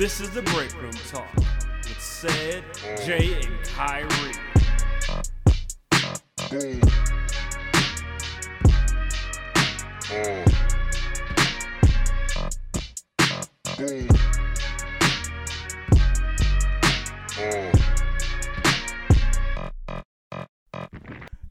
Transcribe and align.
This 0.00 0.18
is 0.20 0.30
the 0.30 0.40
break 0.42 0.74
room 0.80 0.92
talk 1.10 1.34
with 1.36 2.00
Said, 2.00 2.64
Jay, 3.04 3.34
and 3.34 3.62
Kyrie. 3.64 4.32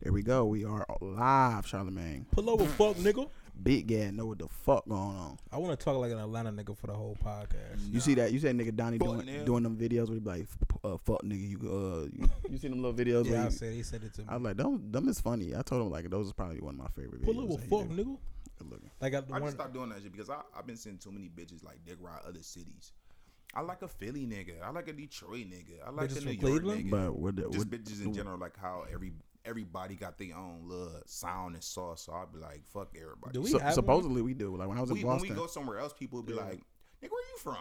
There 0.02 0.12
we 0.12 0.24
go. 0.24 0.46
We 0.46 0.66
are 0.66 0.88
live, 1.02 1.68
Charlemagne. 1.68 2.26
Pull 2.32 2.50
over, 2.50 2.66
fuck 2.66 2.96
nigga. 2.96 3.30
Big 3.64 3.88
guy 3.88 4.10
know 4.12 4.26
what 4.28 4.40
the 4.40 4.48
fuck 4.48 4.88
going 4.88 5.00
on. 5.02 5.38
I 5.52 5.58
want 5.58 5.78
to 5.78 5.84
talk 5.84 5.98
like 5.98 6.12
an 6.12 6.20
Atlanta 6.20 6.52
nigga 6.52 6.78
for 6.78 6.88
the 6.88 6.94
whole 6.94 7.18
podcast. 7.24 7.92
You 7.92 8.00
see 8.00 8.14
that? 8.16 8.32
You 8.32 8.40
said 8.40 8.56
nigga 8.58 8.76
Donnie 8.76 8.98
doing 8.98 9.22
nigga. 9.22 9.46
doing 9.46 9.64
them 9.64 9.78
videos 9.78 10.08
where 10.08 10.16
he 10.16 10.20
be 10.20 10.30
like, 10.30 10.42
"F- 10.42 10.78
uh, 10.84 10.98
"Fuck 10.98 11.24
nigga," 11.24 11.50
you 11.50 11.58
uh, 11.64 12.06
you, 12.14 12.30
you 12.50 12.58
see 12.58 12.68
them 12.68 12.82
little 12.82 12.94
videos 12.98 13.26
Yeah, 13.26 13.32
where 13.32 13.42
I 13.42 13.46
he, 13.46 13.52
said 13.52 13.74
he 13.74 13.84
said 13.84 14.04
it 14.04 14.14
to 14.16 14.22
me. 14.22 14.28
I 14.30 14.36
was 14.36 14.44
like, 14.44 14.58
"Them, 14.58 14.92
them 14.92 15.10
is 15.10 15.20
funny." 15.20 15.56
I 15.56 15.62
told 15.62 15.82
him 15.86 15.92
like 15.92 16.10
those 16.10 16.28
is 16.28 16.34
probably 16.34 16.60
one 16.60 16.76
of 16.76 16.80
my 16.80 16.88
favorite 16.88 17.22
videos. 17.22 17.26
Pull 17.26 17.40
over, 17.42 17.54
that 17.56 17.64
he 17.64 17.70
fuck 17.70 17.90
do. 17.96 18.20
nigga. 18.64 18.90
Like 19.02 19.14
I, 19.16 19.22
the 19.22 19.28
I 19.34 19.40
one, 19.40 19.42
just 19.44 19.56
stopped 19.56 19.74
doing 19.74 19.90
that 19.90 20.02
shit 20.02 20.12
because 20.12 20.30
I, 20.30 20.42
I've 20.58 20.68
been 20.68 20.78
seeing 20.78 20.98
too 20.98 21.12
many 21.12 21.30
bitches 21.30 21.64
like 21.64 21.84
dick 21.86 21.98
ride 22.02 22.22
other 22.28 22.42
cities. 22.44 22.92
I 23.56 23.62
like 23.62 23.82
a 23.82 23.88
Philly 23.88 24.28
nigga. 24.28 24.62
I 24.64 24.70
like 24.70 24.88
a 24.90 24.94
Detroit 24.94 25.48
nigga. 25.48 25.86
I 25.86 25.90
like 25.90 26.10
Bitches 26.10 26.18
a 26.18 26.22
from 26.22 26.26
New 26.26 26.32
York 26.34 26.42
Cleveland? 26.64 26.86
nigga. 26.86 26.92
But 26.92 27.16
what 27.18 27.36
the, 27.36 27.42
just 27.44 27.58
what, 27.58 27.70
bitches 27.70 28.04
in 28.06 28.14
general, 28.14 28.38
like 28.38 28.56
how 28.58 28.86
every 28.94 29.12
everybody 29.50 29.96
got 29.96 30.18
their 30.18 30.36
own 30.38 30.62
little 30.64 31.02
sound 31.08 31.56
and 31.56 31.64
sauce. 31.64 32.04
So 32.04 32.14
I'd 32.14 32.32
be 32.32 32.40
like, 32.40 32.62
fuck 32.72 32.90
everybody. 32.96 33.34
Do 33.34 33.42
we 33.42 33.50
so, 33.50 33.58
have 33.60 33.68
one? 33.70 33.74
supposedly 33.74 34.22
we 34.22 34.34
do. 34.34 34.56
Like 34.56 34.68
when 34.70 34.78
I 34.78 34.82
was 34.82 34.92
we, 34.92 35.02
in 35.02 35.08
when 35.08 35.16
we 35.18 35.30
Boston, 35.30 35.36
go 35.36 35.48
somewhere 35.48 35.80
else, 35.80 35.94
people 35.94 36.20
would 36.20 36.26
be 36.28 36.34
like, 36.34 36.60
nigga, 37.04 37.10
where 37.12 37.22
you 37.32 37.38
from? 37.42 37.56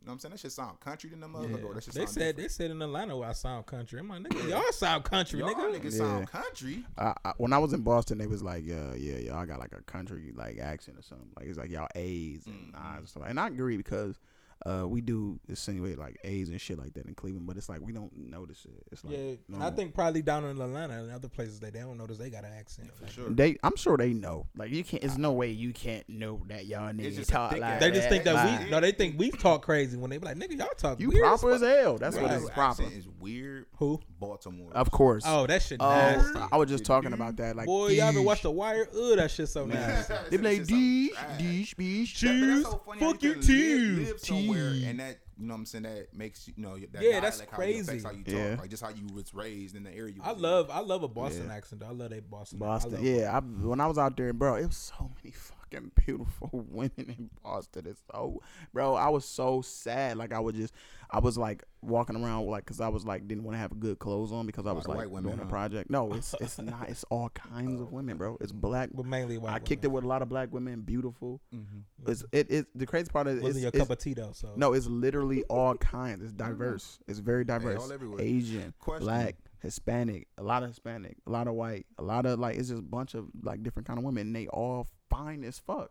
You 0.00 0.06
know 0.06 0.10
what 0.10 0.12
I'm 0.14 0.18
saying? 0.20 0.30
That 0.32 0.40
shit 0.40 0.50
sound 0.52 0.80
country 0.80 1.10
to 1.10 1.16
them 1.16 1.32
Yeah. 1.32 1.40
motherfucker. 1.46 1.64
or 1.64 1.74
That 1.74 1.84
shit 1.84 1.94
They 1.94 2.00
sound 2.00 2.08
said 2.10 2.20
different. 2.20 2.36
they 2.38 2.48
said 2.48 2.70
in 2.72 2.82
Atlanta 2.82 3.16
where 3.16 3.28
I 3.28 3.32
sound 3.32 3.66
country. 3.66 4.00
I'm 4.00 4.08
like, 4.08 4.22
nigga, 4.22 4.48
y'all 4.48 4.62
sound 4.72 5.04
country, 5.04 5.38
Y'all 5.38 5.50
nigga. 5.54 5.78
niggas 5.78 5.92
Yeah. 5.92 5.98
sound 5.98 6.26
country. 6.28 6.84
I, 6.98 7.14
I, 7.24 7.32
when 7.36 7.52
I 7.52 7.58
was 7.58 7.72
in 7.72 7.82
Boston, 7.82 8.18
they 8.18 8.26
was 8.26 8.42
like, 8.42 8.64
"Yeah, 8.66 8.94
yeah, 8.94 9.18
y'all 9.18 9.46
got 9.46 9.60
like 9.60 9.72
a 9.72 9.82
country 9.82 10.32
like 10.34 10.58
accent 10.58 10.98
or 10.98 11.02
something." 11.02 11.28
Like 11.36 11.46
it's 11.46 11.56
like 11.58 11.70
y'all 11.70 11.86
A's 11.94 12.46
and 12.46 12.74
Mm-hmm. 12.74 12.76
I's 12.94 12.98
and 12.98 13.08
stuff. 13.08 13.22
And 13.28 13.38
I 13.38 13.46
agree 13.46 13.76
because 13.76 14.18
uh, 14.66 14.86
we 14.86 15.00
do 15.00 15.38
insinuate 15.48 15.98
like 15.98 16.18
A's 16.24 16.48
and 16.48 16.60
shit 16.60 16.78
like 16.78 16.94
that 16.94 17.06
in 17.06 17.14
Cleveland, 17.14 17.46
but 17.46 17.56
it's 17.56 17.68
like 17.68 17.80
we 17.80 17.92
don't 17.92 18.12
notice 18.16 18.64
it. 18.64 18.82
It's 18.92 19.04
like 19.04 19.16
Yeah, 19.16 19.64
I 19.66 19.70
think 19.70 19.94
probably 19.94 20.22
down 20.22 20.44
in 20.44 20.60
Atlanta 20.60 21.02
and 21.02 21.10
other 21.12 21.28
places 21.28 21.60
they, 21.60 21.70
they 21.70 21.80
don't 21.80 21.98
notice 21.98 22.18
they 22.18 22.30
got 22.30 22.44
an 22.44 22.52
accent. 22.52 22.90
For 22.96 23.04
Like, 23.04 23.12
sure. 23.12 23.28
they. 23.30 23.56
I'm 23.62 23.76
sure 23.76 23.96
they 23.96 24.12
know. 24.12 24.46
Like 24.56 24.70
you 24.70 24.84
can't. 24.84 25.02
There's 25.02 25.18
no 25.18 25.32
way 25.32 25.50
you 25.50 25.72
can't 25.72 26.08
know 26.08 26.42
that 26.48 26.66
y'all 26.66 26.92
niggas 26.92 27.16
just 27.16 27.30
talk 27.30 27.56
like 27.58 27.80
They 27.80 27.90
just 27.90 28.08
think 28.08 28.24
that 28.24 28.34
Like, 28.34 28.64
we 28.64 28.70
no, 28.70 28.80
they 28.80 28.92
think 28.92 29.18
we 29.18 29.30
talk 29.30 29.62
crazy 29.62 29.96
when 29.96 30.10
they 30.10 30.18
be 30.18 30.26
like, 30.26 30.36
nigga, 30.36 30.58
y'all 30.58 30.68
talk 30.76 31.00
you 31.00 31.08
weird. 31.08 31.22
proper 31.22 31.52
as 31.52 31.60
fuck." 31.60 31.68
hell. 31.70 31.98
That's 31.98 32.16
what 32.16 32.24
Right. 32.26 32.34
is 32.36 32.42
Your 32.42 32.50
proper. 32.50 32.82
is 32.84 33.08
weird. 33.20 33.66
Who? 33.78 34.00
Baltimore. 34.20 34.72
Of 34.72 34.90
course. 34.90 35.24
Oh, 35.26 35.46
that 35.46 35.62
shit 35.62 35.78
Oh, 35.80 35.88
nasty. 35.88 36.38
I 36.52 36.56
was 36.56 36.68
just 36.68 36.84
talking 36.84 37.12
about 37.12 37.36
that. 37.36 37.56
Like, 37.56 37.66
Boy, 37.66 37.88
y'all 37.88 38.08
ever 38.08 38.20
yeesh. 38.20 38.24
watch 38.24 38.42
The 38.42 38.50
Wire? 38.50 38.86
Ugh, 38.96 39.16
that 39.16 39.30
shit 39.30 39.48
so 39.48 39.66
nasty. 39.66 40.14
They 40.30 40.36
be 40.36 40.42
like, 40.44 40.58
That 40.58 40.68
shit 40.68 40.68
sound 40.68 40.80
deesh, 40.80 41.10
trash. 41.14 41.40
deesh, 41.40 41.74
beesh. 41.74 42.20
That- 42.20 42.40
but 42.40 42.46
that's 42.46 42.54
Cheese. 42.54 42.62
so 42.64 42.82
funny 42.86 43.00
how 43.00 43.12
Fuck 43.12 43.22
you, 43.22 43.32
can 43.32 43.40
live- 43.40 44.22
too. 44.22 44.34
Live 44.52 44.60
somewhere 44.60 44.74
Cheese. 44.74 44.84
and 44.86 45.00
that 45.00 45.18
you 45.38 45.46
know 45.46 45.54
what 45.54 45.58
I'm 45.60 45.66
saying 45.66 45.84
that 45.84 46.14
makes 46.14 46.46
you 46.48 46.54
you 46.56 46.62
know 46.62 46.76
that 46.92 47.02
Yeah, 47.02 47.20
that's 47.20 47.40
how 47.40 47.46
crazy. 47.46 48.00
How 48.02 48.10
you 48.10 48.24
Yeah. 48.26 48.50
talk, 48.50 48.60
like 48.60 48.70
just 48.70 48.82
how 48.82 48.90
you 48.90 49.06
was 49.14 49.32
raised 49.34 49.74
in 49.76 49.84
the 49.84 49.90
area. 49.94 50.14
You 50.14 50.22
I 50.22 50.28
was 50.32 50.36
in. 50.36 50.42
love 50.42 50.70
I 50.70 50.80
love 50.80 51.02
a 51.02 51.08
Boston 51.08 51.46
Yeah. 51.48 51.54
accent. 51.54 51.80
Though. 51.80 51.88
I 51.88 51.92
love 51.92 52.10
that 52.10 52.30
Boston. 52.30 52.58
I 52.62 52.66
Boston. 52.66 52.92
love 52.92 53.02
Yeah, 53.04 53.36
I, 53.36 53.40
when 53.40 53.80
I 53.80 53.86
was 53.86 53.98
out 53.98 54.16
there, 54.16 54.32
bro, 54.32 54.56
it 54.56 54.66
was 54.66 54.76
so 54.76 55.10
many 55.22 55.32
fucking 55.34 55.92
beautiful 56.04 56.50
women 56.52 56.92
in 56.98 57.30
Boston. 57.42 57.86
It's 57.86 58.02
so, 58.12 58.40
bro, 58.72 58.94
I 58.94 59.08
was 59.08 59.24
so 59.24 59.62
sad. 59.62 60.16
Like 60.18 60.32
I 60.32 60.38
was 60.40 60.54
just, 60.54 60.74
I 61.14 61.18
was 61.18 61.36
like 61.36 61.62
walking 61.82 62.16
around 62.16 62.46
like, 62.46 62.64
cause 62.64 62.80
I 62.80 62.88
was 62.88 63.04
like 63.04 63.28
didn't 63.28 63.44
want 63.44 63.54
to 63.54 63.58
have 63.58 63.78
good 63.78 63.98
clothes 63.98 64.32
on 64.32 64.46
because 64.46 64.66
I 64.66 64.72
was 64.72 64.88
like 64.88 65.10
women, 65.10 65.24
doing 65.24 65.40
a 65.40 65.44
project. 65.44 65.90
No, 65.90 66.10
it's 66.14 66.34
it's 66.40 66.58
not. 66.58 66.88
It's 66.88 67.04
all 67.10 67.28
kinds 67.28 67.82
of 67.82 67.92
women, 67.92 68.16
bro. 68.16 68.38
It's 68.40 68.50
black. 68.50 68.88
But 68.94 69.04
mainly 69.04 69.36
white. 69.36 69.52
I 69.52 69.58
kicked 69.58 69.84
it 69.84 69.88
with 69.88 70.04
a 70.04 70.06
lot 70.06 70.22
of 70.22 70.30
black 70.30 70.50
women, 70.52 70.80
beautiful. 70.80 71.42
Mm-hmm. 71.54 72.10
It's 72.10 72.24
it, 72.32 72.50
it 72.50 72.66
the 72.74 72.86
crazy 72.86 73.10
part 73.12 73.26
is 73.26 73.42
Wasn't 73.42 73.62
it's, 73.62 73.74
your 73.74 73.84
cup 73.84 73.90
of 73.90 73.98
tea 73.98 74.14
though. 74.14 74.32
So 74.32 74.54
no, 74.56 74.72
it's 74.72 74.86
literally 74.86 75.42
all 75.44 75.74
kinds. 75.74 76.22
It's 76.22 76.32
diverse. 76.32 76.98
It's 77.06 77.18
very 77.18 77.42
all 77.42 77.58
diverse. 77.58 77.90
everywhere. 77.90 78.22
Asian, 78.22 78.72
Question. 78.78 79.04
black, 79.04 79.36
Hispanic, 79.60 80.28
a 80.38 80.42
lot 80.42 80.62
of 80.62 80.70
Hispanic, 80.70 81.18
a 81.26 81.30
lot 81.30 81.46
of 81.46 81.52
white, 81.52 81.84
a 81.98 82.02
lot 82.02 82.24
of 82.24 82.38
like 82.38 82.56
it's 82.56 82.68
just 82.68 82.80
a 82.80 82.82
bunch 82.82 83.12
of 83.12 83.26
like 83.42 83.62
different 83.62 83.86
kind 83.86 83.98
of 83.98 84.04
women. 84.04 84.28
And 84.28 84.36
they 84.36 84.46
all 84.46 84.88
fine 85.10 85.44
as 85.44 85.58
fuck, 85.58 85.90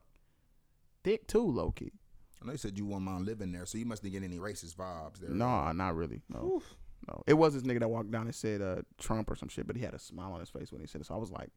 thick 1.03 1.28
too, 1.28 1.46
low 1.46 1.70
key. 1.70 1.92
I 2.41 2.46
know 2.46 2.52
you 2.53 2.57
said 2.57 2.78
you 2.78 2.85
wouldn't 2.85 3.03
mind 3.03 3.25
living 3.25 3.52
there, 3.52 3.66
so 3.66 3.78
you 3.78 3.85
mustn't 3.85 4.12
get 4.12 4.24
any 4.24 4.40
racist 4.40 4.75
vibes 4.75 5.19
there. 5.19 5.29
No, 5.29 5.72
not 5.72 5.96
really. 5.96 6.22
No, 6.28 6.62
no. 7.07 7.24
It 7.28 7.35
was 7.35 7.53
this 7.53 7.63
nigga 7.63 7.79
that 7.79 7.90
walked 7.90 8.12
down 8.12 8.25
and 8.25 8.35
said 8.35 8.62
uh, 8.62 8.81
Trump 8.97 9.29
or 9.29 9.35
some 9.35 9.50
shit, 9.50 9.68
but 9.68 9.75
he 9.75 9.84
had 9.84 9.94
a 9.94 10.00
smile 10.00 10.34
on 10.34 10.40
his 10.40 10.50
face 10.50 10.72
when 10.72 10.81
he 10.81 10.88
said 10.88 11.02
it. 11.02 11.07
So 11.07 11.13
I 11.13 11.18
was 11.18 11.31
like, 11.31 11.50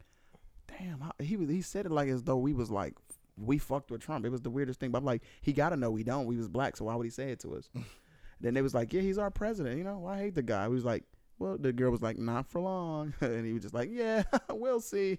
damn, 0.78 1.00
how, 1.00 1.12
he 1.21 1.37
was 1.37 1.49
he 1.49 1.62
said 1.62 1.87
it 1.87 1.93
like 1.93 2.09
as 2.09 2.22
though 2.22 2.37
we 2.37 2.53
was 2.53 2.71
like 2.71 2.95
we 3.37 3.59
fucked 3.59 3.91
with 3.91 4.00
Trump. 4.00 4.25
It 4.25 4.31
was 4.31 4.43
the 4.43 4.50
weirdest 4.50 4.81
thing. 4.81 4.91
But 4.91 4.99
I'm 4.99 5.05
like, 5.05 5.22
he 5.41 5.53
gotta 5.53 5.77
know 5.77 5.91
we 5.91 6.05
don't. 6.05 6.27
We 6.27 6.37
was 6.37 6.49
black, 6.49 6.77
so 6.77 6.84
why 6.84 6.95
would 6.95 7.05
he 7.05 7.11
say 7.11 7.31
it 7.31 7.41
to 7.41 7.56
us? 7.56 7.69
then 8.41 8.55
they 8.55 8.62
was 8.62 8.75
like, 8.75 8.93
yeah, 8.93 9.01
he's 9.01 9.19
our 9.19 9.31
president. 9.31 9.78
You 9.78 9.84
know, 9.84 10.06
I 10.06 10.19
hate 10.19 10.34
the 10.34 10.43
guy. 10.43 10.69
We 10.69 10.75
was 10.75 10.84
like. 10.84 11.05
Well, 11.37 11.59
the 11.59 11.72
girl 11.72 11.91
was 11.91 12.01
like, 12.01 12.16
"Not 12.16 12.47
for 12.47 12.61
long," 12.61 13.12
and 13.21 13.45
he 13.45 13.53
was 13.53 13.62
just 13.62 13.75
like, 13.75 13.89
"Yeah, 13.93 14.22
we'll 14.51 14.78
see." 14.78 15.19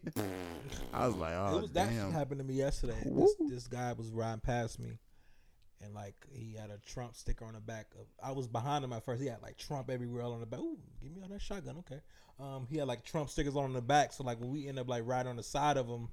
I 0.93 1.07
was 1.07 1.15
like, 1.17 1.33
"Oh 1.35 1.57
it 1.57 1.61
was 1.63 1.71
that 1.71 1.89
shit 1.89 2.13
happened 2.13 2.39
to 2.39 2.45
me 2.45 2.53
yesterday. 2.53 2.95
This, 3.03 3.35
this 3.49 3.67
guy 3.67 3.91
was 3.91 4.11
riding 4.11 4.39
past 4.39 4.79
me, 4.79 4.97
and 5.85 5.93
like 5.93 6.15
he 6.33 6.55
had 6.59 6.69
a 6.71 6.77
Trump 6.79 7.15
sticker 7.15 7.45
on 7.45 7.53
the 7.53 7.59
back 7.59 7.87
of. 7.99 8.07
I 8.23 8.31
was 8.31 8.47
behind 8.47 8.83
him 8.83 8.91
at 8.93 9.03
first. 9.05 9.21
He 9.21 9.27
had 9.27 9.41
like 9.41 9.57
Trump 9.57 9.89
everywhere 9.89 10.23
all 10.23 10.33
on 10.33 10.39
the 10.39 10.45
back. 10.45 10.59
Ooh, 10.59 10.77
give 11.01 11.15
me 11.15 11.21
all 11.21 11.29
that 11.29 11.41
shotgun, 11.41 11.77
okay. 11.79 12.01
Um, 12.39 12.67
he 12.69 12.77
had 12.77 12.87
like 12.87 13.05
Trump 13.05 13.29
stickers 13.29 13.55
on 13.55 13.71
the 13.73 13.81
back. 13.81 14.11
So 14.11 14.23
like 14.23 14.41
when 14.41 14.49
we 14.49 14.67
end 14.67 14.79
up 14.79 14.89
like 14.89 15.03
riding 15.05 15.29
on 15.29 15.35
the 15.37 15.43
side 15.43 15.77
of 15.77 15.87
him, 15.87 16.09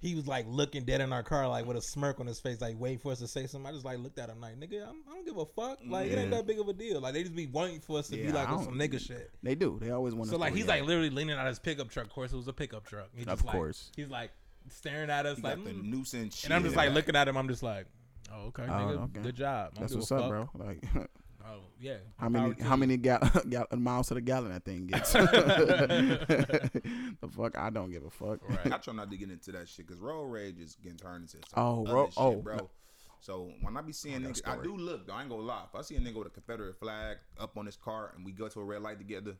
he 0.00 0.14
was 0.14 0.26
like 0.26 0.46
looking 0.48 0.84
dead 0.84 1.00
in 1.00 1.12
our 1.12 1.22
car, 1.22 1.48
like 1.48 1.66
with 1.66 1.76
a 1.76 1.82
smirk 1.82 2.20
on 2.20 2.26
his 2.26 2.40
face, 2.40 2.60
like 2.60 2.78
waiting 2.78 2.98
for 2.98 3.12
us 3.12 3.18
to 3.20 3.28
say 3.28 3.46
something. 3.46 3.66
I 3.68 3.72
just 3.72 3.84
like 3.84 3.98
looked 3.98 4.18
at 4.18 4.28
him 4.30 4.40
like, 4.40 4.58
nigga, 4.58 4.88
I'm, 4.88 4.96
I 5.10 5.14
don't 5.14 5.24
give 5.26 5.36
a 5.36 5.44
fuck. 5.46 5.78
Like 5.86 6.10
it 6.10 6.18
ain't 6.18 6.30
that 6.30 6.46
big 6.46 6.58
of 6.60 6.68
a 6.68 6.72
deal. 6.72 7.00
Like 7.00 7.14
they 7.14 7.22
just 7.22 7.34
be 7.34 7.46
waiting 7.46 7.80
for 7.80 7.98
us 7.98 8.08
to 8.08 8.16
Yeah, 8.16 8.26
be 8.26 8.32
like 8.32 8.48
on 8.48 8.64
some 8.64 8.74
nigga 8.74 9.00
shit. 9.00 9.30
They 9.42 9.54
do. 9.54 9.78
They 9.80 9.90
always 9.90 10.14
want. 10.14 10.30
So 10.30 10.36
like 10.36 10.54
he's 10.54 10.66
like 10.66 10.82
literally 10.84 11.10
leaning 11.10 11.36
out 11.36 11.46
his 11.46 11.58
pickup 11.58 11.90
truck. 11.90 12.06
Of 12.06 12.12
course, 12.12 12.32
it 12.32 12.36
was 12.36 12.48
a 12.48 12.52
pickup 12.52 12.84
truck. 12.86 13.08
He 13.14 13.22
Of 13.22 13.28
just, 13.28 13.44
like- 13.44 13.54
course. 13.54 13.90
he's 13.96 14.08
like 14.08 14.30
staring 14.70 15.10
at 15.10 15.26
us 15.26 15.36
You 15.38 15.44
like, 15.44 15.56
got 15.56 15.64
the 15.64 15.70
mm. 15.72 15.84
noose 15.84 16.14
and 16.14 16.32
shit. 16.32 16.44
and 16.46 16.54
I'm 16.54 16.62
just 16.64 16.76
like 16.76 16.92
looking 16.92 17.16
at 17.16 17.28
him. 17.28 17.36
I'm 17.36 17.48
just 17.48 17.62
like, 17.62 17.86
oh 18.32 18.46
okay, 18.48 18.64
Oh, 18.64 18.72
nigga, 18.72 19.04
okay. 19.04 19.20
good 19.22 19.36
job. 19.36 19.72
I 19.76 19.78
don't 19.78 19.80
That's 19.80 19.94
what's 19.94 20.12
up, 20.12 20.28
bro. 20.28 20.48
Like, 20.54 20.82
Oh 21.46 21.60
yeah. 21.78 21.96
how 22.16 22.30
many 22.30 22.54
how 22.62 22.74
many 22.74 22.96
gal- 22.96 23.20
gal- 23.50 23.66
miles 23.76 24.08
to 24.08 24.14
the 24.14 24.22
gallon 24.22 24.50
that 24.52 24.64
thing 24.64 24.86
gets? 24.86 25.12
the 26.24 26.70
fuck, 27.36 27.58
I 27.58 27.70
don't 27.70 27.90
give 27.90 28.04
a 28.04 28.10
fuck. 28.10 28.40
I 28.64 28.78
try 28.78 28.94
not 28.94 29.10
to 29.10 29.16
get 29.16 29.30
into 29.30 29.52
that 29.52 29.68
shit 29.68 29.86
because 29.86 30.00
road 30.00 30.24
rage 30.24 30.58
is 30.58 30.76
getting 30.82 30.98
turned 30.98 31.22
into 31.24 31.38
some 31.48 31.62
Oh, 31.62 31.84
ro- 31.86 32.06
shit, 32.06 32.14
oh, 32.16 32.36
bro. 32.36 32.56
no. 32.56 32.70
So 33.20 33.50
when 33.62 33.76
I 33.76 33.82
be 33.82 33.92
seeing 33.92 34.22
that 34.22 34.32
niggas, 34.34 34.48
I 34.48 34.62
do 34.62 34.76
look. 34.76 35.06
Though, 35.06 35.14
I 35.14 35.20
ain't 35.22 35.30
gonna 35.30 35.42
lie. 35.42 35.64
If 35.68 35.74
I 35.78 35.82
see 35.82 35.96
a 35.96 36.00
nigga 36.00 36.16
with 36.16 36.26
a 36.26 36.30
Confederate 36.30 36.78
flag 36.78 37.18
up 37.38 37.56
on 37.56 37.66
his 37.66 37.76
car 37.76 38.12
and 38.16 38.24
we 38.24 38.32
go 38.32 38.48
to 38.48 38.60
a 38.60 38.64
red 38.64 38.82
light 38.82 38.98
together, 38.98 39.36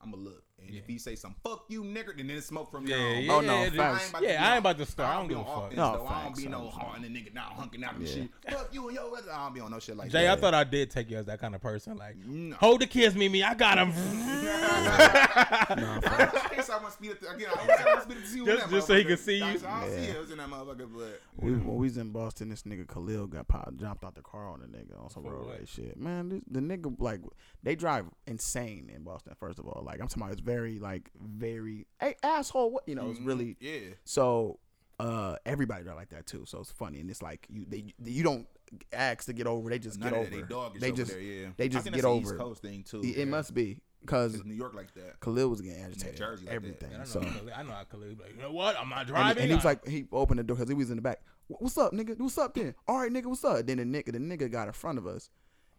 I'ma 0.00 0.16
look. 0.16 0.44
And 0.58 0.74
if 0.74 0.86
he 0.86 0.96
say 0.98 1.14
some 1.16 1.34
"fuck 1.44 1.64
you, 1.68 1.84
nigga," 1.84 2.16
then 2.16 2.30
it's 2.30 2.46
smoke 2.46 2.70
from 2.70 2.86
Yeah, 2.86 2.96
y'all. 2.96 3.20
yeah, 3.20 3.32
Oh, 3.34 3.40
no, 3.40 3.64
yeah, 3.64 3.70
facts. 3.70 3.78
I 3.78 4.02
ain't 4.02 4.08
about 4.10 4.20
to 4.20 4.26
Yeah, 4.26 4.32
be 4.32 4.36
I 4.36 4.50
ain't 4.52 4.58
about 4.58 4.78
to 4.78 4.86
start. 4.86 5.10
I 5.10 5.14
don't 5.18 5.28
be 5.28 5.34
give 5.34 5.42
a 5.42 5.44
fuck. 5.44 5.76
No, 5.76 5.92
though. 5.92 6.06
I 6.06 6.24
don't 6.24 6.36
be 6.36 6.46
no 6.48 6.68
I 6.68 6.70
hunting 6.84 7.04
a 7.04 7.08
nigga 7.18 7.34
now 7.34 7.52
hunking 7.56 7.84
out 7.84 7.94
and 7.94 8.08
Yeah. 8.08 8.14
shit. 8.14 8.30
Fuck 8.48 8.68
you 8.74 8.86
and 8.88 8.96
your 8.96 9.04
yo. 9.06 9.14
I 9.32 9.44
don't 9.44 9.54
be 9.54 9.60
on 9.60 9.70
no 9.70 9.78
shit 9.78 9.96
like 9.96 10.08
Jay, 10.10 10.12
that. 10.12 10.20
Jay, 10.24 10.30
I 10.30 10.36
thought 10.36 10.54
I 10.54 10.64
did 10.64 10.90
take 10.90 11.10
you 11.10 11.18
as 11.18 11.26
that 11.26 11.40
kind 11.40 11.54
of 11.54 11.60
person. 11.60 11.96
Like, 11.98 12.16
No. 12.16 12.56
hold 12.56 12.80
the 12.80 12.86
kids, 12.86 13.14
Mimi. 13.14 13.42
I 13.44 13.54
got 13.54 13.78
him. 13.78 13.92
I 13.96 16.50
guess 16.54 16.70
I 16.70 16.78
want 16.78 16.92
speed 16.94 17.10
it. 17.12 17.18
Again, 17.28 17.48
I 17.54 17.84
want 17.94 18.02
speed 18.04 18.16
it 18.16 18.20
to 18.22 18.26
see 18.26 18.44
Just- 18.44 18.70
just 18.70 18.86
so 18.86 18.94
he 18.94 19.04
can 19.04 19.16
see 19.16 19.38
you. 19.38 19.44
I 19.44 19.52
don't 19.52 19.60
see 19.60 19.66
Yeah. 19.68 20.12
it. 20.12 20.16
It 20.16 20.30
in 20.32 20.38
that 20.38 20.48
motherfucker, 20.48 20.88
but 20.92 21.20
We, 21.36 21.52
when 21.52 21.76
we 21.76 21.86
was 21.86 21.96
in 21.98 22.10
Boston, 22.10 22.48
this 22.48 22.62
nigga 22.62 22.86
Khalil 22.88 23.26
got 23.26 23.46
popped, 23.48 23.76
jumped 23.76 24.04
out 24.04 24.14
the 24.14 24.22
car 24.22 24.48
on 24.48 24.60
the 24.60 24.66
nigga 24.66 25.02
on 25.02 25.10
some 25.10 25.22
For 25.22 25.32
road 25.34 25.50
rage 25.50 25.68
shit. 25.68 25.96
Man, 25.98 26.28
this, 26.28 26.40
the 26.50 26.60
nigga 26.60 26.94
like 26.98 27.20
they 27.62 27.74
drive 27.76 28.06
insane 28.26 28.90
in 28.94 29.02
Boston. 29.04 29.34
First 29.38 29.58
of 29.58 29.66
all, 29.66 29.82
like 29.84 30.00
I'm 30.00 30.08
talking 30.08 30.22
about, 30.22 30.32
it's 30.32 30.40
very 30.46 30.78
like 30.78 31.10
very 31.20 31.86
hey 32.00 32.14
asshole. 32.22 32.70
What 32.70 32.88
you 32.88 32.94
know? 32.94 33.10
It's 33.10 33.20
really 33.20 33.56
Mm-hmm. 33.60 33.66
yeah. 33.88 33.94
so. 34.04 34.58
Uh, 34.98 35.36
everybody 35.44 35.84
drive 35.84 35.96
like 35.96 36.08
that 36.08 36.26
too, 36.26 36.44
so 36.46 36.58
it's 36.60 36.72
funny 36.72 37.00
and 37.00 37.10
it's 37.10 37.20
like 37.20 37.46
you 37.50 37.66
they 37.68 37.84
you 38.02 38.22
don't 38.22 38.46
ask 38.94 39.26
to 39.26 39.34
get 39.34 39.46
over, 39.46 39.68
they 39.68 39.78
just 39.78 39.98
None 40.00 40.08
get 40.10 40.18
over. 40.18 40.30
They 40.30 40.40
doggish 40.40 40.80
they 40.80 40.88
over 40.88 40.96
just 40.96 41.10
there, 41.12 41.20
yeah. 41.20 41.48
they 41.58 41.68
just 41.68 41.92
get 41.92 42.02
over 42.06 42.22
East 42.22 42.32
it. 42.32 42.38
Coast 42.38 42.62
thing 42.62 42.82
too. 42.82 43.02
it, 43.02 43.14
yeah. 43.18 43.24
must 43.26 43.52
be 43.52 43.82
because 44.00 44.42
New 44.42 44.54
York 44.54 44.72
like 44.74 44.94
that. 44.94 45.20
Khalil 45.20 45.50
was 45.50 45.60
getting 45.60 45.82
agitated. 45.82 46.16
Jersey 46.16 46.46
like 46.46 46.54
everything. 46.54 46.94
I, 46.94 46.98
know 47.00 47.04
so 47.04 47.20
Khalid- 47.20 47.52
I 47.54 47.62
know 47.62 47.72
how 47.72 47.84
Khalid 47.84 48.16
be 48.16 48.24
like, 48.24 48.36
you 48.36 48.40
know 48.40 48.52
what? 48.52 48.74
I'm 48.80 48.88
not 48.88 49.06
driving. 49.06 49.42
and 49.42 49.50
he 49.50 49.54
was 49.54 49.66
like, 49.66 49.86
he 49.86 50.06
opened 50.10 50.38
the 50.38 50.44
door 50.44 50.56
because 50.56 50.70
he 50.70 50.74
was 50.74 50.88
in 50.88 50.96
the 50.96 51.02
back. 51.02 51.20
What's 51.48 51.76
up, 51.76 51.92
nigga? 51.92 52.18
What's 52.18 52.38
up 52.38 52.54
then? 52.54 52.74
All 52.88 52.96
right, 52.98 53.12
nigga, 53.12 53.26
what's 53.26 53.44
up? 53.44 53.66
Then 53.66 53.76
the 53.76 53.84
nigga, 53.84 54.12
the 54.12 54.18
nigga 54.18 54.50
got 54.50 54.66
in 54.66 54.72
front 54.72 54.96
of 54.96 55.06
us, 55.06 55.28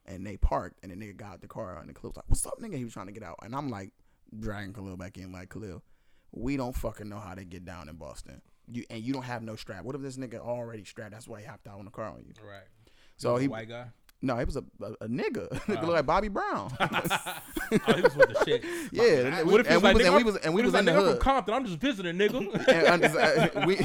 and 0.05 0.23
they 0.27 0.37
parked, 0.37 0.77
and 0.83 0.91
the 0.91 0.95
nigga 0.95 1.17
got 1.17 1.31
out 1.31 1.41
the 1.41 1.47
car, 1.47 1.79
and 1.79 1.89
the 1.89 1.93
Khalil 1.95 2.11
was 2.11 2.17
like, 2.17 2.25
"What's 2.27 2.45
up, 2.45 2.59
nigga?" 2.61 2.75
He 2.77 2.83
was 2.83 2.93
trying 2.93 3.07
to 3.07 3.11
get 3.13 3.23
out, 3.23 3.39
and 3.41 3.55
I'm 3.55 3.71
like, 3.71 3.93
dragging 4.37 4.73
Khalil 4.73 4.97
back 4.97 5.17
in, 5.17 5.31
like 5.31 5.49
Khalil. 5.49 5.83
we 6.31 6.57
don't 6.57 6.75
fucking 6.75 7.07
know 7.09 7.19
how 7.19 7.33
to 7.35 7.43
get 7.45 7.65
down 7.65 7.89
in 7.89 7.95
Boston. 7.95 8.41
You 8.69 8.83
and 8.89 9.01
you 9.01 9.13
don't 9.13 9.23
have 9.23 9.43
no 9.43 9.55
strap. 9.55 9.83
What 9.85 9.95
if 9.95 10.01
this 10.01 10.17
nigga 10.17 10.39
already 10.39 10.83
strapped? 10.83 11.11
That's 11.11 11.27
why 11.27 11.39
he 11.41 11.45
hopped 11.45 11.67
out 11.67 11.79
on 11.79 11.85
the 11.85 11.91
car 11.91 12.05
on 12.07 12.19
you. 12.27 12.33
Right. 12.45 12.63
So 13.15 13.33
Was 13.33 13.41
he 13.41 13.47
a 13.47 13.49
white 13.49 13.69
guy. 13.69 13.85
no, 14.21 14.35
he 14.37 14.43
was 14.43 14.57
a 14.57 14.63
a, 14.81 14.91
a 15.01 15.07
nigga. 15.07 15.47
Nigga 15.67 15.81
look 15.83 15.91
like 15.93 16.05
Bobby 16.05 16.27
Brown. 16.27 16.71
Oh, 17.69 17.93
he 17.93 18.01
was 18.01 18.15
with 18.15 18.29
the 18.29 18.45
shit. 18.45 18.63
yeah, 18.93 19.03
and 19.37 19.45
we, 19.47 19.51
What 19.51 19.59
if 19.61 19.69
and 19.69 19.83
was 19.83 19.93
we 19.95 20.03
like, 20.03 20.05
was 20.05 20.05
and 20.05 20.15
we 20.15 20.23
was 20.23 20.35
and 20.37 20.53
we 20.53 20.61
if 20.61 20.65
was 20.67 20.73
he 20.73 20.79
in 20.79 20.85
the 20.85 20.93
like, 20.93 21.01
hood. 21.03 21.15
from 21.17 21.21
Compton. 21.23 21.53
I'm 21.53 21.65
just 21.65 21.79
visiting, 21.79 22.15
nigga. 22.15 22.67
and, 22.69 23.03
and, 23.03 23.17
uh, 23.17 23.65
we 23.65 23.77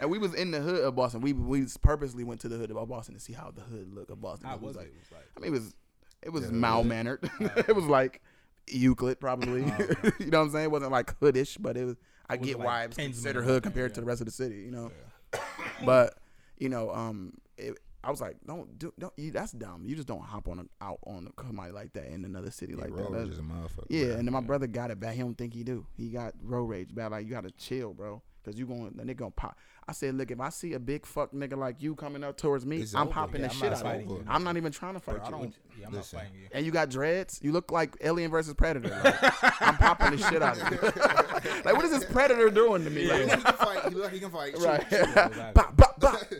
and 0.00 0.10
we 0.10 0.16
was 0.18 0.32
in 0.34 0.50
the 0.52 0.60
hood 0.60 0.82
of 0.84 0.94
Boston. 0.96 1.20
We 1.20 1.32
we 1.34 1.66
purposely 1.82 2.24
went 2.24 2.40
to 2.42 2.48
the 2.48 2.56
hood 2.56 2.70
of 2.70 2.88
Boston 2.88 3.14
to 3.14 3.20
see 3.20 3.32
how 3.34 3.50
the 3.54 3.60
hood 3.62 3.92
look 3.92 4.08
of 4.10 4.20
Boston. 4.22 4.48
How 4.48 4.54
It 4.56 4.62
was 4.62 4.76
like, 4.76 4.86
It 4.86 4.94
was 4.98 5.12
like- 5.12 5.28
I 5.36 5.40
mean, 5.40 5.48
it 5.48 5.50
was 5.52 5.76
it 6.22 6.30
was 6.30 6.44
Yeah, 6.44 6.50
mal 6.50 6.84
mannered. 6.84 7.28
it 7.68 7.74
was 7.76 7.84
like 7.86 8.22
Euclid, 8.68 9.20
probably. 9.20 9.64
Oh, 9.64 10.10
you 10.18 10.26
know 10.26 10.38
what 10.40 10.44
I'm 10.46 10.50
saying? 10.50 10.64
It 10.64 10.70
wasn't 10.70 10.92
like 10.92 11.18
hoodish, 11.20 11.56
but 11.60 11.76
it 11.76 11.84
was. 11.84 11.96
I 12.28 12.34
it 12.34 12.42
get 12.42 12.58
like 12.58 12.66
why 12.66 12.84
it's 12.84 12.96
considered 12.96 13.42
hood 13.44 13.62
compared 13.62 13.90
Yeah. 13.90 13.94
to 13.96 14.00
the 14.00 14.06
rest 14.06 14.20
of 14.20 14.26
the 14.26 14.32
city. 14.32 14.56
You 14.62 14.70
know, 14.70 14.90
but 15.84 16.18
you 16.58 16.68
know, 16.68 16.90
um, 16.92 17.34
it, 17.56 17.78
I 18.04 18.10
was 18.10 18.20
like, 18.20 18.36
don't 18.46 18.78
do, 18.78 18.92
don't. 18.98 19.12
You, 19.16 19.30
that's 19.32 19.52
dumb. 19.52 19.84
You 19.84 19.94
just 19.96 20.08
don't 20.08 20.22
hop 20.22 20.48
on 20.48 20.58
a, 20.60 20.84
out 20.84 20.98
on 21.06 21.30
somebody 21.46 21.72
like 21.72 21.92
that 21.94 22.06
in 22.06 22.24
another 22.24 22.50
city 22.50 22.74
like 22.74 22.86
that. 22.90 22.92
road 23.02 23.12
That's- 23.12 23.24
rage 23.24 23.32
is 23.32 23.38
a 23.38 23.42
motherfucker. 23.42 23.86
yeah, 23.90 24.14
and 24.14 24.26
then 24.26 24.32
my 24.32 24.40
brother 24.40 24.66
got 24.66 24.90
it 24.90 24.98
bad. 25.00 25.14
He 25.14 25.20
don't 25.20 25.36
think 25.36 25.54
he 25.54 25.62
do. 25.64 25.86
He 25.96 26.08
got 26.08 26.34
road 26.42 26.64
rage 26.64 26.94
bad. 26.94 27.10
Like 27.12 27.24
you 27.26 27.30
gotta 27.30 27.50
chill, 27.52 27.92
bro. 27.94 28.22
Cause 28.44 28.56
you 28.56 28.66
going, 28.66 28.92
the 28.96 29.04
nigga 29.04 29.16
gonna 29.18 29.30
pop. 29.30 29.56
I 29.86 29.92
said, 29.92 30.14
look, 30.16 30.30
if 30.30 30.40
I 30.40 30.48
see 30.48 30.72
a 30.72 30.80
big 30.80 31.06
fuck 31.06 31.32
nigga 31.32 31.56
like 31.56 31.80
you 31.80 31.94
coming 31.94 32.24
up 32.24 32.36
towards 32.36 32.66
me, 32.66 32.78
It's 32.78 32.94
I'm 32.94 33.02
over. 33.02 33.12
popping 33.12 33.40
Yeah, 33.40 33.48
the 33.48 33.52
I'm 33.54 33.58
shit 33.60 33.72
out 33.72 33.86
of 33.94 34.00
you. 34.02 34.24
I'm 34.28 34.42
not 34.44 34.56
even 34.56 34.72
trying 34.72 34.94
to 34.94 35.00
fight 35.00 35.20
I 35.22 35.24
you. 35.26 35.30
don't. 35.30 35.54
Yeah, 35.78 35.86
I'm 35.86 35.92
listen, 35.92 36.16
not 36.18 36.24
fighting 36.26 36.40
you. 36.40 36.48
And 36.52 36.66
you 36.66 36.72
got 36.72 36.88
dreads. 36.90 37.38
You 37.42 37.52
look 37.52 37.70
like 37.70 37.96
Alien 38.00 38.30
versus 38.30 38.54
Predator. 38.54 38.88
Like, 38.90 39.62
I'm 39.62 39.76
popping 39.76 40.10
the 40.12 40.18
shit 40.18 40.42
out 40.42 40.58
of 40.60 40.70
you. 40.72 40.78
like, 41.64 41.74
what 41.76 41.84
is 41.84 41.90
this 41.92 42.04
Predator 42.04 42.50
doing 42.50 42.84
to 42.84 42.90
me? 42.90 43.02
He 43.02 43.08
Like, 43.08 43.28
can 43.28 43.40
fight. 43.40 43.84
He 43.88 43.94
look 43.94 44.04
like 44.04 44.12
he 44.12 44.20
can 44.20 44.30
fight. 44.30 44.58
Right. 44.58 44.84
shoot. 44.90 45.14
Bop, 45.54 45.76
bop, 45.76 46.00
bop. 46.00 46.22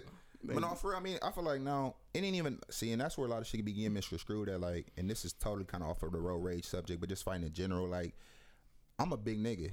But 0.45 0.59
no, 0.59 0.71
for 0.71 0.97
I 0.97 0.99
mean, 1.01 1.19
I 1.23 1.31
feel 1.31 1.45
like 1.45 1.61
now 1.61 1.95
it 2.13 2.25
ain't 2.25 2.35
even 2.35 2.59
see, 2.69 2.91
and 2.91 3.01
that's 3.01 3.17
where 3.17 3.29
a 3.29 3.31
lot 3.31 3.41
of 3.43 3.47
shit 3.47 3.59
can 3.59 3.65
be 3.65 3.73
getting 3.73 3.93
misconstrued. 3.93 4.49
At 4.49 4.61
like, 4.61 4.89
and 4.97 5.09
this 5.09 5.25
is 5.25 5.33
totally 5.33 5.65
kind 5.65 5.85
of 5.85 5.91
off 5.91 6.03
of 6.03 6.11
the 6.11 6.19
road 6.21 6.39
rage 6.43 6.65
subject, 6.65 6.99
but 6.99 7.09
just 7.09 7.23
fighting 7.23 7.47
in 7.47 7.53
general. 7.53 7.87
Like, 7.87 8.15
I'm 8.99 9.13
a 9.13 9.17
big 9.17 9.39
nigga. 9.39 9.71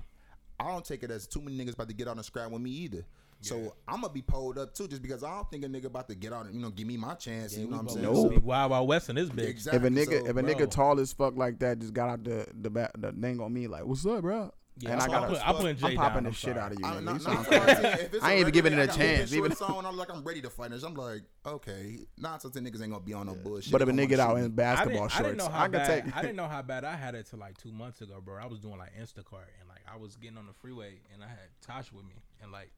I 0.60 0.68
don't 0.72 0.84
take 0.84 1.04
it 1.04 1.12
as 1.12 1.28
too 1.28 1.42
many 1.42 1.58
niggas 1.58 1.74
about 1.74 1.88
to 1.88 1.94
get 1.94 2.08
on 2.08 2.18
the 2.18 2.24
scrap 2.24 2.52
with 2.52 2.62
me 2.62 2.72
either. 2.72 3.06
So 3.42 3.74
I'm 3.88 4.02
gonna 4.02 4.12
be 4.12 4.22
pulled 4.22 4.58
up 4.58 4.74
too, 4.74 4.88
just 4.88 5.02
because 5.02 5.24
I 5.24 5.30
don't 5.30 5.50
think 5.50 5.64
a 5.64 5.68
nigga 5.68 5.86
about 5.86 6.10
to 6.10 6.16
get 6.16 6.34
on, 6.34 6.54
you 6.54 6.60
know, 6.60 6.70
give 6.72 6.86
me 6.86 6.98
my 6.98 7.14
chance. 7.14 7.58
you 7.58 7.68
know 7.68 7.78
what 7.78 7.80
I'm 7.80 7.90
saying? 7.90 8.04
No. 8.04 8.14
So- 8.14 8.30
Big 8.30 8.44
Wild 8.44 8.72
Wild 8.72 8.88
West 8.90 9.10
in 9.10 9.16
this 9.16 9.30
bitch. 9.30 9.48
exactly. 9.48 9.80
If 9.80 9.86
a 9.86 9.96
nigga, 9.96 10.20
so, 10.20 10.26
if 10.26 10.30
a 10.32 10.34
bro. 10.34 10.44
nigga 10.44 10.70
tall 10.70 11.00
as 11.00 11.14
fuck 11.14 11.38
like 11.38 11.60
that 11.60 11.80
just 11.80 11.94
got 11.94 12.10
out 12.10 12.24
the 12.26 12.46
the 12.60 12.70
back, 12.70 12.92
the 12.98 13.14
thing 13.14 13.40
on 13.40 13.54
me, 13.54 13.68
like, 13.68 13.86
what's 13.86 14.06
up, 14.06 14.22
bro? 14.22 14.52
Yeah, 14.80 14.92
and 14.94 15.02
I 15.02 15.06
I'm 15.06 15.12
gotta, 15.12 15.28
put- 15.28 15.48
I'm 15.48 15.76
Jay 15.78 15.88
I'm 15.88 15.96
popping 15.98 16.24
down, 16.24 16.32
the 16.32 16.38
shit 16.38 16.58
out 16.58 16.72
of 16.72 16.80
you. 16.80 16.86
I, 16.86 16.92
nigga. 16.96 17.04
not, 17.04 17.14
not 17.14 17.22
sound 17.22 17.46
for 17.46 17.60
crazy. 17.60 17.82
nothing. 17.82 18.00
If 18.06 18.14
it's 18.14 18.24
I 18.24 18.32
ain't 18.32 18.40
even 18.42 18.54
giving 18.54 18.74
it 18.74 18.76
a 18.76 18.80
regular, 18.80 19.04
I 19.06 19.16
chance, 19.18 19.34
even- 19.34 19.52
on, 19.52 19.86
I'm 19.86 19.98
like 19.98 20.10
I'm 20.14 20.24
ready 20.24 20.42
to 20.42 20.50
fight. 20.50 20.72
this. 20.72 20.84
I'm 20.84 20.94
like, 20.94 21.22
okay, 21.46 21.98
not 22.18 22.32
nonsense 22.44 22.56
niggas 22.56 22.82
ain't 22.82 22.92
gonna 22.92 23.00
be 23.00 23.14
on 23.14 23.28
no 23.28 23.36
bullshit. 23.36 23.72
But 23.72 23.82
if 23.82 23.90
a 23.90 23.92
nigga 23.92 24.12
gonna 24.18 24.22
out 24.24 24.38
in 24.38 24.50
basketball 24.52 25.04
I 25.04 25.08
didn't, 25.08 25.12
I 25.20 25.24
didn't 25.24 25.40
shorts, 25.40 25.50
know 25.52 25.56
I, 25.56 25.58
how 25.60 25.64
could 25.66 25.72
bad. 25.74 26.06
take. 26.06 26.18
I 26.18 26.22
didn't 26.22 26.36
know 26.38 26.48
how 26.48 26.62
bad 26.62 26.84
I 26.86 26.96
had 26.96 27.16
it 27.16 27.28
till 27.30 27.40
like 27.40 27.58
two 27.58 27.72
months 27.72 28.02
ago, 28.02 28.22
bro. 28.24 28.42
I 28.42 28.46
was 28.48 28.60
doing 28.60 28.78
like 28.78 28.94
Instacart 29.00 29.50
and 29.60 29.68
like 29.68 29.82
I 29.92 29.98
was 29.98 30.16
getting 30.16 30.38
on 30.38 30.48
the 30.48 30.54
freeway 30.54 31.00
and 31.14 31.24
I 31.24 31.28
had 31.28 31.40
Tosh 31.62 31.92
with 31.92 32.06
me 32.06 32.16
and 32.42 32.52
like, 32.52 32.72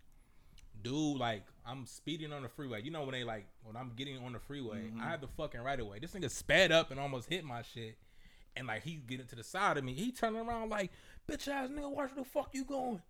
dude, 0.84 1.18
like 1.18 1.44
I'm 1.66 1.86
speeding 1.86 2.34
on 2.34 2.42
the 2.42 2.50
freeway. 2.50 2.82
You 2.82 2.92
know 2.92 3.02
when 3.02 3.12
they 3.12 3.24
like 3.24 3.46
when 3.64 3.76
I'm 3.78 3.92
getting 3.96 4.18
on 4.24 4.34
the 4.34 4.40
freeway, 4.40 4.78
Mm-hmm. 4.80 5.02
I 5.02 5.10
had 5.12 5.22
the 5.22 5.28
fucking 5.28 5.62
right 5.62 5.80
away. 5.80 6.00
This 6.00 6.12
nigga 6.14 6.30
sped 6.32 6.72
up 6.72 6.92
and 6.92 7.00
almost 7.00 7.30
hit 7.30 7.44
my 7.44 7.62
shit, 7.62 7.98
and 8.56 8.68
like 8.68 8.84
he 8.84 8.96
getting 8.96 9.28
to 9.28 9.36
the 9.36 9.44
side 9.44 9.78
of 9.78 9.84
me. 9.84 9.94
He 9.94 10.12
turning 10.12 10.42
around 10.42 10.70
like, 10.70 10.92
bitch 11.32 11.48
ass 11.48 11.70
nigga, 11.70 11.90
watch 11.90 12.10
where 12.14 12.24
the 12.24 12.24
fuck 12.26 12.50
you 12.54 12.66
going. 12.66 13.02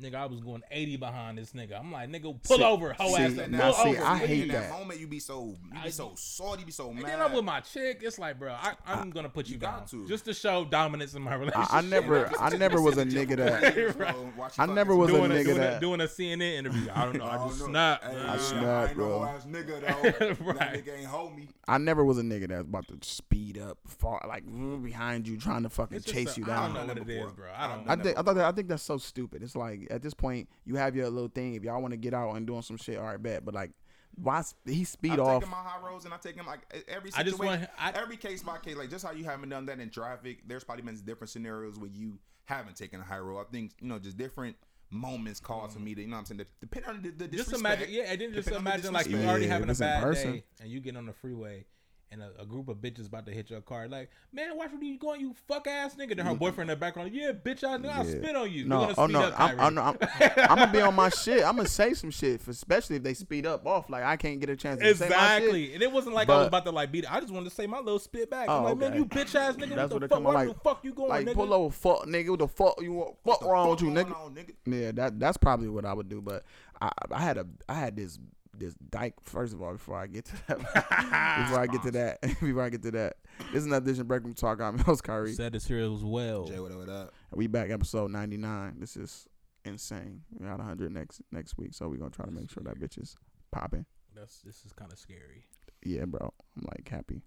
Nigga, 0.00 0.14
I 0.14 0.26
was 0.26 0.40
going 0.40 0.62
80 0.70 0.96
behind 0.96 1.38
this 1.38 1.52
nigga. 1.52 1.78
I'm 1.78 1.92
like, 1.92 2.08
nigga, 2.10 2.36
pull 2.42 2.56
See- 2.58 2.62
over, 2.64 2.92
hoe 2.94 3.14
see, 3.16 3.22
ass. 3.22 3.32
now 3.32 3.42
Pull 3.44 3.50
now, 3.50 3.70
see, 3.72 3.88
over, 3.90 4.04
I 4.04 4.18
please. 4.18 4.26
hate 4.28 4.42
in 4.42 4.48
that. 4.48 4.70
that 4.70 4.78
moment, 4.78 5.00
you 5.00 5.06
be 5.06 5.18
so, 5.20 5.56
you 5.72 5.78
I- 5.80 5.84
be 5.84 5.90
so 5.90 6.12
salty, 6.16 6.60
you 6.60 6.66
be 6.66 6.72
so 6.72 6.84
mad. 6.88 6.90
And 6.94 7.02
mad. 7.02 7.12
then 7.12 7.20
I'm 7.22 7.32
with 7.34 7.44
my 7.44 7.60
chick. 7.60 8.00
It's 8.02 8.18
like, 8.18 8.38
bro, 8.38 8.52
I, 8.52 8.72
I'm 8.86 9.10
gonna 9.10 9.28
put 9.28 9.46
you, 9.48 9.54
You 9.54 9.60
down 9.60 9.80
got 9.80 9.88
to. 9.88 10.08
just 10.08 10.24
to 10.24 10.34
show 10.34 10.64
dominance 10.64 11.14
in 11.14 11.22
my 11.22 11.34
relationship. 11.34 11.72
I, 11.74 11.78
I 11.78 11.80
never, 11.82 12.30
I 12.40 12.48
never 12.56 12.80
was 12.80 12.96
a 12.98 13.04
nigga 13.04 13.36
that. 13.36 14.52
I 14.58 14.66
never 14.66 14.94
was 14.96 15.10
a 15.10 15.12
doing 15.12 15.30
a, 15.30 15.34
nigga 15.34 15.44
doing, 15.44 15.56
a, 15.56 15.60
that- 15.60 15.80
doing 15.80 16.00
a 16.00 16.04
CNN 16.04 16.54
interview. 16.58 16.88
I 16.94 17.04
don't 17.04 17.16
know. 17.18 17.24
I 17.26 17.46
just 17.48 17.60
snapped. 17.64 18.04
Hey. 18.04 18.16
I 18.20 18.34
I 18.34 18.36
snapped, 18.38 18.94
bro. 18.94 19.24
ass 19.24 19.44
nigga 19.44 19.80
though. 19.80 20.50
That 20.54 20.84
nigga 20.84 20.98
ain't 20.98 21.06
hold 21.06 21.36
me. 21.36 21.48
I 21.68 21.78
never 21.78 22.04
was 22.04 22.18
a 22.18 22.22
nigga 22.22 22.48
that's 22.48 22.62
about 22.62 22.88
to 22.88 22.96
speed 23.02 23.58
up 23.58 23.78
far, 23.86 24.24
like 24.28 24.44
behind 24.82 25.28
you, 25.28 25.36
trying 25.36 25.62
to 25.62 25.68
fucking 25.70 26.00
chase 26.02 26.36
you 26.36 26.44
down. 26.44 26.72
I 26.72 26.78
don't 26.78 26.86
know 26.88 26.94
what 26.94 27.08
it 27.10 27.12
is, 27.12 27.32
bro. 27.32 27.46
I 27.56 27.68
don't. 27.68 27.88
I 27.88 27.96
think 28.02 28.18
I 28.18 28.22
thought 28.22 28.34
that, 28.36 28.44
I 28.46 28.52
think 28.52 28.68
that's 28.68 28.82
so 28.82 28.98
stupid. 28.98 29.42
It's 29.42 29.54
like 29.56 29.86
at 29.90 30.02
this 30.02 30.14
point 30.14 30.48
you 30.64 30.76
have 30.76 30.94
your 30.96 31.08
little 31.10 31.28
thing. 31.28 31.54
If 31.54 31.62
y'all 31.64 31.80
want 31.80 31.92
to 31.92 31.96
get 31.98 32.14
out 32.14 32.34
and 32.34 32.46
doing 32.46 32.62
some 32.62 32.76
shit, 32.76 32.98
all 32.98 33.04
right, 33.04 33.22
bet. 33.22 33.44
But 33.44 33.54
like, 33.54 33.72
why 34.14 34.38
s- 34.40 34.54
he 34.64 34.84
speed 34.84 35.12
I 35.12 35.16
off? 35.18 35.40
take 35.42 35.44
him 35.44 35.50
my 35.50 35.56
high 35.62 35.86
roads 35.86 36.04
and 36.04 36.12
I 36.14 36.16
take 36.18 36.34
him 36.36 36.46
like 36.46 36.60
every 36.88 37.10
I 37.14 37.22
situation. 37.22 37.26
just 37.26 37.38
want- 37.38 37.70
I- 37.78 37.92
every 37.92 38.16
case 38.16 38.42
by 38.42 38.58
case, 38.58 38.76
like 38.76 38.90
just 38.90 39.04
how 39.04 39.12
you 39.12 39.24
haven't 39.24 39.48
done 39.50 39.66
that 39.66 39.78
in 39.80 39.90
traffic. 39.90 40.42
There's 40.46 40.64
probably 40.64 40.82
been 40.84 40.96
different 41.04 41.30
scenarios 41.30 41.78
where 41.78 41.90
you 41.90 42.18
haven't 42.44 42.76
taken 42.76 43.00
a 43.00 43.04
high 43.04 43.18
road. 43.18 43.38
I 43.40 43.44
think 43.50 43.72
you 43.80 43.88
know 43.88 43.98
just 43.98 44.16
different 44.16 44.56
moments 44.92 45.38
cause 45.38 45.72
for 45.72 45.78
me 45.78 45.94
to 45.94 46.00
you 46.02 46.08
know 46.08 46.14
what 46.16 46.30
I'm 46.30 46.36
saying. 46.38 46.46
Depending 46.60 46.90
on 46.90 47.02
the, 47.02 47.10
the 47.10 47.28
just 47.28 47.52
imagine, 47.52 47.86
yeah, 47.90 48.04
and 48.10 48.20
then 48.20 48.32
just 48.34 48.48
depending 48.48 48.56
on 48.56 48.64
the 48.64 48.70
imagine 48.88 48.92
like 48.92 49.06
you 49.06 49.12
disrespect. 49.12 49.30
already 49.30 49.46
Yeah, 49.46 49.52
having 49.52 49.70
a 49.70 49.74
bad 49.74 50.02
person. 50.02 50.32
day, 50.32 50.44
and 50.60 50.70
you 50.70 50.80
get 50.80 50.96
on 50.96 51.06
the 51.06 51.12
freeway, 51.12 51.64
and 52.12 52.22
a, 52.22 52.30
a 52.40 52.44
group 52.46 52.68
of 52.68 52.78
bitches 52.78 53.06
about 53.06 53.24
to 53.26 53.32
hit 53.32 53.50
your 53.50 53.60
car. 53.60 53.86
Like, 53.86 54.10
man, 54.32 54.56
watch 54.56 54.72
where 54.72 54.82
you 54.82 54.98
going, 54.98 55.20
you 55.20 55.34
fuck 55.46 55.66
ass 55.68 55.94
nigga. 55.94 56.16
Then 56.16 56.26
her 56.26 56.34
boyfriend 56.34 56.68
in 56.70 56.76
the 56.76 56.80
background, 56.80 57.12
yeah, 57.14 57.30
bitch 57.32 57.62
I'll 57.62 57.80
Yeah. 57.80 58.02
spit 58.02 58.34
on 58.34 58.50
you. 58.50 58.64
No, 58.66 58.92
oh 58.98 59.06
no, 59.06 59.20
up, 59.22 59.34
I'm, 59.38 59.60
I'm. 59.60 59.78
I'm, 59.78 59.96
I'm 60.20 60.58
gonna 60.58 60.72
be 60.72 60.80
on 60.80 60.94
my 60.94 61.08
shit. 61.08 61.44
I'm 61.44 61.56
gonna 61.56 61.68
say 61.68 61.94
some 61.94 62.10
shit, 62.10 62.40
for, 62.40 62.50
especially 62.50 62.96
if 62.96 63.02
they 63.04 63.14
speed 63.14 63.46
up 63.46 63.64
off. 63.66 63.88
Like 63.88 64.02
I 64.02 64.16
can't 64.16 64.40
get 64.40 64.50
a 64.50 64.56
chance 64.56 64.80
to 64.80 64.94
say. 64.94 65.06
Exactly, 65.06 65.74
and 65.74 65.82
it 65.82 65.92
wasn't 65.92 66.14
like 66.16 66.28
I 66.28 66.38
was 66.38 66.48
about 66.48 66.64
to 66.64 66.72
like 66.72 66.90
beat. 66.90 67.04
it. 67.04 67.12
I 67.12 67.20
just 67.20 67.32
wanted 67.32 67.48
to 67.48 67.54
say 67.54 67.66
my 67.66 67.78
little 67.78 67.98
spit 68.00 68.28
back. 68.30 68.48
I'm 68.48 68.60
Oh, 68.60 68.64
like, 68.64 68.78
man, 68.78 68.88
okay. 68.90 68.98
you 68.98 69.04
bitch 69.06 69.34
ass 69.36 69.54
nigga. 69.56 69.76
That's 69.76 69.92
what 69.92 70.00
the 70.02 70.08
fuck? 70.08 70.16
come 70.18 70.26
on, 70.26 70.34
Where 70.34 70.46
like- 70.46 70.56
the 70.56 70.60
fuck 70.62 70.84
you 70.84 70.92
going, 70.92 71.10
Like 71.10 71.26
nigga? 71.26 71.34
pull 71.34 71.54
over, 71.54 71.72
fuck 71.72 72.06
nigga. 72.06 72.30
What 72.30 72.38
the 72.40 72.48
fuck 72.48 72.74
you 72.82 72.92
want? 72.92 73.16
Fuck 73.24 73.42
wrong 73.44 73.70
with 73.70 73.82
you, 73.82 73.88
nigga? 73.88 74.16
on, 74.16 74.34
nigga? 74.34 74.50
Yeah, 74.66 74.92
that 74.92 75.20
that's 75.20 75.36
probably 75.36 75.68
what 75.68 75.84
I 75.84 75.92
would 75.92 76.08
do. 76.08 76.20
But 76.20 76.44
I 76.82 76.90
I 77.12 77.20
had 77.20 77.38
a 77.38 77.46
I 77.68 77.74
had 77.74 77.96
this 77.96 78.18
this 78.60 78.74
dyke 78.90 79.14
first 79.22 79.54
of 79.54 79.62
all 79.62 79.72
before 79.72 79.96
I 79.96 80.06
get 80.06 80.26
to 80.26 80.32
that 80.46 80.58
before 80.58 81.58
I 81.58 81.66
get 81.66 81.82
to 81.82 81.90
that 81.92 82.20
before 82.40 82.62
I 82.62 82.68
get 82.68 82.82
to 82.82 82.90
that. 82.92 83.16
This 83.52 83.60
is 83.60 83.66
another 83.66 83.84
edition 83.84 84.02
of 84.02 84.08
Break 84.08 84.22
Room 84.22 84.34
Talk. 84.34 84.60
I'm 84.60 84.76
your 84.76 84.84
host 84.84 85.02
Kyrie. 85.02 85.32
Said 85.32 85.54
this 85.54 85.66
here 85.66 85.80
as 85.80 86.04
well. 86.04 86.44
Jay, 86.44 86.60
what 86.60 86.70
up, 86.70 86.78
what 86.78 86.88
up? 86.88 87.14
We 87.32 87.46
back 87.46 87.70
episode 87.70 88.10
99. 88.10 88.76
This 88.78 88.96
is 88.96 89.26
insane. 89.64 90.22
We 90.38 90.46
got 90.46 90.58
100 90.58 90.92
next 90.92 91.22
next 91.32 91.58
week, 91.58 91.74
so 91.74 91.88
we're 91.88 91.96
gonna 91.96 92.10
try 92.10 92.26
to 92.26 92.30
make 92.30 92.50
sure 92.50 92.62
that 92.64 92.78
bitch 92.78 93.00
is 93.00 93.16
popping. 93.50 93.86
That's 94.14 94.40
this 94.42 94.64
is 94.64 94.72
kind 94.72 94.92
of 94.92 94.98
scary. 94.98 95.46
Yeah, 95.82 96.04
bro. 96.04 96.32
I'm 96.56 96.66
like 96.76 96.88
happy. 96.88 97.22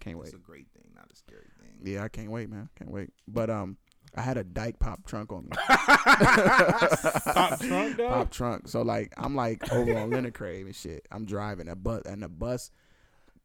Can't 0.00 0.18
wait. 0.18 0.26
It's 0.26 0.36
a 0.36 0.38
great 0.38 0.68
thing, 0.74 0.92
not 0.94 1.10
a 1.10 1.16
scary 1.16 1.48
thing. 1.58 1.80
Yeah, 1.82 2.04
I 2.04 2.08
can't 2.08 2.30
wait, 2.30 2.50
man. 2.50 2.68
Can't 2.76 2.90
wait. 2.90 3.10
But 3.26 3.50
um, 3.50 3.78
I 4.14 4.22
had 4.22 4.36
a 4.36 4.44
dyke 4.44 4.78
pop 4.78 5.06
trunk 5.06 5.32
on 5.32 5.44
me. 5.44 5.50
Pop 5.68 7.60
trunk, 7.60 7.96
dog? 7.96 8.08
pop 8.08 8.30
trunk. 8.30 8.68
So 8.68 8.82
like 8.82 9.12
I'm 9.16 9.34
like 9.36 9.70
over 9.72 9.96
on 9.96 10.10
Leonard 10.10 10.34
Crave 10.34 10.66
and 10.66 10.74
shit. 10.74 11.06
I'm 11.10 11.24
driving 11.24 11.68
a 11.68 11.76
bus 11.76 12.02
and 12.06 12.22
the 12.22 12.28
bus 12.28 12.70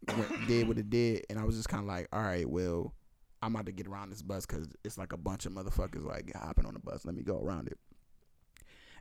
went, 0.08 0.48
did 0.48 0.67
what 0.67 0.77
it 0.77 0.89
did, 0.89 1.25
and 1.29 1.39
I 1.39 1.43
was 1.43 1.55
just 1.55 1.70
kind 1.70 1.82
of 1.82 1.88
like, 1.88 2.08
all 2.12 2.22
right, 2.22 2.48
well, 2.50 2.93
I'm 3.41 3.55
about 3.55 3.65
to 3.65 3.72
get 3.72 3.88
around 3.88 4.10
this 4.10 4.22
bus 4.22 4.46
because 4.46 4.67
it's 4.84 4.98
like 4.98 5.13
a 5.13 5.17
bunch 5.17 5.46
of 5.46 5.51
motherfuckers 5.51 6.05
like 6.05 6.32
hopping 6.36 6.65
on 6.65 6.74
the 6.74 6.79
bus. 6.79 7.05
Let 7.05 7.15
me 7.15 7.24
go 7.24 7.39
around 7.39 7.67
it, 7.67 7.77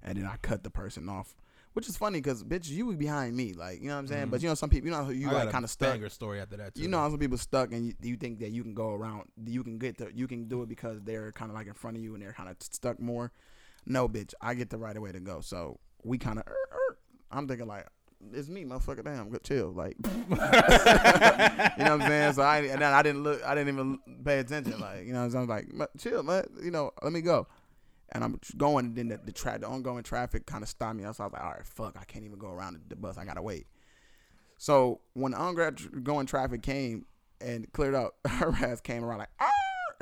and 0.02 0.18
then 0.18 0.26
I 0.26 0.36
cut 0.42 0.64
the 0.64 0.70
person 0.70 1.08
off. 1.08 1.34
Which 1.74 1.88
is 1.88 1.96
funny 1.96 2.20
because 2.20 2.44
bitch, 2.44 2.68
you 2.68 2.84
was 2.84 2.96
behind 2.96 3.34
me, 3.34 3.54
like 3.54 3.80
you 3.80 3.88
know 3.88 3.94
what 3.94 4.00
I'm 4.00 4.06
saying. 4.06 4.22
Mm-hmm. 4.22 4.30
But 4.30 4.42
you 4.42 4.48
know 4.48 4.54
some 4.54 4.68
people, 4.68 4.90
you 4.90 4.94
know, 4.94 5.08
you 5.08 5.28
I 5.28 5.32
got 5.32 5.44
like 5.44 5.52
kind 5.52 5.64
of 5.64 5.70
stuck. 5.70 5.94
banger 5.94 6.10
story 6.10 6.40
after 6.40 6.56
that. 6.58 6.74
Too. 6.74 6.82
You 6.82 6.88
know 6.88 6.98
how 6.98 7.08
some 7.08 7.18
people 7.18 7.38
stuck 7.38 7.72
and 7.72 7.86
you, 7.86 7.94
you 8.02 8.16
think 8.16 8.40
that 8.40 8.50
you 8.50 8.62
can 8.62 8.74
go 8.74 8.90
around, 8.90 9.24
you 9.46 9.64
can 9.64 9.78
get 9.78 9.96
the, 9.96 10.10
you 10.14 10.28
can 10.28 10.48
do 10.48 10.62
it 10.62 10.68
because 10.68 11.00
they're 11.02 11.32
kind 11.32 11.50
of 11.50 11.54
like 11.54 11.66
in 11.66 11.74
front 11.74 11.96
of 11.96 12.02
you 12.02 12.12
and 12.14 12.22
they're 12.22 12.34
kind 12.34 12.50
of 12.50 12.56
stuck 12.60 13.00
more. 13.00 13.32
No, 13.86 14.08
bitch, 14.08 14.34
I 14.40 14.54
get 14.54 14.70
the 14.70 14.78
right 14.78 15.00
way 15.00 15.12
to 15.12 15.20
go. 15.20 15.40
So 15.40 15.78
we 16.04 16.18
kind 16.18 16.38
of, 16.38 16.46
er, 16.46 16.50
er, 16.50 16.98
I'm 17.30 17.48
thinking 17.48 17.66
like, 17.66 17.86
it's 18.32 18.48
me, 18.48 18.64
motherfucker. 18.64 19.04
Damn, 19.04 19.30
good, 19.30 19.42
chill, 19.42 19.72
like, 19.72 19.96
you 20.04 20.36
know 20.36 20.36
what 20.36 21.80
I'm 21.80 22.00
saying. 22.02 22.34
So 22.34 22.42
I 22.42 22.58
and 22.58 22.80
then 22.80 22.92
I 22.92 23.02
didn't 23.02 23.24
look, 23.24 23.42
I 23.44 23.54
didn't 23.54 23.74
even 23.74 23.98
pay 24.24 24.38
attention, 24.38 24.78
like, 24.78 25.06
you 25.06 25.12
know, 25.12 25.28
so 25.28 25.38
I 25.38 25.40
was 25.40 25.48
like, 25.48 25.66
chill, 25.98 26.22
man, 26.22 26.44
you 26.62 26.70
know, 26.70 26.92
let 27.02 27.12
me 27.12 27.20
go. 27.20 27.48
And 28.12 28.22
I'm 28.22 28.38
going, 28.56 28.86
and 28.86 28.96
then 28.96 29.08
the, 29.08 29.20
the, 29.24 29.32
tra- 29.32 29.58
the 29.58 29.66
ongoing 29.66 30.02
traffic 30.02 30.46
kind 30.46 30.62
of 30.62 30.68
stopped 30.68 30.96
me. 30.96 31.02
So 31.02 31.06
I 31.06 31.10
was 31.10 31.32
like, 31.32 31.42
all 31.42 31.50
right, 31.50 31.66
fuck, 31.66 31.96
I 31.98 32.04
can't 32.04 32.24
even 32.24 32.38
go 32.38 32.48
around 32.48 32.78
the, 32.88 32.96
bus. 32.96 33.16
I 33.16 33.24
gotta 33.24 33.42
wait. 33.42 33.66
So 34.58 35.00
when 35.14 35.32
the 35.32 35.38
ongoing 35.38 36.26
traffic 36.26 36.62
came 36.62 37.06
and 37.40 37.72
cleared 37.72 37.94
up, 37.94 38.14
her 38.26 38.50
ass 38.50 38.80
came 38.80 39.04
around 39.04 39.18
like, 39.18 39.30
ah! 39.40 39.50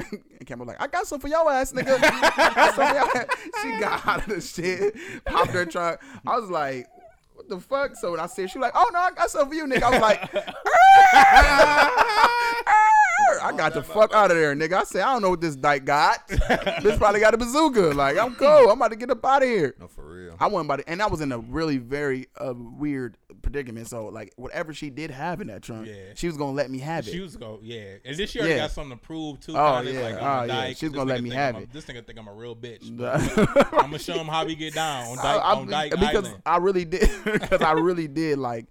and 0.12 0.46
came 0.46 0.60
up 0.60 0.66
like, 0.66 0.82
I 0.82 0.86
got 0.86 1.06
some 1.06 1.20
for 1.20 1.28
your 1.28 1.50
ass, 1.50 1.72
nigga. 1.72 1.86
Your 2.00 2.04
ass. 2.04 3.26
She 3.62 3.78
got 3.78 4.06
out 4.06 4.26
of 4.26 4.34
the 4.34 4.40
shit, 4.40 4.94
popped 5.24 5.50
her 5.50 5.64
truck. 5.66 6.02
I 6.26 6.38
was 6.38 6.50
like, 6.50 6.86
what 7.34 7.48
the 7.48 7.60
fuck? 7.60 7.96
So 7.96 8.10
when 8.12 8.20
I 8.20 8.26
said, 8.26 8.50
she 8.50 8.58
was 8.58 8.64
like, 8.64 8.72
oh 8.74 8.90
no, 8.92 8.98
I 8.98 9.12
got 9.12 9.30
some 9.30 9.48
for 9.48 9.54
you, 9.54 9.66
nigga. 9.66 9.82
I 9.82 9.90
was 9.90 10.00
like, 10.00 10.20
I 13.42 13.52
got 13.56 13.74
the 13.74 13.82
fuck 13.82 14.12
out 14.14 14.30
of 14.30 14.36
there, 14.36 14.54
nigga. 14.54 14.72
I 14.80 14.84
said, 14.84 15.02
I 15.02 15.12
don't 15.12 15.22
know 15.22 15.30
what 15.30 15.40
this 15.40 15.56
dyke 15.56 15.84
got. 15.84 16.26
this 16.82 16.96
probably 16.98 17.20
got 17.20 17.34
a 17.34 17.38
bazooka. 17.38 17.80
Like, 17.94 18.18
I'm 18.18 18.34
cool. 18.34 18.48
I'm 18.70 18.78
about 18.78 18.88
to 18.90 18.96
get 18.96 19.10
up 19.10 19.24
out 19.24 19.42
of 19.42 19.48
here. 19.48 19.74
No, 19.78 19.88
for 19.88 20.04
real. 20.04 20.36
I 20.40 20.46
wasn't 20.46 20.66
about 20.66 20.76
to, 20.80 20.88
and 20.90 21.02
I 21.02 21.06
was 21.06 21.20
in 21.20 21.32
a 21.32 21.38
really 21.38 21.78
very 21.78 22.26
uh, 22.38 22.54
weird 22.56 23.16
predicament. 23.42 23.88
So, 23.88 24.06
like, 24.06 24.32
whatever 24.36 24.72
she 24.72 24.90
did 24.90 25.10
have 25.10 25.40
in 25.40 25.48
that 25.48 25.62
trunk, 25.62 25.86
Yeah. 25.86 25.94
she 26.14 26.26
was 26.26 26.36
gonna 26.36 26.52
let 26.52 26.70
me 26.70 26.78
have 26.78 27.06
it. 27.06 27.10
She 27.10 27.20
was 27.20 27.36
go, 27.36 27.58
yeah. 27.62 27.94
And 28.04 28.16
this 28.16 28.34
year 28.34 28.42
already 28.44 28.56
Yeah. 28.58 28.64
got 28.64 28.70
something 28.72 28.98
to 28.98 29.04
prove 29.04 29.40
too. 29.40 29.56
Oh, 29.56 29.80
yeah. 29.82 30.00
Like, 30.00 30.14
Oh, 30.20 30.42
yeah. 30.44 30.72
She's 30.72 30.90
gonna 30.90 31.10
let 31.12 31.22
me 31.22 31.30
have 31.30 31.56
I'm 31.56 31.60
a- 31.62 31.64
it. 31.64 31.72
This 31.72 31.84
nigga 31.86 32.06
think 32.06 32.18
I'm 32.18 32.28
a 32.28 32.34
real 32.34 32.56
bitch. 32.56 32.84
I- 33.00 33.76
I'm 33.78 33.82
gonna 33.86 33.98
show 33.98 34.14
him 34.14 34.26
how 34.26 34.44
we 34.44 34.54
get 34.54 34.74
down 34.74 35.06
on 35.06 35.16
Dyke, 35.22 35.40
I- 35.42 35.52
on 35.54 35.66
Dyke 35.68 35.90
because 35.92 36.26
Island. 36.26 36.42
I 36.46 36.56
really 36.58 36.84
did, 36.84 37.10
because 37.24 37.62
I 37.62 37.72
really 37.72 38.08
did 38.08 38.38
like, 38.38 38.66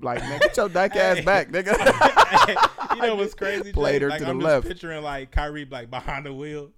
like 0.00 0.20
man, 0.20 0.38
get 0.40 0.56
your 0.56 0.68
dyke 0.68 0.96
ass 0.96 1.20
back, 1.24 1.50
nigga. 1.50 1.74
you 2.96 3.02
know 3.02 3.14
what's 3.16 3.34
crazy? 3.34 3.72
Played 3.72 4.02
her 4.02 4.08
like, 4.08 4.18
to 4.20 4.24
the 4.24 4.30
I'm 4.30 4.40
left. 4.40 4.64
just 4.66 4.74
picturing 4.74 5.02
like 5.02 5.30
Kyrie 5.30 5.66
like 5.70 5.90
behind 5.90 6.26
the 6.26 6.32
wheel. 6.32 6.70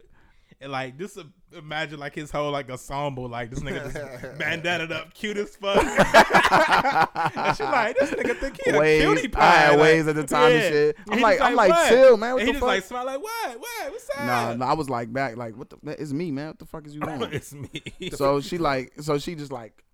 And 0.59 0.73
like 0.73 0.97
just 0.99 1.19
imagine 1.53 1.99
like 2.01 2.15
his 2.15 2.31
whole 2.31 2.51
like 2.51 2.71
ensemble, 2.71 3.29
like 3.29 3.51
this 3.51 3.61
nigga 3.61 3.93
just 3.93 4.39
bandanaed 4.41 4.91
up, 4.91 5.13
cute 5.13 5.37
as 5.37 5.55
fuck. 5.55 5.77
and 5.77 7.57
she 7.57 7.63
like, 7.63 7.97
this 7.99 8.11
nigga 8.11 8.37
think 8.39 8.59
he 8.65 8.71
a 8.71 8.79
Waves, 8.79 9.21
cutie 9.21 9.37
I 9.37 9.45
had 9.51 9.71
like, 9.73 9.81
waves 9.81 10.09
at 10.09 10.15
the 10.15 10.25
time 10.25 10.53
and 10.53 10.63
shit. 10.63 10.97
I'm 11.11 11.21
like- 11.21 11.39
just 11.39 11.51
I'm 11.51 11.57
like, 11.57 11.69
what? 11.71 11.89
chill, 11.91 12.17
man, 12.17 12.33
what 12.33 12.39
And 12.41 12.49
the 12.49 12.53
he 12.53 12.53
just 12.53 12.61
fuck? 12.61 12.69
like 12.69 12.85
smile 12.85 13.05
like, 13.07 13.23
what, 13.23 13.61
what, 13.61 13.93
what's 13.93 14.11
up? 14.17 14.25
nah, 14.25 14.55
nah, 14.55 14.67
I 14.71 14.75
was 14.75 14.89
like 14.89 15.13
back, 15.13 15.37
like 15.37 15.57
what 15.59 15.69
the? 15.69 15.77
It's 16.01 16.13
me, 16.13 16.31
man. 16.31 16.49
What 16.49 16.59
the 16.59 16.65
fuck 16.67 16.87
is 16.87 16.95
you 16.95 17.01
doing? 17.01 17.23
it's 17.33 17.53
me. 17.53 17.83
so 18.15 18.41
she 18.41 18.57
like, 18.57 18.93
so 19.01 19.19
she 19.19 19.35
just 19.35 19.53
like, 19.53 19.85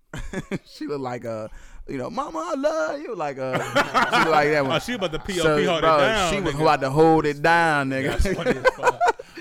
she 0.65 0.87
looked 0.87 1.01
like 1.01 1.25
uh, 1.25 1.49
you 1.87 1.97
know, 1.97 2.09
mama, 2.09 2.39
I 2.39 2.55
love 2.59 3.01
you, 3.01 3.15
like 3.15 3.37
uh, 3.37 3.57
she 3.59 4.19
look 4.19 4.27
like 4.29 4.49
that 4.49 4.65
one. 4.65 4.75
oh, 4.75 4.79
she 4.79 4.93
about 4.93 5.11
to 5.11 5.19
POP 5.19 5.31
So, 5.31 5.65
hold 5.65 5.81
bro, 5.81 5.95
it 5.97 5.99
down. 5.99 6.33
She 6.33 6.39
was 6.41 6.53
nigga. 6.55 6.61
about 6.61 6.81
to 6.81 6.89
hold 6.89 7.25
it 7.25 7.41
down, 7.41 7.89
That's 7.89 8.25
nigga. 8.25 8.35
funny. 8.35 8.95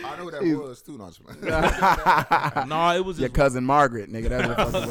I 0.04 0.16
know 0.16 0.24
who 0.24 0.30
that 0.32 0.42
was 0.68 0.82
too. 0.82 0.98
No, 0.98 1.04
I'm 1.04 1.10
just 1.10 1.22
playing. 1.24 1.40
no, 2.68 2.90
it 2.96 3.04
was 3.04 3.18
Your 3.18 3.28
just 3.28 3.34
cousin 3.36 3.64
Margaret, 3.64 4.10
nigga. 4.12 4.28
That's 4.28 4.72
what 4.72 4.72
fuck 4.72 4.88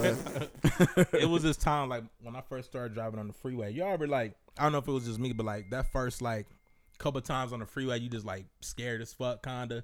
it 0.94 0.98
was. 0.98 1.08
it 1.22 1.30
was 1.30 1.44
this 1.44 1.58
time 1.58 1.90
like 1.90 2.04
when 2.22 2.36
I 2.36 2.42
first 2.42 2.70
started 2.70 2.94
driving 2.94 3.20
on 3.20 3.28
the 3.28 3.34
freeway. 3.34 3.72
Y'all 3.74 3.98
were 3.98 4.08
like 4.08 4.36
I 4.58 4.64
don't 4.64 4.72
know 4.72 4.78
if 4.80 4.88
it 4.88 4.92
was 4.92 5.06
just 5.06 5.20
me, 5.20 5.34
but 5.34 5.46
like 5.46 5.70
that 5.72 5.92
first 5.92 6.22
like 6.22 6.48
couple 7.00 7.20
times 7.22 7.52
on 7.54 7.60
the 7.60 7.66
freeway, 7.66 8.00
you 8.00 8.10
just 8.10 8.26
like 8.26 8.46
scared 8.62 9.02
as 9.02 9.14
fuck, 9.14 9.44
kinda. 9.44 9.84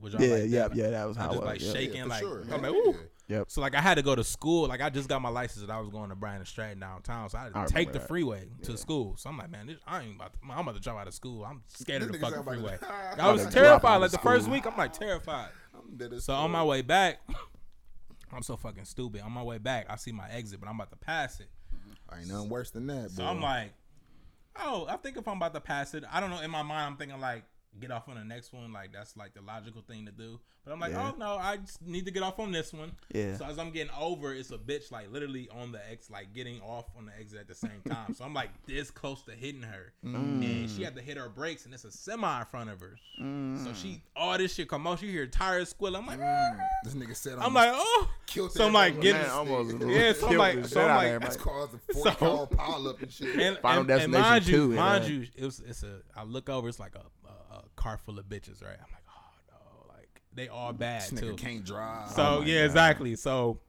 Was 0.00 0.12
y'all 0.12 0.22
Yeah, 0.22 0.34
like 0.34 0.42
yeah, 0.50 0.68
that? 0.68 0.76
yeah. 0.76 0.90
That 0.90 1.08
was 1.08 1.16
I 1.16 1.20
how 1.22 1.26
just 1.28 1.36
it 1.36 1.40
was. 1.44 1.46
like 1.52 1.60
yeah. 1.62 1.72
shaking, 1.72 1.96
Yeah, 1.96 2.02
for 2.02 2.08
like 2.08 2.20
sure. 2.20 2.42
I'm 2.52 2.62
like, 2.62 2.72
ooh. 2.72 2.84
yeah. 2.86 2.92
Yep. 3.28 3.50
So 3.50 3.60
like 3.60 3.74
I 3.74 3.80
had 3.80 3.96
to 3.96 4.02
go 4.02 4.14
to 4.14 4.22
school. 4.22 4.68
Like 4.68 4.80
I 4.80 4.88
just 4.88 5.08
got 5.08 5.20
my 5.20 5.28
license 5.28 5.62
and 5.62 5.72
I 5.72 5.80
was 5.80 5.88
going 5.88 6.10
to 6.10 6.14
Bryant 6.14 6.38
and 6.38 6.46
Stratton 6.48 6.78
downtown. 6.78 7.28
So 7.28 7.38
I 7.38 7.44
had 7.44 7.52
I 7.54 7.66
to 7.66 7.72
take 7.72 7.92
the 7.92 7.98
that. 7.98 8.08
freeway 8.08 8.48
to 8.62 8.76
school. 8.76 9.16
So 9.16 9.28
I'm 9.30 9.38
like, 9.38 9.50
man, 9.50 9.66
this, 9.66 9.76
I 9.86 10.02
ain't 10.02 10.14
about 10.16 10.32
to, 10.34 10.38
I'm 10.50 10.60
about 10.60 10.74
to 10.74 10.80
jump 10.80 10.98
out 10.98 11.08
of 11.08 11.14
school. 11.14 11.44
I'm 11.44 11.62
scared 11.68 12.02
of 12.02 12.12
the 12.12 12.18
fucking 12.18 12.44
freeway. 12.44 12.78
like- 12.82 13.18
I 13.18 13.32
was 13.32 13.44
to 13.46 13.50
drop 13.50 13.64
terrified. 13.82 13.96
Like 13.96 14.10
the 14.12 14.18
first 14.18 14.48
week, 14.48 14.66
I'm 14.66 14.76
like 14.76 14.92
terrified. 14.92 15.48
I'm 15.74 16.20
So 16.20 16.34
on 16.34 16.50
my 16.52 16.62
way 16.62 16.82
back, 16.82 17.18
I'm 18.32 18.42
so 18.42 18.56
fucking 18.56 18.84
stupid. 18.84 19.22
On 19.22 19.32
my 19.32 19.42
way 19.42 19.58
back, 19.58 19.86
I 19.88 19.96
see 19.96 20.12
my 20.12 20.28
exit, 20.30 20.60
but 20.60 20.68
I'm 20.68 20.76
about 20.76 20.90
to 20.90 20.96
pass 20.96 21.40
it. 21.40 21.48
ain't 22.16 22.28
nothing 22.28 22.48
worse 22.48 22.70
than 22.70 22.86
that. 22.88 23.10
So 23.10 23.22
boy. 23.22 23.28
I'm 23.28 23.40
like, 23.40 23.72
oh, 24.58 24.86
I 24.88 24.96
think 24.96 25.16
if 25.16 25.26
I'm 25.26 25.36
about 25.36 25.54
to 25.54 25.60
pass 25.60 25.94
it, 25.94 26.04
I 26.12 26.20
don't 26.20 26.30
know. 26.30 26.40
In 26.40 26.50
my 26.50 26.62
mind, 26.62 26.92
I'm 26.92 26.96
thinking 26.96 27.20
like, 27.20 27.44
get 27.80 27.90
off 27.90 28.08
on 28.08 28.16
the 28.16 28.24
next 28.24 28.52
one. 28.52 28.72
Like 28.72 28.92
that's 28.92 29.16
like 29.16 29.34
the 29.34 29.42
logical 29.42 29.82
thing 29.82 30.06
to 30.06 30.12
do. 30.12 30.38
But 30.64 30.72
I'm 30.72 30.80
like, 30.80 30.92
Yeah. 30.92 31.12
oh 31.14 31.16
no, 31.16 31.36
I 31.36 31.58
just 31.58 31.80
need 31.80 32.06
to 32.06 32.10
get 32.10 32.24
off 32.24 32.40
on 32.40 32.50
this 32.50 32.72
one. 32.72 32.90
Yeah. 33.14 33.36
So 33.36 33.44
as 33.44 33.56
I'm 33.56 33.70
getting 33.70 33.92
over, 33.96 34.34
it's 34.34 34.50
a 34.50 34.58
bitch 34.58 34.90
like 34.90 35.12
literally 35.12 35.48
on 35.50 35.70
the 35.70 35.90
X, 35.90 36.10
like 36.10 36.34
getting 36.34 36.60
off 36.60 36.86
on 36.98 37.06
the 37.06 37.12
exit 37.18 37.38
at 37.38 37.46
the 37.46 37.54
same 37.54 37.80
time. 37.88 38.14
so 38.14 38.24
I'm 38.24 38.34
like 38.34 38.50
this 38.66 38.90
close 38.90 39.22
to 39.24 39.30
hitting 39.30 39.62
her, 39.62 39.92
mm. 40.04 40.14
and 40.14 40.68
she 40.68 40.82
had 40.82 40.96
to 40.96 41.02
hit 41.02 41.18
her 41.18 41.28
brakes, 41.28 41.66
and 41.66 41.74
it's 41.74 41.84
a 41.84 41.92
semi 41.92 42.40
in 42.40 42.46
front 42.46 42.70
of 42.70 42.80
her. 42.80 42.96
Mm. 43.22 43.64
So 43.64 43.72
she 43.74 44.02
all 44.16 44.36
this 44.36 44.54
shit 44.54 44.68
come 44.68 44.88
out. 44.88 44.98
She 44.98 45.10
hear 45.10 45.26
tires 45.28 45.68
squeal. 45.68 45.96
I'm 45.96 46.06
like, 46.06 46.18
ah. 46.20 46.24
mm. 46.24 46.58
this 46.82 46.94
nigga 46.94 47.14
said 47.14 47.38
I'm 47.38 47.54
like, 47.54 47.70
oh. 47.72 48.08
killed 48.26 48.50
So 48.50 48.66
I'm 48.66 48.72
like 48.72 48.96
everybody 48.96 49.12
getting, 49.12 49.22
Man, 49.22 49.30
almost 49.30 49.86
yeah. 49.86 50.12
So 50.14 50.26
I'm 50.28 50.36
like, 50.36 50.62
the 50.62 50.68
so 50.68 50.80
shit 50.80 50.90
I'm 50.90 50.96
like, 50.96 51.06
everybody. 51.06 51.30
That's 51.30 51.36
caused 51.36 51.74
a 51.74 51.78
40 51.94 52.16
So- 52.18 52.46
pile 52.46 52.88
up 52.88 53.02
and 53.02 53.12
shit. 53.12 53.38
and, 53.38 53.58
Final 53.58 53.82
and, 53.82 53.90
and 53.90 54.12
Destination 54.12 54.30
mind 54.30 54.46
you, 54.48 54.56
2 54.56 54.62
in 54.62 54.76
mind 54.76 55.04
that. 55.04 55.10
you, 55.10 55.26
it 55.36 55.44
was 55.44 55.62
it's 55.64 55.82
a. 55.84 56.00
I 56.16 56.24
look 56.24 56.48
over, 56.48 56.68
it's 56.68 56.80
like 56.80 56.96
a, 56.96 56.98
a, 56.98 57.02
a 57.02 57.15
car 57.76 57.98
full 57.98 58.18
of 58.18 58.26
bitches, 58.26 58.62
right? 58.62 58.76
I'm 58.78 58.92
like, 58.92 59.04
oh 59.08 59.32
no, 59.50 59.92
like 59.94 60.22
they 60.34 60.48
all 60.48 60.72
bad 60.72 61.02
This 61.02 61.20
too. 61.20 61.32
nigga 61.32 61.36
can't 61.38 61.64
drive. 61.64 62.10
So 62.10 62.22
Oh 62.22 62.42
yeah, 62.44 62.60
God. 62.60 62.64
exactly. 62.66 63.16
So 63.16 63.60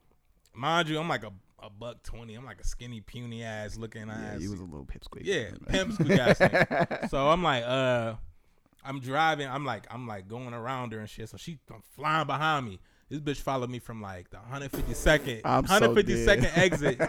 mind 0.53 0.89
you, 0.89 0.99
I'm 0.99 1.07
like 1.09 1.23
a, 1.23 1.31
a 1.61 1.69
buck 1.69 2.03
twenty. 2.03 2.35
I'm 2.35 2.45
like 2.45 2.59
a 2.61 2.65
skinny, 2.67 3.01
puny 3.01 3.43
ass 3.43 3.77
looking 3.77 4.07
Yeah, 4.07 4.33
ass. 4.35 4.41
you 4.41 4.51
was 4.51 4.59
a 4.59 4.63
little 4.63 4.85
pipsqueak. 4.85 5.21
yeah, 5.23 5.49
pimp 5.69 5.93
squeak 5.93 6.11
ass. 6.19 7.09
So 7.11 7.29
I'm 7.29 7.41
like, 7.43 7.63
uh, 7.65 8.13
I'm 8.83 8.99
driving. 8.99 9.47
I'm 9.47 9.65
like, 9.65 9.85
I'm 9.89 10.07
like 10.07 10.27
going 10.27 10.53
around 10.53 10.93
her 10.93 10.99
and 10.99 11.09
shit. 11.09 11.29
So 11.29 11.37
she 11.37 11.59
I'm 11.73 11.81
flying 11.95 12.27
behind 12.27 12.65
me. 12.65 12.79
This 13.09 13.21
bitch 13.21 13.41
followed 13.41 13.69
me 13.69 13.79
from 13.79 14.01
like 14.01 14.29
the 14.29 14.37
152nd, 14.51 15.41
I'm 15.45 15.63
152nd 15.63 16.41
dead. 16.41 16.51
exit 16.55 17.01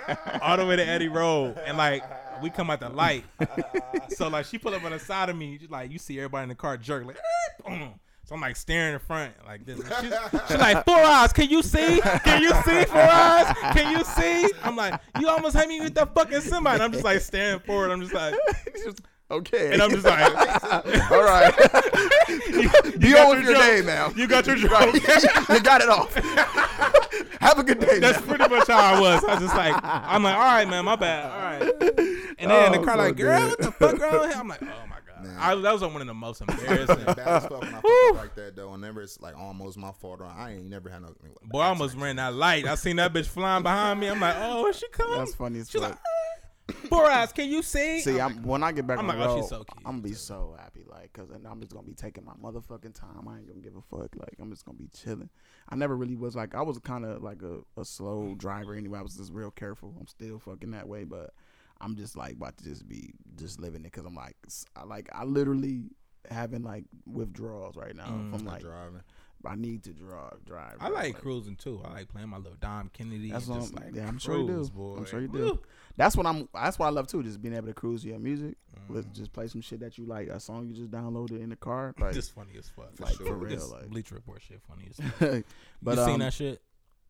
all 0.42 0.56
the 0.56 0.64
way 0.64 0.76
to 0.76 0.86
Eddy 0.86 1.08
Road, 1.08 1.58
and 1.66 1.76
like 1.76 2.04
we 2.40 2.50
come 2.50 2.70
at 2.70 2.78
the 2.80 2.88
light. 2.88 3.24
so 4.10 4.28
like 4.28 4.46
she 4.46 4.58
pull 4.58 4.74
up 4.74 4.84
on 4.84 4.92
the 4.92 4.98
side 5.00 5.28
of 5.28 5.36
me, 5.36 5.58
like 5.68 5.90
you 5.90 5.98
see 5.98 6.18
everybody 6.18 6.44
in 6.44 6.48
the 6.50 6.54
car 6.54 6.76
jerk 6.76 7.04
like, 7.04 7.16
"Eh," 7.16 7.68
boom. 7.68 7.94
So 8.28 8.34
I'm 8.34 8.42
like 8.42 8.56
staring 8.56 8.92
in 8.92 9.00
front 9.00 9.32
like 9.46 9.64
this. 9.64 9.78
She's, 9.78 10.12
she's 10.48 10.58
like, 10.58 10.84
four 10.84 10.98
eyes, 10.98 11.32
can 11.32 11.48
you 11.48 11.62
see? 11.62 11.98
Can 12.24 12.42
you 12.42 12.50
see 12.50 12.84
four 12.84 13.00
eyes? 13.00 13.56
Can 13.72 13.96
you 13.96 14.04
see? 14.04 14.52
I'm 14.62 14.76
like, 14.76 15.00
you 15.18 15.26
almost 15.28 15.56
had 15.56 15.66
me 15.66 15.80
with 15.80 15.94
that 15.94 16.14
fucking 16.14 16.42
semi. 16.42 16.74
And 16.74 16.82
I'm 16.82 16.92
just 16.92 17.04
like 17.04 17.22
staring 17.22 17.58
forward. 17.60 17.90
I'm 17.90 18.02
just 18.02 18.12
like, 18.12 18.34
okay. 19.30 19.72
and 19.72 19.82
I'm 19.82 19.90
just 19.90 20.04
like, 20.04 20.32
all 21.10 21.22
right. 21.22 21.54
you, 22.28 22.92
Be 22.98 23.12
got 23.12 23.30
on 23.30 23.36
with 23.36 23.44
your 23.46 23.54
day 23.54 23.82
now. 23.84 24.10
You 24.16 24.26
got 24.26 24.46
your 24.46 24.56
joke. 24.56 24.94
you 24.94 25.60
got 25.60 25.80
it 25.80 25.88
off. 25.88 26.14
Have 27.40 27.58
a 27.58 27.62
good 27.64 27.80
day. 27.80 27.98
That's 27.98 28.20
now. 28.20 28.26
pretty 28.36 28.54
much 28.54 28.66
how 28.68 28.78
I 28.96 29.00
was. 29.00 29.24
I 29.24 29.34
was 29.34 29.42
just 29.44 29.56
like, 29.56 29.74
I'm 29.82 30.22
like, 30.22 30.34
all 30.34 30.40
right, 30.42 30.68
man, 30.68 30.84
my 30.84 30.96
bad. 30.96 31.30
All 31.30 31.38
right. 31.38 31.88
And 32.38 32.50
then 32.50 32.68
oh, 32.68 32.72
the 32.72 32.78
Oh, 32.80 32.84
car 32.84 32.94
so 32.94 32.98
like, 33.02 33.16
girl, 33.16 33.40
good. 33.40 33.48
what 33.50 33.58
the 33.60 33.72
fuck 33.72 33.98
wrong 34.00 34.28
here? 34.28 34.38
I'm 34.38 34.48
like, 34.48 34.62
oh 34.62 34.66
my 34.66 34.96
god. 35.06 35.24
Man. 35.24 35.36
I, 35.38 35.54
that 35.54 35.72
was 35.72 35.82
one 35.82 36.00
of 36.00 36.06
the 36.06 36.14
most 36.14 36.44
bad 36.46 36.58
embarrassing. 36.60 36.98
as 37.08 37.14
fuck 37.46 37.60
when 37.60 37.74
I 37.74 37.80
fuck 37.80 38.14
like 38.16 38.34
that 38.36 38.54
though. 38.56 38.70
Whenever 38.70 39.02
it's 39.02 39.20
like 39.20 39.36
almost 39.36 39.76
my 39.76 39.90
fault, 39.92 40.20
or 40.20 40.26
I 40.26 40.52
ain't 40.52 40.66
never 40.66 40.88
had 40.88 41.02
no. 41.02 41.14
Boy, 41.44 41.60
I 41.60 41.68
almost 41.68 41.96
ran 41.96 42.16
that 42.16 42.34
light. 42.34 42.66
I 42.66 42.74
seen 42.76 42.96
that 42.96 43.12
bitch 43.12 43.26
flying 43.26 43.62
behind 43.64 43.98
me. 44.00 44.06
I'm 44.08 44.20
like, 44.20 44.36
oh, 44.38 44.70
she 44.72 44.86
coming? 44.88 45.18
That's 45.18 45.34
funny 45.34 45.58
as 45.60 45.70
She's 45.70 45.80
fuck. 45.80 45.90
like, 45.90 45.98
four 46.88 47.04
eyes, 47.06 47.32
can 47.32 47.48
you 47.48 47.62
see? 47.62 48.00
See, 48.00 48.20
I'm 48.20 48.38
I'm, 48.38 48.42
when 48.42 48.62
I 48.62 48.72
get 48.72 48.86
back 48.86 48.98
I'm 48.98 49.08
on 49.10 49.18
like, 49.18 49.18
the 49.18 49.24
oh, 49.24 49.34
road, 49.36 49.40
she's 49.40 49.48
so 49.48 49.56
cute. 49.64 49.82
I'm 49.86 49.92
gonna 49.92 50.02
be 50.02 50.12
so 50.12 50.56
happy, 50.58 50.84
like, 50.90 51.12
cause 51.12 51.28
then 51.30 51.46
I'm 51.50 51.60
just 51.60 51.72
gonna 51.72 51.86
be 51.86 51.94
taking 51.94 52.24
my 52.24 52.34
motherfucking 52.34 52.94
time. 52.94 53.26
I 53.28 53.38
ain't 53.38 53.48
gonna 53.48 53.60
give 53.60 53.74
a 53.76 53.82
fuck. 53.82 54.14
Like, 54.16 54.34
I'm 54.40 54.50
just 54.50 54.64
gonna 54.64 54.78
be 54.78 54.88
chilling. 54.88 55.30
I 55.68 55.76
never 55.76 55.96
really 55.96 56.16
was 56.16 56.36
like, 56.36 56.54
I 56.54 56.62
was 56.62 56.78
kind 56.78 57.04
of 57.04 57.22
like 57.22 57.42
a, 57.42 57.58
a 57.80 57.84
slow 57.84 58.34
driver 58.36 58.74
anyway. 58.74 58.98
I 58.98 59.02
was 59.02 59.16
just 59.16 59.32
real 59.32 59.50
careful. 59.50 59.94
I'm 60.00 60.06
still 60.06 60.38
fucking 60.38 60.70
that 60.72 60.88
way, 60.88 61.04
but 61.04 61.30
I'm 61.80 61.96
just 61.96 62.16
like 62.16 62.32
about 62.32 62.56
to 62.58 62.64
just 62.64 62.88
be 62.88 63.12
just 63.36 63.60
living 63.60 63.84
it, 63.84 63.92
cause 63.92 64.04
I'm 64.04 64.14
like, 64.14 64.36
s- 64.46 64.66
I 64.76 64.84
like, 64.84 65.08
I 65.12 65.24
literally 65.24 65.84
having 66.30 66.62
like 66.62 66.84
withdrawals 67.06 67.76
right 67.76 67.94
now 67.96 68.06
Mm. 68.08 68.30
from 68.36 68.44
like, 68.44 68.60
driving. 68.62 69.02
I 69.46 69.54
need 69.54 69.84
to 69.84 69.92
drive, 69.92 70.44
drive. 70.44 70.76
I 70.80 70.88
bro. 70.88 70.96
like 70.96 71.20
cruising 71.20 71.56
too. 71.56 71.80
I 71.84 71.92
like 71.94 72.08
playing 72.08 72.28
my 72.28 72.38
little 72.38 72.56
Dom 72.60 72.90
Kennedy. 72.92 73.30
That's 73.30 73.46
what 73.46 73.62
I'm, 73.62 73.70
like 73.72 73.94
yeah, 73.94 74.08
I'm 74.08 74.18
sure 74.18 74.38
you 74.38 74.46
do. 74.46 74.68
boy. 74.68 74.96
I'm 74.96 75.04
sure 75.04 75.20
you 75.20 75.28
do. 75.28 75.38
Woo. 75.38 75.60
That's 75.96 76.16
what 76.16 76.26
I'm. 76.26 76.48
That's 76.52 76.78
what 76.78 76.86
I 76.86 76.90
love 76.90 77.06
too. 77.06 77.22
Just 77.22 77.40
being 77.40 77.54
able 77.54 77.68
to 77.68 77.74
cruise 77.74 78.04
your 78.04 78.18
music. 78.18 78.56
Mm. 78.74 78.94
Let 78.96 79.12
just 79.12 79.32
play 79.32 79.46
some 79.46 79.60
shit 79.60 79.80
that 79.80 79.96
you 79.98 80.06
like. 80.06 80.28
A 80.28 80.40
song 80.40 80.66
you 80.68 80.74
just 80.74 80.90
downloaded 80.90 81.40
in 81.42 81.50
the 81.50 81.56
car. 81.56 81.94
Like, 81.98 82.14
Just 82.14 82.34
funny 82.34 82.52
as 82.58 82.68
fuck. 82.68 82.92
like 83.00 83.16
sure. 83.16 83.26
for 83.26 83.34
real. 83.34 83.50
This 83.50 83.70
Like, 83.70 83.88
Bleacher 83.88 84.14
Report 84.14 84.40
shit 84.40 84.60
funny 84.68 84.88
as 84.90 84.96
fuck. 85.18 85.44
but 85.82 85.96
you 85.96 86.02
um, 86.02 86.08
seen 86.08 86.18
that 86.20 86.32
shit? 86.32 86.60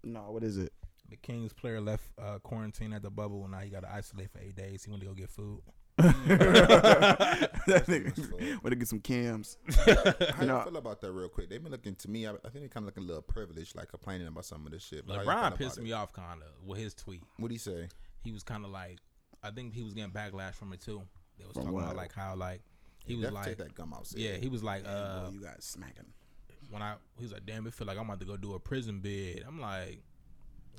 No, 0.03 0.31
what 0.31 0.43
is 0.43 0.57
it? 0.57 0.73
The 1.11 1.17
Kings 1.17 1.53
player 1.53 1.81
left 1.81 2.05
uh, 2.21 2.39
quarantine 2.39 2.93
at 2.93 3.03
the 3.03 3.11
bubble, 3.11 3.43
and 3.43 3.53
now 3.53 3.59
he 3.59 3.71
got 3.71 3.83
to 3.83 3.93
isolate 3.93 4.31
for 4.31 4.39
eight 4.41 4.57
days. 4.57 4.85
He 4.85 4.91
went 4.91 5.03
to 5.03 5.09
go 5.09 5.15
get 5.15 5.31
food. 5.31 5.61
That 5.99 7.85
nigga 7.87 8.63
want 8.63 8.71
to 8.71 8.77
get 8.77 8.89
some 8.89 9.01
cams. 9.01 9.57
How 9.69 9.85
You 9.87 10.27
you 10.41 10.47
know- 10.47 10.61
feel 10.63 10.77
about 10.77 11.01
that 11.01 11.13
real 11.13 11.29
quick? 11.29 11.49
They've 11.51 11.63
been 11.63 11.73
looking 11.73 11.95
to 11.97 12.11
me. 12.11 12.27
I, 12.27 12.31
I 12.31 12.49
think 12.51 12.65
they 12.65 12.69
kind 12.69 12.79
of 12.79 12.85
looking 12.87 13.05
a 13.05 13.07
little 13.07 13.23
privileged, 13.23 13.77
like 13.77 13.89
complaining 13.89 14.27
about 14.29 14.45
some 14.45 14.65
of 14.67 14.73
this 14.73 14.83
shit. 14.83 15.07
But 15.07 15.17
how 15.17 15.23
LeBron 15.25 15.47
about 15.49 15.59
pissed 15.59 15.79
it? 15.79 15.85
me 15.85 15.93
off 15.93 16.13
kind 16.13 16.43
of 16.43 16.67
with 16.67 16.79
his 16.79 16.95
tweet. 16.95 17.23
What 17.39 17.49
do 17.49 17.55
he 17.55 17.59
say? 17.59 17.89
He 18.23 18.33
was 18.33 18.43
kind 18.43 18.65
of 18.65 18.71
like, 18.71 18.99
I 19.43 19.51
think 19.51 19.75
he 19.75 19.83
was 19.83 19.95
getting 19.95 20.11
backlash 20.11 20.55
from 20.55 20.73
it 20.73 20.81
too. 20.81 21.03
They 21.39 21.45
was 21.45 21.55
From 21.55 21.63
talking 21.65 21.75
what? 21.77 21.85
about 21.85 21.97
like 21.97 22.13
how 22.13 22.35
like 22.35 22.63
he 23.05 23.15
was 23.15 23.31
like, 23.31 23.45
take 23.47 23.59
that 23.59 23.75
gum 23.75 23.95
out. 23.95 24.07
yeah, 24.17 24.37
he 24.37 24.49
was 24.49 24.63
like, 24.65 24.85
Boy, 24.85 24.91
uh, 24.91 25.31
you 25.33 25.41
got 25.41 25.63
smacking. 25.63 26.07
when 26.71 26.83
I 26.83 26.95
he 27.17 27.23
was 27.25 27.33
like, 27.33 27.47
damn, 27.47 27.67
it 27.67 27.75
feel 27.75 27.87
like 27.87 27.97
I'm 27.97 28.05
about 28.07 28.21
to 28.21 28.27
go 28.27 28.37
do 28.37 28.55
a 28.55 28.59
prison 28.61 28.99
bid. 29.01 29.45
I'm 29.47 29.61
like, 29.61 30.03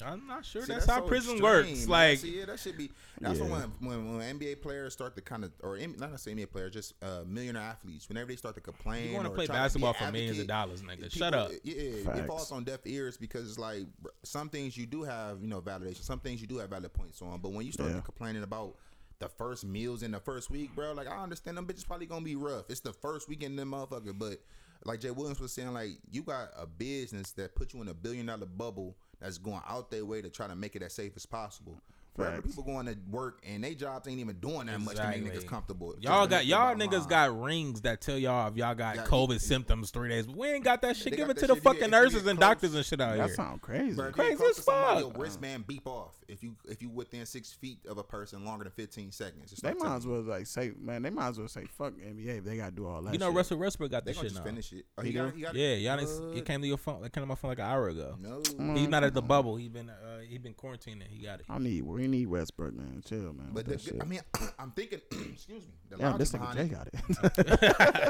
I'm 0.03 0.25
not 0.27 0.45
sure 0.45 0.63
See, 0.63 0.73
that's, 0.73 0.85
how 0.85 1.01
so 1.01 1.07
prison 1.07 1.33
extreme, 1.33 1.43
works. 1.51 1.67
man. 1.81 1.87
Like, 1.87 2.17
See, 2.19 2.37
yeah, 2.39 2.45
that 2.45 2.59
should 2.59 2.77
be. 2.77 2.91
That's 3.19 3.39
Yeah. 3.39 3.45
when, 3.45 3.61
when 3.79 4.17
when 4.17 4.39
NBA 4.39 4.61
players 4.61 4.93
start 4.93 5.15
to 5.15 5.21
kind 5.21 5.43
of, 5.43 5.51
or 5.61 5.77
not 5.77 6.11
necessarily 6.11 6.43
NBA 6.43 6.51
players, 6.51 6.73
just 6.73 6.93
uh, 7.03 7.23
millionaire 7.27 7.61
athletes. 7.63 8.07
Whenever 8.09 8.27
they 8.29 8.35
start 8.35 8.55
to 8.55 8.61
complain, 8.61 9.09
you 9.09 9.15
want 9.15 9.27
to 9.27 9.33
play 9.33 9.47
basketball 9.47 9.95
an 9.99 10.05
for 10.05 10.11
millions 10.11 10.39
of 10.39 10.47
dollars, 10.47 10.81
nigga? 10.81 10.95
people- 10.95 11.09
Shut 11.09 11.33
up. 11.33 11.51
Yeah, 11.63 11.73
it 12.17 12.27
falls 12.27 12.51
on 12.51 12.63
deaf 12.63 12.79
ears 12.85 13.17
because 13.17 13.49
it's 13.49 13.59
like 13.59 13.83
some 14.23 14.49
things 14.49 14.77
you 14.77 14.85
do 14.85 15.03
have, 15.03 15.41
you 15.41 15.47
know, 15.47 15.61
validation. 15.61 16.03
Some 16.03 16.19
things 16.19 16.41
you 16.41 16.47
do 16.47 16.57
have 16.57 16.69
valid 16.69 16.93
points 16.93 17.21
on, 17.21 17.39
but 17.39 17.51
when 17.51 17.65
you 17.65 17.71
start 17.71 17.91
Yeah. 17.91 18.01
complaining 18.01 18.43
about 18.43 18.75
the 19.19 19.27
first 19.27 19.65
meals 19.65 20.01
in 20.01 20.11
the 20.11 20.19
first 20.21 20.49
week, 20.49 20.73
bro. 20.73 20.93
Like 20.93 21.07
I 21.07 21.21
understand 21.21 21.57
them 21.57 21.65
bitches 21.67 21.85
probably 21.85 22.05
gonna 22.05 22.23
be 22.23 22.37
rough. 22.37 22.69
It's 22.69 22.79
the 22.79 22.93
first 22.93 23.27
weekend, 23.27 23.59
them 23.59 23.71
motherfucker. 23.71 24.17
But 24.17 24.39
like 24.85 25.01
Jay 25.01 25.11
Williams 25.11 25.41
was 25.41 25.51
saying, 25.51 25.73
like 25.73 25.89
you 26.09 26.23
got 26.23 26.51
a 26.57 26.65
business 26.65 27.31
that 27.33 27.53
put 27.53 27.73
you 27.73 27.81
in 27.81 27.89
a 27.89 27.93
billion 27.93 28.27
dollar 28.27 28.45
bubble 28.45 28.95
that's 29.21 29.37
going 29.37 29.61
out 29.67 29.89
their 29.91 30.05
way 30.05 30.21
to 30.21 30.29
try 30.29 30.47
to 30.47 30.55
make 30.55 30.75
it 30.75 30.81
as 30.83 30.93
safe 30.93 31.13
as 31.15 31.25
possible. 31.25 31.81
Forever 32.15 32.41
people 32.41 32.63
going 32.63 32.85
to 32.87 32.97
work 33.09 33.41
and 33.47 33.63
they 33.63 33.75
jobs 33.75 34.05
ain't 34.07 34.19
even 34.19 34.35
doing 34.39 34.65
that 34.65 34.81
much 34.81 34.97
to 34.97 35.07
make 35.07 35.23
niggas 35.23 35.47
comfortable. 35.47 35.95
Y'all 36.01 36.27
got 36.27 36.45
y'all 36.45 36.75
niggas 36.75 37.07
their 37.07 37.29
got 37.29 37.41
rings 37.41 37.81
that 37.81 38.01
tell 38.01 38.17
y'all 38.17 38.49
if 38.49 38.57
y'all 38.57 38.75
got 38.75 38.95
Yeah, 38.97 39.05
COVID 39.05 39.33
yeah. 39.33 39.37
symptoms 39.37 39.91
three 39.91 40.09
days. 40.09 40.25
But 40.25 40.35
we 40.35 40.49
ain't 40.49 40.65
got 40.65 40.81
that 40.81 40.97
shit. 40.97 41.11
They 41.11 41.17
Give 41.17 41.29
it 41.29 41.37
to 41.37 41.47
the 41.47 41.53
shit. 41.53 41.57
If 41.57 41.57
you 41.57 41.61
fucking 41.61 41.79
get- 41.79 41.85
if 41.87 41.91
you 41.93 41.97
nurses 42.03 42.27
and 42.27 42.37
close- 42.37 42.49
doctors 42.49 42.75
and 42.75 42.85
shit 42.85 42.99
out 42.99 43.11
That 43.11 43.15
here. 43.19 43.27
That 43.27 43.35
sound 43.35 43.61
crazy. 43.61 43.95
Bro, 43.95 44.11
Crazy 44.11 44.31
you 44.31 44.37
get 44.37 44.37
close 44.39 44.57
as 44.59 44.65
fuck. 44.65 44.99
Your 44.99 45.11
wristband 45.13 45.67
beep 45.67 45.87
off 45.87 46.18
if 46.29 46.43
you 46.43 46.55
if 46.67 46.81
you 46.81 46.89
within 46.89 47.25
six 47.25 47.51
feet 47.51 47.79
of 47.89 47.97
a 47.97 48.03
person 48.03 48.45
longer 48.45 48.63
than 48.63 48.71
fifteen 48.71 49.11
seconds. 49.11 49.51
It's 49.51 49.61
They 49.61 49.69
like 49.69 49.79
might 49.79 49.95
as 49.97 50.07
well 50.07 50.21
like 50.21 50.47
say, 50.47 50.71
man, 50.79 51.01
they 51.01 51.09
might 51.09 51.29
as 51.29 51.39
well 51.39 51.47
say 51.47 51.65
fuck 51.77 51.93
NBA 51.93 52.37
if 52.39 52.43
they 52.45 52.57
gotta 52.57 52.71
do 52.71 52.87
all 52.87 53.01
that. 53.01 53.13
You 53.13 53.19
know, 53.19 53.27
shit. 53.29 53.35
Russell 53.35 53.57
Westbrook 53.57 53.91
got 53.91 54.05
that 54.05 54.15
shit 54.15 54.23
just 54.23 54.35
now. 54.35 54.43
finish 54.43 54.71
it. 54.73 54.85
Oh, 54.97 55.01
He 55.01 55.09
he 55.09 55.13
got, 55.15 55.31
do? 55.31 55.35
he 55.35 55.41
got 55.41 55.55
Yeah, 55.55 55.75
Giannis. 55.75 56.27
What? 56.27 56.37
It 56.37 56.45
came 56.45 56.61
to 56.61 56.67
your 56.67 56.77
phone. 56.77 57.03
It 57.03 57.11
came 57.11 57.23
to 57.23 57.27
my 57.27 57.35
phone 57.35 57.49
like 57.49 57.59
an 57.59 57.65
hour 57.65 57.89
ago. 57.89 58.15
No. 58.21 58.41
He's 58.75 58.87
not 58.87 59.03
at 59.03 59.13
the 59.13 59.21
bubble. 59.21 59.55
He 59.55 59.67
been 59.67 59.89
uh, 59.89 60.19
he 60.27 60.37
been 60.37 60.53
quarantining. 60.53 61.07
He 61.09 61.23
got 61.23 61.39
it. 61.39 61.45
I 61.49 61.57
need 61.57 61.81
we 61.83 62.07
need 62.07 62.27
Westbrook, 62.27 62.73
man. 62.75 63.01
Chill, 63.05 63.33
man. 63.33 63.49
But 63.53 63.65
the. 63.65 63.97
I 64.01 64.05
mean, 64.05 64.21
I'm 64.59 64.71
thinking. 64.71 64.99
excuse 65.33 65.63
me. 65.65 65.73
The 65.89 65.97
Damn, 65.97 66.11
logic 66.11 66.19
this 66.19 66.31
nigga 66.31 66.39
behind 66.39 66.57
Jay 66.57 66.65
it- 66.65 66.71
got 66.71 66.87
it. 66.87 66.95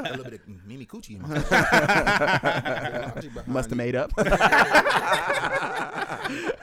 a 0.10 0.10
little 0.16 0.24
bit 0.24 0.34
of 0.34 0.66
Mimi 0.66 0.86
Coochie 0.86 1.16
in 1.16 1.22
my 1.22 1.28
The 3.20 3.42
Must 3.46 3.70
have 3.70 3.76
made 3.78 3.94
up. 3.96 4.12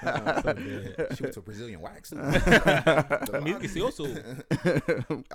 She 0.07 1.23
went 1.23 1.33
to 1.33 1.41
Brazilian 1.47 1.79
wax. 1.81 2.13
I 2.17 3.39
mean, 3.41 3.47
you 3.47 3.59
can 3.59 3.69
see 3.69 3.81
also. 3.81 4.05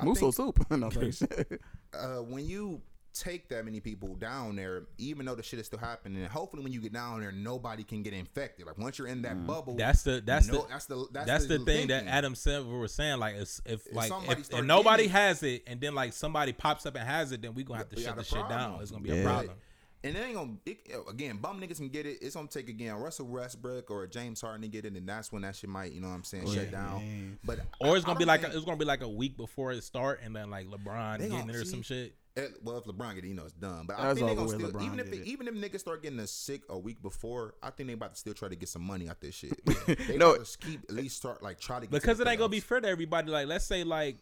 Musso 0.03 0.31
soup. 0.31 0.65
no, 0.71 0.91
thanks. 0.91 1.23
uh, 1.23 2.19
when 2.19 2.45
you 2.47 2.81
take 3.15 3.49
that 3.51 3.65
many 3.65 3.79
people 3.81 4.15
down 4.15 4.57
there, 4.57 4.85
even 4.99 5.27
though 5.27 5.35
the 5.35 5.43
shit 5.43 5.59
is 5.59 5.67
still 5.67 5.79
happening, 5.79 6.25
hopefully 6.27 6.63
when 6.63 6.73
you 6.73 6.81
get 6.81 6.93
down 6.93 7.21
there, 7.21 7.33
nobody 7.33 7.83
can 7.85 8.03
get 8.03 8.13
infected. 8.13 8.67
Like 8.67 8.79
once 8.79 8.99
you're 8.99 9.09
in 9.09 9.23
that 9.23 9.47
bubble, 9.47 9.75
Mm. 9.75 9.79
That's 9.79 10.03
the 10.03 10.23
that's 10.25 10.49
no, 10.49 10.63
the 10.63 10.69
that's 10.69 10.87
the 10.87 11.07
that's, 11.13 11.27
that's 11.27 11.47
the, 11.47 11.59
thing 11.59 11.89
that 11.89 12.01
thinking. 12.01 12.09
Adam 12.09 12.35
Silver 12.35 12.79
was 12.79 12.93
saying. 12.95 13.19
Like, 13.19 13.37
if, 13.37 13.61
if 13.65 13.81
like 13.93 14.13
if, 14.29 14.53
if 14.53 14.65
nobody 14.65 15.05
getting 15.05 15.17
it- 15.17 15.19
has 15.19 15.43
it, 15.43 15.63
and 15.67 15.81
then 15.81 15.95
like 15.95 16.13
somebody 16.13 16.53
pops 16.53 16.87
up 16.87 16.95
and 16.95 17.07
has 17.07 17.33
it, 17.33 17.43
then 17.43 17.55
we 17.55 17.65
gonna 17.65 17.79
have 17.79 17.89
to 17.91 18.01
shut 18.01 18.17
the 18.17 18.23
a 18.23 18.25
shit 18.25 18.49
down. 18.49 18.81
It's 18.81 18.91
gonna 18.91 19.03
be 19.03 19.11
Yeah. 19.11 19.15
a 19.17 19.25
problem. 19.25 19.57
And 20.05 20.17
it 20.17 20.21
ain't 20.21 20.35
gonna 20.35 20.53
it, 20.67 20.79
again. 21.09 21.37
Bum 21.37 21.61
niggas 21.61 21.77
can 21.77 21.89
get 21.89 22.07
it. 22.07 22.19
It's 22.23 22.35
gonna 22.35 22.49
take 22.49 22.69
again 22.69 22.95
Russell 22.97 23.27
Westbrook 23.29 23.91
or 23.91 24.07
James 24.09 24.41
Harden 24.41 24.63
to 24.63 24.69
get 24.69 24.85
it, 24.85 24.95
and 24.95 25.09
that's 25.09 25.31
when 25.31 25.43
that 25.43 25.55
shit 25.55 25.71
might, 25.71 25.93
you 25.93 26.01
know, 26.01 26.09
what 26.09 26.15
I'm 26.15 26.25
saying, 26.25 26.53
shut 26.53 26.73
down. 26.73 26.97
man. 27.01 27.39
But 27.45 27.61
Or 27.81 27.97
it's 27.97 28.05
I- 28.05 28.09
gonna 28.09 28.17
I 28.17 28.19
be 28.19 28.25
like 28.25 28.43
a, 28.43 28.47
it's 28.57 28.65
gonna 28.65 28.77
be 28.77 28.85
like 28.85 29.03
a 29.03 29.09
week 29.09 29.37
before 29.37 29.71
it 29.73 29.83
start, 29.85 30.21
and 30.25 30.35
then 30.35 30.51
like 30.51 30.67
LeBron 30.67 31.19
getting 31.19 31.39
gonna 31.39 31.53
it 31.53 31.57
or 31.57 31.65
see- 31.65 31.71
some 31.71 31.83
shit. 31.83 32.17
Eh, 32.35 32.47
well, 32.65 32.79
if 32.79 32.85
LeBron 32.85 33.15
get 33.15 33.25
it, 33.25 33.29
you 33.29 33.35
know 33.35 33.45
it's 33.45 33.53
done. 33.53 33.85
But 33.87 33.99
I 34.01 34.15
think 34.15 34.27
they 34.27 34.35
gonna 34.35 34.49
still, 34.49 34.71
LeBron 34.73 34.87
even 34.87 34.99
if 35.01 35.11
get 35.11 35.21
it, 35.21 35.21
it. 35.21 35.27
even 35.29 35.49
if 35.49 35.55
niggas 35.55 35.81
start 35.81 36.03
getting 36.03 36.19
a 36.19 36.27
sick 36.27 36.63
a 36.71 36.79
week 36.79 37.01
before, 37.03 37.55
I 37.63 37.69
think 37.71 37.89
they 37.89 37.93
about 37.93 38.15
to 38.15 38.19
still 38.19 38.33
try 38.35 38.49
to 38.49 38.57
get 38.57 38.71
some 38.71 38.83
money 38.83 39.09
out 39.09 39.21
this 39.21 39.35
shit. 39.35 39.53
they 40.09 40.17
No. 40.17 40.33
about 40.35 40.47
to 40.47 40.59
keep 40.59 40.81
at 40.89 40.95
least 40.97 41.19
start 41.19 41.43
like 41.43 41.61
try 41.61 41.79
to 41.79 41.87
get 41.87 41.91
to 41.93 42.01
because 42.01 42.19
it 42.21 42.27
ain't 42.27 42.39
gonna 42.39 42.49
be 42.49 42.61
fair 42.61 42.81
to 42.81 42.89
everybody. 42.89 43.31
Like, 43.31 43.47
let's 43.49 43.67
say 43.67 43.85
like 43.85 44.17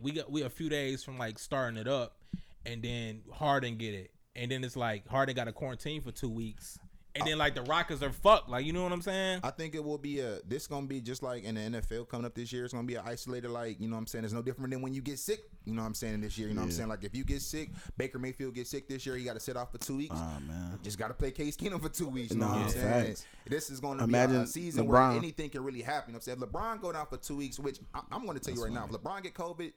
we 0.00 0.12
got 0.12 0.30
we 0.30 0.42
a 0.42 0.48
few 0.50 0.68
days 0.68 1.02
from 1.02 1.18
like 1.18 1.38
starting 1.38 1.76
it 1.78 1.88
up, 1.88 2.16
and 2.64 2.80
then 2.80 3.22
Harden 3.32 3.76
get 3.76 3.92
it, 3.92 4.12
and 4.38 4.50
then 4.50 4.64
it's 4.64 4.76
like 4.76 5.06
Harden 5.08 5.34
got 5.34 5.48
a 5.48 5.52
quarantine 5.52 6.00
for 6.00 6.12
two 6.12 6.30
weeks, 6.30 6.78
and 7.14 7.26
then 7.26 7.38
like 7.38 7.54
the 7.54 7.62
Rockets 7.62 8.02
are 8.02 8.12
fucked. 8.12 8.48
Like, 8.48 8.64
you 8.64 8.72
know 8.72 8.82
what 8.82 8.92
I'm 8.92 9.02
saying? 9.02 9.40
I 9.42 9.50
think 9.50 9.74
it 9.74 9.82
will 9.82 9.98
be 9.98 10.20
a. 10.20 10.38
This 10.46 10.66
gonna 10.66 10.86
be 10.86 11.00
just 11.00 11.22
like 11.22 11.44
in 11.44 11.56
the 11.56 11.80
NFL 11.80 12.08
coming 12.08 12.24
up 12.24 12.34
this 12.34 12.52
year. 12.52 12.64
It's 12.64 12.72
gonna 12.72 12.86
be 12.86 12.94
an 12.94 13.02
isolated, 13.04 13.50
like 13.50 13.80
you 13.80 13.88
know 13.88 13.96
what 13.96 14.00
I'm 14.00 14.06
saying. 14.06 14.24
It's 14.24 14.32
no 14.32 14.42
different 14.42 14.70
than 14.70 14.82
when 14.82 14.94
you 14.94 15.02
get 15.02 15.18
sick. 15.18 15.40
You 15.64 15.74
know 15.74 15.82
what 15.82 15.88
I'm 15.88 15.94
saying 15.94 16.20
this 16.20 16.38
year. 16.38 16.48
You 16.48 16.54
know 16.54 16.62
what 16.62 16.66
I'm 16.66 16.72
saying. 16.72 16.88
Like 16.88 17.04
if 17.04 17.14
you 17.14 17.24
get 17.24 17.42
sick, 17.42 17.70
Baker 17.96 18.18
Mayfield 18.18 18.54
get 18.54 18.66
sick 18.66 18.88
this 18.88 19.04
year. 19.04 19.16
He 19.16 19.24
got 19.24 19.34
to 19.34 19.40
sit 19.40 19.56
off 19.56 19.72
for 19.72 19.78
two 19.78 19.96
weeks. 19.96 20.14
Oh 20.16 20.38
man. 20.46 20.78
Just 20.82 20.98
got 20.98 21.08
to 21.08 21.14
play 21.14 21.30
Case 21.30 21.56
Keenum 21.56 21.82
for 21.82 21.88
two 21.90 22.08
weeks. 22.08 22.32
You 22.32 22.38
know 22.40 22.48
what 22.48 22.56
I'm 22.58 22.68
saying? 22.70 23.06
facts. 23.06 23.26
This 23.46 23.68
is 23.70 23.80
going 23.80 23.98
to 23.98 24.04
Imagine 24.04 24.36
be 24.36 24.40
a, 24.40 24.42
a 24.42 24.46
season 24.46 24.86
LeBron. 24.86 24.88
where 24.88 25.10
anything 25.18 25.50
can 25.50 25.64
really 25.64 25.82
happen. 25.82 26.10
You 26.10 26.12
know 26.12 26.16
what 26.24 26.28
I'm 26.32 26.40
saying? 26.40 26.42
If 26.42 26.48
LeBron 26.48 26.80
go 26.80 26.92
down 26.92 27.06
for 27.06 27.16
two 27.16 27.36
weeks, 27.36 27.58
which 27.58 27.80
I, 27.94 28.00
I'm 28.12 28.24
going 28.24 28.38
to 28.38 28.44
tell 28.44 28.54
you 28.54 28.62
right 28.62 28.72
now, 28.72 28.84
if 28.84 28.90
LeBron 28.92 29.22
get 29.22 29.34
COVID, 29.34 29.72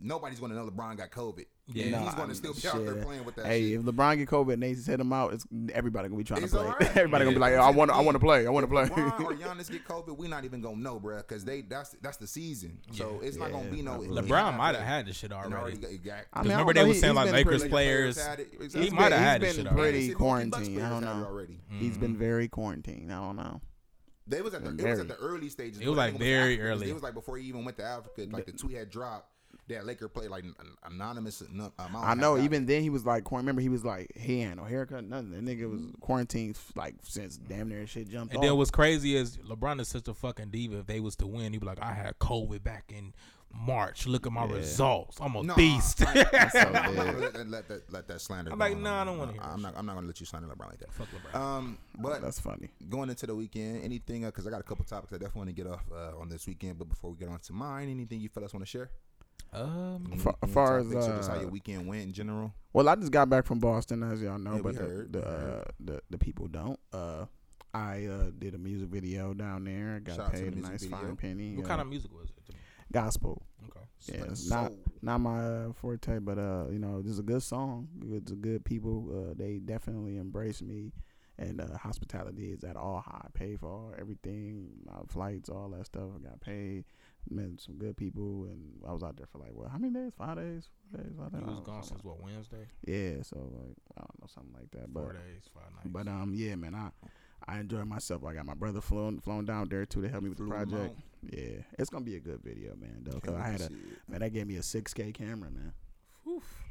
nobody's 0.00 0.38
going 0.40 0.52
to 0.52 0.56
know 0.58 0.66
LeBron 0.66 0.96
got 0.96 1.10
COVID. 1.10 1.46
Yeah. 1.68 1.82
And 1.84 1.92
Nah, 1.92 2.04
he's 2.04 2.14
going 2.14 2.28
to 2.28 2.34
still 2.34 2.52
mean, 2.52 2.60
be 2.62 2.68
out 2.68 2.84
there 2.94 3.02
playing 3.04 3.24
with 3.24 3.34
that 3.36 3.46
Hey, 3.46 3.70
shit. 3.70 3.80
if 3.80 3.86
LeBron 3.86 4.18
get 4.18 4.28
COVID 4.28 4.52
and 4.52 4.62
they 4.62 4.74
set 4.74 5.00
him 5.00 5.12
out, 5.12 5.32
it's 5.32 5.44
everybody 5.72 6.08
gonna 6.08 6.18
be 6.18 6.24
trying 6.24 6.42
It's 6.44 6.52
to 6.52 6.58
play. 6.58 6.66
alright. 6.68 6.82
everybody 6.96 7.24
gonna 7.24 7.34
be 7.34 7.40
like, 7.40 7.54
I 7.54 7.70
want, 7.70 7.90
to 7.90 7.96
I 7.96 8.00
want 8.00 8.14
to 8.14 8.18
play, 8.20 8.46
I 8.46 8.50
want 8.50 8.64
to 8.64 8.68
play. 8.68 8.84
LeBron 8.84 9.20
or 9.24 9.32
Giannis 9.34 9.70
get 9.70 9.84
COVID, 9.84 10.16
we 10.16 10.28
not 10.28 10.44
even 10.44 10.60
gonna 10.60 10.76
know, 10.76 11.00
bruh, 11.00 11.18
because 11.18 11.44
they 11.44 11.62
that's 11.62 11.96
that's 12.02 12.18
the 12.18 12.26
season. 12.26 12.78
So 12.92 13.18
it's 13.22 13.36
not 13.36 13.50
gonna 13.50 13.68
be 13.70 13.82
no. 13.82 14.00
Yeah, 14.02 14.20
LeBron 14.20 14.56
might 14.56 14.76
have 14.76 14.84
had 14.84 15.06
this 15.06 15.16
shit 15.16 15.32
already. 15.32 15.54
already 15.54 15.76
got- 15.78 16.04
got- 16.04 16.14
I 16.14 16.18
Because 16.20 16.26
I 16.34 16.40
remember 16.42 16.72
don't 16.72 16.84
they 16.84 16.88
were 16.88 16.94
saying 16.94 17.14
like 17.14 17.26
been 17.26 17.34
Lakers 17.34 17.62
pretty- 17.62 17.70
players. 17.70 18.28
He 18.74 18.90
might 18.90 19.12
have 19.12 19.20
had 19.20 19.40
this 19.40 19.56
shit 19.56 19.66
already. 19.66 19.80
pretty 19.80 20.00
See, 20.02 20.12
the 20.12 20.18
Milwaukee 20.20 20.50
quarantined. 20.50 20.82
I 20.82 20.88
don't 20.90 21.04
know. 21.04 21.46
He's 21.78 21.98
been 21.98 22.10
mm-hmm. 22.12 22.18
very 22.18 22.48
quarantined. 22.48 23.12
I 23.12 23.16
don't 23.16 23.36
know. 23.36 23.60
They 24.28 24.42
was 24.42 24.54
at 24.54 24.64
the, 24.64 24.70
it 24.70 24.90
was 24.90 25.00
at 25.00 25.08
the 25.08 25.16
early 25.16 25.48
stages. 25.48 25.80
It 25.80 25.86
was, 25.88 25.96
like, 25.96 26.18
very 26.18 26.60
early. 26.60 26.90
It 26.90 26.94
was 26.94 27.02
like 27.02 27.14
before 27.14 27.38
he 27.38 27.46
even 27.46 27.64
went 27.64 27.76
to 27.76 27.84
Africa. 27.84 28.26
Like 28.30 28.46
the 28.46 28.52
tweet 28.52 28.76
had 28.76 28.90
dropped. 28.90 29.30
That 29.68 29.84
Laker 29.84 30.08
played 30.08 30.30
like 30.30 30.44
an 30.44 30.54
anonymous 30.84 31.40
amount. 31.40 31.72
I 31.78 32.14
know. 32.14 32.38
Even 32.38 32.62
it. 32.62 32.66
then, 32.66 32.82
he 32.82 32.90
was 32.90 33.04
like, 33.04 33.24
quarant- 33.24 33.38
remember, 33.42 33.60
he 33.62 33.68
was 33.68 33.84
like, 33.84 34.12
he 34.16 34.42
ain't 34.42 34.58
no 34.58 34.64
haircut, 34.64 35.02
nothing. 35.04 35.30
The 35.32 35.38
nigga 35.38 35.68
was 35.68 35.80
quarantined 36.00 36.56
like 36.76 36.94
since 37.02 37.36
damn 37.36 37.68
near 37.68 37.84
shit 37.86 38.08
jumped 38.08 38.32
And 38.32 38.38
off. 38.38 38.48
then 38.48 38.56
what's 38.56 38.70
crazy 38.70 39.16
is 39.16 39.38
LeBron 39.38 39.80
is 39.80 39.88
such 39.88 40.06
a 40.06 40.14
fucking 40.14 40.50
diva. 40.50 40.78
If 40.78 40.86
they 40.86 41.00
was 41.00 41.16
to 41.16 41.26
win, 41.26 41.52
he'd 41.52 41.58
be 41.60 41.66
like, 41.66 41.82
I 41.82 41.92
had 41.94 42.16
COVID 42.20 42.62
back 42.62 42.92
in 42.96 43.12
March. 43.52 44.06
Look 44.06 44.26
at 44.26 44.32
my 44.32 44.44
Yeah. 44.46 44.54
results. 44.54 45.18
I'm 45.20 45.34
a 45.34 45.42
Nah, 45.42 45.54
beast. 45.56 46.00
I, 46.06 46.26
am 46.32 46.50
so 46.50 46.70
not 46.70 46.84
gonna 46.94 47.12
let, 47.18 47.32
that- 47.32 47.48
let 47.48 47.68
that 47.68 47.92
let 47.92 48.06
that 48.08 48.20
slander. 48.20 48.52
I'm 48.52 48.58
go 48.58 48.64
like, 48.64 48.74
on. 48.76 48.82
nah, 48.84 49.02
I 49.02 49.04
don't 49.04 49.18
wanna 49.18 49.32
hear 49.32 49.40
I'm 49.42 49.62
not. 49.62 49.74
I'm 49.76 49.86
not 49.86 49.94
gonna 49.96 50.06
let 50.06 50.20
you 50.20 50.26
slander 50.26 50.46
LeBron 50.48 50.68
like 50.68 50.78
that. 50.78 50.92
Fuck 50.92 51.08
LeBron. 51.10 51.40
Um, 51.40 51.78
but 51.98 52.20
That's 52.22 52.38
funny. 52.38 52.68
going 52.88 53.08
into 53.10 53.26
the 53.26 53.34
weekend, 53.34 53.82
anything? 53.82 54.22
Because 54.22 54.46
I 54.46 54.50
got 54.50 54.60
a 54.60 54.64
couple 54.64 54.84
topics 54.84 55.12
I 55.12 55.16
definitely 55.16 55.38
want 55.40 55.48
to 55.50 55.54
get 55.54 55.66
off 55.66 55.84
uh, 55.92 56.18
on 56.20 56.28
this 56.28 56.46
weekend. 56.46 56.78
But 56.78 56.88
before 56.88 57.10
we 57.10 57.16
get 57.16 57.28
on 57.30 57.38
to 57.40 57.52
mine, 57.52 57.88
anything 57.88 58.20
you 58.20 58.28
fellas 58.28 58.52
want 58.52 58.64
to 58.64 58.70
share? 58.70 58.90
Um, 59.52 60.08
Any- 60.12 60.20
far 60.52 60.78
as, 60.78 60.88
topics 60.88 61.06
or 61.06 61.16
just 61.16 61.30
how 61.30 61.36
uh, 61.36 61.40
your 61.40 61.50
weekend 61.50 61.86
went 61.86 62.02
in 62.02 62.12
general. 62.12 62.52
Well, 62.72 62.88
I 62.88 62.94
just 62.96 63.12
got 63.12 63.30
back 63.30 63.46
from 63.46 63.58
Boston, 63.58 64.02
as 64.02 64.20
y'all 64.20 64.38
know, 64.38 64.56
Yeah, 64.56 64.62
but 64.62 64.74
the 64.74 65.06
the, 65.10 65.26
uh, 65.26 65.64
the 65.80 66.00
the 66.10 66.18
people 66.18 66.48
don't. 66.48 66.78
Uh, 66.92 67.26
I 67.72 68.06
uh, 68.06 68.30
did 68.38 68.54
a 68.54 68.58
music 68.58 68.88
video 68.88 69.34
down 69.34 69.64
there. 69.64 70.00
Got 70.00 70.16
Shout 70.16 70.32
paid 70.32 70.54
a 70.54 70.60
nice 70.60 70.82
video. 70.82 70.98
fine 70.98 71.16
penny. 71.16 71.56
what 71.56 71.64
uh, 71.64 71.68
kind 71.68 71.80
of 71.80 71.86
music 71.86 72.12
was 72.12 72.28
it? 72.30 72.54
gospel? 72.92 73.42
Okay. 73.64 73.86
Yeah, 74.08 74.14
Spread 74.16 74.30
it's 74.30 74.50
not 74.50 74.72
not 75.02 75.20
my 75.20 75.40
uh, 75.40 75.72
forte, 75.72 76.18
but 76.18 76.38
uh, 76.38 76.66
you 76.70 76.78
know, 76.78 77.02
this 77.02 77.12
is 77.12 77.18
a 77.18 77.24
good 77.24 77.42
song. 77.42 77.88
It's 78.10 78.32
a 78.32 78.36
good 78.36 78.64
people. 78.64 79.08
Uh, 79.10 79.34
they 79.36 79.58
definitely 79.58 80.16
embrace 80.16 80.62
me, 80.62 80.92
and 81.38 81.60
uh, 81.60 81.76
hospitality 81.78 82.52
is 82.52 82.64
at 82.64 82.76
all 82.76 83.00
high. 83.00 83.28
Paid 83.34 83.60
for 83.60 83.68
all, 83.68 83.94
everything, 83.98 84.68
my 84.84 85.00
flights, 85.08 85.48
all 85.48 85.68
that 85.70 85.86
stuff. 85.86 86.10
I 86.16 86.28
got 86.28 86.40
paid. 86.40 86.84
Met 87.28 87.60
some 87.60 87.76
good 87.76 87.96
people, 87.96 88.44
and 88.44 88.80
I 88.86 88.92
was 88.92 89.02
out 89.02 89.16
there 89.16 89.26
for 89.26 89.38
like 89.38 89.52
what? 89.52 89.70
How 89.70 89.78
many 89.78 89.92
days? 89.92 90.12
Five 90.16 90.36
days? 90.36 90.68
Four 90.92 91.02
days? 91.02 91.12
Five 91.18 91.32
days? 91.32 91.40
You 91.40 91.46
was 91.46 91.52
I 91.52 91.54
don't 91.56 91.64
gone 91.64 91.76
know. 91.76 91.82
since 91.82 92.04
what 92.04 92.22
Wednesday? 92.22 92.66
Yeah, 92.86 93.22
so 93.22 93.36
like 93.58 93.76
I 93.96 94.00
don't 94.02 94.20
know 94.20 94.26
something 94.32 94.52
like 94.54 94.70
that. 94.72 94.92
Four 94.92 95.06
But 95.06 95.12
days, 95.14 95.42
five 95.52 95.72
nights. 95.74 95.86
but 95.86 96.06
um 96.08 96.32
yeah, 96.34 96.54
man, 96.54 96.74
I 96.74 96.90
I 97.48 97.58
enjoyed 97.58 97.86
myself. 97.86 98.24
I 98.24 98.34
got 98.34 98.46
my 98.46 98.54
brother 98.54 98.80
flown 98.80 99.18
flown 99.20 99.44
down 99.44 99.68
there 99.68 99.84
too 99.86 100.02
to 100.02 100.08
help 100.08 100.22
me 100.22 100.28
with 100.28 100.38
the 100.38 100.44
project. 100.46 100.96
Yeah, 101.28 101.62
it's 101.78 101.90
gonna 101.90 102.04
be 102.04 102.14
a 102.16 102.20
good 102.20 102.40
video, 102.44 102.76
man. 102.76 103.02
Though, 103.02 103.18
cause 103.18 103.34
I 103.34 103.48
had 103.48 103.60
a 103.60 103.70
man 104.08 104.20
that 104.20 104.32
gave 104.32 104.46
me 104.46 104.56
a 104.56 104.60
6K 104.60 105.12
camera, 105.12 105.50
man. 105.50 105.72
Oof. 106.28 106.62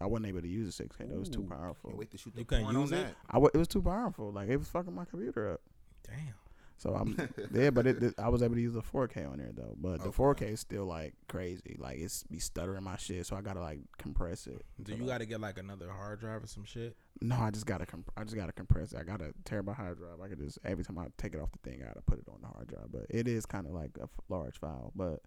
I 0.00 0.06
wasn't 0.06 0.26
able 0.26 0.40
to 0.42 0.48
use 0.48 0.78
a 0.78 0.82
6K. 0.84 1.08
That 1.08 1.18
was 1.18 1.28
too 1.28 1.42
powerful. 1.42 1.90
Can't 1.90 1.98
wait 1.98 2.10
to 2.12 2.18
shoot 2.18 2.34
the 2.34 2.40
You 2.40 2.44
couldn't 2.46 2.64
porn 2.64 2.76
on 2.76 2.82
use 2.82 2.92
it? 2.92 2.96
that. 2.96 3.14
I 3.30 3.38
it 3.38 3.56
was 3.56 3.68
too 3.68 3.82
powerful. 3.82 4.30
Like 4.32 4.48
it 4.48 4.56
was 4.56 4.68
fucking 4.68 4.94
my 4.94 5.04
computer 5.04 5.52
up. 5.52 5.60
Damn. 6.06 6.34
So 6.78 6.94
I'm 6.94 7.16
yeah, 7.52 7.70
but 7.70 7.86
it, 7.86 8.02
it- 8.02 8.14
I 8.18 8.28
was 8.28 8.42
able 8.42 8.54
to 8.54 8.60
use 8.60 8.76
a 8.76 8.80
4K 8.80 9.30
on 9.30 9.38
there 9.38 9.50
though. 9.52 9.74
But 9.76 10.00
the 10.02 10.08
Okay. 10.10 10.44
4K 10.46 10.52
is 10.52 10.60
still 10.60 10.84
like 10.86 11.14
crazy. 11.28 11.76
Like 11.78 11.98
it's 11.98 12.22
be 12.22 12.38
stuttering 12.38 12.84
my 12.84 12.96
shit. 12.96 13.26
So 13.26 13.34
I 13.36 13.40
gotta 13.40 13.60
like 13.60 13.80
compress 13.98 14.46
it. 14.46 14.64
Do 14.82 14.92
you 14.92 14.98
like- 14.98 15.08
got 15.08 15.18
to 15.18 15.26
get 15.26 15.40
like 15.40 15.58
another 15.58 15.90
hard 15.90 16.20
drive 16.20 16.44
or 16.44 16.46
some 16.46 16.64
shit? 16.64 16.96
No, 17.20 17.34
I 17.36 17.50
just 17.50 17.66
gotta 17.66 17.84
comp- 17.84 18.12
I 18.16 18.22
just 18.22 18.36
gotta 18.36 18.52
compress 18.52 18.92
it. 18.92 18.98
I 19.00 19.02
got 19.02 19.20
a 19.20 19.32
terabyte 19.44 19.74
hard 19.74 19.98
drive. 19.98 20.20
I 20.24 20.28
could 20.28 20.38
just 20.38 20.58
every 20.64 20.84
time 20.84 20.98
I 20.98 21.06
take 21.18 21.34
it 21.34 21.40
off 21.40 21.50
the 21.50 21.68
thing, 21.68 21.82
I 21.82 21.88
gotta 21.88 22.02
put 22.02 22.20
it 22.20 22.24
on 22.32 22.40
the 22.42 22.46
hard 22.46 22.68
drive. 22.68 22.92
But 22.92 23.06
it 23.10 23.26
is 23.26 23.44
kind 23.44 23.66
of 23.66 23.72
like 23.72 23.90
a 23.98 24.04
f- 24.04 24.10
large 24.28 24.58
file. 24.58 24.92
But 24.94 25.20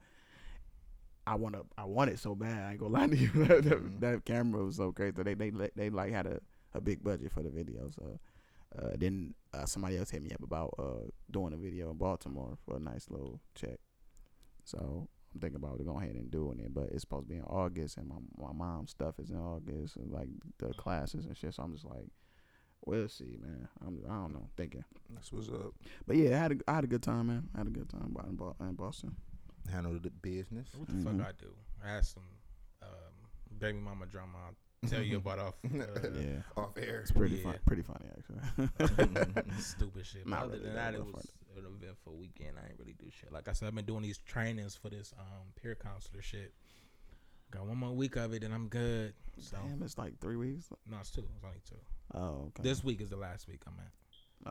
I 1.27 1.35
want 1.35 1.55
to 1.55 1.65
I 1.77 1.83
want 1.83 2.09
it 2.09 2.19
so 2.19 2.33
bad. 2.33 2.63
I 2.63 2.71
ain't 2.71 2.79
gonna 2.79 2.93
lie 2.97 3.07
to 3.07 3.17
you. 3.17 3.27
that, 3.45 3.63
Mhm. 3.63 3.99
that 3.99 4.25
camera 4.25 4.63
was 4.63 4.77
so 4.77 4.91
crazy. 4.91 5.11
They 5.21 5.33
they 5.33 5.51
they 5.75 5.89
like 5.89 6.13
had 6.13 6.27
a, 6.27 6.39
a 6.73 6.79
big 6.81 7.03
budget 7.03 7.31
for 7.31 7.43
the 7.43 7.49
video. 7.49 7.89
So 7.93 8.19
uh, 8.77 8.91
then 8.97 9.34
uh, 9.53 9.65
somebody 9.65 9.97
else 9.97 10.10
hit 10.12 10.21
me 10.23 10.31
up 10.31 10.43
about 10.43 10.73
uh, 10.79 11.07
doing 11.29 11.53
a 11.53 11.57
video 11.57 11.91
in 11.91 11.97
Baltimore 11.97 12.57
for 12.65 12.77
a 12.77 12.79
nice 12.79 13.10
little 13.10 13.41
check. 13.55 13.79
So 14.63 15.07
I'm 15.34 15.39
thinking 15.41 15.57
about 15.57 15.84
going 15.84 16.03
ahead 16.03 16.15
and 16.15 16.29
doing 16.31 16.60
it, 16.60 16.73
but 16.73 16.89
it's 16.91 17.01
supposed 17.01 17.27
to 17.27 17.34
be 17.34 17.38
in 17.39 17.43
August, 17.43 17.97
and 17.97 18.07
my 18.07 18.15
my 18.38 18.53
mom's 18.53 18.91
stuff 18.91 19.15
is 19.19 19.29
in 19.29 19.38
August, 19.38 19.95
and 19.97 20.12
like 20.12 20.29
the 20.60 20.73
classes 20.73 21.25
and 21.25 21.36
shit. 21.38 21.53
So 21.53 21.63
I'm 21.63 21.73
just 21.73 21.86
like, 21.86 22.07
we'll 22.86 23.10
see, 23.10 23.38
man. 23.41 23.67
I'm 23.86 23.99
I 24.10 24.13
don't 24.13 24.34
know, 24.34 24.49
thinking. 24.55 24.84
That's 25.13 25.31
what's 25.34 25.49
up. 25.49 25.73
But 26.07 26.17
yeah, 26.17 26.36
I 26.36 26.39
had 26.39 26.51
a 26.53 26.55
I 26.67 26.75
had 26.75 26.84
a 26.84 26.88
good 26.88 27.03
time, 27.03 27.27
man. 27.27 27.49
I 27.55 27.60
had 27.60 27.67
a 27.67 27.71
good 27.71 27.89
time 27.89 28.15
in, 28.29 28.36
Bo- 28.36 28.55
in 28.60 28.73
Boston. 28.75 29.15
handle 29.71 29.97
the 29.99 30.10
business. 30.12 30.67
What 30.77 30.88
the 30.88 30.93
Mhm. 30.95 31.03
fuck 31.19 31.27
I 31.27 31.31
do? 31.39 31.51
I 31.84 31.88
had 31.95 32.05
some 32.05 32.23
um, 32.81 33.29
baby 33.60 33.77
mama 33.79 34.05
drama. 34.05 34.38
I'll 34.83 34.89
tell 34.89 35.01
you 35.03 35.17
about 35.17 35.39
off. 35.39 35.53
Uh, 35.63 36.09
Yeah, 36.19 36.41
Off 36.57 36.77
air. 36.77 37.01
it's 37.01 37.11
pretty 37.11 37.35
Yeah. 37.35 37.43
fun, 37.43 37.59
pretty 37.65 37.83
funny 37.83 38.05
actually. 38.17 39.51
stupid 39.59 40.05
shit. 40.05 40.27
Not 40.27 40.43
other 40.43 40.53
really, 40.53 40.63
than 40.65 40.73
that, 40.75 40.93
it 40.95 40.97
but 40.99 41.13
was 41.15 41.27
an 41.57 41.65
eventful 41.65 42.17
weekend. 42.17 42.57
I 42.57 42.67
ain't 42.69 42.79
really 42.79 42.93
do 42.93 43.05
shit. 43.11 43.31
Like 43.31 43.47
I 43.47 43.53
said, 43.53 43.67
I've 43.67 43.75
been 43.75 43.85
doing 43.85 44.01
these 44.01 44.17
trainings 44.19 44.75
for 44.75 44.89
this 44.89 45.13
um, 45.19 45.47
peer 45.55 45.75
counselor 45.75 46.21
shit. 46.21 46.53
Got 47.51 47.65
one 47.67 47.77
more 47.77 47.91
week 47.91 48.15
of 48.15 48.33
it, 48.33 48.43
and 48.43 48.53
I'm 48.53 48.69
good. 48.69 49.13
So 49.39 49.57
Damn, 49.67 49.83
it's 49.83 49.97
like 49.97 50.17
three 50.19 50.35
weeks. 50.37 50.69
no, 50.89 50.97
it's 50.99 51.11
two. 51.11 51.25
It's 51.35 51.43
only 51.43 51.61
two. 51.67 51.75
Oh, 52.15 52.45
okay. 52.47 52.63
This 52.63 52.83
week 52.83 53.01
is 53.01 53.09
the 53.09 53.17
last 53.17 53.47
week 53.47 53.61
I'm 53.67 53.73
at. 53.79 53.91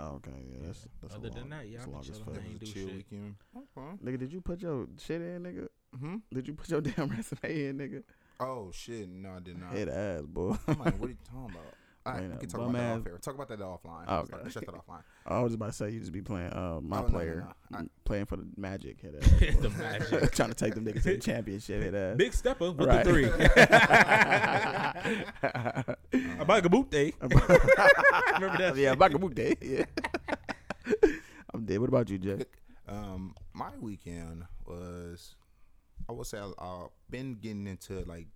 Oh, 0.00 0.14
okay. 0.16 0.30
Yeah, 0.52 0.66
that's 0.66 0.86
that's 1.02 1.14
Other 1.16 1.28
a 1.28 1.30
than 1.32 1.50
that, 1.50 1.66
yeah, 1.66 1.78
that's 1.78 1.84
I 1.84 1.86
be 1.88 1.92
long 1.92 2.00
as 2.02 2.08
chilling. 2.08 2.22
I 2.28 2.46
ain't 2.46 2.46
It 2.46 2.52
was 2.52 2.56
a 2.62 2.64
do 2.66 2.72
chill 2.72 2.86
shit. 2.88 2.96
weekend. 2.96 3.34
Okay. 3.56 3.96
Nigga, 4.04 4.18
did 4.18 4.32
you 4.32 4.40
put 4.40 4.60
your 4.62 4.86
shit 4.98 5.20
in, 5.20 5.42
nigga? 5.42 5.68
hmm 5.98 6.16
Did 6.32 6.46
you 6.46 6.54
put 6.54 6.68
your 6.68 6.80
damn 6.82 7.08
resume 7.08 7.64
in, 7.66 7.78
nigga? 7.78 8.02
Oh 8.40 8.70
shit! 8.72 9.08
No, 9.08 9.32
I 9.36 9.40
did 9.40 9.58
not. 9.60 9.72
Head 9.72 9.88
ass, 9.90 10.22
boy. 10.22 10.56
I'm 10.66 10.78
like, 10.78 10.98
what 10.98 11.08
are 11.08 11.12
you 11.12 11.18
talking 11.30 11.50
about? 11.50 11.74
All 12.06 12.14
right, 12.14 12.22
Ain't 12.22 12.30
we 12.30 12.36
a 12.36 12.40
can 12.40 12.48
talk 12.48 12.60
about 12.62 12.72
that 12.72 12.80
ass- 12.82 12.98
off 13.00 13.06
air. 13.06 13.18
Talk 13.18 13.34
about 13.34 13.48
that 13.48 13.58
offline. 13.60 14.04
Oh, 14.08 14.16
Let's 14.20 14.32
okay. 14.32 14.50
Shut 14.50 14.64
that 14.66 14.74
offline. 14.74 15.02
I 15.26 15.40
was 15.42 15.50
just 15.52 15.56
about 15.56 15.66
to 15.66 15.72
say 15.74 15.90
you 15.90 16.00
just 16.00 16.12
be 16.12 16.22
playing 16.22 16.50
uh 16.54 16.80
my 16.80 16.96
Oh, 16.96 17.00
no, 17.02 17.06
no, 17.06 17.12
player, 17.12 17.46
no. 17.70 17.76
I- 17.76 17.80
m- 17.80 17.90
playing 18.06 18.24
for 18.24 18.36
the 18.36 18.46
Magic. 18.56 19.02
Head 19.02 19.16
The 19.20 19.46
ass, 19.46 19.56
boy. 19.56 19.68
Magic. 19.78 20.32
trying 20.32 20.48
to 20.48 20.54
take 20.54 20.74
them 20.74 20.86
niggas 20.86 21.02
to 21.02 21.10
the 21.12 21.18
championship. 21.18 21.82
Hit 21.82 21.94
ass. 21.94 22.16
Big 22.16 22.32
stepper 22.32 22.72
with 22.72 22.88
Right. 22.88 23.04
the 23.04 23.10
three. 23.10 23.26
Abagabute. 26.12 27.14
Remember 27.20 28.58
that? 28.58 28.76
yeah, 28.76 28.94
Bakabuke. 28.94 29.56
Yeah. 29.60 29.84
I'm 31.52 31.64
dead. 31.66 31.78
What 31.80 31.88
about 31.90 32.08
you, 32.10 32.18
Jay? 32.18 32.44
Um, 32.88 33.34
my 33.52 33.70
weekend 33.80 34.44
was, 34.66 35.34
I 36.08 36.12
would 36.12 36.26
say, 36.26 36.38
I, 36.38 36.50
I've 36.58 36.88
been 37.08 37.34
getting 37.34 37.66
into 37.66 38.00
like 38.06 38.26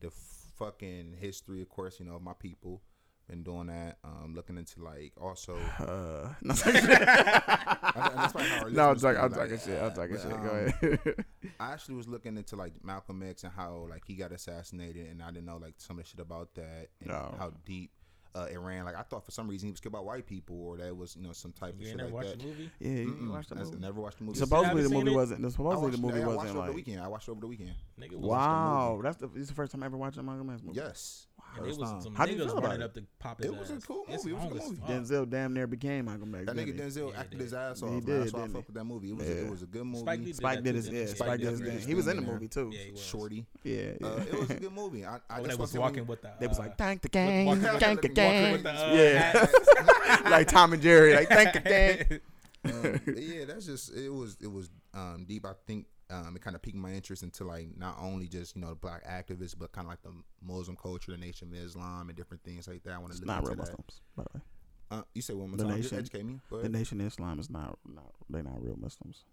the 0.00 0.10
fucking 0.58 1.14
history, 1.18 1.62
of 1.62 1.68
course, 1.68 1.98
you 2.00 2.06
know, 2.06 2.16
of 2.16 2.22
my 2.22 2.34
people. 2.34 2.82
Been 3.28 3.44
doing 3.44 3.68
that. 3.68 3.98
Um, 4.04 4.34
looking 4.34 4.58
into 4.58 4.82
like 4.82 5.12
also. 5.20 5.56
Uh, 5.78 6.34
no, 6.42 6.52
that's 6.54 8.32
probably 8.32 8.48
how 8.48 8.66
no, 8.70 8.90
I'm 8.90 8.98
talking. 8.98 9.20
I'm 9.20 9.30
talking 9.32 9.50
like, 9.52 9.60
shit. 9.60 9.82
I'm 9.82 9.92
talking 9.94 10.16
shit. 10.16 10.32
um, 10.32 10.42
Go 10.42 10.50
ahead. 10.50 11.24
I 11.60 11.72
actually 11.72 11.94
was 11.94 12.08
looking 12.08 12.36
into 12.36 12.56
like 12.56 12.72
Malcolm 12.84 13.22
X 13.22 13.44
and 13.44 13.52
how 13.52 13.86
like 13.88 14.02
he 14.06 14.14
got 14.14 14.32
assassinated, 14.32 15.06
and 15.08 15.22
I 15.22 15.30
didn't 15.30 15.46
know 15.46 15.56
like 15.58 15.74
some 15.78 15.98
of 15.98 16.04
the 16.04 16.08
shit 16.10 16.20
about 16.20 16.52
that 16.54 16.88
and 17.00 17.10
No. 17.10 17.34
how 17.38 17.52
deep 17.64 17.90
uh, 18.34 18.46
it 18.50 18.58
ran. 18.58 18.84
Like 18.84 18.96
I 18.96 19.02
thought 19.02 19.24
for 19.24 19.30
some 19.30 19.48
reason 19.48 19.68
he 19.68 19.72
was 19.72 19.80
killed 19.80 19.92
by 19.92 20.00
white 20.00 20.26
people, 20.26 20.56
or 20.62 20.76
that 20.78 20.96
was 20.96 21.16
you 21.16 21.22
know 21.22 21.32
some 21.32 21.52
type 21.52 21.74
of 21.74 21.80
You 21.80 21.86
shit 21.86 21.90
ain't 21.92 21.98
never 21.98 22.08
like 22.10 22.24
watched 22.24 22.30
that. 22.30 22.38
the 22.40 22.46
movie? 22.46 22.70
yeah, 22.80 22.90
you 22.90 23.06
Mm-mm. 23.12 23.30
watched 23.30 23.48
the 23.50 23.54
That's- 23.56 23.70
movie. 23.70 23.82
Never 23.82 24.00
watched 24.00 24.18
the 24.18 24.24
movie. 24.24 24.38
Supposedly 24.38 24.82
the 24.82 24.88
movie 24.88 25.10
it? 25.12 25.14
wasn't. 25.14 25.44
I 25.44 25.48
Supposedly 25.48 25.82
watched, 25.90 25.96
the 25.96 26.02
movie 26.06 26.18
yeah, 26.18 26.24
I 26.24 26.26
watched 26.28 26.36
wasn't 26.38 26.56
it 26.56 26.58
over 26.58 26.66
the 26.68 26.74
weekend. 26.74 27.00
I 27.00 27.08
watched 27.08 27.28
it 27.28 27.30
over 27.32 27.40
the 27.40 27.46
weekend. 27.46 27.70
Nigga 28.00 28.12
was 28.16 28.28
Wow, 28.30 29.00
that's 29.02 29.16
the. 29.16 29.26
This 29.28 29.42
is 29.42 29.48
the 29.48 29.54
first 29.54 29.72
time 29.72 29.82
I 29.82 29.86
ever 29.86 29.96
watched 29.96 30.16
a 30.18 30.22
Malcolm 30.22 30.50
X 30.50 30.62
movie. 30.62 30.76
Yes. 30.78 31.26
And 31.54 31.66
it 31.66 31.68
First 31.68 31.80
was 31.80 31.90
time. 31.90 32.00
some 32.00 32.14
How'd 32.14 32.30
you 32.30 32.36
niggas 32.36 32.44
feel 32.46 32.58
about 32.58 32.74
it? 32.76 32.82
up 32.82 32.94
to 32.94 33.04
pop 33.18 33.36
his 33.38 33.46
It 33.46 33.58
was 33.58 33.70
a 33.70 33.76
cool 33.80 34.04
It's 34.08 34.24
movie. 34.24 34.30
It 34.30 34.34
was 34.34 34.42
a 34.42 34.46
long 34.46 34.48
good 34.52 34.62
as 34.62 34.68
movie. 35.10 35.26
Denzel 35.26 35.30
damn 35.30 35.52
near 35.52 35.66
became 35.66 36.04
Malcolm 36.06 36.34
X. 36.34 36.46
That 36.46 36.56
nigga? 36.56 36.78
Denzel 36.80 37.12
Yeah, 37.12 37.20
acted 37.20 37.40
his 37.40 37.52
ass 37.52 37.82
off. 37.82 37.90
man. 37.90 38.00
did, 38.00 38.20
That's 38.22 38.32
why 38.32 38.42
I 38.44 38.48
fuck 38.48 38.66
with 38.66 38.74
that 38.74 38.84
movie. 38.84 39.10
It 39.10 39.16
was 39.16 39.26
Yeah. 39.28 39.34
a, 39.34 39.36
it 39.44 39.50
was 39.50 39.62
a 39.62 39.66
good 39.66 39.84
movie. 39.84 39.98
Spike 40.00 40.18
Lee 40.20 40.24
did 40.26 40.36
Spike 40.36 40.62
did 40.64 40.74
his. 40.74 40.84
didn't 40.86 40.96
Yeah, 40.98 41.06
he? 41.06 41.14
Spike 41.14 41.40
did 41.40 41.50
his 41.50 41.60
Yeah, 41.60 41.66
thing. 41.66 41.78
He 41.88 41.94
was 41.94 42.06
in 42.08 42.16
the 42.16 42.22
movie 42.22 42.48
too. 42.48 42.70
Yeah, 42.72 42.78
he 42.84 42.90
was. 42.92 43.00
Shorty. 43.02 43.46
Yeah, 43.64 43.76
Uh, 44.02 44.06
it 44.30 44.32
was 44.40 44.50
a 44.50 44.54
good 44.54 44.72
movie. 44.72 45.04
I, 45.04 45.16
I 45.16 45.18
Oh, 45.30 45.36
just 45.44 45.48
they 45.50 45.54
was 45.62 45.74
walking 45.74 46.06
with 46.06 46.22
the. 46.22 46.30
They 46.40 46.46
was 46.46 46.58
uh, 46.58 46.62
like, 46.62 46.78
thank 46.78 47.02
the 47.02 47.08
gang, 47.10 47.60
thank 47.78 48.00
the 48.00 48.08
gang. 48.08 48.52
with 48.52 48.62
the, 48.62 48.70
uh, 48.70 48.92
yeah, 48.94 50.30
like 50.30 50.48
Tom 50.48 50.72
and 50.72 50.80
Jerry, 50.82 51.14
like 51.14 51.28
thank 51.28 51.52
the 51.52 51.60
gang. 51.60 52.20
um, 52.64 53.00
yeah, 53.16 53.44
that's 53.44 53.66
just 53.66 53.92
it 53.94 54.08
was 54.08 54.36
it 54.40 54.50
was 54.50 54.70
um, 54.94 55.24
deep. 55.28 55.44
I 55.44 55.52
think 55.66 55.86
um, 56.12 56.36
it 56.36 56.42
kind 56.42 56.54
of 56.54 56.62
piqued 56.62 56.76
my 56.76 56.92
interest 56.92 57.22
into 57.22 57.44
like 57.44 57.68
not 57.76 57.96
only 58.00 58.28
just 58.28 58.54
you 58.54 58.62
know 58.62 58.68
the 58.68 58.74
black 58.74 59.04
activists, 59.06 59.54
but 59.58 59.72
kind 59.72 59.86
of 59.86 59.90
like 59.90 60.02
the 60.02 60.12
Muslim 60.42 60.76
culture, 60.76 61.12
the 61.12 61.18
Nation 61.18 61.48
of 61.48 61.54
Islam, 61.54 62.08
and 62.08 62.16
different 62.16 62.42
things 62.44 62.68
like 62.68 62.82
that. 62.84 62.92
I 62.94 62.98
want 62.98 63.12
to 63.12 63.18
It's 63.18 63.20
look 63.20 63.26
not 63.28 63.38
into 63.38 63.50
real 63.50 63.56
that. 63.56 63.70
Muslims, 63.70 64.00
by 64.16 64.22
the 64.32 64.38
way. 64.38 64.42
Uh, 64.90 65.02
you 65.14 65.22
say 65.22 65.32
one 65.32 65.48
more 65.48 65.56
The 65.56 65.64
time. 65.64 65.76
Just 65.80 65.92
Nation- 65.92 65.98
educate 65.98 66.24
me. 66.26 66.40
The. 66.50 66.68
Nation 66.68 67.00
of 67.00 67.06
Islam 67.06 67.38
is 67.40 67.48
not, 67.48 67.78
not 67.86 68.12
they're 68.28 68.42
not 68.42 68.62
real 68.62 68.76
Muslims. 68.78 69.24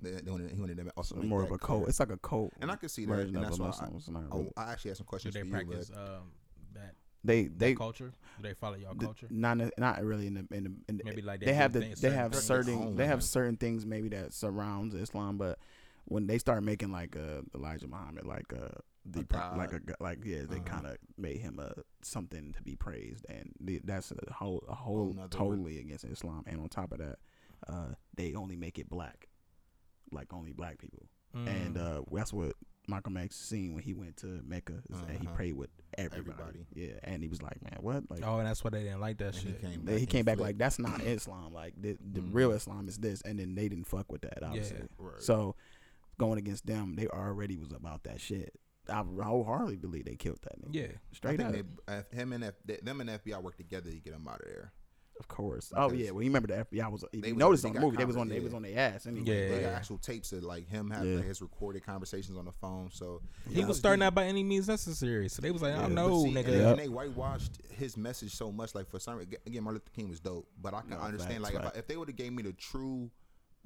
They, 0.00 0.12
they 0.12 0.30
wanted, 0.30 0.50
he 0.52 0.60
wanted 0.60 0.76
to 0.78 0.90
also 0.96 1.16
It's 1.16 1.24
more 1.26 1.42
of 1.42 1.50
a 1.50 1.58
clear. 1.58 1.78
cult. 1.80 1.88
It's 1.88 2.00
like 2.00 2.10
a 2.10 2.16
cult. 2.18 2.52
And 2.60 2.70
I 2.70 2.76
can 2.76 2.88
see 2.88 3.04
that, 3.04 3.18
and 3.18 3.34
that's 3.36 3.58
why 3.58 3.66
Muslim. 3.66 3.96
It's 3.96 4.08
not 4.08 4.22
Oh. 4.32 4.50
I 4.56 4.72
actually 4.72 4.90
have 4.90 4.96
some 4.98 5.06
questions. 5.06 5.34
Do 5.34 5.40
questions 5.40 5.50
they 5.50 5.58
for 5.58 5.64
you, 5.64 5.66
practice 5.66 5.90
but 5.94 6.00
um, 6.00 6.32
that, 6.74 6.94
They 7.24 7.42
that 7.44 7.58
they 7.58 7.74
culture? 7.74 8.12
Do 8.40 8.42
they 8.48 8.54
follow 8.54 8.76
y'all 8.76 8.94
culture? 8.94 9.26
not 9.28 9.58
not 9.76 10.02
really 10.04 10.28
in 10.28 10.34
the 10.34 10.56
in 10.56 10.64
the, 10.64 10.70
in 10.88 10.96
the 10.98 11.04
Maybe 11.04 11.20
like 11.20 11.40
they, 11.40 11.46
they 11.46 11.54
have 11.54 11.72
the 11.72 11.80
they 11.80 11.94
certain 11.94 12.14
have 12.16 12.34
certain 12.36 12.96
they 12.96 13.06
have 13.06 13.22
certain 13.24 13.56
things 13.56 13.84
maybe 13.84 14.08
that 14.10 14.32
surrounds 14.32 14.94
Islam, 14.94 15.36
but 15.36 15.58
when 16.08 16.26
they 16.26 16.38
start 16.38 16.62
making 16.62 16.90
like 16.90 17.16
uh, 17.16 17.42
Elijah 17.54 17.86
Muhammad 17.86 18.24
like 18.26 18.52
uh 18.52 18.68
the 19.04 19.20
A 19.20 19.24
pro- 19.24 19.56
like 19.56 19.72
a 19.72 19.80
like 20.00 20.18
yeah 20.24 20.42
they 20.48 20.56
Uh-huh. 20.56 20.64
kind 20.74 20.86
of 20.86 20.96
made 21.16 21.38
him 21.38 21.58
a 21.58 21.72
something 22.02 22.52
to 22.54 22.62
be 22.62 22.74
praised 22.76 23.24
and 23.28 23.52
the, 23.60 23.80
that's 23.84 24.10
a 24.12 24.32
whole 24.32 24.62
a 24.68 24.74
Whole 24.74 24.96
whole 24.96 25.12
nother 25.14 25.28
totally 25.28 25.78
against 25.78 26.04
Islam 26.04 26.44
and 26.46 26.60
on 26.60 26.68
top 26.68 26.92
of 26.92 26.98
that 26.98 27.16
uh 27.68 27.92
they 28.16 28.34
only 28.34 28.56
make 28.56 28.78
it 28.78 28.88
black 28.90 29.28
like 30.12 30.32
only 30.32 30.52
black 30.52 30.78
people 30.78 31.06
and 31.34 31.76
Mm. 31.76 31.98
uh 31.98 32.02
that's 32.12 32.32
what 32.32 32.52
Malcolm 32.86 33.18
X 33.18 33.36
seen 33.36 33.74
when 33.74 33.82
he 33.82 33.92
went 33.92 34.16
to 34.18 34.40
Mecca 34.46 34.72
is 34.90 34.98
that 35.02 35.10
he 35.20 35.26
Uh-huh. 35.26 35.36
prayed 35.36 35.52
with 35.52 35.68
everybody. 35.98 36.32
Everybody. 36.40 36.66
yeah 36.74 36.98
and 37.04 37.22
he 37.22 37.28
was 37.28 37.42
like 37.42 37.62
man 37.62 37.76
what 37.80 38.10
like 38.10 38.22
oh, 38.24 38.38
and 38.38 38.48
that's 38.48 38.64
why 38.64 38.70
they 38.70 38.82
didn't 38.84 39.00
like 39.00 39.18
that 39.18 39.34
and 39.34 39.36
he 39.36 39.50
shit. 39.52 39.60
came 39.60 39.84
they, 39.84 39.98
he 40.00 40.06
came 40.06 40.24
back 40.24 40.38
like 40.40 40.56
that's 40.58 40.78
not 40.78 41.00
Islam. 41.16 41.52
Like 41.52 41.74
the, 41.80 41.96
the 42.12 42.20
Mhm. 42.20 42.30
real 42.32 42.52
Islam 42.52 42.88
is 42.88 42.96
this, 42.98 43.20
and 43.22 43.38
then 43.38 43.54
they 43.54 43.68
didn't 43.68 43.86
fuck 43.86 44.10
with 44.10 44.22
that. 44.22 44.42
Obviously, 44.42 44.78
Right. 44.98 45.20
so 45.20 45.54
going 46.18 46.38
against 46.38 46.66
them, 46.66 46.94
they 46.96 47.06
already 47.08 47.56
was 47.56 47.72
about 47.72 48.04
that 48.04 48.20
shit. 48.20 48.52
I 48.90 49.02
wholeheartedly 49.22 49.76
believe 49.76 50.06
they 50.06 50.16
killed 50.16 50.38
that 50.42 50.60
nigga. 50.62 50.68
Yeah. 50.74 50.82
I 50.84 51.14
straight 51.14 51.36
think 51.38 51.48
up. 51.48 51.66
they, 51.86 51.92
uh, 51.94 52.02
him 52.10 52.32
and 52.32 52.44
F, 52.44 52.54
they, 52.64 52.76
them 52.82 53.00
and 53.00 53.10
FBI 53.10 53.42
worked 53.42 53.58
together 53.58 53.90
to 53.90 53.96
get 53.96 54.14
him 54.14 54.26
out 54.26 54.40
of 54.40 54.46
there. 54.46 54.72
of 55.20 55.28
course. 55.28 55.72
Oh 55.76 55.92
yeah. 55.92 56.10
Well, 56.10 56.22
you 56.22 56.30
remember 56.30 56.46
the 56.48 56.64
FBI 56.64 56.90
was. 56.90 57.04
They 57.12 57.28
you 57.28 57.34
noticed 57.36 57.64
they 57.64 57.68
on 57.68 57.74
the 57.74 57.80
movie, 57.82 57.96
they 57.98 58.04
was 58.06 58.16
on. 58.16 58.28
conver- 58.28 58.30
They 58.30 58.40
was 58.40 58.54
on 58.54 58.62
their 58.62 58.78
ass 58.78 59.06
anyway. 59.06 59.26
Yeah. 59.26 59.48
They 59.56 59.60
got 59.62 59.72
actual 59.74 59.98
tapes 59.98 60.32
of 60.32 60.42
like 60.42 60.68
him 60.68 60.88
having 60.90 61.10
Yeah. 61.10 61.16
like, 61.18 61.26
his 61.26 61.42
recorded 61.42 61.84
conversations 61.84 62.38
on 62.38 62.46
the 62.46 62.52
phone. 62.52 62.88
So 62.92 63.20
He 63.50 63.60
Yeah. 63.60 63.66
was 63.66 63.76
starting 63.78 64.02
out 64.02 64.14
by 64.14 64.24
any 64.24 64.42
means 64.42 64.68
necessary. 64.68 65.28
So 65.28 65.42
they 65.42 65.50
was 65.50 65.60
like, 65.60 65.74
Yeah. 65.74 65.80
I 65.80 65.82
But 65.82 65.92
know, 65.92 66.22
see, 66.22 66.30
nigga. 66.32 66.46
And, 66.46 66.54
Yep. 66.54 66.70
and 66.70 66.78
they 66.78 66.88
whitewashed 66.88 67.58
his 67.76 67.96
message 67.98 68.34
so 68.34 68.50
much. 68.50 68.74
Like 68.74 68.88
for 68.88 68.98
some 69.00 69.18
again, 69.18 69.38
Martin 69.64 69.74
Luther 69.74 69.90
King 69.94 70.08
was 70.08 70.20
dope, 70.20 70.48
but 70.62 70.72
I 70.72 70.80
can 70.80 70.90
No, 70.90 70.98
understand 71.00 71.42
facts, 71.44 71.54
like 71.54 71.64
if. 71.66 71.74
I, 71.74 71.78
if 71.78 71.86
they 71.88 71.96
would 71.98 72.08
have 72.08 72.16
gave 72.16 72.32
me 72.32 72.42
the 72.44 72.52
true 72.54 73.10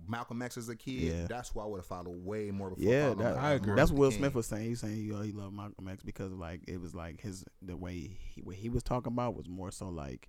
Malcolm 0.08 0.42
X 0.42 0.56
as 0.56 0.68
a 0.68 0.76
kid, 0.76 0.92
Yeah. 0.94 1.26
that's 1.28 1.54
why 1.54 1.64
I 1.64 1.66
would 1.66 1.78
have 1.78 1.86
followed 1.86 2.24
way 2.24 2.50
more. 2.50 2.70
Before 2.70 2.84
Yeah, 2.92 3.14
that, 3.14 3.36
I 3.38 3.52
agree. 3.52 3.74
That's 3.74 3.90
Luther 3.90 4.00
Will 4.00 4.10
King. 4.10 4.18
Smith 4.18 4.34
was 4.34 4.46
saying. 4.46 4.68
He's 4.68 4.80
saying 4.80 4.94
he, 4.96 5.04
he 5.26 5.32
loved 5.32 5.54
Malcolm 5.54 5.88
X 5.88 6.02
because 6.02 6.32
like 6.32 6.62
it 6.68 6.80
was 6.80 6.94
like 6.94 7.20
his 7.20 7.44
the 7.60 7.76
way 7.76 8.10
he, 8.34 8.40
what 8.42 8.56
he 8.56 8.68
was 8.68 8.82
talking 8.82 9.12
about 9.12 9.34
was 9.36 9.48
more 9.48 9.70
so 9.70 9.88
like, 9.88 10.28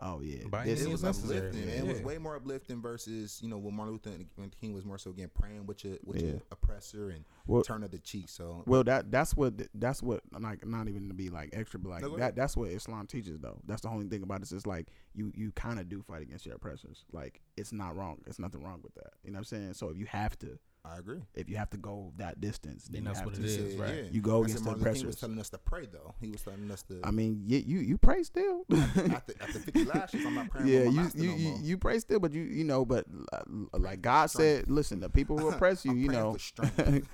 oh 0.00 0.20
yeah, 0.20 0.46
By 0.48 0.64
this 0.64 0.80
any 0.82 0.90
It 0.90 0.92
was 0.92 1.04
uplifting. 1.04 1.62
and 1.62 1.70
It 1.70 1.86
was 1.86 2.00
way 2.02 2.18
more 2.18 2.36
uplifting 2.36 2.80
versus 2.82 3.40
you 3.42 3.48
know 3.48 3.58
when 3.58 3.74
Martin 3.74 3.92
Luther 3.94 4.10
and 4.38 4.54
King 4.60 4.72
was 4.74 4.84
more 4.84 4.98
so 4.98 5.10
again 5.10 5.30
praying 5.34 5.66
with 5.66 5.84
your 5.84 5.96
with 6.04 6.20
Yeah. 6.22 6.28
your 6.32 6.42
oppressor 6.50 7.10
and 7.10 7.24
Well- 7.46 7.62
turn 7.62 7.82
of 7.84 7.90
the 7.90 7.98
cheek. 7.98 8.28
So 8.28 8.62
Well, 8.66 8.84
that 8.84 9.10
that's 9.10 9.34
what 9.36 9.54
that's 9.74 10.02
what 10.02 10.22
like 10.38 10.66
not 10.66 10.88
even 10.88 11.08
to 11.08 11.14
be 11.14 11.28
like 11.30 11.50
extra, 11.52 11.78
but 11.80 11.90
like 11.90 12.02
No, 12.02 12.16
that 12.16 12.34
that's 12.36 12.56
what 12.56 12.70
Islam 12.70 13.06
teaches 13.06 13.38
though. 13.40 13.60
That's 13.66 13.82
the 13.82 13.88
only 13.88 14.06
thing 14.08 14.22
about 14.22 14.42
it. 14.42 14.50
It's 14.52 14.66
like 14.66 14.88
you 15.14 15.32
you 15.34 15.52
kind 15.52 15.78
of 15.78 15.88
do 15.88 16.02
fight 16.02 16.22
against 16.22 16.44
your 16.46 16.56
oppressors. 16.56 17.04
Like 17.12 17.40
it's 17.56 17.72
not 17.72 17.96
wrong. 17.96 18.20
It's 18.26 18.38
nothing 18.38 18.62
wrong 18.62 18.80
with 18.82 18.94
that. 18.94 19.12
You 19.22 19.30
know 19.30 19.36
what 19.36 19.40
I'm 19.40 19.44
saying? 19.44 19.74
So 19.74 19.88
if 19.90 19.96
you 19.96 20.06
have 20.06 20.38
to, 20.40 20.58
I 20.84 20.98
agree. 20.98 21.20
if 21.34 21.48
you 21.48 21.56
have 21.56 21.70
to 21.70 21.76
go 21.78 22.12
that 22.18 22.40
distance, 22.40 22.84
then 22.88 22.98
And 22.98 23.04
you 23.04 23.08
that's 23.08 23.18
have 23.20 23.26
what 23.26 23.34
to. 23.36 23.40
it 23.42 23.48
He 23.48 23.54
is, 23.56 23.76
right. 23.76 23.94
yeah. 23.94 24.02
You 24.12 24.20
go 24.20 24.42
I 24.42 24.44
against 24.44 24.64
the 24.64 24.70
Martin 24.70 24.84
Luther 24.92 25.06
was 25.06 25.16
telling 25.16 25.38
us 25.38 25.48
to 25.50 25.58
pray 25.58 25.86
though. 25.90 26.14
He 26.20 26.30
was 26.30 26.42
telling 26.42 26.70
us 26.70 26.82
to. 26.84 27.00
I 27.02 27.10
mean, 27.10 27.42
you 27.46 27.58
you, 27.58 27.78
you 27.80 27.96
pray 27.98 28.22
still. 28.22 28.64
after, 28.72 29.32
after 29.40 29.58
50 29.60 29.84
lashes, 29.94 30.26
I'm 30.26 30.34
not 30.34 30.50
praying 30.50 30.68
yeah, 30.68 30.84
my 30.90 31.02
you 31.02 31.10
you, 31.14 31.28
no 31.30 31.36
you 31.36 31.56
you 31.62 31.78
pray 31.78 31.98
still, 32.00 32.20
but 32.20 32.32
you 32.32 32.42
you 32.42 32.64
know, 32.64 32.84
but 32.84 33.06
uh, 33.32 33.42
like 33.78 34.02
God 34.02 34.26
said, 34.26 34.68
listen, 34.70 35.00
the 35.00 35.08
people 35.08 35.38
who 35.38 35.48
oppress 35.52 35.84
you, 35.86 35.94
you 35.94 36.08
know, 36.08 36.34
for 36.34 36.38
strength. 36.38 37.08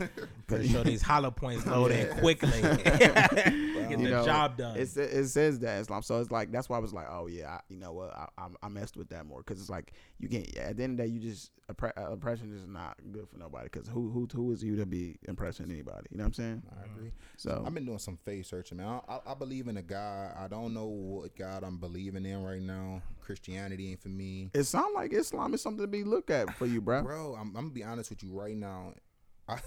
Pretty 0.48 0.68
sure 0.68 0.82
these 0.82 1.02
hollow 1.02 1.30
points 1.30 1.64
load 1.66 1.92
in 1.92 2.08
quickly. 2.18 2.50
Get 2.60 3.98
You 3.98 4.06
the 4.06 4.10
know, 4.10 4.24
job 4.24 4.56
done. 4.56 4.76
It, 4.76 4.96
it 4.96 5.28
says 5.28 5.58
that 5.60 5.80
Islam, 5.80 6.02
so 6.02 6.20
it's 6.20 6.30
like 6.30 6.50
that's 6.52 6.68
why 6.68 6.76
I 6.76 6.80
was 6.80 6.92
like, 6.92 7.06
oh 7.10 7.26
yeah, 7.26 7.50
I, 7.54 7.60
you 7.68 7.76
know 7.76 7.92
what, 7.92 8.12
I, 8.16 8.26
I 8.38 8.46
I 8.62 8.68
messed 8.68 8.96
with 8.96 9.08
that 9.10 9.26
more 9.26 9.42
because 9.44 9.60
it's 9.60 9.70
like 9.70 9.92
you 10.18 10.28
can't. 10.28 10.46
At 10.56 10.76
the 10.76 10.82
end 10.84 10.92
of 10.92 10.96
the 10.98 11.02
day, 11.04 11.08
you 11.08 11.20
just 11.20 11.50
oppre- 11.72 11.92
uh, 11.96 12.10
oppression 12.12 12.52
is 12.54 12.66
not 12.66 12.96
good 13.12 13.28
for 13.28 13.38
nobody 13.38 13.59
because 13.64 13.88
who 13.88 14.10
who 14.10 14.28
who 14.32 14.52
is 14.52 14.62
you 14.62 14.76
to 14.76 14.86
be 14.86 15.16
impressing 15.28 15.70
anybody? 15.70 16.06
You 16.10 16.18
know 16.18 16.24
what 16.24 16.28
I'm 16.28 16.34
saying? 16.34 16.62
I 16.80 16.84
agree. 16.84 17.12
So 17.36 17.62
I've 17.66 17.74
been 17.74 17.86
doing 17.86 17.98
some 17.98 18.18
faith 18.24 18.46
searching, 18.46 18.78
man. 18.78 19.00
I, 19.08 19.14
I, 19.14 19.20
I 19.28 19.34
believe 19.34 19.68
in 19.68 19.76
a 19.76 19.82
God. 19.82 20.34
I 20.38 20.48
don't 20.48 20.74
know 20.74 20.86
what 20.86 21.36
God 21.36 21.62
I'm 21.62 21.78
believing 21.78 22.24
in 22.26 22.42
right 22.42 22.62
now. 22.62 23.02
Christianity 23.20 23.90
ain't 23.90 24.02
for 24.02 24.08
me. 24.08 24.50
it 24.54 24.64
sounds 24.64 24.94
like 24.94 25.12
Islam 25.12 25.54
is 25.54 25.62
something 25.62 25.82
to 25.82 25.88
be 25.88 26.04
looked 26.04 26.30
at 26.30 26.54
for 26.56 26.66
you, 26.66 26.80
bro. 26.80 27.02
Bro, 27.02 27.34
I'm, 27.34 27.48
I'm 27.48 27.52
gonna 27.54 27.70
be 27.70 27.84
honest 27.84 28.10
with 28.10 28.22
you 28.22 28.32
right 28.32 28.56
now. 28.56 28.94
I, 29.48 29.58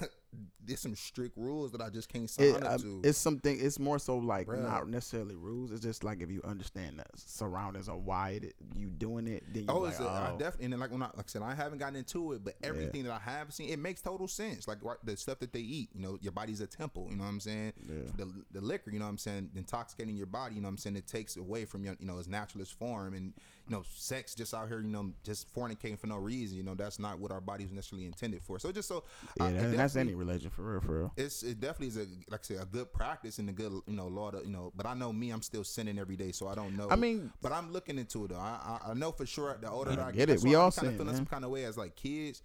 there's 0.65 0.79
some 0.79 0.95
strict 0.95 1.37
rules 1.37 1.71
that 1.73 1.81
I 1.81 1.89
just 1.89 2.07
can't 2.07 2.29
sign 2.29 2.47
It, 2.47 2.63
up 2.63 2.71
uh, 2.73 2.77
to. 2.77 3.01
it's 3.03 3.17
something. 3.17 3.57
It's 3.59 3.79
more 3.79 3.99
so 3.99 4.17
like 4.17 4.47
Bruh. 4.47 4.61
not 4.63 4.87
necessarily 4.87 5.35
rules. 5.35 5.71
It's 5.71 5.81
just 5.81 6.03
like 6.03 6.21
if 6.21 6.29
you 6.31 6.41
understand 6.43 6.99
the 6.99 7.05
surroundings 7.15 7.89
of 7.89 8.05
why 8.05 8.39
it, 8.41 8.55
you 8.75 8.87
doing 8.89 9.27
it, 9.27 9.43
then 9.53 9.63
you 9.63 9.69
Oh, 9.69 9.79
like, 9.79 9.91
it's 9.91 9.99
a, 9.99 10.03
I 10.05 10.31
oh, 10.33 10.37
definitely 10.37 10.65
and 10.65 10.73
then 10.73 10.79
like 10.79 10.91
when 10.91 11.01
I 11.01 11.07
like 11.07 11.25
I 11.27 11.27
said, 11.27 11.41
I 11.41 11.53
haven't 11.53 11.79
gotten 11.79 11.95
into 11.97 12.31
it, 12.33 12.43
but 12.43 12.55
everything 12.63 13.03
that 13.03 13.11
I 13.11 13.19
have 13.29 13.53
seen, 13.53 13.69
it 13.69 13.79
makes 13.79 14.01
total 14.01 14.27
sense. 14.27 14.67
Like 14.67 14.77
right, 14.83 14.97
the 15.03 15.17
stuff 15.17 15.39
that 15.39 15.51
they 15.51 15.59
eat, 15.59 15.89
you 15.93 16.01
know, 16.01 16.17
your 16.21 16.31
body's 16.31 16.61
a 16.61 16.67
temple. 16.67 17.07
You 17.09 17.17
know 17.17 17.23
what 17.23 17.29
I'm 17.29 17.39
saying? 17.39 17.73
Yeah. 17.87 17.95
The 18.17 18.31
the 18.51 18.61
liquor, 18.61 18.91
you 18.91 18.99
know 18.99 19.05
what 19.05 19.11
I'm 19.11 19.17
saying, 19.17 19.49
intoxicating 19.55 20.15
your 20.15 20.27
body. 20.27 20.55
You 20.55 20.61
know 20.61 20.67
what 20.67 20.71
I'm 20.73 20.77
saying? 20.77 20.95
It 20.95 21.07
takes 21.07 21.35
away 21.35 21.65
from 21.65 21.83
your, 21.83 21.95
you 21.99 22.05
know, 22.07 22.17
its 22.19 22.27
naturalist 22.27 22.77
form, 22.79 23.13
and 23.13 23.33
you 23.67 23.75
know, 23.75 23.83
sex 23.95 24.35
just 24.35 24.53
out 24.53 24.67
here, 24.67 24.81
you 24.81 24.87
know, 24.89 25.11
just 25.23 25.53
fornicating 25.55 25.97
for 25.97 26.07
no 26.07 26.17
reason. 26.17 26.57
You 26.57 26.63
know, 26.63 26.75
that's 26.75 26.99
not 26.99 27.19
what 27.19 27.31
our 27.31 27.39
body 27.39 27.53
bodies 27.63 27.71
necessarily 27.71 28.07
intended 28.07 28.41
for. 28.41 28.57
So 28.57 28.71
just 28.71 28.87
so 28.87 29.03
yeah, 29.37 29.45
I- 29.45 29.51
that- 29.51 29.77
that's 29.77 29.95
any 29.95 30.15
religion 30.15 30.49
for 30.49 30.63
real, 30.63 30.81
for 30.81 30.97
real. 30.99 31.13
it's 31.17 31.43
it 31.43 31.59
definitely 31.59 31.87
is 31.89 31.97
a 31.97 32.07
like 32.31 32.39
I 32.41 32.43
say 32.43 32.55
a 32.55 32.65
good 32.65 32.91
practice 32.91 33.37
and 33.37 33.47
a 33.47 33.53
good 33.53 33.71
you 33.85 33.95
know 33.95 34.07
law 34.07 34.31
to 34.31 34.39
you 34.39 34.49
know. 34.51 34.73
But 34.75 34.87
I 34.87 34.95
know 34.95 35.13
me, 35.13 35.29
I'm 35.29 35.43
still 35.43 35.63
sinning 35.63 35.99
every 35.99 36.15
day, 36.15 36.31
so 36.31 36.47
I 36.47 36.55
don't 36.55 36.75
know. 36.75 36.87
I 36.89 36.95
mean- 36.95 37.31
but 37.43 37.51
I'm 37.51 37.71
looking 37.71 37.99
into 37.99 38.25
it 38.25 38.29
though. 38.29 38.37
I 38.39 38.79
I, 38.85 38.91
I 38.91 38.93
know 38.95 39.11
for 39.11 39.25
sure 39.27 39.55
the 39.61 39.69
older 39.69 39.91
I 40.01 40.11
get 40.11 40.29
it. 40.31 40.41
We 40.41 40.55
all 40.55 40.71
kind 40.71 40.87
of 40.87 40.93
feeling 40.95 41.07
man. 41.07 41.15
some 41.15 41.25
kind 41.27 41.45
of 41.45 41.51
way 41.51 41.63
as 41.65 41.77
like 41.77 41.95
kids. 41.95 42.41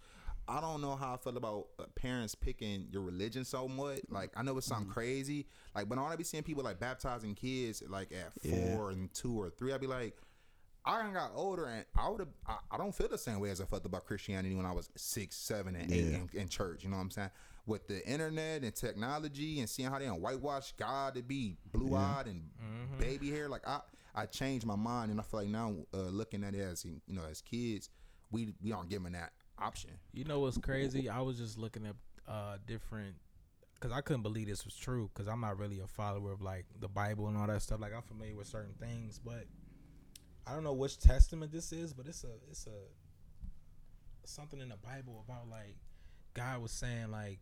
I 0.51 0.61
don't 0.63 0.81
know 0.81 0.97
how 0.97 1.15
I 1.15 1.17
feel 1.19 1.37
about 1.37 1.67
uh, 1.79 1.85
parents 1.95 2.35
picking 2.35 2.87
your 2.91 3.03
religion 3.03 3.45
so 3.45 3.67
much. 3.69 4.01
Like 4.11 4.31
I 4.37 4.43
know 4.43 4.53
it 4.59 4.61
Mm. 4.65 4.69
sounds 4.69 4.93
crazy. 4.93 5.47
Like 5.75 5.89
when 5.91 5.99
I 5.99 6.17
be 6.17 6.25
seeing 6.25 6.43
people 6.43 6.65
like 6.65 6.79
baptizing 6.81 7.35
kids 7.35 7.83
like 7.89 8.13
at 8.13 8.33
Yeah. 8.43 8.77
four 8.77 8.91
and 8.91 9.13
two 9.13 9.41
or 9.41 9.51
three, 9.51 9.73
I'd 9.73 9.81
be 9.81 9.87
like. 9.87 10.17
I 10.85 11.11
got 11.13 11.33
older 11.35 11.67
and 11.67 11.85
I 11.97 12.09
would 12.09 12.21
have. 12.21 12.29
I, 12.47 12.57
I 12.73 12.79
don't 12.79 12.95
feel 12.95 13.09
the 13.09 13.19
same 13.19 13.41
way 13.41 13.51
as 13.51 13.61
I 13.61 13.65
felt 13.65 13.85
about 13.85 14.07
Christianity 14.07 14.55
when 14.55 14.65
I 14.67 14.73
was 14.73 14.89
six, 14.97 15.37
seven, 15.37 15.75
and 15.77 15.93
eight 15.93 16.05
Yeah. 16.07 16.19
in, 16.19 16.29
in 16.35 16.49
church. 16.49 16.83
You 16.85 16.91
know 16.91 16.97
what 16.97 17.03
I'm 17.03 17.11
saying? 17.11 17.31
With 17.67 17.87
the 17.87 18.07
internet 18.09 18.63
and 18.63 18.75
technology 18.75 19.61
and 19.61 19.69
seeing 19.69 19.91
how 19.91 19.99
they 19.99 20.07
done 20.07 20.21
whitewash 20.23 20.73
God 20.79 21.15
to 21.17 21.23
be 21.23 21.57
blue 21.73 21.95
eyed 21.95 22.27
and 22.27 22.43
baby 22.99 23.31
hair, 23.31 23.49
like 23.49 23.67
I, 23.69 23.81
I 24.15 24.25
changed 24.27 24.65
my 24.65 24.77
mind 24.77 25.11
and 25.11 25.21
I 25.21 25.23
feel 25.23 25.41
like 25.41 25.49
now 25.51 25.75
uh, 25.93 25.99
looking 25.99 26.45
at 26.45 26.55
it 26.55 26.61
as 26.61 26.85
you 26.85 27.01
know 27.09 27.25
as 27.31 27.43
kids, 27.43 27.91
we 28.31 28.55
we 28.63 28.73
aren't 28.73 28.89
given 28.89 29.13
that 29.13 29.33
option. 29.59 29.91
You 30.13 30.25
know 30.25 30.41
what's 30.41 30.57
crazy? 30.59 31.09
I 31.11 31.21
was 31.21 31.37
just 31.37 31.59
looking 31.59 31.85
at 31.85 31.95
uh 32.27 32.57
different 32.67 33.17
because 33.75 33.93
I 33.95 34.01
couldn't 34.01 34.23
believe 34.23 34.49
this 34.49 34.65
was 34.65 34.75
true 34.75 35.11
because 35.13 35.29
I'm 35.29 35.41
not 35.43 35.59
really 35.59 35.81
a 35.81 35.87
follower 35.87 36.33
of 36.33 36.41
like 36.41 36.65
the 36.81 36.89
Bible 36.89 37.29
and 37.29 37.37
all 37.37 37.47
that 37.49 37.61
stuff. 37.63 37.81
Like 37.81 37.95
I'm 37.95 38.03
familiar 38.03 38.35
with 38.35 38.47
certain 38.47 38.75
things, 38.81 39.21
but 39.23 39.45
I 40.49 40.55
don't 40.55 40.65
know 40.65 40.73
which 40.73 40.99
testament 40.99 41.53
this 41.53 41.73
is. 41.73 41.93
But 41.93 42.07
it's 42.07 42.25
a 42.25 42.31
it's 42.51 42.67
a 42.67 42.71
something 44.25 44.61
in 44.61 44.69
the 44.69 44.77
Bible 44.77 45.25
about 45.29 45.49
like 45.49 45.77
God 46.35 46.63
was 46.63 46.73
saying 46.73 47.11
like 47.11 47.39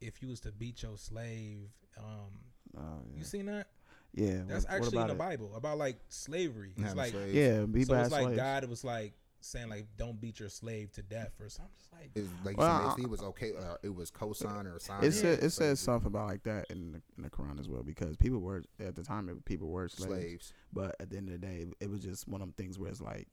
if 0.00 0.22
you 0.22 0.28
was 0.28 0.40
to 0.40 0.52
beat 0.52 0.82
your 0.82 0.96
slave, 0.98 1.68
um, 1.98 2.30
Oh, 2.76 2.80
yeah. 3.12 3.18
you 3.18 3.24
seen 3.24 3.46
that? 3.46 3.66
yeah, 4.14 4.42
That's 4.46 4.64
what- 4.64 4.72
what 4.72 4.86
actually 4.86 4.98
in 5.02 5.06
the 5.08 5.12
it? 5.14 5.18
Bible 5.18 5.54
about 5.54 5.78
like 5.78 5.96
slavery. 6.08 6.72
It's 6.76 6.82
Having 6.82 6.96
like 6.96 7.12
slaves. 7.12 7.34
Yeah, 7.34 7.64
be 7.66 7.84
so 7.84 7.92
bad 7.94 8.02
it's 8.04 8.12
like 8.12 8.22
slaves. 8.24 8.36
God 8.36 8.64
was 8.64 8.84
like 8.84 9.12
saying 9.44 9.68
like 9.68 9.86
don't 9.96 10.20
beat 10.20 10.40
your 10.40 10.48
slave 10.48 10.92
to 10.92 11.02
death 11.02 11.32
or 11.40 11.48
something. 11.48 11.72
Just 11.76 11.92
like 11.92 12.10
It's 12.14 12.28
like 12.44 12.56
Well, 12.56 12.68
well, 12.80 12.96
I- 12.98 13.02
it 13.02 13.08
was 13.08 13.22
okay. 13.22 13.52
Uh, 13.58 13.74
it 13.82 13.94
was 13.94 14.10
cosign 14.10 14.72
or 14.74 14.78
sign. 14.78 15.02
It 15.04 15.12
said 15.12 15.42
it 15.42 15.50
says 15.50 15.80
something 15.80 16.06
about 16.06 16.28
like 16.28 16.42
that 16.44 16.66
in 16.70 16.92
the, 16.92 17.02
in 17.16 17.22
the 17.24 17.30
Quran 17.30 17.58
as 17.60 17.68
well 17.68 17.82
because 17.82 18.16
people 18.16 18.40
were 18.40 18.62
at 18.80 18.94
the 18.94 19.02
time 19.02 19.28
it- 19.28 19.44
people 19.44 19.68
were 19.68 19.88
slaves, 19.88 20.10
slaves. 20.12 20.52
but 20.72 20.96
at 21.00 21.10
the 21.10 21.16
end 21.16 21.28
of 21.28 21.40
the 21.40 21.46
day 21.46 21.66
it 21.80 21.90
was 21.90 22.00
just 22.02 22.26
one 22.28 22.40
of 22.40 22.48
them 22.48 22.54
things 22.56 22.78
where 22.78 22.90
it's 22.90 23.00
like, 23.00 23.28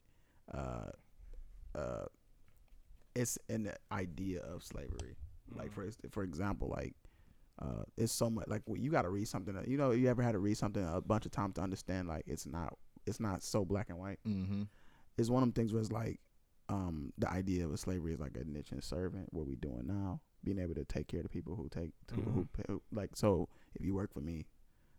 uh, 0.54 0.90
uh, 1.76 2.06
it's 3.16 3.38
an 3.50 3.72
idea 3.92 4.42
of 4.42 4.64
slavery. 4.64 5.16
Like 5.56 5.72
for 5.74 5.88
for 6.12 6.24
example, 6.24 6.70
like 6.70 6.94
uh, 7.62 7.84
it's 7.98 8.14
so 8.14 8.30
much 8.30 8.48
like 8.48 8.62
you 8.74 8.92
got 8.92 9.02
to 9.02 9.10
read 9.10 9.28
something. 9.28 9.54
That, 9.56 9.68
you 9.68 9.78
know, 9.78 9.92
you 9.92 10.08
ever 10.08 10.22
had 10.22 10.34
to 10.34 10.40
read 10.40 10.58
something 10.58 10.88
a 10.88 11.02
bunch 11.02 11.26
of 11.26 11.32
times 11.32 11.56
to 11.56 11.62
understand 11.62 12.08
like 12.08 12.24
it's 12.28 12.46
not 12.46 12.78
it's 13.08 13.20
not 13.20 13.42
so 13.42 13.66
black 13.66 13.90
and 13.90 13.98
white. 13.98 14.20
Mm-hmm. 14.28 14.64
It's 15.20 15.30
one 15.30 15.44
of 15.44 15.48
them 15.50 15.54
things 15.54 15.74
where 15.74 15.82
it's 15.82 15.92
like 15.92 16.20
um, 16.70 17.12
the 17.18 17.30
idea 17.30 17.66
of 17.66 17.74
a 17.74 17.78
slavery 17.78 18.14
is 18.14 18.20
like 18.20 18.38
a 18.40 18.44
niche 18.46 18.72
and 18.72 18.84
servant. 18.84 19.28
What 19.32 19.48
we 19.48 19.56
doing 19.56 19.84
now, 19.86 20.22
being 20.44 20.60
able 20.60 20.76
to 20.76 20.86
take 20.86 21.08
care 21.08 21.20
of 21.20 21.24
the 21.26 21.30
people 21.30 21.56
who 21.56 21.68
take 21.70 21.92
who, 22.14 22.22
who, 22.22 22.48
pay, 22.54 22.64
who 22.68 22.82
like. 22.92 23.12
So 23.16 23.50
if 23.76 23.86
you 23.86 23.94
work 23.96 24.14
for 24.14 24.22
me, 24.22 24.46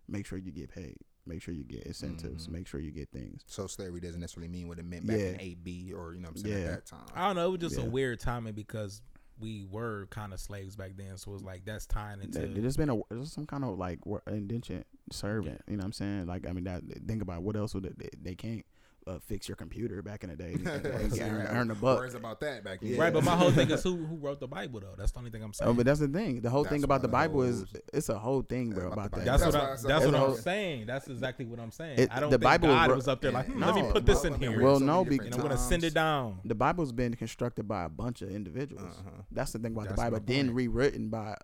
make 0.08 0.26
sure 0.26 0.38
you 0.38 0.52
get 0.52 0.70
paid. 0.74 0.96
Make 1.26 1.42
sure 1.42 1.54
you 1.54 1.64
get 1.64 1.84
incentives. 1.84 2.48
Mhm. 2.48 2.52
Make 2.52 2.66
sure 2.66 2.80
you 2.80 2.90
get 2.90 3.10
things. 3.10 3.42
So 3.46 3.66
slavery 3.66 4.00
doesn't 4.00 4.20
necessarily 4.20 4.48
mean 4.48 4.68
what 4.68 4.78
it 4.78 4.84
meant 4.84 5.06
back 5.06 5.18
Yeah. 5.18 5.26
in 5.26 5.40
AB 5.40 5.92
or 5.92 6.14
you 6.14 6.20
know 6.20 6.28
what 6.28 6.38
I'm 6.38 6.42
saying 6.42 6.62
Yeah. 6.62 6.68
at 6.70 6.70
that 6.70 6.86
time. 6.86 7.06
I 7.14 7.26
don't 7.26 7.36
know. 7.36 7.48
It 7.48 7.60
was 7.60 7.70
just 7.70 7.78
Yeah. 7.80 7.86
a 7.86 7.90
weird 7.90 8.18
timing 8.20 8.54
because 8.54 9.02
we 9.38 9.64
were 9.70 10.06
kind 10.10 10.32
of 10.34 10.40
slaves 10.40 10.76
back 10.76 10.96
then. 10.96 11.16
So 11.18 11.30
it 11.30 11.34
was 11.34 11.44
like 11.44 11.64
that's 11.64 11.86
tying 11.86 12.20
into. 12.20 12.38
There- 12.40 12.48
There's 12.62 12.76
been 12.76 12.90
a 12.90 13.00
there's 13.10 13.32
some 13.32 13.46
kind 13.46 13.64
of 13.64 13.78
like 13.78 14.04
wor- 14.04 14.22
indention 14.26 14.84
servant. 15.12 15.62
You 15.68 15.76
know 15.76 15.82
what 15.82 15.86
I'm 15.86 15.92
saying? 15.92 16.26
Like 16.26 16.48
I 16.48 16.52
mean, 16.52 16.64
that 16.64 16.82
think 17.06 17.22
about 17.22 17.42
what 17.42 17.54
else 17.54 17.74
would 17.74 17.84
they, 17.96 18.08
they 18.20 18.34
can't 18.34 18.64
uh, 19.10 19.18
fix 19.26 19.48
your 19.48 19.56
computer 19.56 20.02
back 20.02 20.24
in 20.24 20.30
the 20.30 20.36
day. 20.36 20.52
and- 20.54 20.66
and 20.66 21.20
earn, 21.20 21.46
earn 21.48 21.70
a 21.70 21.74
buck. 21.74 21.98
Worries 21.98 22.14
about 22.14 22.40
that 22.40 22.64
back 22.64 22.80
then. 22.80 22.96
Right, 22.96 23.12
but 23.12 23.24
my 23.24 23.36
whole 23.36 23.50
thing 23.50 23.70
is 23.70 23.82
who 23.84 23.96
who 23.96 24.16
wrote 24.16 24.40
the 24.40 24.46
Bible 24.48 24.80
though. 24.80 24.94
That's 24.96 25.12
the 25.12 25.18
only 25.18 25.30
thing 25.30 25.42
I'm 25.42 25.52
saying. 25.52 25.70
Oh, 25.70 25.74
but 25.74 25.86
that's 25.86 26.00
the 26.00 26.08
thing. 26.08 26.40
The 26.40 26.50
whole 26.50 26.64
thing 26.64 26.84
about 26.84 27.02
the 27.02 27.08
Bible 27.08 27.42
is 27.42 27.64
it's 27.92 28.08
a 28.08 28.18
whole 28.18 28.42
thing, 28.42 28.70
bro. 28.70 28.86
About 28.86 28.92
About 28.92 29.10
that. 29.10 29.10
Bible. 29.12 29.24
that's 29.26 29.44
what 29.44 29.52
That's 29.52 29.54
I, 29.54 29.58
why 29.58 29.64
I 29.64 29.70
that's 29.70 29.82
said- 29.82 30.12
what 30.12 30.20
That's 30.28 30.38
I'm 30.38 30.42
saying. 30.42 30.86
That's 30.86 31.08
exactly 31.08 31.44
what 31.46 31.60
I'm 31.60 31.70
saying. 31.70 31.98
It- 31.98 32.10
I 32.12 32.20
don't 32.20 32.30
the 32.30 32.38
think 32.38 32.44
Bible 32.44 32.68
God 32.68 32.90
was 32.92 33.08
up 33.08 33.20
there 33.20 33.32
like, 33.32 33.48
Yeah. 33.48 33.54
hmm, 33.54 33.64
let 33.64 33.74
me 33.74 33.82
put 33.90 34.06
this 34.06 34.24
in 34.24 34.34
here, 34.34 34.62
Well, 34.62 34.80
no, 34.80 35.04
many 35.04 35.18
be- 35.18 35.24
and 35.26 35.34
I'm 35.34 35.40
gonna 35.40 35.56
send 35.58 35.84
it 35.84 35.94
down. 35.94 36.40
the 36.44 36.54
Bible's 36.54 36.92
been 36.92 37.14
constructed 37.14 37.66
by 37.66 37.84
a 37.84 37.88
bunch 37.88 38.22
of 38.22 38.30
individuals. 38.30 38.96
Uh-huh. 39.00 39.22
That's 39.32 39.52
the 39.52 39.58
thing 39.58 39.72
about 39.72 39.88
the 39.88 39.94
Bible. 39.94 40.20
Then 40.24 40.54
rewritten 40.54 41.08
by 41.08 41.36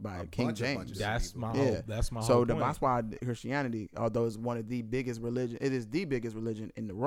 by 0.00 0.26
King 0.30 0.54
James. 0.54 0.98
That's 0.98 1.34
my 1.34 1.54
Yeah. 1.54 1.64
whole. 1.64 1.82
That's 1.86 2.10
my 2.12 2.20
so 2.20 2.34
whole 2.34 2.44
the, 2.44 2.54
that's 2.54 2.80
why 2.80 3.02
Christianity, 3.22 3.88
although 3.96 4.26
it's 4.26 4.36
one 4.36 4.56
of 4.56 4.68
the 4.68 4.82
biggest 4.82 5.20
religion, 5.20 5.58
it 5.60 5.72
is 5.72 5.86
the 5.86 6.04
biggest 6.04 6.34
religion 6.34 6.72
in 6.76 6.86
the 6.86 6.94
world. 6.94 7.03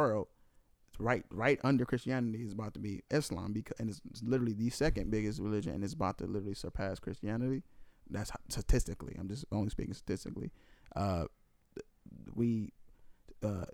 It's 0.89 0.99
right, 0.99 1.23
right 1.31 1.59
under 1.63 1.85
Christianity 1.85 2.43
is 2.43 2.51
about 2.53 2.73
to 2.75 2.79
be 2.79 3.01
Islam 3.11 3.53
because, 3.53 3.77
and 3.79 3.89
it's, 3.89 4.01
it's 4.09 4.23
literally 4.23 4.53
the 4.53 4.69
second 4.69 5.11
biggest 5.11 5.39
religion, 5.39 5.73
and 5.73 5.83
it's 5.83 5.93
about 5.93 6.17
to 6.19 6.25
literally 6.25 6.53
surpass 6.55 6.99
Christianity. 6.99 7.63
That's 8.09 8.29
how- 8.29 8.39
statistically. 8.49 9.15
I'm 9.19 9.27
just 9.27 9.45
only 9.51 9.69
speaking 9.69 9.93
statistically. 9.93 10.51
Uh, 10.95 11.25
we, 12.35 12.71
uh, 13.43 13.65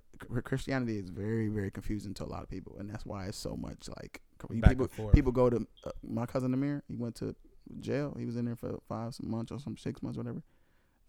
Christianity 0.44 0.98
is 0.98 1.10
very, 1.10 1.50
very 1.50 1.72
confusing 1.72 2.14
to 2.16 2.24
a 2.24 2.26
lot 2.26 2.44
of 2.44 2.50
people, 2.50 2.78
and 2.80 2.90
that's 2.90 3.06
why 3.06 3.26
it's 3.26 3.38
so 3.38 3.56
much 3.56 3.88
like 3.98 4.22
Back 4.62 4.72
people. 4.72 4.88
People 5.14 5.32
go 5.32 5.50
to 5.50 5.66
uh, 5.86 5.92
my 6.04 6.26
cousin 6.26 6.54
Amir. 6.54 6.84
He 6.88 6.96
went 6.96 7.16
to 7.16 7.36
jail. 7.80 8.16
He 8.18 8.26
was 8.26 8.36
in 8.36 8.46
there 8.46 8.56
for 8.58 8.80
five 8.90 9.16
months 9.22 9.52
or 9.52 9.60
some 9.60 9.78
six 9.78 10.02
months, 10.04 10.18
whatever. 10.18 10.42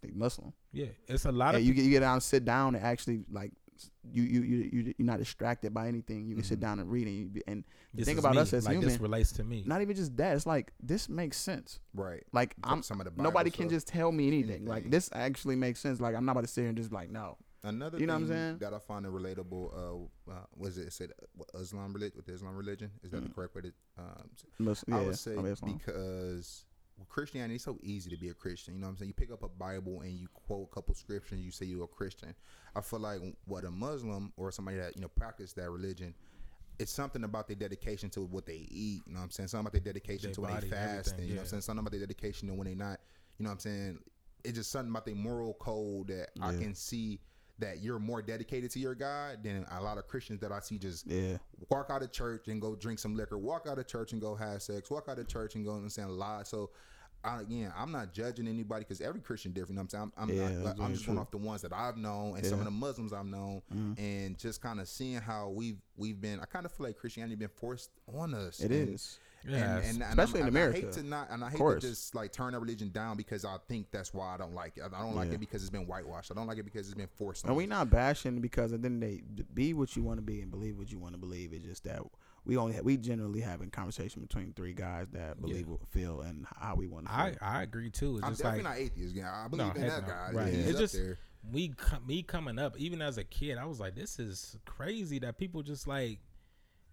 They 0.03 0.11
Muslim. 0.15 0.53
Yeah, 0.73 0.87
it's 1.09 1.25
a 1.25 1.33
lot 1.33 1.55
Yeah, 1.55 1.59
of 1.61 1.65
you 1.65 1.75
get 1.75 1.85
you 1.85 1.91
get 1.91 2.01
down, 2.01 2.21
sit 2.21 2.45
down, 2.45 2.75
and 2.75 2.85
actually 2.85 3.25
like 3.31 3.53
you 4.13 4.23
you 4.23 4.41
you 4.43 4.57
you 4.73 4.95
you're 4.99 5.07
not 5.07 5.19
distracted 5.19 5.73
by 5.75 5.89
anything. 5.89 6.27
You 6.29 6.35
can 6.37 6.45
sit 6.45 6.59
Mhm. 6.59 6.63
down 6.63 6.79
and 6.81 6.91
read, 6.91 7.07
and 7.07 7.17
you 7.17 7.25
be, 7.27 7.43
and 7.47 7.65
this 7.93 8.07
think 8.07 8.19
about 8.19 8.35
me. 8.35 8.41
us 8.41 8.53
as 8.53 8.65
like 8.67 8.81
this 8.81 8.95
human. 8.95 9.03
relates 9.03 9.33
to 9.33 9.45
me. 9.45 9.65
not 9.67 9.83
even 9.83 9.97
just 9.97 10.17
that. 10.17 10.37
It's 10.37 10.47
like 10.47 10.73
this 10.83 11.09
makes 11.09 11.37
sense. 11.37 11.81
Right. 11.95 12.23
Like 12.33 12.55
I'm 12.63 12.83
some 12.83 13.01
of 13.01 13.07
the 13.15 13.23
nobody 13.23 13.51
can 13.51 13.69
just 13.69 13.87
tell 13.89 14.13
me 14.13 14.27
anything. 14.29 14.65
Like 14.67 14.91
this 14.91 15.09
actually 15.13 15.57
makes 15.57 15.81
sense. 15.81 16.01
Like 16.01 16.15
I'm 16.15 16.25
not 16.25 16.33
about 16.33 16.43
to 16.43 16.49
sit 16.49 16.63
here 16.63 16.69
and 16.69 16.79
just 16.79 16.93
like 16.93 17.11
no. 17.11 17.39
Another 17.67 17.99
You 17.99 18.07
know 18.07 18.13
what 18.13 18.17
I'm 18.23 18.29
thing 18.29 18.37
saying? 18.37 18.59
that 18.59 18.75
I 18.75 18.79
find 18.79 19.07
it 19.07 19.11
relatable, 19.13 19.73
uh, 20.29 20.31
uh 20.31 20.45
was 20.55 20.77
it, 20.77 20.93
said 20.93 21.13
Islam 21.59 21.95
religion 21.95 22.13
with 22.19 22.27
the 22.27 22.35
Islam 22.35 22.57
religion? 22.57 22.91
Is 23.03 23.11
that 23.13 23.23
the 23.23 23.31
Mm. 23.31 23.35
correct 23.35 23.55
way 23.55 23.63
to? 23.63 23.73
Um, 23.97 24.31
s- 24.35 24.45
Mus- 24.59 24.85
I 24.93 25.01
yeah, 25.01 25.07
would 25.07 25.19
say 25.19 25.35
I'm 25.35 25.55
because 25.79 26.67
with 26.99 27.09
Christianity, 27.09 27.57
it's 27.57 27.65
so 27.65 27.79
easy 27.83 28.11
to 28.11 28.17
be 28.17 28.29
a 28.29 28.35
Christian. 28.35 28.75
You 28.75 28.81
know 28.81 28.87
what 28.87 28.93
I'm 28.93 28.97
saying? 28.99 29.09
You 29.09 29.15
pick 29.15 29.33
up 29.33 29.43
a 29.43 29.49
Bible 29.49 30.01
and 30.03 30.13
you 30.13 30.29
quote 30.47 30.69
a 30.71 30.75
couple 30.75 30.95
scriptures, 30.95 31.41
you 31.41 31.51
say 31.51 31.67
you're 31.67 31.85
a 31.85 31.89
Christian. 31.89 32.35
I 32.75 32.81
feel 32.81 33.01
like 33.01 33.21
what 33.47 33.65
a 33.65 33.71
Muslim 33.71 34.33
or 34.37 34.51
somebody 34.53 34.79
that 34.79 34.95
you 34.97 35.03
know 35.03 35.09
practice 35.09 35.53
that 35.55 35.71
religion. 35.71 36.15
It's 36.79 36.93
something 36.93 37.23
about 37.23 37.47
their 37.47 37.57
dedication 37.57 38.11
to 38.11 38.23
what 38.23 38.47
they 38.47 38.67
eat. 38.71 39.03
You 39.07 39.13
know 39.13 39.21
what 39.21 39.25
I'm 39.25 39.31
saying? 39.31 39.49
Something 39.49 39.69
about 39.69 39.73
their 39.73 39.93
dedication 39.93 40.31
Their 40.31 40.35
to 40.35 40.41
when 40.41 40.61
they 40.61 40.69
fast. 40.69 41.13
And, 41.13 41.23
you 41.23 41.35
know 41.35 41.37
what 41.37 41.43
I'm 41.43 41.49
saying? 41.49 41.61
Something 41.63 41.81
about 41.81 41.93
their 41.93 42.01
dedication 42.01 42.49
to 42.49 42.55
when 42.55 42.67
they 42.67 42.75
not. 42.75 42.99
You 43.39 43.45
know 43.45 43.51
what 43.51 43.55
I'm 43.55 43.61
saying? 43.61 43.99
It's 44.43 44.59
just 44.59 44.73
something 44.73 44.91
about 44.91 45.07
their 45.07 45.15
moral 45.15 45.55
code 45.55 46.09
that 46.09 46.31
I 46.41 46.53
can 46.53 46.75
see 46.75 47.21
that 47.59 47.83
you're 47.83 47.99
more 47.99 48.21
dedicated 48.21 48.71
to 48.73 48.79
your 48.79 48.95
God 48.95 49.43
than 49.45 49.65
a 49.71 49.81
lot 49.83 49.97
of 49.99 50.07
Christians 50.09 50.41
that 50.41 50.51
I 50.53 50.61
see 50.61 50.79
just 50.79 51.07
yeah, 51.07 51.39
walk 51.71 51.87
out 51.91 52.03
of 52.03 52.11
church 52.11 52.49
and 52.49 52.61
go 52.61 52.75
drink 52.75 52.99
some 52.99 53.15
liquor, 53.17 53.39
walk 53.39 53.67
out 53.69 53.79
of 53.79 53.87
church 53.87 54.13
and 54.13 54.21
go 54.21 54.35
have 54.35 54.63
sex, 54.63 54.91
walk 54.91 55.09
out 55.09 55.19
of 55.19 55.29
church 55.29 55.55
and 55.55 55.65
go 55.65 55.75
and 55.77 55.91
saying 55.91 56.09
lie. 56.09 56.43
So, 56.45 56.71
I, 57.23 57.41
again, 57.41 57.73
I'm 57.75 57.91
not 57.91 58.13
judging 58.13 58.47
anybody 58.49 58.81
because 58.81 59.01
every 59.01 59.21
Christian 59.21 59.53
different. 59.53 59.71
You 59.71 59.77
know 59.77 60.01
what 60.01 60.11
I'm 60.27 60.29
saying 60.29 60.45
I'm, 60.47 60.57
Yeah, 60.57 60.63
not, 60.65 60.81
I'm 60.81 60.93
just 60.93 61.07
going 61.07 61.17
off 61.19 61.31
the 61.31 61.39
ones 61.39 61.63
that 61.63 61.73
I've 61.73 61.97
known 61.97 62.37
and 62.37 62.45
some 62.45 62.59
of 62.59 62.65
the 62.67 62.71
Muslims 62.71 63.13
I've 63.15 63.25
known, 63.25 63.63
Mhm. 63.75 63.99
and 63.99 64.39
just 64.39 64.61
kind 64.61 64.79
of 64.81 64.89
seeing 64.89 65.21
how 65.21 65.49
we've 65.49 65.79
we've 65.97 66.21
been. 66.21 66.41
I 66.41 66.45
kind 66.45 66.67
of 66.67 66.73
feel 66.73 66.87
like 66.87 66.99
Christianity 66.99 67.37
been 67.37 67.49
forced 67.49 67.91
on 68.13 68.35
us. 68.35 68.61
it 68.61 68.71
and, 68.73 68.91
is. 68.91 69.19
Yeah, 69.47 69.77
and, 69.77 69.85
and, 69.85 70.03
and 70.03 70.03
especially 70.03 70.41
I'm- 70.41 70.49
in 70.49 70.57
and 70.57 70.57
America. 70.57 70.79
I 70.79 70.81
hate 70.83 70.93
to 70.93 71.03
not, 71.03 71.29
and 71.31 71.45
I 71.45 71.51
hate 71.51 71.59
to 71.59 71.79
just 71.81 72.15
like 72.15 72.33
turn 72.33 72.55
a 72.55 72.61
religion 72.61 72.91
down 72.91 73.17
because 73.17 73.45
I 73.45 73.57
think 73.69 73.91
that's 73.91 74.15
why 74.15 74.35
I 74.35 74.37
don't 74.39 74.55
like 74.55 74.77
it. 74.77 74.83
I 74.85 75.01
don't 75.03 75.15
like 75.15 75.29
Yeah. 75.29 75.35
it 75.35 75.41
because 75.41 75.63
it's 75.63 75.71
been 75.71 75.87
whitewashed. 75.87 76.31
I 76.31 76.35
don't 76.35 76.47
like 76.47 76.59
it 76.59 76.65
because 76.65 76.87
it's 76.87 76.95
been 76.95 77.09
forced. 77.17 77.45
And 77.45 77.57
we're 77.57 77.67
not 77.67 77.91
bashing 77.91 78.41
because 78.41 78.73
at 78.73 78.83
the 78.83 78.87
end 78.87 79.03
of 79.03 79.09
the 79.11 79.17
day, 79.17 79.45
be 79.55 79.75
what 79.75 79.95
you 79.97 80.03
want 80.03 80.19
to 80.19 80.23
be 80.23 80.41
and 80.41 80.51
believe 80.51 80.79
what 80.79 80.91
you 80.91 80.99
want 80.99 81.15
to 81.15 81.19
believe. 81.19 81.53
It's 81.53 81.65
just 81.65 81.85
that 81.85 82.01
we 82.47 82.57
only 82.57 82.75
have, 82.75 82.85
we 82.85 82.97
generally 82.97 83.41
have 83.41 83.53
having 83.53 83.71
conversation 83.71 84.21
between 84.21 84.53
three 84.55 84.75
guys 84.75 85.07
that 85.13 85.41
believe, 85.41 85.69
what 85.69 85.81
feel, 85.91 86.23
and 86.23 86.47
how 86.61 86.75
we 86.75 86.87
want 86.87 87.07
to. 87.07 87.13
I 87.13 87.35
I 87.41 87.63
agree 87.63 87.91
too. 87.91 88.17
It's 88.17 88.25
I'm 88.25 88.33
just 88.33 88.43
definitely 88.43 88.65
like 88.65 88.75
not 88.79 88.81
atheist. 88.83 89.15
Yeah, 89.15 89.45
I 89.45 89.49
believe 89.49 89.67
No, 89.69 89.73
in 89.81 89.87
that 89.89 90.03
no. 90.03 90.09
guy. 90.09 90.31
Right. 90.33 90.53
He's 90.53 90.69
It's 90.71 90.79
just- 90.79 90.95
there. 90.95 91.19
we 91.53 91.73
me 92.07 92.23
coming 92.23 92.59
up, 92.59 92.77
even 92.79 93.01
as 93.03 93.17
a 93.19 93.25
kid, 93.25 93.59
I 93.59 93.65
was 93.67 93.79
like, 93.81 93.95
this 93.95 94.19
is 94.19 94.57
crazy 94.65 95.19
that 95.21 95.39
people 95.39 95.63
just 95.63 95.87
like 95.87 96.19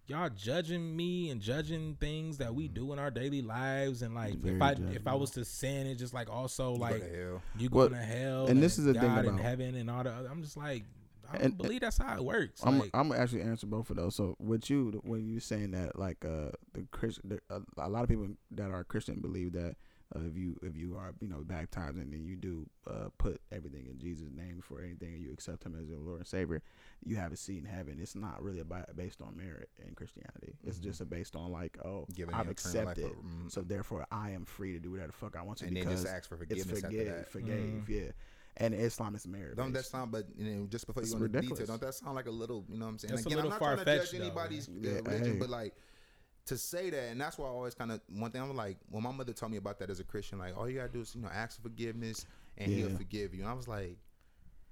y'all 0.06 0.28
judging 0.30 0.94
me 0.96 1.30
and 1.30 1.40
judging 1.40 1.96
things 2.00 2.38
that 2.38 2.54
we 2.54 2.68
do 2.68 2.92
in 2.92 2.98
our 2.98 3.10
daily 3.10 3.42
lives, 3.42 4.02
and 4.02 4.14
like 4.14 4.34
Very 4.34 4.56
if 4.56 4.62
I 4.62 4.72
if 4.94 5.06
I 5.06 5.14
was 5.14 5.30
to 5.32 5.44
sin, 5.44 5.86
it's 5.86 6.00
just 6.00 6.14
like 6.14 6.30
also 6.30 6.72
You 6.72 6.78
go 6.78 6.82
like 6.82 7.00
to 7.00 7.16
hell. 7.16 7.42
you 7.58 7.68
Well, 7.70 7.88
to 7.88 7.96
hell, 7.96 8.46
and 8.46 8.62
this 8.62 8.78
is 8.78 8.84
the 8.84 8.94
God 8.94 9.24
thing 9.24 9.34
in 9.34 9.38
heaven 9.38 9.74
and 9.74 9.90
all 9.90 10.02
the. 10.02 10.10
Other, 10.10 10.28
I'm 10.30 10.42
just 10.42 10.56
like, 10.56 10.84
I 11.30 11.34
don't 11.38 11.44
And- 11.46 11.56
believe 11.58 11.80
that's 11.80 11.98
how 11.98 12.14
it 12.16 12.24
works. 12.24 12.60
I'm 12.64 12.78
like, 12.78 12.90
I'm 12.94 13.08
gonna 13.08 13.20
actually 13.20 13.42
answer 13.42 13.66
both 13.66 13.90
of 13.90 13.96
those. 13.96 14.14
So 14.14 14.36
with 14.38 14.68
you, 14.68 15.00
when 15.04 15.26
you 15.26 15.40
saying 15.40 15.70
that, 15.72 15.98
like 15.98 16.24
uh, 16.24 16.50
the 16.74 16.86
Christian, 16.90 17.38
uh, 17.50 17.60
a 17.78 17.88
lot 17.88 18.02
of 18.02 18.08
people 18.08 18.28
that 18.50 18.70
are 18.70 18.84
Christian 18.84 19.20
believe 19.20 19.52
that 19.54 19.76
uh, 20.14 20.20
if 20.28 20.36
you 20.36 20.58
if 20.62 20.76
you 20.76 20.96
are 20.96 21.14
you 21.20 21.28
know 21.28 21.38
baptized 21.44 21.96
and 21.96 22.12
then 22.12 22.24
you 22.24 22.36
do 22.36 22.66
uh, 22.88 23.08
put 23.18 23.40
everything 23.50 23.86
in 23.86 23.98
Jesus' 23.98 24.28
name 24.34 24.60
for 24.62 24.80
anything 24.82 25.14
and 25.14 25.22
you 25.22 25.32
accept 25.32 25.64
Him 25.64 25.76
as 25.80 25.88
your 25.88 25.98
Lord 25.98 26.18
and 26.18 26.26
Savior, 26.26 26.62
you 27.04 27.16
have 27.16 27.32
a 27.32 27.36
seat 27.36 27.58
in 27.58 27.64
heaven. 27.64 27.98
It's 28.00 28.14
not 28.14 28.42
really 28.42 28.60
about 28.60 28.94
based 28.96 29.22
on 29.22 29.36
merit 29.36 29.70
in 29.86 29.94
Christianity. 29.94 30.54
It's 30.64 30.78
Mhm. 30.78 30.82
just 30.82 31.00
a 31.00 31.04
based 31.04 31.34
on 31.36 31.50
like 31.52 31.78
oh 31.84 32.06
Giving 32.14 32.34
I've 32.34 32.40
you 32.46 32.48
life 32.48 32.52
accepted, 32.52 33.04
for- 33.04 33.14
mhm. 33.16 33.50
so 33.50 33.62
therefore 33.62 34.06
I 34.10 34.30
am 34.30 34.44
free 34.44 34.72
to 34.72 34.78
do 34.80 34.90
whatever 34.90 35.08
the 35.08 35.12
fuck 35.14 35.36
I 35.36 35.42
want 35.42 35.58
to 35.58 35.66
and 35.66 35.76
then 35.76 35.84
because 35.84 36.02
just 36.02 36.14
ask 36.14 36.28
for 36.28 36.34
it's 36.36 36.44
forgiveness 36.48 36.84
after 36.84 36.96
forgave, 36.96 37.06
that. 37.06 37.28
forgave, 37.30 37.84
Mhm. 37.84 37.88
yeah. 37.88 38.10
And 38.58 38.74
Islam 38.74 39.14
is 39.14 39.26
merit. 39.26 39.56
Don't 39.56 39.72
that 39.72 39.86
sound? 39.86 40.12
But 40.12 40.26
you 40.36 40.44
know, 40.44 40.66
just 40.66 40.86
before 40.86 41.02
you 41.02 41.08
go 41.10 41.24
into 41.24 41.40
detail, 41.40 41.64
don't 41.66 41.80
that 41.80 41.94
sound 41.94 42.14
like 42.16 42.26
a 42.26 42.30
little? 42.30 42.66
You 42.68 42.76
know 42.78 42.84
what 42.84 42.90
I'm 42.92 42.98
saying? 42.98 43.14
That's 43.14 43.24
a 43.24 43.28
Again, 43.28 43.38
I'm 43.38 43.44
little 43.44 43.50
not 43.50 43.58
trying 43.58 43.78
to 43.78 43.84
far-fetched, 43.84 44.10
judge 44.12 44.18
though, 44.20 44.24
anybody's 44.26 44.68
Yeah, 44.68 44.90
religion, 44.96 45.32
hey. 45.32 45.38
but 45.38 45.48
like 45.48 45.74
to 46.46 46.58
say 46.58 46.90
that, 46.90 47.10
and 47.10 47.20
that's 47.20 47.38
why 47.38 47.46
I 47.46 47.50
always 47.50 47.74
kind 47.74 47.92
of 47.92 48.00
one 48.08 48.30
thing 48.30 48.42
I'm 48.42 48.54
like 48.56 48.78
when 48.90 49.02
my 49.02 49.12
mother 49.12 49.32
told 49.32 49.52
me 49.52 49.58
about 49.58 49.78
that 49.78 49.90
as 49.90 50.00
a 50.00 50.04
Christian, 50.04 50.38
like 50.38 50.56
all 50.56 50.68
you 50.68 50.78
gotta 50.78 50.92
do 50.92 51.00
is 51.02 51.14
you 51.14 51.22
know 51.22 51.28
ask 51.32 51.56
for 51.56 51.62
forgiveness 51.62 52.26
and 52.58 52.70
He'll 52.70 52.90
forgive 52.96 53.32
you. 53.34 53.40
And 53.42 53.48
I 53.48 53.54
was 53.54 53.68
like, 53.68 53.96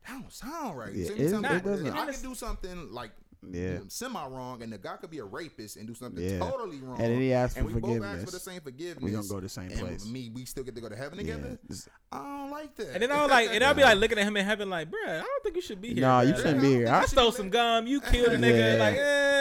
that 0.06 0.12
don't 0.20 0.32
sound 0.32 0.76
right. 0.78 0.92
Yeah, 0.92 1.06
So 1.08 1.12
it- 1.14 1.20
it 1.20 1.44
I- 1.44 1.58
doesn't. 1.60 1.86
If 1.86 1.94
I 1.94 2.06
could 2.12 2.22
do 2.22 2.34
something 2.34 2.90
like 2.92 3.12
Yeah. 3.50 3.78
semi 3.88 4.26
wrong, 4.28 4.62
and 4.62 4.70
the 4.70 4.76
guy 4.76 4.96
could 4.98 5.08
be 5.10 5.18
a 5.18 5.24
rapist 5.24 5.76
and 5.76 5.86
do 5.86 5.94
something 5.94 6.22
Yeah. 6.22 6.40
totally 6.40 6.78
wrong, 6.80 7.00
And 7.00 7.14
then 7.14 7.20
he 7.22 7.32
asked 7.32 7.56
and 7.56 7.66
for 7.68 7.74
we 7.74 7.80
both 7.80 7.90
ask 7.92 8.00
for 8.02 8.06
forgiveness. 8.26 8.32
the 8.32 8.40
same 8.50 8.60
forgiveness, 8.60 9.02
We 9.04 9.10
don't 9.12 9.28
go 9.28 9.36
to 9.36 9.40
the 9.42 9.48
same 9.48 9.70
and 9.70 9.80
place. 9.80 10.04
Me, 10.04 10.30
we 10.34 10.44
still 10.44 10.62
get 10.64 10.74
to 10.74 10.80
go 10.82 10.90
to 10.90 10.96
heaven 10.96 11.16
together. 11.16 11.58
this- 11.66 11.88
I 12.12 12.18
don't 12.18 12.50
like 12.50 12.74
that. 12.76 12.92
and 12.94 13.02
then 13.02 13.10
I 13.12 13.22
was 13.22 13.30
like, 13.30 13.48
and 13.50 13.64
I'll 13.64 13.72
be 13.72 13.82
like 13.90 13.96
looking 13.98 14.18
at 14.18 14.26
him 14.26 14.36
in 14.36 14.44
heaven, 14.44 14.68
like, 14.68 14.90
bruh, 14.90 15.08
I 15.08 15.20
don't 15.22 15.42
think 15.42 15.56
you 15.56 15.62
should 15.62 15.80
be 15.80 15.94
here. 15.94 16.02
Nah, 16.02 16.20
you 16.20 16.36
shouldn't 16.36 16.60
be 16.60 16.68
here. 16.70 16.88
I 16.88 17.00
I, 17.02 17.04
stole 17.06 17.32
some 17.32 17.48
gum. 17.48 17.86
You 17.86 18.00
killed 18.02 18.32
a 18.34 18.36
nigga. 18.44 18.76
Yeah. 18.76 18.84
Like, 18.84 18.96
eh. 18.96 19.39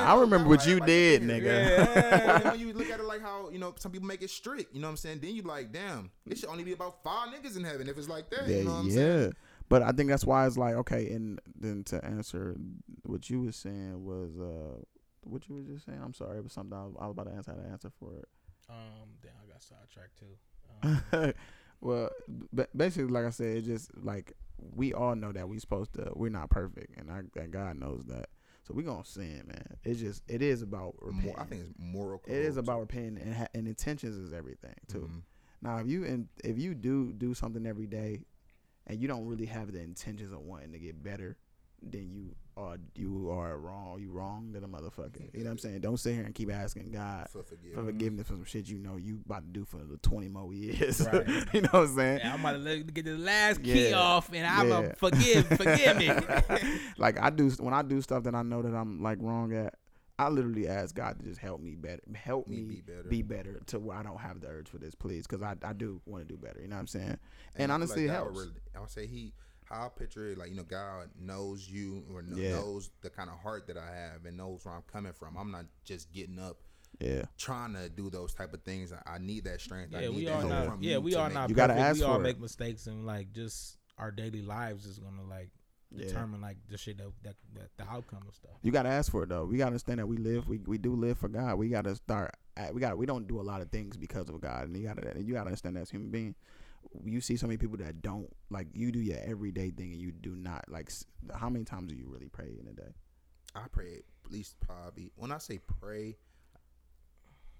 I 0.00 0.20
remember 0.20 0.48
what 0.48 0.66
you 0.66 0.72
Everybody 0.72 0.92
did, 0.92 1.22
here. 1.22 1.40
nigga. 1.40 1.44
Yeah. 1.44 2.36
And 2.36 2.44
when 2.44 2.60
you 2.66 2.72
look 2.72 2.90
at 2.90 3.00
it 3.00 3.04
like 3.04 3.20
how 3.20 3.50
you 3.50 3.58
know 3.58 3.74
some 3.78 3.92
people 3.92 4.06
make 4.06 4.22
it 4.22 4.30
strict, 4.30 4.74
you 4.74 4.80
know 4.80 4.88
what 4.88 4.92
I'm 4.92 4.96
saying? 4.96 5.20
Then 5.20 5.34
you 5.34 5.42
like, 5.42 5.72
damn, 5.72 6.10
it 6.26 6.38
should 6.38 6.48
only 6.48 6.64
be 6.64 6.72
about 6.72 7.02
five 7.02 7.28
niggas 7.28 7.56
in 7.56 7.64
heaven 7.64 7.88
if 7.88 7.96
it's 7.98 8.08
like 8.08 8.30
that. 8.30 8.48
Yeah, 8.48 8.58
you 8.58 8.64
know 8.64 8.70
what 8.70 8.76
I'm 8.78 8.88
yeah. 8.88 8.94
saying? 8.94 9.32
But 9.68 9.82
I 9.82 9.92
think 9.92 10.10
that's 10.10 10.24
why 10.24 10.46
it's 10.46 10.58
like 10.58 10.74
okay, 10.74 11.12
and 11.12 11.40
then 11.54 11.84
to 11.84 12.04
answer 12.04 12.56
what 13.04 13.30
you 13.30 13.42
was 13.42 13.56
saying 13.56 14.04
was 14.04 14.38
uh, 14.38 14.82
what 15.22 15.48
you 15.48 15.54
were 15.56 15.62
just 15.62 15.86
saying. 15.86 16.00
I'm 16.02 16.14
sorry, 16.14 16.38
it 16.38 16.44
was 16.44 16.52
something 16.52 16.76
I 16.76 16.84
was, 16.84 16.94
I 17.00 17.06
was 17.06 17.12
about 17.12 17.26
to 17.28 17.32
answer. 17.34 17.52
How 17.52 17.62
to 17.62 17.68
answer 17.68 17.90
for 18.00 18.14
it. 18.14 18.28
Um, 18.68 19.10
damn, 19.22 19.32
I 19.42 19.52
got 19.52 19.62
sidetracked 19.62 20.18
too. 20.18 20.36
Um, 21.12 21.32
well, 21.82 22.10
ba- 22.52 22.68
basically, 22.76 23.10
like 23.10 23.24
I 23.24 23.30
said, 23.30 23.56
it's 23.58 23.66
just 23.66 23.90
like 24.02 24.32
we 24.58 24.92
all 24.92 25.14
know 25.14 25.32
that 25.32 25.48
we 25.48 25.58
supposed 25.58 25.94
to. 25.94 26.10
We're 26.14 26.30
not 26.30 26.50
perfect, 26.50 26.98
and 26.98 27.10
I, 27.10 27.20
and 27.40 27.50
God 27.50 27.78
knows 27.78 28.04
that. 28.08 28.28
So 28.70 28.76
we 28.76 28.82
gonna 28.84 29.04
sin, 29.04 29.42
man. 29.46 29.76
It's 29.84 29.98
just 30.00 30.22
it 30.28 30.42
is 30.42 30.62
about 30.62 30.94
repenting. 31.00 31.26
More, 31.26 31.40
I 31.40 31.44
think 31.44 31.62
it's 31.62 31.74
moral. 31.78 32.22
it 32.26 32.32
is 32.34 32.56
about 32.56 32.80
repenting, 32.80 33.18
and, 33.22 33.34
ha- 33.34 33.48
and 33.54 33.66
intentions 33.66 34.16
is 34.16 34.32
everything 34.32 34.74
too. 34.86 35.10
Mhm. 35.12 35.22
Now, 35.62 35.78
if 35.78 35.88
you 35.88 36.04
and 36.04 36.28
if 36.44 36.56
you 36.58 36.74
do 36.74 37.12
do 37.12 37.34
something 37.34 37.66
every 37.66 37.86
day, 37.86 38.24
and 38.86 39.00
you 39.00 39.08
don't 39.08 39.26
really 39.26 39.46
have 39.46 39.72
the 39.72 39.80
intentions 39.80 40.32
of 40.32 40.40
wanting 40.40 40.72
to 40.72 40.78
get 40.78 41.02
better, 41.02 41.36
then 41.82 42.10
you 42.10 42.34
are 42.60 42.76
you 42.94 43.30
are 43.30 43.56
wrong. 43.58 43.98
You 44.00 44.10
wrong 44.10 44.50
to 44.52 44.60
the 44.60 44.66
motherfucker. 44.68 45.32
You 45.32 45.40
know 45.40 45.44
what 45.46 45.50
I'm 45.52 45.58
saying? 45.58 45.80
Don't 45.80 45.96
sit 45.96 46.14
here 46.14 46.24
and 46.24 46.34
keep 46.34 46.52
asking 46.52 46.90
God 46.92 47.28
For 47.30 47.42
forgiveness. 47.42 47.74
for 47.74 47.84
forgiveness 47.86 48.26
for 48.26 48.32
some 48.34 48.44
shit 48.44 48.68
you 48.68 48.78
know 48.78 48.96
you 48.96 49.20
about 49.24 49.42
to 49.42 49.48
do 49.48 49.64
for 49.64 49.78
the 49.78 49.96
20 49.98 50.28
more 50.28 50.52
years. 50.52 51.00
Right. 51.12 51.26
you 51.52 51.62
know 51.62 51.68
what 51.72 51.82
I'm 51.88 51.96
saying? 51.96 52.18
yeah, 52.22 52.34
I'm 52.34 52.40
about 52.40 52.64
to 52.64 52.82
get 52.84 53.04
the 53.04 53.16
last 53.18 53.62
key 53.62 53.90
Yeah. 53.90 53.96
off, 53.98 54.30
and 54.32 54.46
I'm 54.46 54.68
Yeah. 54.68 54.78
a 54.80 54.94
forgive, 54.96 55.46
forgive 55.56 55.96
me. 55.96 56.10
like 56.98 57.18
I 57.20 57.30
do 57.30 57.48
when 57.58 57.74
I 57.74 57.82
do 57.82 58.00
stuff 58.02 58.24
that 58.24 58.34
I 58.34 58.42
know 58.42 58.62
that 58.62 58.74
I'm 58.74 59.02
like 59.02 59.18
wrong 59.20 59.52
at. 59.54 59.74
I 60.18 60.28
literally 60.28 60.68
ask 60.68 60.94
God 60.94 61.18
to 61.18 61.24
just 61.24 61.40
help 61.40 61.62
me 61.62 61.76
better, 61.76 62.02
help 62.14 62.46
Me 62.46 62.56
me, 62.56 62.62
be 62.74 62.80
better. 62.82 63.02
be 63.04 63.22
better 63.22 63.58
to 63.68 63.78
where 63.78 63.96
I 63.96 64.02
don't 64.02 64.18
have 64.20 64.42
the 64.42 64.48
urge 64.48 64.68
for 64.68 64.76
this, 64.76 64.94
please, 64.94 65.26
because 65.26 65.40
I, 65.42 65.54
I 65.66 65.72
do 65.72 66.02
want 66.04 66.28
to 66.28 66.34
do 66.34 66.36
better. 66.38 66.60
You 66.60 66.68
know 66.68 66.76
what 66.76 66.80
I'm 66.80 66.86
saying? 66.88 67.12
I 67.12 67.62
And 67.62 67.68
feel 67.68 67.70
honestly, 67.70 68.04
it 68.04 68.10
helps. 68.10 68.38
Really, 68.38 68.52
I 68.76 68.80
would 68.80 68.90
say 68.90 69.06
he, 69.06 69.32
how 69.70 69.86
I 69.86 69.88
picture 69.88 70.26
it, 70.28 70.38
like 70.38 70.50
you 70.50 70.56
know, 70.56 70.62
God 70.64 71.10
knows 71.18 71.68
you 71.68 72.04
or 72.12 72.22
kn- 72.22 72.36
Yeah. 72.36 72.56
knows 72.56 72.90
the 73.02 73.10
kind 73.10 73.30
of 73.30 73.38
heart 73.38 73.66
that 73.68 73.76
I 73.76 73.86
have 73.94 74.24
and 74.26 74.36
knows 74.36 74.64
where 74.64 74.74
I'm 74.74 74.82
coming 74.92 75.12
from. 75.12 75.36
I'm 75.36 75.50
not 75.50 75.66
just 75.84 76.12
getting 76.12 76.38
up 76.38 76.58
Yeah. 77.00 77.24
trying 77.38 77.74
to 77.74 77.88
do 77.88 78.10
those 78.10 78.34
type 78.34 78.52
of 78.52 78.62
things. 78.62 78.92
I, 78.92 79.00
I 79.14 79.18
need 79.18 79.44
that 79.44 79.60
strength. 79.60 79.94
I 79.94 80.00
yeah, 80.02 80.08
need 80.08 80.16
we 80.16 80.24
that 80.26 80.32
are 80.32 80.38
help 80.40 80.50
not. 80.50 80.66
from 80.66 80.82
Yeah, 80.82 80.98
we 80.98 81.12
to 81.12 81.20
are 81.20 81.30
not. 81.30 81.48
You 81.48 81.54
gotta 81.54 81.74
perfect. 81.74 81.88
ask 81.88 81.98
We 82.00 82.04
all 82.04 82.14
for 82.16 82.20
it. 82.20 82.24
make 82.24 82.40
mistakes, 82.40 82.86
and 82.86 83.06
like 83.06 83.32
just 83.32 83.76
our 83.96 84.10
daily 84.10 84.42
lives 84.42 84.86
is 84.86 84.98
gonna 84.98 85.24
like 85.28 85.50
Yeah. 85.92 86.06
determine 86.06 86.40
like 86.40 86.56
the 86.68 86.76
shit 86.78 86.98
that, 86.98 87.10
that, 87.22 87.36
that 87.54 87.70
the 87.76 87.84
outcome 87.90 88.22
of 88.28 88.34
stuff. 88.34 88.52
You 88.62 88.72
gotta 88.72 88.88
ask 88.88 89.10
for 89.12 89.22
it 89.24 89.28
though. 89.28 89.44
We 89.44 89.56
gotta 89.58 89.68
understand 89.68 89.98
that 90.00 90.06
we 90.08 90.16
live. 90.16 90.48
We 90.48 90.58
we 90.58 90.78
do 90.78 90.94
live 90.94 91.18
for 91.18 91.28
God. 91.28 91.56
We 91.58 91.68
gotta 91.68 91.94
start. 91.96 92.34
At, 92.56 92.74
we 92.74 92.80
got. 92.80 92.98
We 92.98 93.06
don't 93.06 93.28
do 93.28 93.40
a 93.40 93.42
lot 93.42 93.60
of 93.62 93.70
things 93.70 93.96
because 93.96 94.28
of 94.28 94.40
God, 94.40 94.66
and 94.68 94.76
you 94.76 94.82
gotta. 94.88 95.20
You 95.22 95.32
gotta 95.34 95.46
understand 95.46 95.76
that 95.76 95.82
as 95.82 95.90
human 95.90 96.10
being. 96.10 96.34
You 97.04 97.20
see 97.20 97.36
so 97.36 97.46
many 97.46 97.56
people 97.56 97.76
that 97.78 98.02
don't 98.02 98.28
like. 98.50 98.68
You 98.72 98.90
do 98.90 99.00
your 99.00 99.18
everyday 99.18 99.70
thing, 99.70 99.92
and 99.92 100.00
you 100.00 100.12
do 100.12 100.34
not 100.34 100.64
like. 100.68 100.90
How 101.34 101.48
many 101.48 101.64
times 101.64 101.92
do 101.92 101.96
you 101.96 102.08
really 102.08 102.28
pray 102.28 102.56
in 102.60 102.66
a 102.66 102.72
day? 102.72 102.92
I 103.54 103.66
pray 103.70 104.02
at 104.26 104.32
least 104.32 104.58
probably 104.60 105.12
when 105.16 105.32
I 105.32 105.38
say 105.38 105.58
pray, 105.80 106.16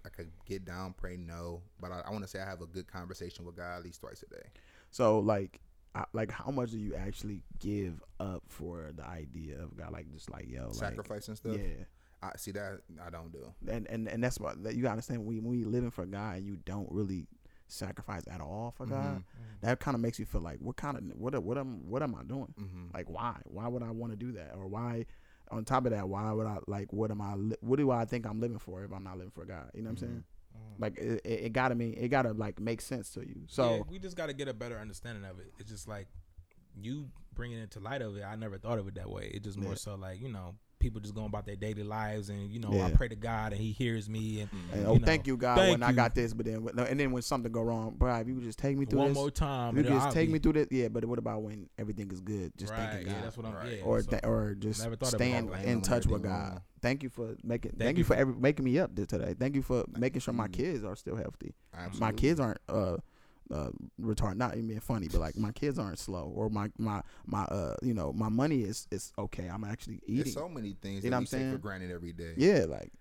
I 0.04 0.08
could 0.08 0.30
get 0.46 0.64
down, 0.64 0.94
pray 0.96 1.16
no, 1.16 1.62
but 1.80 1.92
I, 1.92 2.02
I 2.06 2.10
want 2.10 2.22
to 2.22 2.28
say 2.28 2.40
I 2.40 2.46
have 2.46 2.60
a 2.60 2.66
good 2.66 2.86
conversation 2.86 3.44
with 3.44 3.56
God 3.56 3.78
at 3.78 3.84
least 3.84 4.00
twice 4.00 4.22
a 4.22 4.32
day. 4.32 4.46
So 4.90 5.18
like, 5.18 5.60
I, 5.94 6.04
like 6.12 6.30
how 6.30 6.50
much 6.50 6.70
do 6.70 6.78
you 6.78 6.94
actually 6.94 7.42
give 7.58 8.02
up 8.18 8.42
for 8.46 8.92
the 8.94 9.04
idea 9.04 9.60
of 9.60 9.76
God? 9.76 9.92
Like 9.92 10.10
just 10.12 10.30
like 10.30 10.48
yo, 10.48 10.66
like, 10.66 10.74
Sacrifice 10.74 11.28
and 11.28 11.36
stuff. 11.36 11.56
Yeah. 11.56 11.84
I 12.22 12.32
see 12.36 12.50
that 12.52 12.80
I 13.04 13.10
don't 13.10 13.32
do. 13.32 13.52
and 13.66 13.86
and 13.88 14.06
and 14.06 14.22
that's 14.22 14.38
what 14.38 14.62
that 14.62 14.74
you 14.74 14.82
gotta 14.82 14.92
understand. 14.92 15.24
When 15.24 15.36
we 15.36 15.40
when 15.40 15.58
we 15.58 15.64
living 15.64 15.90
for 15.90 16.04
God 16.06 16.36
and 16.36 16.46
you 16.46 16.56
don't 16.64 16.90
really 16.90 17.26
sacrifice 17.70 18.22
at 18.30 18.40
all 18.40 18.72
for 18.76 18.86
God, 18.86 19.18
Mhm. 19.18 19.24
that 19.62 19.80
kind 19.80 19.94
of 19.94 20.00
makes 20.00 20.18
you 20.18 20.24
feel 20.26 20.40
like 20.40 20.58
what 20.60 20.76
kind 20.76 20.96
of 20.96 21.04
what 21.16 21.40
what 21.42 21.58
am 21.58 21.88
what 21.88 22.02
am 22.02 22.14
I 22.14 22.22
doing? 22.24 22.54
Mm-hmm. 22.58 22.86
Like 22.94 23.08
why 23.08 23.36
why 23.44 23.68
would 23.68 23.82
I 23.82 23.90
want 23.90 24.12
to 24.12 24.16
do 24.16 24.32
that 24.32 24.54
or 24.54 24.66
why? 24.66 25.06
On 25.52 25.64
top 25.64 25.84
of 25.84 25.90
that, 25.90 26.08
why 26.08 26.30
would 26.32 26.46
I 26.46 26.58
like? 26.68 26.92
What 26.92 27.10
am 27.10 27.20
I? 27.20 27.34
li- 27.34 27.56
What 27.60 27.76
do 27.78 27.90
I 27.90 28.04
think 28.04 28.24
I'm 28.24 28.40
living 28.40 28.58
for 28.60 28.84
if 28.84 28.92
I'm 28.92 29.02
not 29.02 29.16
living 29.18 29.32
for 29.32 29.44
God? 29.44 29.70
You 29.74 29.82
know 29.82 29.86
what 29.90 30.02
I'm 30.02 30.08
saying? 30.08 30.24
Like 30.78 30.96
it, 30.98 31.20
it, 31.24 31.40
it 31.46 31.52
gotta 31.52 31.74
mean 31.74 31.94
it 31.98 32.08
gotta 32.08 32.32
like 32.32 32.60
make 32.60 32.80
sense 32.80 33.10
to 33.14 33.20
you. 33.20 33.42
So 33.48 33.76
yeah, 33.76 33.82
we 33.88 33.98
just 33.98 34.16
got 34.16 34.26
to 34.26 34.32
get 34.32 34.46
a 34.48 34.54
better 34.54 34.78
understanding 34.78 35.24
of 35.24 35.38
it. 35.40 35.52
It's 35.58 35.68
just 35.70 35.88
like 35.88 36.06
you 36.80 37.10
bringing 37.34 37.58
it 37.58 37.72
to 37.72 37.80
light 37.80 38.00
of 38.00 38.16
it. 38.16 38.22
I 38.22 38.36
never 38.36 38.58
thought 38.58 38.78
of 38.78 38.86
it 38.86 38.94
that 38.94 39.10
way. 39.10 39.30
It's 39.34 39.44
just 39.44 39.58
more 39.58 39.70
Yeah. 39.72 39.76
so 39.76 39.94
like 39.96 40.20
you 40.20 40.28
know 40.30 40.54
people 40.80 41.00
just 41.00 41.14
going 41.14 41.28
about 41.28 41.46
their 41.46 41.54
daily 41.54 41.84
lives, 41.84 42.28
and 42.30 42.50
you 42.50 42.58
know 42.58 42.80
I 42.82 42.90
pray 42.90 43.06
to 43.06 43.14
God 43.14 43.52
and 43.52 43.60
He 43.60 43.70
hears 43.70 44.08
me. 44.08 44.40
And, 44.40 44.50
and, 44.72 44.82
you 44.82 44.88
oh, 44.88 44.94
know, 44.94 45.04
thank 45.06 45.26
you 45.26 45.36
God 45.36 45.58
thank 45.58 45.70
when 45.72 45.82
I 45.82 45.92
got 45.92 46.14
this, 46.14 46.34
but 46.34 46.46
then 46.46 46.66
and 46.76 46.98
then 46.98 47.12
when 47.12 47.22
something 47.22 47.52
go 47.52 47.62
wrong, 47.62 47.94
bro, 47.96 48.16
if 48.16 48.26
you 48.26 48.40
just 48.40 48.58
take 48.58 48.76
me 48.76 48.86
through 48.86 48.98
one 48.98 49.08
this, 49.08 49.16
more 49.16 49.30
time, 49.30 49.76
you 49.76 49.84
just 49.84 50.06
I'll 50.06 50.12
take 50.12 50.28
be- 50.28 50.32
me 50.32 50.38
through 50.40 50.54
this. 50.54 50.66
Yeah, 50.70 50.88
but 50.88 51.04
what 51.04 51.18
about 51.18 51.42
when 51.42 51.68
everything 51.78 52.10
is 52.10 52.20
good? 52.20 52.52
Just 52.56 52.72
right, 52.72 52.90
thanking 52.90 53.06
yeah, 53.08 53.14
God. 53.14 53.24
that's 53.24 53.36
what 53.36 53.46
I'm. 53.46 53.54
Right. 53.54 53.78
Yeah, 53.78 53.84
or 53.84 54.02
so- 54.02 54.10
th- 54.10 54.22
or 54.24 54.54
just 54.58 54.82
Never 54.82 54.96
thought 54.96 55.14
of 55.14 55.20
it 55.20 55.24
staying 55.24 55.50
in 55.64 55.82
touch 55.82 56.06
with 56.06 56.22
God. 56.22 56.30
wrong. 56.30 56.60
Thank 56.82 57.02
you 57.02 57.10
for 57.10 57.36
making. 57.44 57.72
Thank, 57.72 57.78
Thank 57.82 57.96
you 57.98 58.00
you 58.00 58.04
for 58.04 58.14
for- 58.14 58.20
every, 58.20 58.34
making 58.34 58.64
me 58.64 58.78
up 58.78 58.94
today. 58.96 59.34
Thank 59.38 59.54
you 59.54 59.62
for 59.62 59.84
making 59.96 60.20
sure 60.22 60.32
my 60.34 60.48
kids 60.48 60.82
are 60.82 60.96
still 60.96 61.16
healthy. 61.16 61.54
Absolutely. 61.74 62.00
My 62.00 62.12
kids 62.12 62.40
aren't 62.40 62.58
uh 62.68 62.96
uh 63.52 63.70
retarded. 64.00 64.36
Not 64.36 64.52
even 64.54 64.68
being 64.68 64.80
funny, 64.80 65.08
but 65.08 65.20
like 65.20 65.36
my 65.36 65.52
kids 65.52 65.78
aren't 65.78 65.98
slow. 65.98 66.32
Or 66.34 66.48
my 66.50 66.70
my 66.78 67.02
my 67.26 67.42
uh 67.44 67.74
you 67.82 67.94
know 67.94 68.12
my 68.12 68.28
money 68.28 68.62
is 68.62 68.86
is 68.90 69.12
okay. 69.18 69.46
I'm 69.48 69.64
actually 69.64 70.00
eating. 70.06 70.24
There's 70.24 70.34
so 70.34 70.48
many 70.48 70.76
things 70.80 71.04
You 71.04 71.10
know 71.10 71.16
what 71.16 71.20
we 71.20 71.22
I'm 71.22 71.26
saying? 71.26 71.52
for 71.52 71.58
granted 71.58 71.90
every 71.90 72.12
day. 72.12 72.34
Yeah, 72.36 72.66
like, 72.68 72.92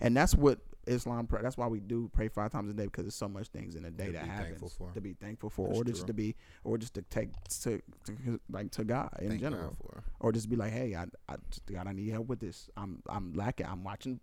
and 0.00 0.16
that's 0.16 0.34
what 0.34 0.58
Islam. 0.86 1.28
That's 1.30 1.56
why 1.58 1.66
we 1.66 1.80
do 1.80 2.08
pray 2.14 2.28
five 2.28 2.50
times 2.50 2.70
a 2.70 2.72
day 2.72 2.84
because 2.84 3.04
there's 3.04 3.14
so 3.14 3.28
much 3.28 3.48
things 3.48 3.74
in 3.74 3.84
a 3.84 3.90
day 3.90 4.06
To 4.06 4.12
that 4.12 4.22
be 4.22 4.28
happens 4.28 4.48
thankful 4.60 4.68
for. 4.70 4.92
to 4.94 5.00
be 5.02 5.12
thankful 5.12 5.50
for, 5.50 5.68
That's 5.68 5.80
or 5.80 5.84
just 5.84 5.98
true. 6.00 6.06
to 6.06 6.12
be, 6.14 6.34
or 6.64 6.78
just 6.78 6.94
to 6.94 7.02
take 7.02 7.28
to, 7.62 7.80
to 8.06 8.40
like 8.50 8.70
to 8.72 8.84
God 8.84 9.10
in 9.20 9.28
Thank 9.28 9.42
God 9.42 9.50
general, 9.50 9.76
for. 9.82 10.02
or 10.20 10.32
just 10.32 10.48
be 10.48 10.56
like, 10.56 10.72
hey, 10.72 10.94
I, 10.94 11.04
I 11.30 11.36
God, 11.70 11.86
I 11.86 11.92
need 11.92 12.08
help 12.10 12.28
with 12.28 12.40
this. 12.40 12.70
I'm 12.76 13.02
I'm 13.08 13.34
lacking. 13.34 13.66
I'm 13.66 13.84
watching. 13.84 14.20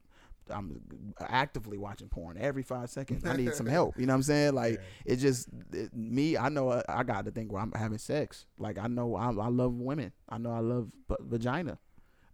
I'm 0.49 0.81
actively 1.19 1.77
watching 1.77 2.07
porn 2.09 2.37
every 2.39 2.63
five 2.63 2.89
seconds. 2.89 3.25
I 3.25 3.35
need 3.35 3.53
some 3.53 3.65
help. 3.77 3.97
You 3.99 4.05
know 4.05 4.13
what 4.13 4.17
I'm 4.17 4.23
saying? 4.23 4.53
Like 4.53 4.75
Yeah. 4.75 5.13
it 5.13 5.15
just 5.17 5.47
it, 5.73 5.93
me. 5.95 6.37
I 6.37 6.49
know 6.49 6.71
I, 6.71 6.83
I 6.87 7.03
got 7.03 7.25
to 7.25 7.31
think 7.31 7.51
where 7.51 7.61
I'm 7.61 7.71
having 7.71 7.97
sex. 7.97 8.45
Like 8.57 8.77
I 8.77 8.87
know 8.87 9.15
I, 9.15 9.27
I 9.27 9.47
love 9.49 9.73
women. 9.73 10.11
I 10.29 10.37
know 10.37 10.51
I 10.51 10.59
love 10.59 10.89
v- 11.09 11.15
vagina, 11.21 11.79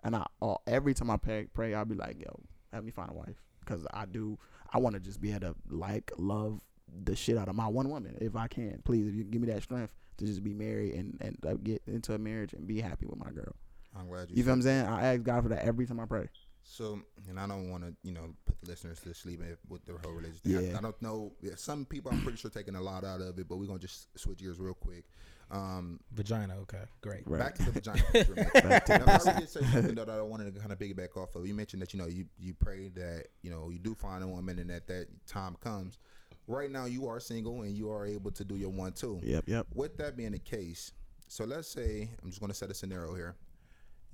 and 0.04 0.16
I 0.16 0.26
all, 0.42 0.62
every 0.68 0.94
time 0.94 1.10
I 1.10 1.18
pray, 1.18 1.48
pray 1.54 1.74
I'll 1.74 1.86
be 1.86 1.96
like, 1.96 2.20
yo, 2.20 2.40
help 2.72 2.84
me 2.86 2.92
find 2.92 3.10
a 3.12 3.14
wife 3.14 3.42
because 3.62 3.86
I 3.94 4.06
do. 4.06 4.38
I 4.74 4.78
want 4.78 4.96
to 4.96 5.00
just 5.02 5.20
be 5.22 5.32
able 5.32 5.42
to 5.42 5.56
like, 5.70 6.12
love 6.18 6.62
the 7.04 7.16
shit 7.16 7.38
out 7.38 7.48
of 7.48 7.56
my 7.56 7.68
one 7.68 7.90
woman 7.90 8.18
if 8.20 8.36
I 8.36 8.48
can. 8.48 8.82
Please, 8.84 9.08
if 9.08 9.16
you 9.16 9.24
give 9.24 9.42
me 9.42 9.48
that 9.48 9.64
strength 9.64 9.94
to 10.18 10.26
just 10.26 10.44
be 10.44 10.54
married 10.54 10.94
and 10.96 11.18
and 11.22 11.38
uh, 11.48 11.54
get 11.64 11.82
into 11.88 12.14
a 12.14 12.18
marriage 12.18 12.54
and 12.54 12.68
be 12.68 12.82
happy 12.82 13.06
with 13.06 13.18
my 13.18 13.32
girl. 13.32 13.56
I'm 13.98 14.08
glad 14.08 14.30
you. 14.30 14.38
You 14.38 14.44
feel 14.44 14.52
what 14.52 14.56
I'm 14.56 14.62
saying? 14.62 14.86
I 14.86 15.14
ask 15.14 15.24
God 15.24 15.44
for 15.44 15.50
that 15.50 15.64
every 15.66 15.86
time 15.86 16.00
I 16.00 16.06
pray. 16.06 16.28
So, 16.64 17.02
and 17.28 17.40
I 17.40 17.48
don't 17.48 17.70
want 17.70 17.84
to, 17.84 17.94
you 18.04 18.14
know, 18.14 18.34
put 18.46 18.60
the 18.62 18.70
listeners 18.70 19.00
to 19.02 19.14
sleep 19.14 19.42
with 19.68 19.84
their 19.86 19.98
whole 19.98 20.14
religion. 20.14 20.38
thing. 20.44 20.58
I- 20.58 20.62
Yeah. 20.72 20.78
I, 20.78 20.82
don't 20.82 21.02
know. 21.02 21.34
yeah, 21.42 21.54
Some 21.56 21.86
people, 21.86 22.12
I'm 22.12 22.22
pretty 22.22 22.38
sure, 22.38 22.52
taking 22.52 22.76
a 22.76 22.82
lot 22.82 23.04
out 23.04 23.20
of 23.22 23.38
it, 23.40 23.48
but 23.50 23.58
we're 23.58 23.66
gonna 23.66 23.80
just 23.80 24.18
switch 24.18 24.38
gears 24.40 24.60
real 24.60 24.74
quick. 24.74 25.06
Um, 25.50 26.00
Vagina. 26.14 26.56
Okay, 26.62 26.84
great. 27.02 27.24
Right. 27.28 27.40
Back 27.40 27.56
to 27.56 27.64
the 27.66 27.72
vagina. 27.72 28.02
for 28.24 28.32
a 28.32 28.36
minute. 28.36 28.54
Back 28.54 28.86
to 28.86 28.94
the 28.94 29.00
Now, 29.00 29.18
Mary 29.26 29.40
did 29.42 29.50
say 29.50 29.60
something 29.64 29.96
that 29.96 30.10
I 30.10 30.22
wanted 30.22 30.54
to 30.54 30.60
kind 30.62 30.72
of 30.72 30.80
piggyback 30.80 31.18
off 31.18 31.36
of. 31.36 31.46
You 31.46 31.54
mentioned 31.54 31.82
that 31.82 31.94
you 31.94 32.00
know 32.00 32.08
you 32.08 32.26
you 32.40 32.54
pray 32.54 32.88
that 32.96 33.26
you 33.42 33.52
know 33.52 33.70
you 33.70 33.78
do 33.80 33.94
find 33.94 34.24
a 34.24 34.28
woman 34.28 34.60
and 34.60 34.70
that 34.70 34.88
that 34.88 35.08
time 35.28 35.58
comes. 35.60 35.98
Right 36.48 36.72
now, 36.72 36.86
you 36.86 37.08
are 37.08 37.20
single 37.20 37.64
and 37.64 37.76
you 37.76 37.92
are 37.92 38.06
able 38.06 38.32
to 38.32 38.46
do 38.46 38.56
your 38.56 38.70
one 38.70 38.94
two. 38.94 39.20
Yep, 39.24 39.44
yep. 39.48 39.68
With 39.76 39.98
that 39.98 40.16
being 40.16 40.32
the 40.32 40.40
case, 40.40 40.94
so 41.28 41.44
let's 41.44 41.68
say 41.68 42.10
I'm 42.24 42.30
just 42.30 42.40
going 42.40 42.52
to 42.52 42.58
set 42.58 42.70
a 42.72 42.74
scenario 42.74 43.14
here. 43.14 43.36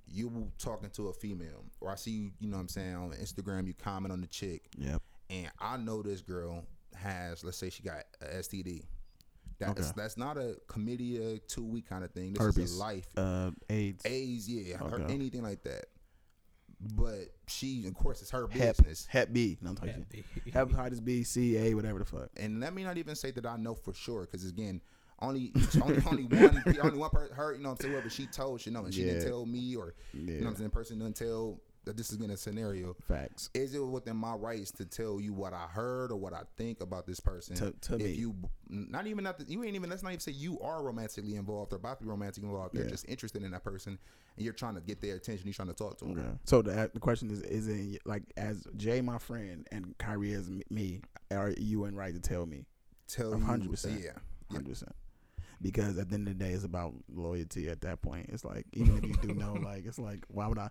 You 0.10 0.51
talking 0.58 0.89
to 0.91 1.10
a 1.10 1.14
female, 1.14 1.66
or 1.82 1.91
I 1.91 1.95
see 1.95 2.12
you, 2.12 2.32
you 2.39 2.47
know 2.49 2.58
what 2.58 2.62
I'm 2.62 2.70
saying 2.70 2.95
on 2.95 3.12
Instagram. 3.12 3.68
You 3.68 3.74
comment 3.74 4.12
on 4.12 4.22
the 4.22 4.28
chick, 4.28 4.68
Yep. 4.78 5.01
and 5.30 5.51
I 5.60 5.78
know 5.78 6.01
this 6.01 6.22
girl 6.22 6.64
has, 6.95 7.43
let's 7.43 7.58
say 7.58 7.70
she 7.70 7.84
got 7.84 8.03
a 8.22 8.26
STD. 8.38 8.86
That's 9.60 9.72
Okay. 9.82 9.91
that's 9.95 10.18
not 10.18 10.38
a 10.38 10.55
committee 10.68 11.18
a 11.36 11.39
two 11.39 11.64
week 11.64 11.88
kind 11.89 12.03
of 12.03 12.12
thing. 12.12 12.34
This 12.34 12.41
is 12.41 12.55
Herpes. 12.55 12.74
a 12.76 12.78
life 12.80 13.08
Uh, 13.18 13.51
AIDS. 13.70 14.05
AIDS, 14.05 14.47
yeah, 14.49 14.80
or 14.82 14.99
Okay. 15.01 15.14
anything 15.14 15.41
like 15.43 15.64
that. 15.64 15.86
But 16.80 17.30
she, 17.47 17.88
of 17.88 17.95
course, 17.95 18.22
it's 18.22 18.30
her 18.32 18.47
Hep, 18.47 18.78
business. 18.78 19.08
Hep 19.08 19.34
B. 19.34 19.58
No, 19.62 19.72
I'm 19.72 19.76
talking 19.76 20.05
shit. 20.14 20.53
Hepatitis 20.53 21.03
B, 21.03 21.24
C, 21.24 21.58
A, 21.58 21.74
whatever 21.74 21.97
the 21.99 22.05
fuck. 22.05 22.30
And 22.38 22.60
let 22.60 22.74
me 22.74 22.84
not 22.84 22.97
even 22.99 23.16
say 23.16 23.32
that 23.32 23.45
I 23.47 23.58
know 23.58 23.74
for 23.74 23.93
sure, 23.93 24.22
because 24.22 24.45
again, 24.47 24.82
only 25.20 25.51
only 25.82 26.01
only 26.05 26.24
one 26.26 26.63
only 26.82 26.97
one 26.97 27.09
person 27.09 27.36
her, 27.36 27.53
you 27.53 27.59
know 27.63 27.70
what 27.70 27.76
I'm 27.80 27.82
saying, 27.82 27.93
whoever 27.93 28.09
she 28.09 28.28
told 28.28 28.61
should 28.61 28.74
know, 28.74 28.86
and 28.86 28.93
she 28.93 29.03
didn't 29.03 29.26
tell 29.28 29.45
me, 29.45 29.76
or 29.76 29.93
you 30.13 30.22
know 30.39 30.45
what 30.45 30.49
I'm 30.51 30.55
saying, 30.57 30.70
person 30.72 30.99
didn't 30.99 31.15
tell 31.15 31.59
that 31.86 31.95
this 31.95 32.11
is 32.11 32.18
been 32.18 32.32
a 32.32 32.36
scenario. 32.38 32.93
Facts. 33.07 33.49
Is 33.53 33.74
it 33.74 33.80
within 33.80 34.18
my 34.18 34.34
rights 34.34 34.72
to 34.72 34.86
tell 34.86 35.22
you 35.22 35.32
what 35.34 35.53
I 35.53 35.68
heard 35.68 36.11
or 36.11 36.18
what 36.18 36.34
I 36.34 36.41
think 36.57 36.82
about 36.82 37.07
this 37.07 37.22
person? 37.22 37.55
To- 37.55 37.72
to 37.72 37.93
if 37.95 38.01
me. 38.01 38.11
you 38.11 38.36
not 38.70 39.07
even 39.07 39.24
not 39.24 39.41
you 39.49 39.63
ain't 39.63 39.76
even 39.76 39.89
let's 39.89 40.03
not 40.03 40.09
even 40.09 40.20
say 40.20 40.34
you 40.34 40.59
are 40.59 40.84
romantically 40.84 41.36
involved 41.38 41.72
or 41.72 41.78
about 41.78 41.99
to 41.99 42.03
be 42.03 42.09
romantically 42.09 42.49
involved. 42.49 42.76
They're 42.76 42.84
Yeah. 42.84 42.89
just 42.89 43.07
interested 43.07 43.41
in 43.41 43.51
that 43.51 43.63
person, 43.63 43.97
and 44.36 44.43
you're 44.43 44.53
trying 44.53 44.76
to 44.76 44.82
get 44.82 44.99
their 45.01 45.15
attention. 45.15 45.47
You're 45.47 45.53
trying 45.53 45.70
to 45.70 45.74
talk 45.74 45.97
to 45.99 46.05
them. 46.05 46.20
Okay. 46.20 46.28
So 46.43 46.61
the 46.61 46.91
the 46.93 46.99
question 46.99 47.32
is: 47.32 47.41
Is 47.43 47.70
it 47.70 48.01
like 48.05 48.24
as 48.36 48.68
Jay, 48.76 48.99
my 48.99 49.18
friend, 49.18 49.65
and 49.72 49.97
Kyrie 49.97 50.34
as 50.34 50.49
me? 50.70 51.01
Are 51.32 51.53
you 51.57 51.86
in 51.86 51.95
right 51.95 52.13
to 52.13 52.20
tell 52.20 52.45
me? 52.45 52.65
Tell 53.07 53.34
A 53.34 53.38
you, 53.38 53.43
hundred 53.45 53.72
percent. 53.72 54.01
yeah. 54.03 54.11
Hundred 54.51 54.68
percent. 54.70 54.93
Because 55.62 55.97
at 55.97 56.10
the 56.10 56.16
end 56.16 56.28
of 56.28 56.38
the 56.38 56.43
day, 56.45 56.51
it's 56.51 56.64
about 56.64 56.93
loyalty. 57.14 57.68
At 57.68 57.82
that 57.82 58.01
point, 58.01 58.30
it's 58.30 58.45
like 58.45 58.66
even 58.74 58.97
if 58.97 59.03
you 59.03 59.16
do 59.16 59.34
know, 59.34 59.53
like 59.64 59.86
it's 59.86 59.99
like 59.99 60.24
why 60.28 60.47
would 60.47 60.60
I? 60.60 60.70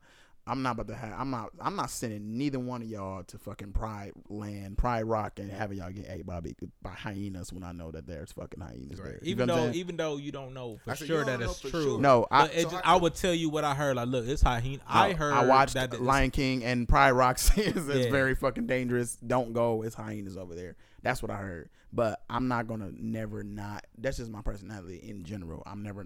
I'm 0.49 0.63
not 0.63 0.73
about 0.73 0.89
to 0.89 0.95
have. 0.95 1.13
I'm 1.19 1.31
not. 1.31 1.51
I'm 1.61 1.75
not 1.75 1.91
sending 1.91 2.39
neither 2.39 2.61
one 2.61 2.81
of 2.83 2.89
y'all 2.89 3.25
to 3.25 3.37
fucking 3.39 3.73
Pride 3.73 4.13
Land, 4.29 4.79
Pride 4.79 5.03
Rock, 5.03 5.41
and 5.41 5.51
having 5.51 5.79
y'all 5.79 5.91
get 5.91 6.07
ate 6.09 6.25
by 6.25 6.41
by 6.81 6.91
hyenas 6.91 7.53
when 7.53 7.65
I 7.65 7.73
know 7.73 7.91
that 7.91 8.07
there's 8.07 8.31
fucking 8.31 8.61
hyenas 8.61 8.99
there. 8.99 9.07
Right. 9.15 9.23
You 9.23 9.31
Even 9.33 9.49
feel 9.49 9.57
what 9.57 9.63
I'm 9.65 9.73
though, 9.73 9.77
even 9.79 9.97
though 9.97 10.17
you 10.19 10.31
don't 10.31 10.55
know 10.55 10.79
for 10.85 10.93
I 10.93 10.95
said, 10.95 11.09
sure 11.09 11.25
that 11.25 11.41
it's 11.43 11.59
true. 11.61 11.71
sure. 11.71 12.01
no, 12.01 12.27
I, 12.31 12.47
So 12.47 12.63
just, 12.63 12.75
I- 12.77 12.81
I, 12.93 12.97
would 12.97 13.17
tell 13.17 13.35
you 13.35 13.49
what 13.51 13.65
I 13.65 13.75
heard. 13.75 13.97
Like, 13.97 14.07
look, 14.09 14.27
it's 14.29 14.43
hyena. 14.43 14.79
I 14.87 15.15
heard. 15.15 15.33
I 15.33 15.47
watched 15.47 15.75
that 15.75 16.01
Lion 16.01 16.31
King 16.31 16.63
and 16.65 16.89
Pride 16.89 17.11
Rock 17.11 17.39
says 17.41 17.89
it's 17.89 18.07
Yeah. 18.07 18.11
very 18.13 18.37
fucking 18.37 18.69
dangerous. 18.69 19.17
Don't 19.17 19.53
go. 19.53 19.83
It's 19.83 19.97
hyenas 19.97 20.37
over 20.37 20.55
there. 20.55 20.77
That's 21.03 21.23
what 21.23 21.31
I 21.33 21.37
heard. 21.39 21.71
But 21.93 22.23
I'm 22.31 22.47
not 22.47 22.69
gonna 22.69 22.91
never 22.97 23.43
not. 23.43 23.85
That's 23.99 24.19
just 24.19 24.31
my 24.31 24.43
personality 24.43 24.99
in 25.03 25.25
general. 25.25 25.63
I'm 25.67 25.83
never, 25.83 26.05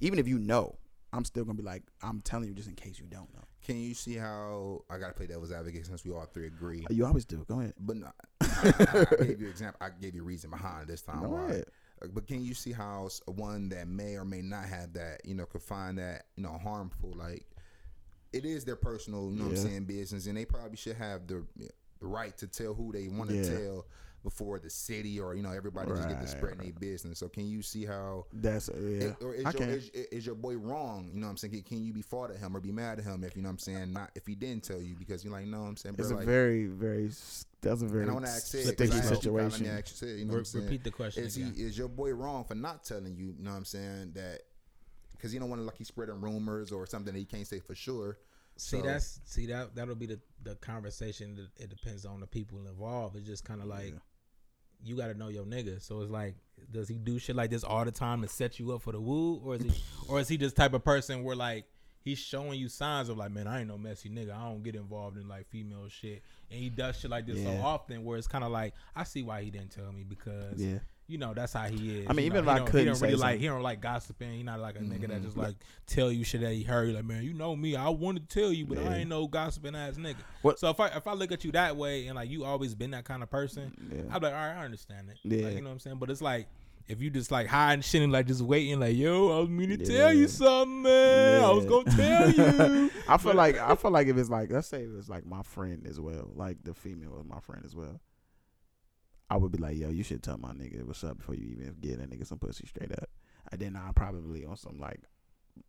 even 0.00 0.18
if 0.18 0.28
you 0.28 0.38
know, 0.38 0.76
I'm 1.12 1.24
still 1.24 1.44
gonna 1.44 1.56
be 1.56 1.62
like, 1.62 1.82
I'm 2.02 2.20
telling 2.20 2.48
you 2.48 2.54
just 2.54 2.68
in 2.68 2.74
case 2.74 2.98
you 2.98 3.06
don't 3.06 3.32
know. 3.34 3.44
Can 3.64 3.78
you 3.78 3.94
see 3.94 4.14
how 4.14 4.84
I 4.88 4.98
gotta 4.98 5.12
play 5.12 5.26
devil's 5.26 5.52
advocate 5.52 5.86
since 5.86 6.04
we 6.04 6.10
all 6.12 6.24
three 6.32 6.46
agree? 6.46 6.86
You 6.90 7.04
always 7.06 7.24
do. 7.24 7.44
Go 7.48 7.60
ahead. 7.60 7.74
But 7.78 7.96
no, 7.98 8.08
I, 8.40 8.46
I, 8.78 9.06
I 9.20 9.24
gave 9.24 9.40
you 9.40 9.46
an 9.46 9.50
example. 9.52 9.78
I 9.80 9.90
gave 10.00 10.14
you 10.14 10.22
a 10.22 10.24
reason 10.24 10.50
behind 10.50 10.88
this 10.88 11.02
time. 11.02 11.20
Go 11.20 11.34
ahead. 11.36 11.64
Uh, 12.02 12.06
But 12.12 12.26
can 12.26 12.42
you 12.42 12.54
see 12.54 12.72
how 12.72 13.08
one 13.26 13.68
that 13.68 13.86
may 13.86 14.16
or 14.16 14.24
may 14.24 14.40
not 14.40 14.64
have 14.64 14.94
that, 14.94 15.20
you 15.24 15.34
know, 15.34 15.44
could 15.44 15.62
find 15.62 15.98
that, 15.98 16.24
you 16.36 16.42
know, 16.42 16.58
harmful? 16.62 17.12
Like, 17.14 17.46
it 18.32 18.44
is 18.46 18.64
their 18.64 18.76
personal, 18.76 19.30
you 19.30 19.36
know 19.38 19.44
what 19.48 19.50
I'm 19.58 19.66
saying, 19.66 19.84
business, 19.84 20.26
and 20.26 20.36
they 20.36 20.46
probably 20.46 20.76
should 20.76 20.96
have 20.96 21.26
the, 21.26 21.44
the 21.56 21.68
right 22.00 22.36
to 22.38 22.46
tell 22.46 22.72
who 22.72 22.92
they 22.92 23.08
want 23.08 23.28
to 23.30 23.36
Yeah. 23.36 23.58
tell 23.66 23.86
before 24.22 24.58
the 24.58 24.68
city 24.70 25.18
or 25.18 25.34
you 25.34 25.42
know 25.42 25.50
everybody 25.52 25.90
just 25.90 26.02
get 26.08 26.14
to 26.14 26.20
Right, 26.20 26.28
spreading 26.28 26.58
their 26.58 26.72
business. 26.72 27.18
So 27.18 27.28
can 27.28 27.46
you 27.48 27.62
see 27.62 27.84
how? 27.86 28.26
That's 28.32 28.68
uh, 28.68 28.74
yeah. 28.78 29.04
Is, 29.04 29.14
or 29.22 29.34
is 29.34 29.46
I 29.46 29.50
your, 29.50 29.58
can. 29.58 29.68
is, 29.70 29.88
is 29.90 30.26
your 30.26 30.34
boy 30.34 30.56
wrong? 30.56 31.10
You 31.12 31.20
know 31.20 31.26
what 31.26 31.30
I'm 31.32 31.36
saying? 31.38 31.52
Can, 31.52 31.62
can 31.62 31.84
you 31.84 31.92
be 31.92 32.02
fault 32.02 32.30
at 32.30 32.36
him 32.38 32.56
or 32.56 32.60
be 32.60 32.72
mad 32.72 32.98
at 32.98 33.04
him 33.04 33.24
if 33.24 33.34
you 33.36 33.42
know 33.42 33.48
what 33.48 33.52
I'm 33.54 33.58
saying? 33.58 33.92
Not 33.92 34.10
if 34.14 34.26
he 34.26 34.34
didn't 34.34 34.64
tell 34.64 34.80
you 34.80 34.94
because 34.98 35.24
you're 35.24 35.32
like, 35.32 35.46
no, 35.46 35.62
I'm 35.62 35.76
saying, 35.76 35.94
bro, 35.94 36.04
It's 36.04 36.12
a 36.12 36.16
very, 36.24 36.66
very. 36.66 37.10
That's 37.62 37.82
a 37.82 37.86
very 37.86 38.02
and 38.02 38.10
I 38.10 38.14
want 38.14 38.26
to 38.26 38.32
ask 38.32 38.46
Sid, 38.46 38.76
'cause 38.76 38.90
I 38.90 39.00
sticky 39.00 39.12
asked 39.14 39.24
you, 39.24 39.30
Kyle, 39.30 39.36
let 39.36 39.44
me 39.44 39.50
situation. 39.50 39.66
ask 39.78 39.90
you, 40.02 40.08
Sid, 40.08 40.18
you 40.18 40.24
know 40.24 40.32
what 40.32 40.38
I'm 40.38 40.44
saying? 40.46 40.64
repeat 40.64 40.84
the 40.84 40.90
question 40.90 41.24
Is 41.24 41.34
he 41.34 41.42
is 41.42 41.76
your 41.76 41.88
boy 41.88 42.12
wrong 42.12 42.44
for 42.44 42.54
not 42.54 42.84
telling 42.84 43.16
you? 43.16 43.34
You 43.36 43.42
know 43.44 43.50
what 43.50 43.56
I'm 43.56 43.64
saying 43.64 44.12
that 44.14 44.42
because 45.12 45.34
you 45.34 45.40
don't 45.40 45.50
want 45.50 45.60
to 45.60 45.66
like 45.66 45.76
he's 45.76 45.88
spreading 45.88 46.20
rumors 46.20 46.72
or 46.72 46.86
something 46.86 47.12
that 47.12 47.18
he 47.18 47.26
can't 47.26 47.46
say 47.46 47.60
for 47.60 47.74
sure. 47.74 48.16
See, 48.56 48.78
So- 48.78 48.82
that's 48.82 49.20
see 49.24 49.46
that 49.46 49.74
that'll 49.74 49.94
be 49.94 50.06
the 50.06 50.20
the 50.42 50.54
conversation. 50.56 51.36
That 51.36 51.64
it 51.64 51.68
depends 51.70 52.06
on 52.06 52.20
the 52.20 52.26
people 52.26 52.58
involved. 52.66 53.16
It's 53.16 53.26
just 53.26 53.44
kind 53.44 53.60
of 53.60 53.66
like 53.66 53.94
you 54.84 54.96
got 54.96 55.08
to 55.08 55.14
know 55.14 55.28
your 55.28 55.44
nigga. 55.44 55.80
So 55.82 56.00
it's 56.00 56.10
like, 56.10 56.34
does 56.70 56.88
he 56.88 56.96
do 56.96 57.18
shit 57.18 57.36
like 57.36 57.50
this 57.50 57.64
all 57.64 57.84
the 57.84 57.90
time 57.90 58.22
to 58.22 58.28
set 58.28 58.58
you 58.58 58.72
up 58.72 58.82
for 58.82 58.92
the 58.92 59.00
woo, 59.00 59.40
or 59.44 59.56
is 59.56 59.62
he, 59.62 59.72
or 60.08 60.20
is 60.20 60.28
he 60.28 60.36
this 60.36 60.52
type 60.52 60.72
of 60.74 60.84
person 60.84 61.24
where 61.24 61.36
like 61.36 61.64
he's 62.02 62.18
showing 62.18 62.58
you 62.58 62.68
signs 62.68 63.08
of 63.08 63.18
like, 63.18 63.30
man, 63.30 63.46
I 63.46 63.60
ain't 63.60 63.68
no 63.68 63.76
messy 63.78 64.08
nigga. 64.08 64.34
I 64.36 64.44
don't 64.48 64.62
get 64.62 64.74
involved 64.74 65.16
in 65.18 65.28
like 65.28 65.48
female 65.48 65.88
shit, 65.88 66.22
and 66.50 66.58
he 66.60 66.70
does 66.70 66.98
shit 66.98 67.10
like 67.10 67.26
this 67.26 67.38
Yeah. 67.38 67.60
so 67.60 67.66
often 67.66 68.04
where 68.04 68.16
it's 68.18 68.26
kind 68.26 68.44
of 68.44 68.50
like, 68.50 68.74
I 68.94 69.04
see 69.04 69.22
why 69.22 69.42
he 69.42 69.50
didn't 69.50 69.70
tell 69.70 69.90
me 69.92 70.04
because 70.04 70.60
Yeah. 70.60 70.78
You 71.10 71.18
know 71.18 71.34
that's 71.34 71.52
how 71.52 71.64
he 71.66 71.98
is. 72.00 72.06
I 72.08 72.12
mean, 72.12 72.24
You 72.26 72.32
even 72.32 72.44
know, 72.44 72.50
if 72.52 72.54
I 72.54 72.58
don't, 72.58 72.66
he 72.66 72.70
couldn't 72.70 72.86
don't 72.86 72.94
say 72.96 73.06
really 73.08 73.16
like 73.18 73.22
something. 73.32 73.40
he 73.40 73.46
don't 73.48 73.62
like 73.62 73.80
gossiping. 73.80 74.32
He 74.32 74.42
not 74.42 74.60
like 74.60 74.76
a 74.76 74.80
nigga 74.80 75.08
that 75.08 75.20
Mhm. 75.20 75.24
just 75.24 75.36
like 75.36 75.56
tell 75.86 76.10
you 76.12 76.24
shit 76.24 76.40
that 76.42 76.52
he 76.52 76.62
heard. 76.62 76.94
Like, 76.94 77.04
man, 77.04 77.22
you 77.24 77.32
know 77.34 77.54
me. 77.56 77.76
I 77.76 77.88
want 77.88 78.18
to 78.18 78.40
tell 78.40 78.52
you, 78.52 78.66
but 78.66 78.78
Yeah. 78.78 78.90
I 78.90 78.94
ain't 78.98 79.08
no 79.10 79.26
gossiping 79.26 79.74
ass 79.74 79.96
nigga. 79.96 80.16
What- 80.42 80.58
So 80.58 80.70
if 80.70 80.78
I 80.80 80.88
if 80.88 81.06
I 81.06 81.12
look 81.14 81.32
at 81.32 81.44
you 81.44 81.52
that 81.52 81.76
way 81.76 82.06
and 82.06 82.16
like 82.16 82.30
you 82.30 82.44
always 82.44 82.74
been 82.74 82.92
that 82.92 83.04
kind 83.04 83.22
of 83.22 83.30
person, 83.30 83.72
Yeah. 83.92 84.02
I'm 84.14 84.22
like, 84.22 84.32
all 84.32 84.38
right, 84.38 84.56
I 84.60 84.64
understand 84.64 85.08
it. 85.10 85.16
Yeah. 85.24 85.46
Like, 85.46 85.54
you 85.56 85.60
know 85.62 85.68
what 85.68 85.72
I'm 85.74 85.78
saying? 85.80 85.96
But 85.98 86.10
it's 86.10 86.22
like 86.22 86.46
if 86.88 87.00
you 87.00 87.08
just 87.08 87.30
like 87.30 87.46
hiding 87.46 87.82
shit 87.82 88.02
and 88.02 88.10
like 88.10 88.26
just 88.26 88.40
waiting, 88.42 88.80
like, 88.80 88.96
yo, 88.96 89.36
I 89.36 89.40
was 89.40 89.48
meaning 89.48 89.78
to 89.78 89.84
tell 89.86 90.12
you 90.12 90.26
something, 90.26 90.82
man. 90.82 91.44
I 91.44 91.50
was 91.52 91.64
gonna 91.64 91.90
tell 91.92 92.30
you. 92.30 92.90
I 93.08 93.16
feel 93.16 93.34
like 93.34 93.58
I 93.58 93.74
feel 93.76 93.90
like 93.92 94.08
if 94.08 94.16
it's 94.16 94.30
like 94.30 94.50
let's 94.50 94.66
say 94.68 94.82
it 94.82 94.90
was 94.90 95.08
like 95.08 95.24
my 95.24 95.42
friend 95.42 95.86
as 95.88 96.00
well, 96.00 96.30
like 96.34 96.56
the 96.64 96.74
female 96.74 97.10
was 97.10 97.24
my 97.28 97.38
friend 97.40 97.62
as 97.64 97.76
well. 97.76 98.00
I 99.30 99.36
would 99.36 99.52
be 99.52 99.58
like, 99.58 99.76
yo, 99.76 99.88
you 99.90 100.02
should 100.02 100.22
tell 100.22 100.36
my 100.38 100.50
nigga 100.50 100.84
what's 100.84 101.04
up 101.04 101.18
before 101.18 101.36
you 101.36 101.46
even 101.52 101.76
get 101.80 101.98
that 102.00 102.10
nigga 102.10 102.26
some 102.26 102.38
pussy 102.38 102.66
straight 102.66 102.92
up. 102.92 103.08
And 103.52 103.60
then 103.60 103.76
I 103.76 103.92
probably 103.92 104.44
on 104.44 104.56
some 104.56 104.78
like 104.78 105.00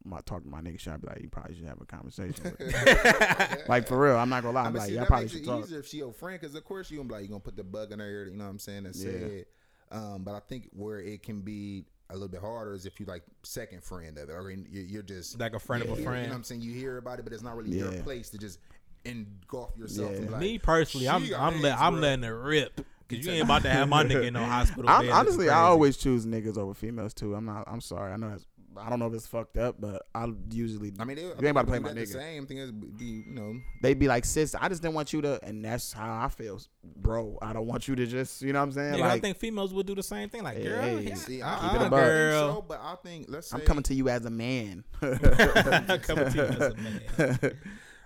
my 0.03 0.19
talk 0.25 0.43
to 0.43 0.49
my 0.49 0.61
nigga 0.61 0.79
shop, 0.79 1.01
be 1.01 1.07
like, 1.07 1.21
you 1.21 1.29
probably 1.29 1.55
should 1.55 1.65
have 1.65 1.79
a 1.81 1.85
conversation. 1.85 2.55
With 2.59 3.63
like 3.69 3.87
for 3.87 3.99
real, 3.99 4.17
I'm 4.17 4.29
not 4.29 4.41
gonna 4.43 4.55
lie. 4.55 4.63
I 4.63 4.67
I'm 4.67 4.73
mean, 4.73 4.79
like, 4.81 4.89
see, 4.89 4.95
y'all 4.95 5.05
probably 5.05 5.25
makes 5.25 5.33
should 5.33 5.41
it 5.43 5.45
talk. 5.45 5.63
easier 5.65 5.79
if 5.79 5.87
she 5.87 5.97
your 5.97 6.11
friend, 6.13 6.39
because 6.39 6.55
of 6.55 6.63
course 6.65 6.89
you 6.89 6.97
gonna 6.97 7.07
be 7.09 7.13
like 7.15 7.23
you 7.23 7.29
gonna 7.29 7.39
put 7.39 7.55
the 7.55 7.63
bug 7.63 7.91
in 7.91 7.99
her 7.99 8.05
ear, 8.09 8.25
you 8.27 8.35
know 8.37 8.45
what 8.45 8.49
I'm 8.51 8.59
saying, 8.59 8.85
and 8.85 8.95
say 8.95 9.11
Yeah. 9.11 9.25
it. 9.27 9.47
Um, 9.91 10.23
but 10.23 10.33
I 10.35 10.39
think 10.39 10.69
where 10.73 10.99
it 10.99 11.21
can 11.21 11.41
be 11.41 11.85
a 12.09 12.13
little 12.13 12.29
bit 12.29 12.39
harder 12.41 12.73
is 12.73 12.85
if 12.85 12.99
you 12.99 13.05
like 13.05 13.23
second 13.43 13.83
friend 13.83 14.17
of 14.17 14.29
it, 14.29 14.33
I 14.33 14.41
mean, 14.41 14.65
you're 14.71 15.03
just 15.03 15.39
Like 15.39 15.53
a 15.53 15.59
friend 15.59 15.83
of 15.83 15.89
a 15.89 15.91
you- 15.93 15.97
You 15.99 16.03
friend. 16.03 16.23
know 16.23 16.29
what 16.29 16.35
I'm 16.37 16.43
saying? 16.45 16.61
You 16.61 16.73
hear 16.73 16.97
about 16.97 17.19
it, 17.19 17.23
but 17.23 17.33
it's 17.33 17.43
not 17.43 17.55
really 17.57 17.77
your 17.77 17.91
place 18.03 18.29
to 18.31 18.37
just 18.37 18.59
engulf 19.05 19.75
yourself. 19.77 20.11
Yeah. 20.11 20.17
And 20.17 20.31
like, 20.31 20.41
Me 20.41 20.57
personally, 20.59 21.09
I'm 21.09 21.25
she 21.25 21.35
I'm 21.35 21.61
let, 21.61 21.77
I'm 21.79 21.99
letting 21.99 22.23
it 22.23 22.29
rip 22.29 22.81
because 23.11 23.25
you 23.25 23.31
ain't 23.33 23.43
about 23.43 23.61
to 23.63 23.69
have 23.69 23.87
my 23.89 24.03
nigga 24.03 24.25
in 24.27 24.33
no 24.33 24.43
hospital. 24.45 24.89
I'm, 24.89 25.05
bed 25.05 25.11
honestly, 25.11 25.49
I 25.49 25.59
always 25.61 25.97
choose 25.97 26.25
niggas 26.25 26.57
over 26.57 26.73
females 26.73 27.13
too. 27.13 27.35
I'm 27.35 27.45
not. 27.45 27.65
I'm 27.67 27.81
sorry. 27.81 28.11
I 28.13 28.17
know 28.17 28.29
that's. 28.29 28.45
I 28.77 28.89
don't 28.89 28.99
know 28.99 29.07
if 29.07 29.13
it's 29.13 29.27
fucked 29.27 29.57
up, 29.57 29.75
but 29.81 30.03
I 30.15 30.31
usually. 30.49 30.93
I 30.97 31.03
mean, 31.03 31.17
they, 31.17 31.23
ain't 31.25 31.43
about 31.49 31.63
to 31.63 31.67
play 31.67 31.79
my 31.79 31.91
The 31.91 32.01
nigga. 32.03 32.07
same 32.13 32.45
thing 32.47 32.57
as 32.59 32.71
be, 32.71 33.25
you 33.27 33.33
know. 33.33 33.53
They'd 33.81 33.99
be 33.99 34.07
like, 34.07 34.23
sis, 34.23 34.55
I 34.55 34.69
just 34.69 34.81
didn't 34.81 34.93
want 34.95 35.11
you 35.11 35.21
to, 35.23 35.43
and 35.43 35.63
that's 35.65 35.91
how 35.91 36.23
I 36.23 36.29
feel, 36.29 36.57
bro. 36.95 37.37
I 37.41 37.51
don't 37.51 37.67
want 37.67 37.89
you 37.89 37.95
to 37.97 38.05
just, 38.07 38.41
you 38.41 38.53
know 38.53 38.59
what 38.59 38.67
I'm 38.67 38.71
saying? 38.71 38.93
Nigga, 38.93 39.01
I 39.01 39.19
think 39.19 39.35
females 39.35 39.73
would 39.73 39.87
do 39.87 39.93
the 39.93 40.01
same 40.01 40.29
thing. 40.29 40.43
Like, 40.43 40.55
Hey, 40.55 40.63
girl, 40.63 40.81
hey. 40.83 41.01
yeah, 41.01 41.15
See, 41.15 41.41
uh-uh, 41.41 41.53
I, 41.53 41.59
Keep 41.59 41.71
I, 41.71 41.75
it 41.75 41.81
a 41.81 41.85
I 41.85 41.89
buck. 41.89 41.99
think 41.99 42.07
girl. 42.07 42.53
so, 42.55 42.61
but 42.61 42.79
I 42.81 42.95
think 43.03 43.25
let's 43.27 43.47
say 43.49 43.57
I'm 43.59 43.65
coming 43.65 43.83
to 43.83 43.93
you 43.93 44.07
as 44.07 44.23
a 44.23 44.29
man. 44.29 44.85
coming 45.01 45.19
to 45.19 46.31
you 46.33 46.43
as 46.43 46.59
a 46.61 46.75
man. 46.77 47.39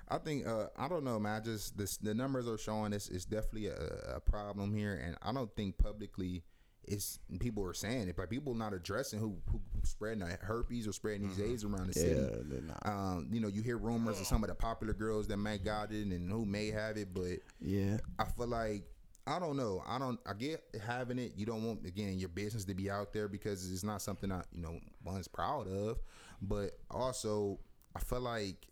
I 0.08 0.18
think 0.20 0.46
uh, 0.48 0.68
I 0.78 0.88
don't 0.88 1.04
know, 1.04 1.20
man. 1.20 1.42
I 1.42 1.44
just 1.44 1.78
this, 1.78 1.98
the 1.98 2.14
numbers 2.14 2.48
are 2.48 2.58
showing 2.58 2.92
this 2.92 3.08
is 3.10 3.26
definitely 3.26 3.68
a, 3.68 4.16
a 4.16 4.20
problem 4.20 4.74
here, 4.76 5.02
and 5.04 5.16
I 5.22 5.32
don't 5.34 5.54
think 5.56 5.78
publicly 5.78 6.44
it's 6.88 7.18
people 7.40 7.64
are 7.64 7.74
saying 7.74 8.08
it, 8.10 8.16
but 8.16 8.30
people 8.30 8.54
not 8.54 8.72
addressing 8.74 9.20
who 9.20 9.38
who 9.52 9.60
spreading 9.84 10.22
herpes 10.42 10.88
or 10.88 10.92
spreading 10.94 11.28
these 11.28 11.40
AIDS 11.40 11.64
around 11.64 11.92
the 11.92 12.00
Yeah, 12.00 12.06
city. 12.06 12.62
not. 12.68 12.86
Um, 12.86 13.30
you 13.32 13.40
know, 13.40 13.48
you 13.48 13.64
hear 13.64 13.78
rumors 13.78 14.20
of 14.20 14.28
some 14.28 14.44
of 14.44 14.50
the 14.50 14.56
popular 14.56 14.94
girls 14.94 15.28
that 15.30 15.38
may 15.38 15.58
got 15.58 15.92
it 15.92 16.06
and 16.06 16.30
who 16.32 16.46
may 16.46 16.70
have 16.70 16.98
it, 16.98 17.12
but 17.14 17.40
Yeah. 17.60 17.98
I 18.20 18.26
feel 18.26 18.48
like 18.48 18.84
I 19.28 19.40
don't 19.40 19.58
know. 19.58 19.82
I 19.88 19.98
don't. 19.98 20.20
I 20.28 20.34
get 20.36 20.64
having 20.86 21.18
it. 21.18 21.34
You 21.36 21.48
don't 21.48 21.64
want 21.64 21.84
again 21.88 22.20
your 22.20 22.30
business 22.30 22.64
to 22.66 22.76
be 22.76 22.92
out 22.92 23.12
there 23.12 23.28
because 23.28 23.72
it's 23.72 23.84
not 23.84 24.04
something 24.04 24.32
I 24.32 24.44
you 24.52 24.62
know 24.62 24.80
one's 25.04 25.28
proud 25.28 25.68
of. 25.68 25.98
But 26.44 26.78
also, 26.92 27.60
I 27.96 28.00
feel 28.02 28.20
like 28.20 28.68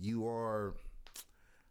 you 0.00 0.26
are. 0.28 0.74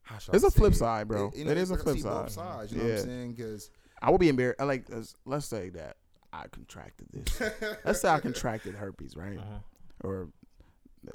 How 0.03 0.17
should 0.17 0.33
I 0.33 0.37
It's 0.37 0.45
a 0.45 0.51
flip 0.51 0.73
it? 0.73 0.77
side, 0.77 1.07
bro. 1.07 1.31
you 1.35 1.45
know, 1.45 1.51
it 1.51 1.57
is 1.57 1.71
a 1.71 1.77
flip 1.77 1.97
see 1.97 2.03
both 2.03 2.29
side. 2.31 2.45
sides. 2.45 2.71
You 2.71 2.77
know 2.79 2.83
what 2.83 2.89
Yeah. 2.93 2.99
I'm 2.99 3.05
saying? 3.05 3.33
Because 3.33 3.69
I 4.01 4.11
would 4.11 4.19
be 4.19 4.29
embarrassed. 4.29 4.59
Like, 4.59 4.85
let's, 4.89 5.15
let's 5.25 5.45
say 5.45 5.69
that 5.69 5.97
I 6.33 6.47
contracted 6.51 7.07
this. 7.11 7.41
let's 7.85 8.01
say 8.01 8.09
I 8.09 8.19
contracted 8.19 8.75
herpes, 8.75 9.15
right? 9.15 9.37
Uh-huh. 9.37 9.59
Or 10.03 10.29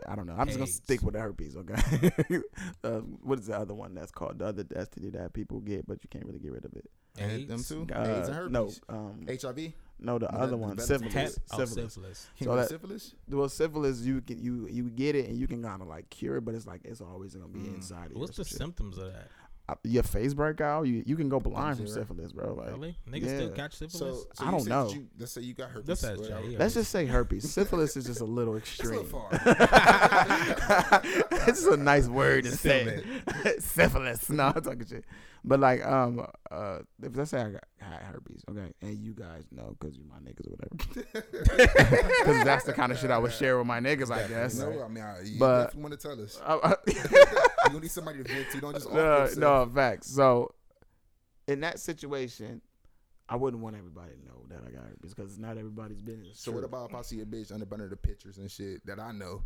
I 0.06 0.16
don't 0.16 0.26
know. 0.26 0.34
I'm 0.38 0.46
just 0.46 0.58
gonna 0.58 0.70
stick 0.70 1.02
with 1.02 1.14
the 1.14 1.20
herpes, 1.20 1.56
okay? 1.56 2.10
uh, 2.84 3.00
what 3.22 3.38
is 3.38 3.46
the 3.46 3.58
other 3.58 3.74
one 3.74 3.94
that's 3.94 4.10
called? 4.10 4.38
The 4.38 4.46
other 4.46 4.64
STD 4.64 5.12
that 5.12 5.32
people 5.32 5.60
get, 5.60 5.86
but 5.86 5.98
you 6.02 6.08
can't 6.10 6.24
really 6.26 6.38
get 6.40 6.52
rid 6.52 6.64
of 6.64 6.72
it. 6.74 6.90
AIDS? 7.18 7.48
them 7.48 7.86
too. 7.88 7.94
Uh, 7.94 8.02
AIDS 8.18 8.28
and 8.28 8.36
herpes. 8.36 8.52
No, 8.52 8.70
um, 8.94 9.26
HIV. 9.28 9.72
No, 10.00 10.18
the 10.18 10.26
the- 10.26 10.34
other 10.34 10.50
the 10.52 10.56
one, 10.56 10.78
syphilis. 10.78 11.12
Hep- 11.14 11.28
syphilis. 11.28 11.40
oh, 11.52 11.64
syphilis. 11.64 11.92
syphilis. 11.94 12.26
Human 12.36 12.56
that- 12.56 12.68
syphilis. 12.68 13.14
Well, 13.28 13.48
syphilis, 13.48 14.00
you 14.00 14.20
can 14.20 14.42
you 14.42 14.68
you 14.70 14.90
get 14.90 15.14
it 15.16 15.28
and 15.28 15.38
you 15.38 15.46
can 15.46 15.62
kind 15.62 15.82
of 15.82 15.88
like 15.88 16.08
cure 16.10 16.36
it, 16.36 16.44
but 16.44 16.54
it's 16.54 16.66
like 16.66 16.80
it's 16.84 17.00
always 17.00 17.34
gonna 17.34 17.48
be 17.48 17.60
Mm. 17.60 17.76
inside. 17.76 18.10
you 18.12 18.18
What's 18.20 18.36
the 18.36 18.44
some 18.44 18.48
shit. 18.50 18.58
symptoms 18.58 18.98
of 18.98 19.12
that? 19.12 19.28
Uh, 19.70 19.74
Your 19.84 20.02
face 20.02 20.32
break 20.32 20.62
out. 20.62 20.86
You 20.86 21.02
you 21.04 21.14
can 21.14 21.28
go 21.28 21.38
blind 21.40 21.76
from 21.76 21.86
syphilis, 21.88 22.32
bro. 22.32 22.54
Like, 22.54 22.70
Really? 22.70 22.96
Niggas 23.06 23.24
still 23.36 23.48
yeah. 23.50 23.54
catch 23.54 23.74
syphilis? 23.74 23.98
So, 23.98 24.24
so 24.32 24.46
I 24.46 24.50
don't 24.50 24.66
know. 24.66 24.88
You, 24.90 25.06
let's 25.18 25.32
say 25.32 25.42
you 25.42 25.52
got 25.52 25.68
herpes. 25.70 25.88
Let's 25.88 26.04
ask 26.04 26.20
whatever. 26.20 26.48
Let's 26.58 26.72
just 26.72 26.90
say 26.90 27.04
herpes. 27.04 27.52
Syphilis 27.52 27.94
is 27.94 28.06
just 28.06 28.22
a 28.22 28.24
little 28.24 28.56
It's 28.56 28.80
a 28.80 28.84
little 28.84 29.00
extreme. 29.02 29.12
far. 29.12 29.28
it's 31.48 31.60
just 31.60 31.66
a 31.68 31.76
nice 31.76 32.08
word 32.08 32.44
to 32.44 32.52
say. 32.52 33.02
Syphilis. 33.58 34.28
No, 34.30 34.52
I'm 34.54 34.62
talking 34.62 34.86
shit. 34.86 35.04
But 35.44 35.60
like, 35.60 35.84
um, 35.84 36.26
uh, 36.50 36.78
if 37.02 37.16
let's 37.16 37.30
say 37.30 37.40
I 37.40 37.50
got 37.50 37.64
had 37.78 38.02
herpes, 38.02 38.44
okay, 38.50 38.72
and 38.82 38.98
you 38.98 39.12
guys 39.14 39.44
know 39.50 39.76
because 39.78 39.96
you're 39.96 40.06
my 40.06 40.18
niggas 40.18 40.46
or 40.46 40.56
whatever, 40.56 41.22
because 42.18 42.44
that's 42.44 42.64
the 42.64 42.72
kind 42.72 42.92
of 42.92 42.98
shit 42.98 43.10
I 43.10 43.18
would 43.18 43.32
share 43.32 43.56
with 43.58 43.66
my 43.66 43.80
niggas, 43.80 44.10
I 44.10 44.26
guess. 44.28 44.56
No, 44.58 44.82
I 44.82 44.88
mean, 44.88 45.04
I, 45.04 45.20
you 45.24 45.38
But- 45.38 45.64
definitely 45.64 45.82
want 45.82 46.00
to 46.00 46.08
tell 46.08 46.20
us. 46.20 46.40
I- 46.44 46.74
I- 46.74 47.70
You 47.72 47.80
need 47.80 47.90
somebody 47.90 48.22
to 48.22 48.32
vent 48.32 48.50
to. 48.52 48.60
Don't 48.60 48.72
just 48.74 48.90
no, 48.92 49.28
no 49.36 49.70
facts. 49.72 50.06
So, 50.08 50.54
in 51.46 51.60
that 51.60 51.78
situation, 51.78 52.62
I 53.28 53.36
wouldn't 53.36 53.62
want 53.62 53.76
everybody 53.76 54.12
to 54.12 54.24
know 54.24 54.46
that 54.48 54.60
I 54.66 54.70
got 54.70 54.84
herpes 54.84 55.12
because 55.14 55.32
it's 55.32 55.40
not 55.40 55.58
everybody's 55.58 56.00
business. 56.00 56.40
So 56.40 56.50
what 56.50 56.64
about 56.64 56.90
if 56.90 56.96
I 56.96 57.02
see 57.02 57.20
a 57.20 57.26
bitch 57.26 57.52
under 57.52 57.66
under 57.70 57.88
the 57.88 57.96
pictures 57.96 58.38
and 58.38 58.50
shit 58.50 58.84
that 58.86 58.98
I 58.98 59.12
know? 59.12 59.42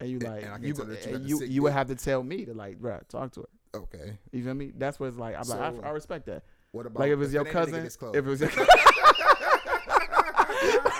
and 0.00 0.10
you 0.10 0.18
like 0.18 0.42
and 0.44 0.54
can 0.54 0.62
you 0.64 0.74
you 0.74 1.14
and 1.14 1.28
you, 1.28 1.44
you 1.44 1.62
would 1.62 1.72
have 1.72 1.88
to 1.88 1.94
tell 1.94 2.22
me 2.22 2.44
to 2.46 2.54
like, 2.54 2.80
bruh, 2.80 3.06
talk 3.08 3.32
to 3.32 3.40
her. 3.40 3.48
Okay. 3.74 4.18
You 4.32 4.44
feel 4.44 4.54
me? 4.54 4.72
That's 4.76 4.98
what 4.98 5.06
it's 5.06 5.16
like. 5.16 5.36
I'm 5.38 5.46
like, 5.48 5.84
I, 5.84 5.88
I 5.88 5.90
respect 5.90 6.26
that. 6.26 6.42
What 6.72 6.86
about 6.86 7.00
Like 7.00 7.10
if 7.12 7.20
it's 7.20 7.32
your 7.32 7.42
it 7.42 7.48
ain't 7.48 7.56
a 7.56 7.58
cousin, 7.58 7.86
if 7.86 8.14
it 8.14 8.24
was 8.24 8.40
your 8.40 8.50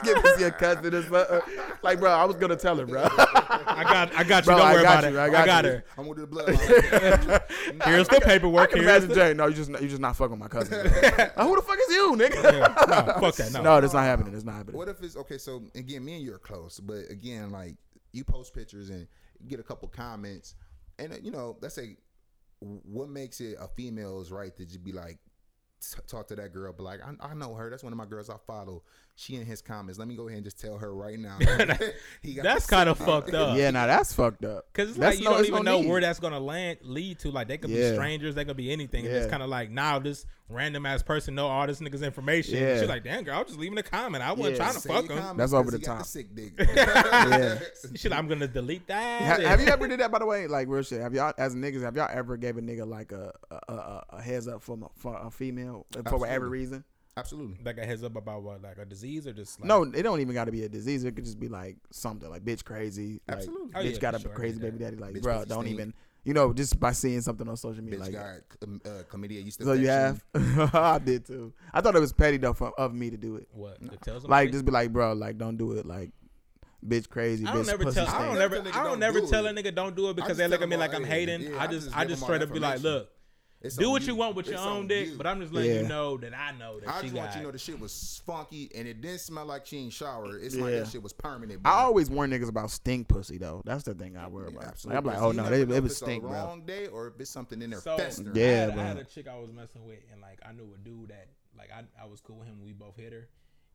if 0.02 0.24
it's 0.24 0.40
your 0.40 0.50
cousin 0.50 0.94
or 0.94 1.02
something. 1.02 1.54
Like, 1.82 2.00
bro, 2.00 2.10
I 2.10 2.24
was 2.24 2.36
gonna 2.36 2.56
tell 2.56 2.76
her, 2.76 2.86
bro. 2.86 3.02
I 3.04 3.84
got, 3.84 4.14
I 4.14 4.24
got 4.24 4.44
you. 4.44 4.46
Bro, 4.46 4.58
Don't 4.58 4.66
I 4.66 4.72
worry 4.74 4.82
got 4.82 4.98
about 5.04 5.12
you, 5.12 5.18
it. 5.18 5.20
I 5.20 5.24
I 5.24 5.30
got 5.30 5.46
got, 5.46 5.64
you. 5.64 5.70
her. 5.70 5.84
I'm 5.98 6.04
gonna 6.04 6.14
do 6.14 6.26
the 6.26 6.36
bloodline. 6.36 7.84
Here's 7.84 8.08
the 8.08 8.16
I 8.16 8.20
paperwork. 8.20 8.70
can 8.70 8.80
Here's 8.80 9.04
imagine 9.04 9.08
the, 9.08 9.14
Jay. 9.14 9.34
No, 9.34 9.46
you 9.46 9.54
just 9.54 9.70
you 9.70 9.88
just 9.88 10.00
not 10.00 10.16
fucking 10.16 10.38
my 10.38 10.48
cousin. 10.48 10.84
Like, 10.84 11.34
who 11.34 11.56
the 11.56 11.62
fuck 11.62 11.78
is 11.88 11.94
you, 11.94 12.14
nigga? 12.16 12.42
no, 12.42 13.20
fuck 13.20 13.34
that. 13.36 13.52
No. 13.52 13.62
No, 13.62 13.80
that's 13.80 13.94
not 13.94 14.04
happening. 14.04 14.34
It's 14.34 14.44
not 14.44 14.54
happening. 14.56 14.76
what 14.76 14.88
if 14.88 15.02
it's 15.02 15.16
okay? 15.16 15.38
So 15.38 15.62
again, 15.74 16.04
me 16.04 16.14
and 16.14 16.22
you 16.22 16.34
are 16.34 16.38
close, 16.38 16.80
but 16.80 17.10
again, 17.10 17.50
like 17.50 17.76
you 18.12 18.24
post 18.24 18.54
pictures 18.54 18.90
and 18.90 19.06
get 19.48 19.60
a 19.60 19.62
couple 19.62 19.88
comments, 19.88 20.54
and 20.98 21.12
uh, 21.12 21.16
you 21.22 21.30
know, 21.30 21.56
let's 21.60 21.74
say, 21.74 21.96
what 22.60 23.08
makes 23.08 23.40
it 23.40 23.56
a 23.60 23.68
female's 23.68 24.30
right 24.30 24.54
to 24.56 24.64
just 24.66 24.84
be 24.84 24.92
like. 24.92 25.18
t- 25.80 26.00
Talk 26.06 26.28
to 26.28 26.36
that 26.36 26.52
girl, 26.52 26.72
but 26.76 26.84
like 26.84 27.00
I, 27.02 27.30
I 27.30 27.34
know 27.34 27.54
her. 27.54 27.70
That's 27.70 27.82
one 27.84 27.92
of 27.92 27.96
my 27.98 28.06
girls 28.06 28.30
I 28.30 28.36
follow. 28.46 28.82
She 29.20 29.36
in 29.36 29.44
his 29.44 29.60
comments. 29.60 29.98
Let 29.98 30.08
me 30.08 30.16
go 30.16 30.28
ahead 30.28 30.38
and 30.38 30.44
just 30.44 30.58
tell 30.58 30.78
her 30.78 30.94
right 30.94 31.18
now. 31.18 31.36
He 32.22 32.32
got 32.32 32.42
That's 32.42 32.66
kind 32.66 32.88
of 32.88 32.96
fucked 32.96 33.34
up. 33.34 33.54
yeah, 33.56 33.70
now 33.70 33.86
that's 33.86 34.14
fucked 34.14 34.46
up. 34.46 34.72
Cause 34.72 34.88
it's 34.90 34.98
That's 34.98 35.16
like 35.16 35.18
you 35.22 35.24
no- 35.30 35.36
don't 35.36 35.46
even 35.46 35.62
no 35.64 35.72
know 35.72 35.80
need. 35.82 35.90
where 35.90 36.00
that's 36.00 36.18
gonna 36.20 36.40
land 36.40 36.78
lead 36.82 37.18
to. 37.20 37.30
Like 37.30 37.46
they 37.48 37.58
could 37.58 37.68
Yeah. 37.68 37.90
be 37.90 37.94
strangers, 37.96 38.34
they 38.34 38.46
could 38.46 38.56
be 38.56 38.72
anything. 38.72 39.04
And 39.06 39.14
it's 39.14 39.26
kind 39.30 39.42
of 39.42 39.50
like 39.50 39.70
now 39.70 39.98
this 39.98 40.24
random 40.48 40.86
ass 40.86 41.02
person 41.02 41.34
know 41.34 41.48
all 41.48 41.66
this 41.66 41.80
nigga's 41.80 42.00
information. 42.02 42.56
Yeah. 42.56 42.80
She's 42.80 42.88
like, 42.88 43.04
damn 43.04 43.22
girl, 43.24 43.34
I 43.36 43.38
was 43.40 43.48
just 43.48 43.60
leaving 43.60 43.76
a 43.78 43.82
comment. 43.82 44.24
I 44.24 44.32
wasn't 44.32 44.56
Yeah. 44.56 44.62
trying 44.64 44.74
to 44.74 44.80
Say 44.80 44.88
fuck 44.88 45.08
your 45.08 45.20
him. 45.20 45.36
That's 45.36 45.52
over 45.52 45.70
the 45.70 45.76
he 45.78 45.84
got 45.84 45.98
top. 45.98 46.06
sick 46.06 46.34
dick. 46.34 46.54
Yeah. 46.58 47.58
Shit, 47.94 48.12
I'm 48.14 48.26
gonna 48.26 48.48
delete 48.48 48.86
that. 48.86 49.20
Ha- 49.40 49.46
have 49.48 49.60
you 49.60 49.66
ever 49.68 49.86
did 49.86 50.00
that 50.00 50.10
by 50.10 50.18
the 50.20 50.26
way? 50.26 50.46
Like 50.46 50.66
real 50.68 50.82
shit. 50.82 51.00
Have 51.02 51.12
y'all 51.14 51.34
as 51.36 51.54
niggas? 51.54 51.82
Have 51.82 51.94
y'all 51.96 52.08
ever 52.10 52.36
gave 52.38 52.56
a 52.56 52.62
nigga 52.62 52.86
like 52.86 53.12
a 53.12 53.32
a, 53.50 53.72
a, 53.72 54.04
a 54.14 54.22
heads 54.22 54.48
up 54.48 54.62
for, 54.62 54.78
a- 54.82 54.98
for 55.00 55.14
a 55.26 55.30
female 55.30 55.84
for 56.08 56.16
whatever 56.16 56.48
reason? 56.48 56.84
Absolutely. 57.20 57.58
like 57.64 57.78
a 57.78 57.84
heads 57.86 58.02
up 58.02 58.16
about 58.16 58.42
what, 58.42 58.62
like 58.62 58.78
a 58.78 58.84
disease 58.84 59.26
or 59.26 59.32
just 59.32 59.60
like, 59.60 59.68
No, 59.68 59.82
it 59.84 60.02
don't 60.02 60.20
even 60.20 60.34
got 60.34 60.46
to 60.46 60.52
be 60.52 60.64
a 60.64 60.68
disease. 60.68 61.04
It 61.04 61.14
could 61.14 61.24
just 61.24 61.38
be 61.38 61.48
like 61.48 61.76
something 61.90 62.28
like 62.28 62.44
bitch 62.44 62.64
crazy. 62.64 63.20
Like, 63.28 63.38
Absolutely. 63.38 63.70
Oh, 63.74 63.78
bitch 63.78 63.92
yeah, 63.92 63.98
got 63.98 64.14
a 64.14 64.20
sure, 64.20 64.30
crazy 64.32 64.58
get 64.58 64.72
baby 64.72 64.84
daddy. 64.84 64.96
Like, 64.96 65.14
Bitch 65.14 65.22
bro, 65.22 65.44
don't 65.44 65.62
stink. 65.62 65.74
even. 65.74 65.94
You 66.22 66.34
know, 66.34 66.52
just 66.52 66.78
by 66.78 66.92
seeing 66.92 67.22
something 67.22 67.48
on 67.48 67.56
social 67.56 67.82
media, 67.82 67.98
Bitch 67.98 68.02
like, 68.02 68.12
got 68.12 68.68
um, 68.68 68.80
uh, 68.84 68.88
chlamydia. 69.10 69.42
You 69.44 69.50
still 69.50 69.66
so 69.68 69.72
you 69.72 69.88
have. 69.88 70.22
I 70.74 70.98
did 70.98 71.24
too. 71.26 71.52
I 71.72 71.80
thought 71.80 71.96
it 71.96 72.00
was 72.00 72.12
petty 72.12 72.36
though 72.36 72.52
for, 72.52 72.78
of 72.78 72.92
me 72.92 73.08
to 73.10 73.16
do 73.16 73.36
it. 73.36 73.48
what 73.52 73.80
to 73.80 73.96
tell. 73.98 74.20
Like, 74.20 74.52
just 74.52 74.64
be 74.64 74.72
like, 74.72 74.92
bro, 74.92 75.14
like, 75.14 75.38
don't 75.38 75.56
do 75.56 75.72
it. 75.72 75.86
Like, 75.86 76.10
bitch, 76.86 77.08
crazy. 77.08 77.46
I 77.46 77.54
don't 77.54 77.62
bitch, 77.62 77.66
never 77.68 77.84
pussy 77.84 78.00
tell. 78.04 78.08
I 78.08 78.26
don't 78.26 78.38
Never 78.38 78.56
never. 78.56 78.56
tell 78.56 78.62
nigga 78.62 78.74
I 78.74 78.82
don't 78.82 78.90
don't 78.92 78.98
never 79.00 79.20
do 79.20 79.26
tell 79.28 79.46
a 79.46 79.50
nigga 79.52 79.74
don't 79.74 79.96
do 79.96 80.10
it 80.10 80.16
because 80.16 80.36
they 80.36 80.46
look 80.46 80.60
at 80.60 80.68
me 80.68 80.76
like 80.76 80.94
I'm 80.94 81.04
hating. 81.04 81.42
yeah, 81.42 81.56
I 81.58 81.64
I 81.64 81.66
just, 81.68 81.86
just 81.86 81.96
I 81.96 82.04
just 82.04 82.20
them 82.20 82.22
all 82.24 82.28
straight 82.28 82.42
up 82.42 82.52
be 82.52 82.58
like, 82.60 82.82
look, 82.82 83.10
It's 83.62 83.76
do 83.76 83.90
what 83.90 84.06
you 84.06 84.14
want 84.14 84.36
with 84.36 84.48
It's 84.48 84.58
your 84.58 84.66
own 84.66 84.86
dick, 84.86 85.08
you. 85.08 85.16
but 85.18 85.26
I'm 85.26 85.38
just 85.40 85.52
letting 85.52 85.70
Yeah. 85.70 85.80
you 85.82 85.88
know 85.88 86.16
that 86.16 86.32
I 86.34 86.52
know 86.52 86.80
that 86.80 86.88
I 86.88 86.96
she 87.00 87.02
just 87.08 87.14
got. 87.14 87.20
want 87.20 87.34
you 87.34 87.40
to 87.40 87.46
know 87.46 87.50
the 87.52 87.58
shit 87.58 87.78
was 87.78 88.22
funky 88.24 88.70
and 88.74 88.88
it 88.88 89.02
didn't 89.02 89.20
smell 89.20 89.44
like 89.44 89.66
she 89.66 89.76
ain't 89.78 89.92
showered. 89.92 90.42
It's 90.42 90.56
like 90.56 90.72
that 90.72 90.88
shit 90.88 91.02
was 91.02 91.12
permanent. 91.12 91.60
I 91.66 91.82
always 91.82 92.08
warn 92.08 92.30
niggas 92.30 92.48
about 92.48 92.70
stink 92.70 93.08
pussy 93.08 93.36
though. 93.36 93.60
That's 93.66 93.82
the 93.84 93.92
thing 93.94 94.16
I 94.16 94.28
worry 94.28 94.48
about. 94.48 94.60
Like, 94.60 94.68
Absolutely. 94.68 94.96
I'm 94.98 95.04
like, 95.04 95.22
oh 95.22 95.32
no, 95.32 95.50
they, 95.50 95.60
it 95.76 95.82
was 95.82 95.96
stink, 95.98 96.24
a 96.24 96.26
bro. 96.28 96.36
wrong 96.36 96.62
day 96.64 96.86
or 96.86 97.08
if 97.08 97.20
it's 97.20 97.30
something 97.30 97.60
in 97.60 97.68
there 97.70 97.80
So 97.80 97.98
festering. 97.98 98.34
Yeah, 98.34 98.44
I, 98.44 98.70
had, 98.70 98.78
I 98.78 98.82
had 98.82 98.96
a 98.96 99.04
chick 99.04 99.28
I 99.28 99.38
was 99.38 99.50
messing 99.52 99.84
with, 99.84 99.98
and 100.10 100.22
like 100.22 100.38
I 100.48 100.52
knew 100.52 100.72
a 100.74 100.78
dude 100.78 101.10
that 101.10 101.28
like 101.58 101.70
I, 101.70 101.82
I 102.02 102.06
was 102.06 102.22
cool 102.22 102.36
with 102.36 102.48
him. 102.48 102.62
We 102.64 102.72
both 102.72 102.96
hit 102.96 103.12
her, 103.12 103.28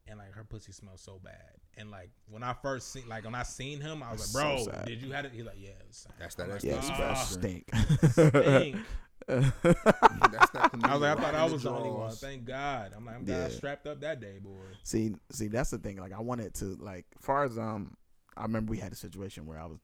and 0.07 0.17
like 0.17 0.31
her 0.33 0.43
pussy 0.43 0.71
smelled 0.71 0.99
so 0.99 1.19
bad. 1.23 1.51
And 1.77 1.91
like 1.91 2.09
when 2.27 2.41
I 2.41 2.53
first 2.53 2.91
seen 2.91 3.07
like 3.07 3.23
when 3.25 3.35
I 3.35 3.43
seen 3.43 3.81
him, 3.81 4.01
I 4.01 4.13
was 4.13 4.21
That's 4.33 4.33
like, 4.33 4.65
bro, 4.65 4.73
so 4.81 4.83
did 4.87 5.03
you 5.03 5.11
have 5.11 5.25
it? 5.25 5.31
He's 5.35 5.45
like, 5.45 5.57
yeah. 5.59 5.69
It 5.69 5.85
was 5.87 5.97
sad. 5.97 6.13
That's 6.17 6.33
that. 6.35 6.43
I'm 6.45 6.49
That's 6.49 6.63
like, 6.63 6.73
Yes, 6.73 6.87
that. 6.87 6.97
bro, 6.97 7.07
Ah, 7.07 7.13
stink. 7.13 7.69
stink. 8.11 8.75
That's 9.27 10.49
that 10.51 10.69
I 10.83 10.93
was 10.93 11.01
like, 11.01 11.17
I 11.17 11.21
thought 11.21 11.35
I 11.35 11.45
was 11.45 11.63
the 11.63 11.71
only 11.71 11.89
one. 11.89 12.11
Thank 12.11 12.45
God. 12.45 12.93
I'm 12.95 13.05
like, 13.05 13.15
I'm 13.15 13.27
Yeah. 13.27 13.47
strapped 13.49 13.87
up 13.87 14.01
that 14.01 14.19
day, 14.19 14.37
boy. 14.39 14.51
see, 14.83 15.15
see, 15.31 15.47
that's 15.47 15.71
the 15.71 15.77
thing. 15.79 15.97
Like, 15.97 16.13
I 16.13 16.19
wanted 16.19 16.53
to, 16.55 16.65
like, 16.79 17.05
far 17.19 17.43
as 17.43 17.57
um, 17.57 17.97
I 18.37 18.43
remember 18.43 18.69
we 18.71 18.77
had 18.77 18.91
a 18.91 18.95
situation 18.95 19.45
where 19.45 19.59
I 19.59 19.65
was 19.65 19.79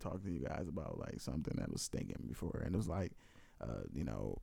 talking 0.00 0.20
to 0.24 0.30
you 0.32 0.40
guys 0.40 0.66
about 0.68 0.98
like 0.98 1.20
something 1.20 1.54
that 1.58 1.70
was 1.70 1.82
stinking 1.82 2.24
before, 2.28 2.62
and 2.64 2.74
it 2.74 2.78
was 2.78 2.88
like, 2.88 3.12
uh, 3.60 3.82
you 3.92 4.04
know, 4.04 4.38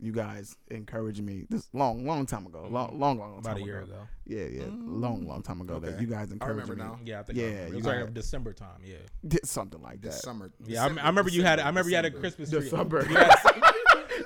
you 0.00 0.12
guys 0.12 0.56
encouraged 0.70 1.22
me 1.22 1.44
this 1.48 1.68
long, 1.72 2.04
long 2.06 2.26
time 2.26 2.46
ago, 2.46 2.66
long, 2.70 2.98
long, 2.98 3.18
long 3.18 3.38
About 3.38 3.54
time 3.54 3.62
a 3.62 3.66
year 3.66 3.80
ago. 3.82 3.92
ago. 3.92 4.02
Yeah, 4.26 4.44
yeah, 4.50 4.64
long, 4.70 5.26
long 5.26 5.42
time 5.42 5.60
ago 5.60 5.78
that 5.80 6.00
you 6.00 6.06
guys 6.08 6.30
I 6.30 6.34
encouraged 6.34 6.68
remember 6.68 6.76
me. 6.76 6.82
now. 6.90 6.98
Yeah, 7.04 7.20
I 7.20 7.22
think. 7.22 7.38
Yeah, 7.38 7.44
I 7.44 7.48
remember. 7.48 7.68
you 7.68 7.72
it 7.72 7.76
was 7.76 7.84
got 7.84 7.96
like 7.96 8.04
it. 8.08 8.14
December 8.14 8.52
time. 8.52 8.80
Yeah. 8.84 8.96
Did 9.28 9.46
something 9.46 9.80
like 9.82 10.00
that. 10.02 10.14
summer. 10.14 10.50
Yeah, 10.66 10.80
I, 10.84 10.88
December, 10.88 11.00
I 11.02 11.06
remember 11.08 11.30
you 11.30 11.42
had. 11.44 11.60
I 11.60 11.66
remember 11.68 11.90
you 11.90 11.96
had 11.96 12.04
a 12.04 12.10
Christmas 12.10 12.50
tree. 12.50 12.60
December. 12.62 13.06
You 13.08 13.16
had- 13.16 13.38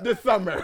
the 0.02 0.14
summer. 0.16 0.60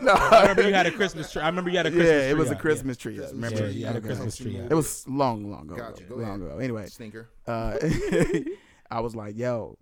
no, 0.00 0.12
I 0.12 0.40
remember 0.42 0.68
you 0.68 0.74
had 0.74 0.86
a 0.86 0.90
Christmas 0.90 1.30
tree. 1.32 1.42
I 1.42 1.46
remember 1.46 1.70
you 1.70 1.76
had 1.76 1.86
a 1.86 1.90
Christmas 1.90 2.06
tree. 2.08 2.14
yeah, 2.16 2.22
tree. 2.22 2.30
it 2.30 2.36
was 2.36 2.48
a 2.48 2.50
out, 2.52 2.56
yeah. 2.56 2.60
Christmas 2.62 2.96
tree. 2.96 3.12
Yeah, 3.14 3.18
Christmas 3.20 3.34
remember? 3.52 3.56
Yeah, 3.60 3.66
tree, 3.70 3.80
you 3.80 3.86
had 3.86 3.96
a. 3.96 4.00
Christmas 4.00 4.36
tree. 4.36 4.56
It 4.56 4.74
was 4.74 5.08
long, 5.08 5.50
long 5.50 5.64
ago. 5.64 5.76
Gotcha. 5.76 6.04
Go 6.04 6.16
long 6.16 6.24
ahead. 6.42 6.52
ago. 6.52 6.58
Anyway, 6.58 6.86
Stinker. 6.86 7.28
uh, 7.46 7.76
I 8.90 9.00
was 9.00 9.14
like, 9.16 9.36
yo, 9.36 9.78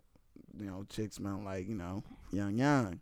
you 0.59 0.67
know, 0.67 0.85
chicks 0.89 1.17
smell 1.17 1.41
like 1.45 1.69
you 1.69 1.75
know, 1.75 2.03
young, 2.33 2.57
young, 2.57 3.01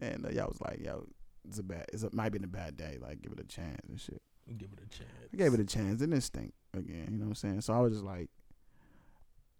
and 0.00 0.26
uh, 0.26 0.30
y'all 0.30 0.48
was 0.48 0.60
like, 0.60 0.80
yo, 0.84 1.06
it's 1.48 1.58
a 1.58 1.62
bad, 1.62 1.86
it's 1.92 2.02
a, 2.02 2.10
might 2.14 2.32
be 2.32 2.38
in 2.38 2.44
a 2.44 2.48
bad 2.48 2.76
day. 2.76 2.98
Like, 3.00 3.22
give 3.22 3.32
it 3.32 3.40
a 3.40 3.44
chance 3.44 3.80
and 3.88 4.00
shit. 4.00 4.22
Give 4.56 4.68
it 4.72 4.80
a 4.84 4.88
chance. 4.88 5.10
I 5.32 5.36
gave 5.36 5.54
it 5.54 5.60
a 5.60 5.64
chance. 5.64 6.00
It 6.00 6.10
didn't 6.10 6.22
stink 6.22 6.52
again. 6.74 7.08
You 7.10 7.18
know 7.18 7.24
what 7.24 7.30
I'm 7.30 7.34
saying? 7.34 7.60
So 7.62 7.72
I 7.72 7.80
was 7.80 7.92
just 7.92 8.04
like, 8.04 8.30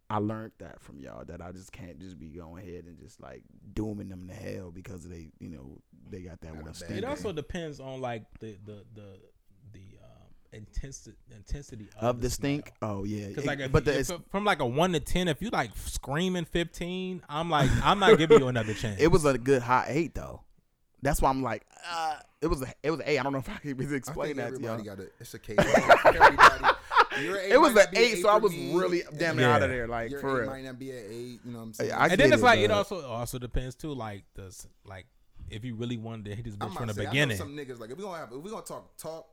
I 0.09 0.19
learned 0.19 0.53
that 0.59 0.81
from 0.81 1.01
y'all 1.01 1.25
that 1.25 1.43
I 1.43 1.51
just 1.51 1.73
can't 1.73 1.99
just 1.99 2.19
be 2.19 2.29
going 2.29 2.63
ahead 2.63 2.85
and 2.85 2.97
just 2.97 3.21
like 3.21 3.43
dooming 3.75 4.09
them 4.09 4.29
to 4.29 4.35
hell 4.35 4.71
because 4.71 5.03
they, 5.09 5.31
you 5.41 5.49
know, 5.49 5.81
they 6.09 6.21
got 6.21 6.41
that 6.43 6.49
Got 6.49 6.57
one 6.57 6.65
bad 6.67 6.77
stink. 6.77 6.93
It 6.93 7.05
also 7.05 7.33
depends 7.33 7.81
on 7.81 8.01
like 8.01 8.23
the 8.39 8.57
the 8.65 8.85
the 8.95 9.19
the 9.36 9.36
intensity 10.57 11.17
intensity 11.35 11.89
of, 12.01 12.17
of 12.17 12.21
the 12.21 12.31
stink. 12.31 12.73
Oh 12.83 13.05
yeah, 13.05 13.29
Because 13.29 13.45
like, 13.47 13.61
if, 13.61 13.73
but 13.73 13.85
the 13.85 13.99
if- 14.01 14.11
from 14.31 14.45
like 14.45 14.61
a 14.61 14.67
one 14.67 14.93
to 14.93 15.01
ten, 15.01 15.29
if 15.29 15.41
you 15.43 15.51
like 15.51 15.71
screaming 15.77 16.45
fifteen, 16.45 17.23
I'm 17.29 17.51
like, 17.51 17.71
I'm 17.85 17.99
not 17.99 18.19
giving 18.19 18.41
you 18.41 18.49
another 18.49 18.75
chance. 18.75 19.01
it 19.01 19.09
was 19.09 19.25
a 19.25 19.37
good 19.39 19.63
high 19.63 19.87
eight 19.89 20.15
though. 20.15 20.43
That's 21.03 21.21
why 21.23 21.31
I'm 21.31 21.43
like, 21.43 21.65
uh, 21.89 22.17
it 22.41 22.47
was 22.49 22.63
a 22.63 22.73
it 22.83 22.91
was 22.91 23.01
an 23.01 23.07
A. 23.09 23.19
I 23.19 23.23
don't 23.23 23.33
know 23.33 23.39
if 23.39 23.49
I 23.49 23.55
can 23.59 23.81
I 23.81 23.95
explain 23.95 24.37
think 24.37 24.39
that 24.39 24.57
to 24.57 24.63
y'all. 24.63 24.71
everybody 24.73 24.83
got 24.85 25.07
a. 25.07 25.11
It's 25.21 25.35
a 25.35 25.39
case. 25.39 25.57
everybody. 26.05 26.65
Your 27.23 27.37
A 27.37 27.49
It 27.51 27.61
was 27.61 27.75
might 27.75 27.89
an 27.89 27.95
not 27.95 28.03
eight, 28.03 28.23
so 28.23 28.29
I 28.29 28.37
was 28.37 28.53
me, 28.53 28.75
really 28.75 29.03
damn 29.17 29.31
and 29.31 29.39
near 29.39 29.49
out 29.49 29.63
of 29.63 29.71
there, 29.71 29.87
like 29.87 30.11
your 30.11 30.21
for 30.21 30.39
A 30.39 30.41
real. 30.43 30.51
might 30.51 30.65
not 30.65 30.79
be 30.79 30.91
an 30.91 31.05
eight. 31.09 31.41
You 31.45 31.53
know 31.53 31.59
what 31.59 31.65
I'm 31.65 31.73
saying? 31.75 31.93
I 31.93 32.09
and 32.09 32.19
then 32.21 32.33
it's 32.33 32.43
it, 32.43 32.45
like 32.45 32.59
it 32.61 32.71
also 32.71 33.07
also 33.07 33.39
depends 33.39 33.75
too. 33.75 33.93
Like 33.93 34.25
does 34.35 34.67
like 34.85 35.07
if 35.49 35.65
you 35.65 35.77
really 35.77 35.97
wanted 35.97 36.25
to 36.27 36.35
hit 36.35 36.45
this 36.45 36.57
bitch 36.57 36.75
from 36.75 36.89
the 36.89 36.93
to 36.95 36.95
say, 36.95 37.03
I 37.03 37.05
know 37.05 37.11
beginning. 37.13 37.37
some 37.37 37.57
niggas 37.57 37.79
like 37.79 37.91
if 37.91 37.97
we 37.97 38.03
gonna 38.05 38.19
have 38.19 38.33
if 38.33 38.43
we 38.43 38.51
gonna 38.51 38.63
talk 38.63 38.97
talk. 38.97 39.29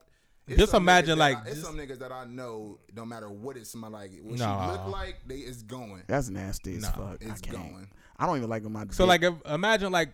It's 0.45 0.57
Just 0.59 0.73
imagine, 0.73 1.17
like, 1.17 1.37
I, 1.37 1.41
it's 1.41 1.49
just- 1.51 1.61
some 1.65 1.77
niggas 1.77 1.99
that 1.99 2.11
I 2.11 2.25
know. 2.25 2.79
No 2.93 3.05
matter 3.05 3.29
what 3.29 3.55
it 3.57 3.65
smell 3.65 3.89
like, 3.91 4.11
what 4.21 4.37
Nah. 4.39 4.65
she 4.65 4.71
look 4.73 4.87
like, 4.87 5.15
they 5.25 5.35
it's 5.35 5.63
going. 5.63 6.03
That's 6.07 6.29
nasty 6.29 6.75
as 6.75 6.81
No, 6.83 6.89
fuck. 6.89 7.17
it's 7.21 7.41
I 7.47 7.51
going. 7.51 7.89
I 8.17 8.25
don't 8.25 8.37
even 8.37 8.49
like 8.49 8.63
when 8.63 8.73
my 8.73 8.83
So 8.91 9.05
dick- 9.05 9.07
like 9.07 9.23
if, 9.23 9.33
imagine 9.51 9.91
like 9.91 10.13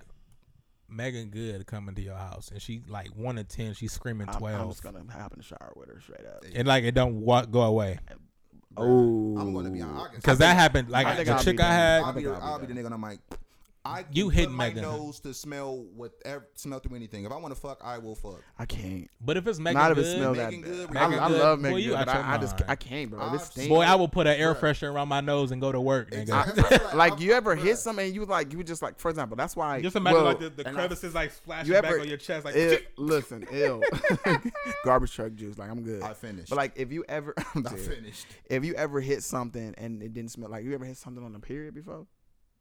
Meagan 0.88 1.30
Good 1.30 1.66
coming 1.68 1.96
to 1.96 2.02
your 2.02 2.16
house 2.16 2.50
and 2.52 2.62
she 2.62 2.82
like 2.88 3.10
one 3.16 3.36
to 3.38 3.44
ten, 3.44 3.74
she's 3.74 3.92
screaming 3.92 4.28
I'm, 4.30 4.36
I'm 4.36 4.40
twelve, 4.40 4.70
just 4.72 4.84
gonna 4.84 5.04
hop 5.12 5.34
in 5.34 5.40
the 5.40 5.44
shower 5.44 5.74
with 5.76 5.90
her 5.90 6.00
straight 6.00 6.26
up. 6.26 6.44
and 6.56 6.68
like 6.68 6.84
it 6.84 6.94
don't 6.96 7.22
wa- 7.22 7.46
go 7.46 7.62
away 7.62 8.00
Oh, 8.78 9.36
I'm 9.38 9.54
gonna 9.54 9.70
be 9.72 9.82
honest. 9.82 10.16
because 10.16 10.38
that 10.40 10.56
happened. 10.56 10.90
Like 10.90 11.06
I 11.08 11.16
think 11.16 11.28
the 11.28 11.34
I'll 11.36 11.44
chick 11.44 11.58
be 11.58 11.64
I 11.64 11.72
had, 11.72 12.04
I'll 12.04 12.14
be, 12.14 12.24
the, 12.24 12.32
I'll 12.34 12.42
I'll 12.54 12.60
be 12.60 12.68
be 12.68 12.74
the 12.74 12.80
nigga 12.80 12.86
and 12.86 12.94
I'm 12.96 13.02
like, 13.02 13.20
I 13.86 14.04
You 14.12 14.28
hit 14.30 14.52
my 14.52 14.68
Meagan. 14.68 14.82
nose 14.84 15.22
to 15.22 15.34
smell 15.34 15.86
what 15.96 16.12
smell 16.56 16.80
through 16.80 16.98
anything. 16.98 17.24
If 17.24 17.32
I 17.32 17.38
want 17.38 17.56
to 17.56 17.60
fuck, 17.60 17.80
I 17.84 17.98
will 17.98 18.14
fuck. 18.16 18.44
I 18.58 18.66
can't. 18.66 19.10
but 19.22 19.38
if 19.38 19.48
it's 19.48 19.58
Meagan 19.58 19.80
Not 19.82 19.92
if 19.92 19.98
Good, 19.98 20.06
it 20.06 20.16
smells 20.18 20.38
that 20.38 20.52
Meagan 20.52 20.62
bad. 20.62 20.72
Good, 20.90 20.98
I, 20.98 21.08
Meagan 21.08 21.20
I 21.24 21.28
Good, 21.30 21.40
love 21.40 21.58
boy, 21.60 21.64
Meagan 21.64 21.80
you 21.80 21.90
Good, 21.92 21.96
out 21.98 22.06
but 22.08 22.16
your 22.16 22.24
I, 22.24 22.34
I 22.34 22.38
just 22.40 22.54
mind. 22.60 22.66
I 22.70 22.76
can't, 22.76 23.10
bro. 23.12 23.20
If 23.20 23.26
it 23.26 23.36
I've 23.36 23.42
stinks- 23.42 23.70
boy, 23.70 23.82
I 23.82 23.96
will 23.96 24.08
put 24.10 24.28
an 24.28 24.40
air 24.40 24.54
Bruh. 24.54 24.60
freshener 24.60 24.94
around 24.94 25.08
my 25.08 25.22
nose 25.22 25.52
and 25.52 25.62
go 25.62 25.72
to 25.72 25.80
work. 25.80 26.12
Nigga. 26.12 26.22
Exactly. 26.22 26.64
I 26.64 26.70
like 26.70 26.94
like 27.12 27.20
you 27.22 27.32
ever 27.34 27.56
hit 27.56 27.78
something 27.78 28.06
and 28.06 28.14
you 28.14 28.26
like 28.26 28.52
you 28.54 28.64
just 28.64 28.82
like 28.82 29.00
for 29.00 29.10
example 29.10 29.38
that's 29.38 29.56
why 29.56 29.82
Just 29.82 29.96
imagine 29.96 30.18
well, 30.18 30.26
like 30.26 30.40
the, 30.40 30.50
the 30.50 30.68
and 30.68 30.78
I- 30.78 30.80
crevices 30.82 31.16
like 31.16 31.32
splashing 31.32 31.68
you 31.74 31.82
back 31.82 31.86
ever- 31.92 32.02
on 32.02 32.08
your 32.10 32.18
chest, 32.18 32.44
like 32.46 32.56
ill- 32.58 32.80
listen 32.98 33.48
ill 33.52 33.82
garbage 34.84 35.14
truck 35.14 35.34
juice 35.36 35.58
like 35.58 35.70
I'm 35.70 35.82
good 35.84 36.04
I 36.04 36.14
finished. 36.14 36.50
but 36.50 36.58
like 36.58 36.74
if 36.76 36.92
you 36.92 37.04
ever 37.08 37.34
I'm 37.56 37.66
I 37.66 37.72
dead. 37.72 37.80
finished. 37.80 38.26
if 38.50 38.64
you 38.66 38.74
ever 38.76 39.00
hit 39.02 39.24
something 39.24 39.74
and 39.78 40.02
it 40.04 40.14
didn't 40.14 40.32
smell 40.32 40.50
like 40.50 40.64
you 40.64 40.74
ever 40.74 40.86
hit 40.86 40.98
something 40.98 41.24
on 41.24 41.36
a 41.36 41.40
period 41.40 41.74
before 41.74 42.06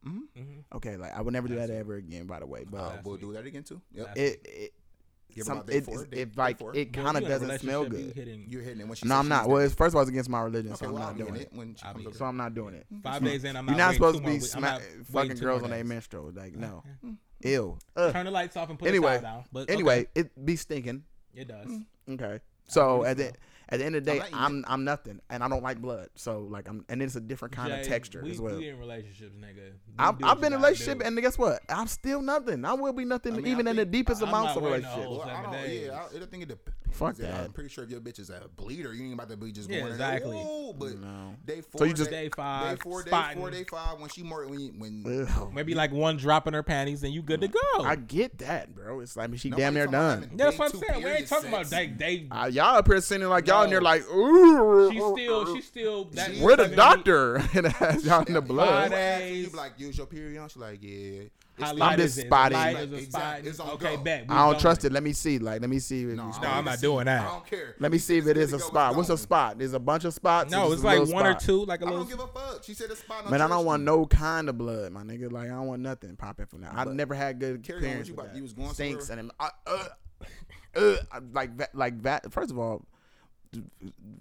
Mm-hmm. 0.06 0.40
Mhm. 0.40 0.64
okay 0.74 0.96
like 0.96 1.12
I 1.16 1.20
would 1.20 1.32
never 1.32 1.48
do 1.48 1.56
that 1.56 1.70
ever 1.70 1.96
again 1.96 2.26
by 2.26 2.38
the 2.40 2.46
way 2.46 2.64
but 2.70 2.78
Uh, 2.78 2.92
we'll 3.04 3.16
do 3.16 3.32
that 3.32 3.44
again 3.46 3.64
too. 3.64 3.80
Yep. 3.94 4.16
It 4.16 4.46
it 4.48 4.72
some, 5.44 5.62
it, 5.68 5.84
four, 5.84 6.02
it, 6.04 6.10
day- 6.10 6.20
it 6.22 6.36
like 6.36 6.58
four. 6.58 6.74
it 6.74 6.92
kind 6.92 7.16
of 7.16 7.22
in 7.22 7.24
a 7.24 7.28
doesn't 7.28 7.58
smell 7.60 7.82
relationship, 7.84 8.06
you 8.08 8.12
good 8.12 8.16
hitting 8.28 8.46
You're 8.48 8.62
hitting 8.62 8.80
it 8.80 8.86
when 8.88 8.96
she. 8.96 9.06
no 9.06 9.16
I'm 9.16 9.28
not 9.28 9.48
well 9.48 9.58
it's, 9.58 9.74
first 9.74 9.92
of 9.92 9.96
all 9.96 10.02
it's 10.02 10.10
against 10.10 10.30
my 10.30 10.40
religion 10.40 10.72
Okay, 10.72 10.78
so 10.80 10.86
I'm 10.86 10.92
well, 10.94 11.02
I'll 11.02 11.08
not 11.14 11.18
doing 11.18 11.34
it 11.36 11.42
it 11.42 11.48
when 11.52 11.74
she 11.74 11.84
I'll 11.84 11.92
comes 11.92 12.04
be 12.04 12.08
over. 12.08 12.18
so 12.18 12.24
I'm 12.24 12.36
not 12.36 12.54
doing 12.54 12.74
it 12.74 12.86
five 13.02 13.22
days 13.22 13.44
in. 13.44 13.56
I'm 13.56 13.66
not 13.66 13.72
you're 13.72 13.78
not 13.78 13.94
supposed 13.94 14.16
to 14.18 14.22
be 14.24 14.30
more 14.30 14.40
sma- 14.40 14.80
fucking 15.12 15.36
girls 15.36 15.62
on 15.62 15.70
their 15.70 15.80
days. 15.82 15.88
menstrual 15.88 16.32
like 16.34 16.54
no 16.56 16.82
Okay. 17.04 17.14
ill 17.42 17.78
Ugh. 17.96 18.12
Turn 18.12 18.24
the 18.24 18.30
lights 18.30 18.56
off 18.56 18.70
and 18.70 18.78
put 18.78 18.88
anyway 18.88 19.16
the 19.16 19.22
towel 19.22 19.36
down. 19.38 19.44
But 19.52 19.60
okay, 19.64 19.72
anyway 19.74 20.06
it 20.14 20.44
be 20.44 20.56
stinking 20.56 21.04
it 21.34 21.46
does. 21.48 21.68
Okay. 22.08 22.40
So 22.66 22.98
believe 23.02 23.10
at 23.10 23.16
the 23.18 23.24
so. 23.24 23.30
At 23.70 23.78
the 23.78 23.84
end 23.84 23.96
of 23.96 24.04
the 24.04 24.12
day, 24.12 24.22
I'm 24.32 24.60
not 24.60 24.70
I'm 24.70 24.80
I'm 24.80 24.84
nothing, 24.84 25.20
and 25.28 25.42
I 25.42 25.48
don't 25.48 25.62
like 25.62 25.78
blood. 25.80 26.08
So 26.14 26.40
like 26.40 26.68
I'm, 26.68 26.84
and 26.88 27.02
it's 27.02 27.16
a 27.16 27.20
different 27.20 27.54
kind 27.54 27.72
of 27.72 27.86
texture 27.86 28.22
we, 28.22 28.30
as 28.30 28.40
well. 28.40 28.56
We 28.56 28.68
in 28.68 28.78
relationships, 28.78 29.36
nigga. 29.36 29.56
You 29.56 29.72
I've, 29.98 30.16
I've 30.24 30.40
been 30.40 30.52
in 30.52 30.60
relationship, 30.60 31.02
and 31.04 31.20
guess 31.20 31.36
what? 31.36 31.60
I'm 31.68 31.86
still 31.86 32.22
nothing. 32.22 32.64
I 32.64 32.72
will 32.72 32.92
be 32.92 33.04
nothing, 33.04 33.34
I 33.34 33.36
mean, 33.36 33.46
even 33.46 33.66
I 33.66 33.72
in 33.72 33.76
the 33.76 33.84
deepest 33.84 34.22
I'm 34.22 34.28
amounts 34.28 34.56
of 34.56 34.62
waiting 34.62 34.84
a 34.84 34.88
relationships. 34.88 35.10
Well, 35.10 35.22
I 35.22 35.42
don't, 35.42 35.70
yeah, 35.70 35.92
I, 35.92 36.22
I 36.22 36.26
think 36.26 36.42
it 36.44 36.48
depends. 36.48 36.78
Fuck 36.92 37.18
Yeah, 37.18 37.30
that. 37.30 37.44
I'm 37.44 37.52
pretty 37.52 37.68
sure 37.68 37.84
if 37.84 37.90
your 37.90 38.00
bitch 38.00 38.18
is 38.18 38.30
a 38.30 38.48
bleeder, 38.56 38.92
you 38.94 39.04
ain't 39.04 39.14
about 39.14 39.28
to 39.28 39.36
be 39.36 39.52
just 39.52 39.68
Yeah, 39.70 39.80
going 39.80 39.92
exactly. 39.92 40.38
In 40.40 40.44
there, 40.46 40.52
"Ooh," 40.56 40.72
but 40.72 40.98
No. 40.98 41.34
day 41.46 41.60
four, 41.60 41.78
So 41.78 41.84
you 41.84 41.92
just- 41.94 42.10
day, 42.10 42.24
Day 42.24 42.30
five, 42.34 42.76
day 42.78 42.82
four, 42.82 43.02
day 43.02 43.10
four, 43.34 43.50
day 43.50 43.64
five. 43.64 44.00
When 44.00 44.08
she 44.10 44.22
more, 44.22 44.46
when 44.46 44.58
you, 44.60 44.72
when 44.76 45.26
Ugh. 45.30 45.52
Maybe 45.52 45.74
like 45.74 45.92
one 45.92 46.16
drop 46.16 46.46
in 46.48 46.54
her 46.54 46.62
panties, 46.62 47.02
and 47.04 47.12
you 47.12 47.22
good 47.22 47.40
to 47.42 47.48
go. 47.48 47.58
I 47.78 47.96
get 47.96 48.38
that, 48.38 48.74
bro. 48.74 49.00
It's 49.00 49.16
like 49.16 49.24
I 49.24 49.26
mean, 49.28 49.38
she 49.38 49.50
Nobody 49.50 49.62
damn 49.64 49.74
near 49.74 49.86
done. 49.86 50.22
having 50.22 50.36
That's 50.36 50.58
what 50.58 50.74
I'm 50.74 50.80
saying. 50.80 50.82
We 50.90 50.96
ain't 50.96 51.04
period 51.04 51.28
talking 51.28 51.48
about 51.48 51.66
sex. 51.66 51.92
they. 51.98 52.16
They. 52.18 52.28
Uh, 52.30 52.46
y'all 52.46 52.76
up 52.76 52.86
here 52.86 53.00
sitting 53.00 53.28
like 53.28 53.46
y'all 53.46 53.62
and 53.62 53.72
there 53.72 53.80
No. 53.80 53.84
like, 53.84 54.08
ooh. 54.10 54.90
She's 54.90 55.02
still. 55.04 55.54
She's 55.54 55.66
still. 55.66 56.04
That 56.12 56.36
We're 56.38 56.56
the 56.56 56.68
doctor, 56.68 57.36
and 57.54 57.66
it 57.66 57.72
has 57.72 58.04
y'all 58.04 58.24
in 58.24 58.32
the 58.34 58.40
Five 58.40 58.48
blood. 58.48 58.90
days. 58.90 59.44
You 59.44 59.50
be 59.50 59.56
like, 59.56 59.72
use 59.78 59.96
your 59.98 60.06
period 60.06 60.40
on. 60.40 60.48
She's 60.48 60.56
like, 60.56 60.78
yeah. 60.82 61.22
How 61.60 61.70
It's 61.70 61.78
light 61.80 61.92
I'm 61.94 62.00
is 62.00 62.14
just 62.14 62.26
spotting. 62.26 62.58
Light 62.58 62.76
is 62.76 62.92
a 62.92 62.96
exact- 62.96 63.10
spot. 63.38 63.46
it's 63.46 63.60
on 63.60 63.70
Okay, 63.70 63.96
go. 63.96 64.02
bet. 64.02 64.28
we 64.28 64.34
I 64.34 64.38
don't 64.38 64.50
going. 64.52 64.60
trust 64.60 64.84
it. 64.84 64.92
Let 64.92 65.02
me 65.02 65.12
see. 65.12 65.38
Like, 65.38 65.60
let 65.60 65.68
me 65.70 65.78
see. 65.78 66.02
If 66.02 66.08
No, 66.08 66.14
you 66.14 66.20
I 66.20 66.24
No, 66.26 66.32
start. 66.32 66.56
I'm 66.56 66.64
not 66.64 66.80
doing 66.80 67.04
that. 67.06 67.22
I 67.22 67.28
don't 67.28 67.46
care. 67.46 67.74
Let 67.78 67.90
me 67.92 67.98
see 67.98 68.18
if 68.18 68.26
it 68.26 68.36
is 68.36 68.52
a 68.52 68.58
spot. 68.58 68.94
What's 68.96 69.08
a 69.10 69.18
spot? 69.18 69.58
There's 69.58 69.72
a 69.72 69.78
bunch 69.80 70.04
of 70.04 70.14
spots. 70.14 70.50
No, 70.52 70.72
it's 70.72 70.82
like 70.84 71.06
one 71.08 71.26
or 71.26 71.34
two, 71.34 71.64
like 71.64 71.80
a 71.82 71.84
I 71.84 71.88
little. 71.90 72.04
don't 72.04 72.10
give 72.10 72.20
a 72.20 72.26
fuck. 72.28 72.62
She 72.64 72.74
said 72.74 72.90
a 72.90 72.96
spot. 72.96 73.30
Man, 73.30 73.40
I 73.40 73.48
don't 73.48 73.64
want 73.64 73.82
no 73.82 74.06
kind 74.06 74.48
of 74.48 74.56
blood, 74.58 74.92
my 74.92 75.02
nigga. 75.02 75.30
Like 75.32 75.46
I 75.46 75.54
don't 75.54 75.66
want 75.66 75.82
nothing 75.82 76.16
popping 76.16 76.46
from 76.46 76.60
that. 76.60 76.72
I've 76.74 76.92
never 76.94 77.14
had 77.14 77.38
good 77.40 77.62
carry 77.62 77.86
on 77.86 77.92
you 77.92 77.98
with 77.98 78.10
about- 78.10 78.26
that. 78.28 78.36
you 78.36 78.42
was 78.42 78.52
going 78.52 78.72
Stinks 78.74 79.10
and 79.10 79.30
I, 79.40 79.50
uh, 79.66 79.84
uh, 80.76 80.96
like 81.32 81.54
va- 81.56 81.68
like 81.74 82.02
that. 82.02 82.32
First 82.32 82.50
of 82.50 82.58
all, 82.58 82.84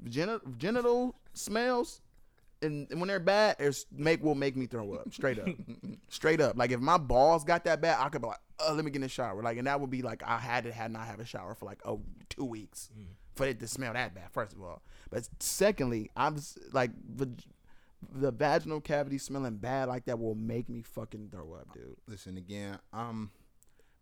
genital, 0.05 0.39
genital 0.57 1.15
smells. 1.33 2.01
And 2.61 2.87
when 2.89 3.07
they're 3.07 3.19
bad, 3.19 3.57
it's 3.59 3.85
make 3.91 4.23
will 4.23 4.35
make 4.35 4.55
me 4.55 4.65
throw 4.65 4.93
up 4.93 5.13
straight 5.13 5.37
up, 5.39 5.47
straight 6.09 6.41
up. 6.41 6.57
Like 6.57 6.71
if 6.71 6.79
my 6.79 6.97
balls 6.97 7.43
got 7.43 7.65
that 7.65 7.81
bad, 7.81 7.97
I 8.03 8.09
could 8.09 8.21
be 8.21 8.27
like, 8.27 8.39
"Oh, 8.59 8.73
let 8.73 8.83
me 8.83 8.91
get 8.91 8.95
in 8.97 9.01
the 9.03 9.09
shower." 9.09 9.41
Like, 9.43 9.57
and 9.57 9.67
that 9.67 9.79
would 9.79 9.89
be 9.91 10.01
like 10.01 10.23
I 10.25 10.37
had 10.39 10.63
to 10.63 10.71
had 10.71 10.91
not 10.91 11.05
have 11.05 11.19
a 11.19 11.25
shower 11.25 11.53
for 11.53 11.65
like 11.65 11.79
oh 11.85 12.01
two 12.29 12.45
weeks 12.45 12.89
for 13.35 13.45
it 13.45 13.59
to 13.59 13.67
smell 13.67 13.93
that 13.93 14.15
bad. 14.15 14.31
First 14.31 14.53
of 14.53 14.61
all, 14.61 14.81
but 15.11 15.27
secondly, 15.39 16.09
I'm 16.15 16.37
like 16.73 16.91
vag- 17.07 17.43
the 18.11 18.31
vaginal 18.31 18.81
cavity 18.81 19.17
smelling 19.17 19.57
bad 19.57 19.87
like 19.87 20.05
that 20.05 20.19
will 20.19 20.35
make 20.35 20.69
me 20.69 20.81
fucking 20.81 21.29
throw 21.31 21.53
up, 21.53 21.73
dude. 21.73 21.95
Listen 22.07 22.37
again. 22.37 22.79
Um, 22.93 23.31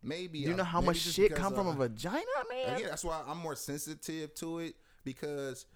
maybe 0.02 0.38
You 0.38 0.54
know 0.54 0.64
how 0.64 0.80
much 0.80 0.98
shit 0.98 1.34
come 1.34 1.54
from 1.54 1.66
a 1.66 1.70
uh, 1.70 1.74
vagina, 1.74 2.24
man. 2.50 2.76
Again, 2.76 2.88
that's 2.88 3.04
why 3.04 3.22
I'm 3.26 3.38
more 3.38 3.56
sensitive 3.56 4.34
to 4.36 4.58
it 4.60 4.76
because 5.04 5.66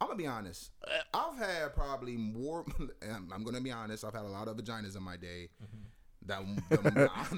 I'm 0.00 0.06
gonna 0.08 0.16
be 0.18 0.26
honest. 0.26 0.70
I've 1.12 1.36
had 1.36 1.74
probably 1.74 2.16
more. 2.16 2.64
I'm 3.32 3.44
gonna 3.44 3.60
be 3.60 3.70
honest. 3.70 4.04
I've 4.04 4.14
had 4.14 4.24
a 4.24 4.28
lot 4.28 4.48
of 4.48 4.56
vaginas 4.56 4.96
in 4.96 5.02
my 5.02 5.16
day. 5.16 5.48
That 6.26 6.42
the, 6.70 6.76
the 6.76 6.88
amount 6.90 7.32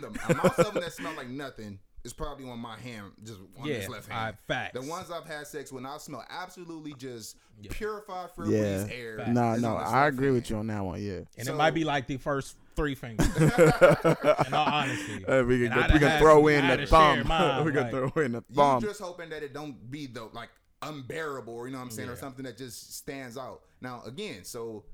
of 0.58 0.72
them 0.72 0.82
that 0.82 0.92
smell 0.92 1.14
like 1.16 1.28
nothing 1.28 1.78
is 2.04 2.12
probably 2.12 2.48
on 2.50 2.58
my 2.58 2.76
hand, 2.76 3.12
just 3.22 3.38
on 3.60 3.66
Yeah, 3.66 3.78
this 3.78 3.88
left 3.88 4.08
hand. 4.08 4.34
uh, 4.34 4.52
facts. 4.52 4.80
The 4.80 4.88
ones 4.88 5.08
I've 5.10 5.24
had 5.24 5.46
sex 5.46 5.70
with, 5.72 5.84
I 5.84 5.98
smell 5.98 6.24
absolutely 6.28 6.94
just 6.94 7.36
purified 7.70 8.30
Yeah, 8.38 8.44
Febreze 8.58 8.90
air. 8.92 9.24
no, 9.28 9.54
no, 9.54 9.76
I 9.76 10.08
agree 10.08 10.26
hand. 10.26 10.34
with 10.36 10.50
you 10.50 10.56
on 10.56 10.66
that 10.66 10.84
one. 10.84 11.00
Yeah, 11.00 11.20
and 11.38 11.46
So- 11.46 11.54
it 11.54 11.56
might 11.56 11.74
be 11.74 11.84
like 11.84 12.08
the 12.08 12.16
first 12.16 12.56
three 12.74 12.96
fingers. 12.96 13.28
in 13.36 14.54
all 14.54 14.66
honesty, 14.66 15.24
Uh, 15.26 15.44
we 15.44 15.64
And 15.66 15.74
can, 15.74 15.82
I'd 15.84 15.92
we 15.92 15.98
can 16.00 16.08
have 16.08 16.20
throw 16.20 16.46
had- 16.48 16.74
in 16.74 16.80
the 16.80 16.86
thumb. 16.86 17.14
shared 17.16 17.28
mine, 17.28 17.64
we 17.64 17.72
can 17.72 17.82
like- 17.82 17.90
throw 18.12 18.22
in 18.24 18.32
the 18.32 18.40
thumb. 18.40 18.44
You 18.48 18.54
thumb. 18.56 18.80
just 18.82 19.00
hoping 19.00 19.28
that 19.30 19.42
it 19.44 19.52
don't 19.54 19.88
be 19.90 20.06
the 20.06 20.24
like 20.32 20.48
unbearable, 20.82 21.54
or 21.54 21.66
you 21.66 21.72
know 21.72 21.78
what 21.78 21.84
I'm 21.84 21.90
saying, 21.90 22.08
or 22.08 22.16
something 22.16 22.44
that 22.44 22.58
just 22.58 22.96
stands 22.96 23.38
out. 23.38 23.62
Now 23.80 24.02
again, 24.06 24.44
so 24.44 24.84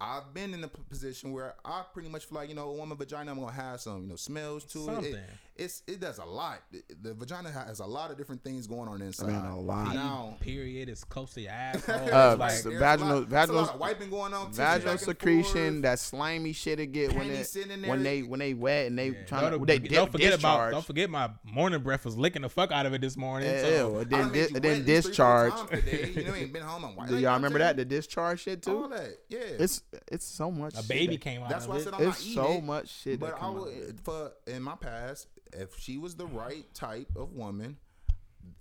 I've 0.00 0.34
been 0.34 0.54
in 0.54 0.64
a 0.64 0.68
position 0.68 1.32
where 1.32 1.54
I 1.64 1.82
pretty 1.92 2.08
much 2.08 2.26
feel 2.26 2.38
like 2.38 2.48
you 2.48 2.54
know, 2.54 2.70
a 2.70 2.74
woman 2.74 2.96
vagina, 2.96 3.30
I'm 3.30 3.38
gonna 3.38 3.52
have 3.52 3.80
some 3.80 4.02
you 4.02 4.08
know 4.08 4.16
smells 4.16 4.64
to. 4.66 4.84
Something. 4.84 5.14
it. 5.14 5.20
It's 5.56 5.84
it 5.86 6.00
does 6.00 6.18
a 6.18 6.24
lot. 6.24 6.62
The, 6.72 6.82
the 7.00 7.14
vagina 7.14 7.48
has 7.52 7.78
a 7.78 7.86
lot 7.86 8.10
of 8.10 8.18
different 8.18 8.42
things 8.42 8.66
going 8.66 8.88
on 8.88 9.00
inside. 9.00 9.26
mean, 9.28 9.36
a 9.36 9.60
lot. 9.60 9.94
Now, 9.94 10.36
period 10.40 10.88
is 10.88 11.04
close 11.04 11.32
to 11.34 11.42
your 11.42 11.50
asshole. 11.52 11.94
Uh, 11.94 12.30
It's 12.32 12.40
like, 12.40 12.50
so 12.52 12.70
vaginal- 12.70 13.18
a 13.18 13.20
lot, 13.20 13.28
there's 13.30 13.48
a 13.50 13.52
lot 13.52 13.60
vaginal- 13.66 13.74
of 13.74 13.80
wiping 13.80 14.10
going 14.10 14.34
on. 14.34 14.52
Vaginal 14.52 14.98
secretion, 14.98 15.74
forth. 15.74 15.82
that 15.82 15.98
slimy 16.00 16.52
shit 16.54 16.80
it 16.80 16.88
get 16.88 17.12
when 17.14 17.30
it 17.30 17.44
sitting 17.46 17.70
in 17.84 17.88
when 17.88 18.02
they 18.02 18.22
when 18.24 18.40
they 18.40 18.52
wet 18.52 18.86
and 18.88 18.98
they 18.98 19.10
yeah. 19.10 19.24
trying 19.26 19.44
to 19.52 19.58
don't, 19.58 19.66
they 19.66 19.78
don't 19.78 20.06
dip, 20.06 20.10
forget 20.12 20.32
discharge. 20.32 20.60
about. 20.60 20.70
Don't 20.72 20.84
forget 20.86 21.08
my 21.08 21.30
morning 21.44 21.82
breath 21.82 22.04
was 22.04 22.16
licking 22.18 22.42
the 22.42 22.48
fuck 22.48 22.72
out 22.72 22.86
of 22.86 22.92
it 22.92 23.00
this 23.00 23.16
morning. 23.16 23.48
Ew, 23.54 23.60
so 23.60 23.98
and 23.98 24.12
I 24.12 24.18
then 24.18 24.20
done 24.22 24.32
di- 24.32 24.38
you 24.40 24.44
and 24.46 24.54
wet 24.54 24.62
then 24.64 24.80
at 24.80 24.86
least 24.86 25.04
three, 25.04 25.14
four 25.14 25.50
discharge. 25.50 25.70
today. 25.70 26.12
You 26.16 26.24
know, 26.24 26.34
ain't 26.34 26.52
been 26.52 26.62
home 26.62 26.82
and 26.84 26.96
white. 26.96 27.08
Do 27.10 27.14
Like, 27.14 27.22
y'all 27.22 27.30
I'm 27.30 27.36
remember 27.36 27.60
that 27.60 27.76
the 27.76 27.84
discharge 27.84 28.40
shit 28.40 28.66
you, 28.66 28.76
All 28.76 28.88
too? 28.88 28.94
that, 28.96 29.18
yeah. 29.28 29.38
It's 29.60 29.82
it's 30.10 30.26
so 30.26 30.50
much. 30.50 30.74
a 30.76 30.82
baby 30.82 31.16
came 31.16 31.42
out 31.44 31.48
That's 31.48 31.64
of 31.66 31.70
why 31.70 31.76
I 31.76 31.78
it. 31.78 31.84
said 31.84 31.94
I'm 31.94 32.02
not 32.02 32.08
It's 32.08 32.34
so 32.34 32.60
much 32.60 32.88
shit. 32.88 33.20
But 33.20 33.34
I 33.34 33.38
come 33.38 33.56
out 33.56 33.68
of 33.68 33.72
it. 33.72 33.86
would, 33.86 34.00
for 34.00 34.32
in 34.48 34.60
my 34.62 34.74
past, 34.74 35.28
if 35.54 35.78
she 35.78 35.98
was 35.98 36.16
the 36.16 36.26
right 36.26 36.72
type 36.74 37.08
of 37.16 37.32
woman, 37.32 37.76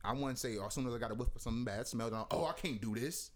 I 0.04 0.14
wouldn't 0.14 0.40
say 0.40 0.58
oh, 0.58 0.68
as 0.68 0.74
soon 0.74 0.88
as 0.88 0.94
I 0.94 0.98
got 0.98 1.12
a 1.12 1.16
whiff 1.16 1.36
of 1.36 1.42
some 1.42 1.66
bad 1.66 1.88
smell, 1.88 2.10
then 2.10 2.24
oh, 2.32 2.46
I 2.46 2.54
can't 2.54 2.82
do 2.82 2.96
this. 2.96 3.32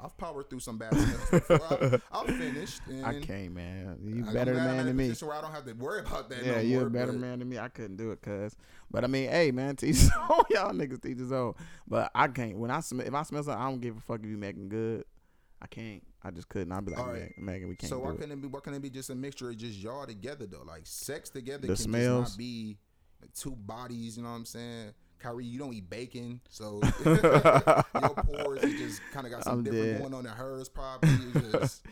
I've 0.00 0.16
powered 0.16 0.48
through 0.48 0.60
some 0.60 0.78
bad 0.78 0.94
smells 0.94 1.30
before. 1.30 2.00
I, 2.12 2.18
I'm 2.20 2.26
finished. 2.26 2.82
And 2.88 3.04
I 3.04 3.20
can't, 3.20 3.52
man. 3.52 3.98
You 4.04 4.22
better 4.22 4.54
man 4.54 4.86
than 4.86 4.96
me. 4.96 5.10
Where 5.10 5.34
I 5.34 5.40
don't 5.40 5.50
have 5.52 5.64
to 5.66 5.72
worry 5.72 6.00
about 6.00 6.28
that. 6.30 6.44
Yeah, 6.44 6.52
no 6.52 6.58
you're 6.60 6.80
more, 6.80 6.86
a 6.86 6.90
better 6.90 7.12
but 7.12 7.20
man 7.20 7.38
than 7.40 7.48
me. 7.48 7.58
I 7.58 7.68
couldn't 7.68 7.96
do 7.96 8.12
it, 8.12 8.22
cuz. 8.22 8.54
But 8.90 9.02
I 9.02 9.08
mean, 9.08 9.28
hey, 9.28 9.50
man, 9.50 9.74
teach. 9.76 10.04
Y'all 10.50 10.72
niggas 10.72 11.02
teach 11.02 11.18
his 11.18 11.32
own. 11.32 11.54
But 11.86 12.10
I 12.14 12.28
can't. 12.28 12.58
When 12.58 12.70
I 12.70 12.80
smell, 12.80 13.06
if 13.06 13.14
I 13.14 13.22
smell 13.24 13.42
something, 13.42 13.60
I 13.60 13.68
don't 13.68 13.80
give 13.80 13.96
a 13.96 14.00
fuck 14.00 14.20
if 14.20 14.26
you 14.26 14.36
making 14.36 14.68
good. 14.68 15.04
I 15.60 15.66
can't. 15.66 16.04
I 16.22 16.30
just 16.30 16.48
couldn't. 16.48 16.72
I'd 16.72 16.84
be 16.84 16.92
like, 16.92 17.00
All 17.00 17.12
Meagan. 17.12 17.34
Meagan, 17.38 17.68
we 17.68 17.76
can't 17.76 17.90
So 17.90 18.00
why 18.00 18.10
couldn't 18.12 18.32
it 18.32 18.42
be? 18.42 18.48
Why 18.48 18.60
couldn't 18.60 18.78
it 18.78 18.82
be 18.82 18.90
just 18.90 19.10
a 19.10 19.14
mixture 19.14 19.50
of 19.50 19.56
just 19.56 19.78
y'all 19.78 20.06
together 20.06 20.46
though? 20.46 20.64
Like 20.66 20.82
sex 20.84 21.30
together 21.30 21.62
The 21.62 21.66
can 21.68 21.76
smells. 21.76 22.24
just 22.26 22.32
not 22.34 22.38
be 22.38 22.76
like 23.20 23.32
two 23.34 23.52
bodies. 23.56 24.16
You 24.16 24.24
know 24.24 24.30
what 24.30 24.36
I'm 24.36 24.44
saying? 24.44 24.92
Kyrie, 25.20 25.44
you 25.46 25.58
don't 25.58 25.72
eat 25.72 25.90
bacon, 25.90 26.40
so 26.48 26.80
your 27.04 27.16
pores 27.16 28.62
it 28.62 28.76
just 28.78 29.00
kind 29.12 29.26
of 29.26 29.32
got 29.32 29.42
something 29.42 29.50
I'm 29.58 29.64
different 29.64 29.84
dead. 29.92 30.00
going 30.00 30.14
on 30.14 30.24
than 30.24 30.32
hers. 30.32 30.68
Probably 30.68 31.10
just, 31.52 31.84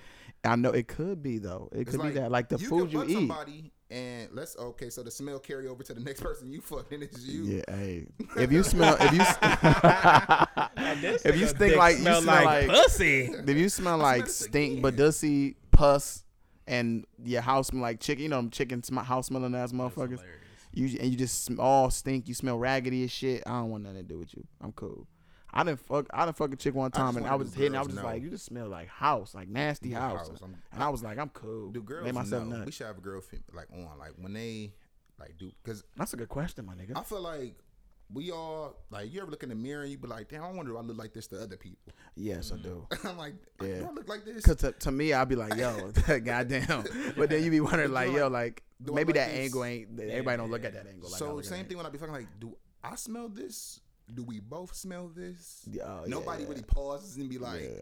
I 0.44 0.54
know 0.54 0.70
it 0.70 0.86
could 0.86 1.22
be 1.22 1.38
though. 1.38 1.68
It 1.72 1.86
could 1.86 1.98
like, 1.98 2.14
be 2.14 2.20
that, 2.20 2.30
like 2.30 2.48
the 2.48 2.58
you 2.58 2.68
food 2.68 2.92
you 2.92 3.04
eat. 3.04 3.14
Somebody 3.14 3.72
and 3.90 4.28
let's 4.32 4.56
okay. 4.56 4.90
So 4.90 5.02
the 5.02 5.10
smell 5.10 5.38
carry 5.38 5.68
over 5.68 5.82
to 5.82 5.94
the 5.94 6.00
next 6.00 6.20
person 6.20 6.52
you 6.52 6.60
fucked, 6.60 6.92
and 6.92 7.02
it's 7.02 7.20
you. 7.24 7.44
Yeah, 7.44 7.62
hey. 7.68 8.06
If 8.36 8.52
you 8.52 8.62
smell, 8.62 8.96
if 9.00 9.12
you, 9.12 9.20
if 11.30 11.36
you 11.36 11.46
stink 11.46 11.76
like 11.76 11.96
you 11.98 12.02
smell 12.02 12.22
like, 12.22 12.68
pussy. 12.68 13.30
if 13.46 13.56
you 13.56 13.68
smell 13.68 13.98
like 13.98 14.24
this 14.24 14.36
stink, 14.36 14.78
again. 14.78 14.92
badussy, 14.92 15.54
pus, 15.70 16.24
and 16.66 17.04
your 17.24 17.42
house 17.42 17.68
smell 17.68 17.82
like 17.82 18.00
chicken, 18.00 18.24
you 18.24 18.28
know, 18.28 18.36
them 18.36 18.50
chicken 18.50 18.82
sm- 18.82 18.98
house 18.98 19.28
smelling 19.28 19.54
ass 19.54 19.72
motherfuckers. 19.72 20.20
You 20.72 20.98
and 21.00 21.10
you 21.10 21.16
just 21.16 21.50
all 21.58 21.90
stink. 21.90 22.28
You 22.28 22.34
smell 22.34 22.58
raggedy 22.58 23.04
as 23.04 23.10
shit. 23.10 23.42
I 23.46 23.50
don't 23.50 23.70
want 23.70 23.84
nothing 23.84 23.98
to 23.98 24.02
do 24.02 24.18
with 24.18 24.34
you. 24.34 24.44
I'm 24.60 24.72
cool. 24.72 25.06
I 25.58 25.64
didn't 25.64 25.80
fuck. 25.80 26.06
I 26.12 26.24
didn't 26.26 26.36
fuck 26.36 26.52
a 26.52 26.56
chick 26.56 26.74
one 26.74 26.90
time, 26.90 27.16
and 27.16 27.26
I 27.26 27.34
was 27.34 27.54
hitting. 27.54 27.74
I 27.76 27.78
was 27.80 27.88
just 27.88 27.98
know. 27.98 28.04
like, 28.04 28.22
you 28.22 28.28
just 28.30 28.44
smell 28.44 28.68
like 28.68 28.88
house, 28.88 29.34
like 29.34 29.48
nasty 29.48 29.90
Yeah, 29.90 30.00
house. 30.00 30.28
house. 30.28 30.40
And 30.72 30.82
I 30.82 30.88
was 30.90 31.02
like, 31.02 31.18
I'm 31.18 31.30
cool. 31.30 31.70
Do 31.70 31.82
girls 31.82 32.04
Made 32.04 32.14
myself 32.14 32.46
know? 32.46 32.58
nut. 32.58 32.66
We 32.66 32.72
should 32.72 32.86
have 32.86 32.98
a 32.98 33.00
girl 33.00 33.20
fe- 33.20 33.38
like 33.54 33.68
on 33.72 33.88
like 33.98 34.12
when 34.18 34.32
they 34.34 34.72
like 35.18 35.36
do 35.38 35.50
because 35.64 35.82
That's 35.96 36.12
a 36.12 36.16
good 36.16 36.28
question, 36.28 36.66
my 36.66 36.74
nigga. 36.74 36.92
I 36.94 37.02
feel 37.02 37.22
like 37.22 37.54
we 38.12 38.30
all 38.30 38.76
like 38.90 39.12
you 39.12 39.20
ever 39.20 39.30
look 39.30 39.42
in 39.42 39.48
the 39.48 39.54
mirror 39.54 39.82
and 39.82 39.90
you 39.90 39.98
be 39.98 40.06
like, 40.06 40.28
damn, 40.28 40.44
I 40.44 40.52
wonder 40.52 40.72
if 40.72 40.78
I 40.78 40.82
look 40.82 40.98
like 40.98 41.12
this 41.14 41.26
to 41.28 41.42
other 41.42 41.56
people. 41.56 41.92
Yes, 42.14 42.52
I 42.52 42.58
do. 42.58 42.86
I'm 43.04 43.16
like, 43.16 43.34
Yeah. 43.62 43.78
do 43.78 43.86
I 43.86 43.92
look 43.92 44.08
like 44.08 44.24
this? 44.24 44.44
Cause 44.44 44.56
to, 44.56 44.72
to 44.72 44.90
me, 44.92 45.12
I'd 45.14 45.28
be 45.28 45.36
like, 45.36 45.56
yo, 45.56 45.90
goddamn. 46.20 46.84
But 47.16 47.30
then 47.30 47.42
you 47.42 47.50
be 47.50 47.60
wondering, 47.60 47.92
like, 47.92 48.12
yo, 48.12 48.28
like 48.28 48.62
maybe 48.80 49.12
like 49.12 49.14
that 49.14 49.30
this? 49.34 49.46
angle 49.46 49.64
ain't. 49.64 49.98
Everybody 49.98 50.36
don't 50.36 50.50
look 50.50 50.64
at 50.64 50.74
that 50.74 50.86
angle. 50.86 51.08
Like 51.10 51.18
so 51.18 51.40
same 51.40 51.64
thing 51.64 51.78
when 51.78 51.86
I 51.86 51.88
be 51.88 51.98
fucking 51.98 52.14
like, 52.14 52.28
do 52.38 52.54
I 52.84 52.94
smell 52.96 53.28
this? 53.30 53.80
Do 54.14 54.22
we 54.22 54.40
both 54.40 54.74
smell 54.74 55.08
this? 55.14 55.62
Yeah, 55.70 55.82
oh, 55.84 56.04
Nobody 56.06 56.44
yeah. 56.44 56.48
really 56.48 56.62
pauses 56.62 57.16
and 57.16 57.28
be 57.28 57.38
like, 57.38 57.62
Yeah. 57.62 57.80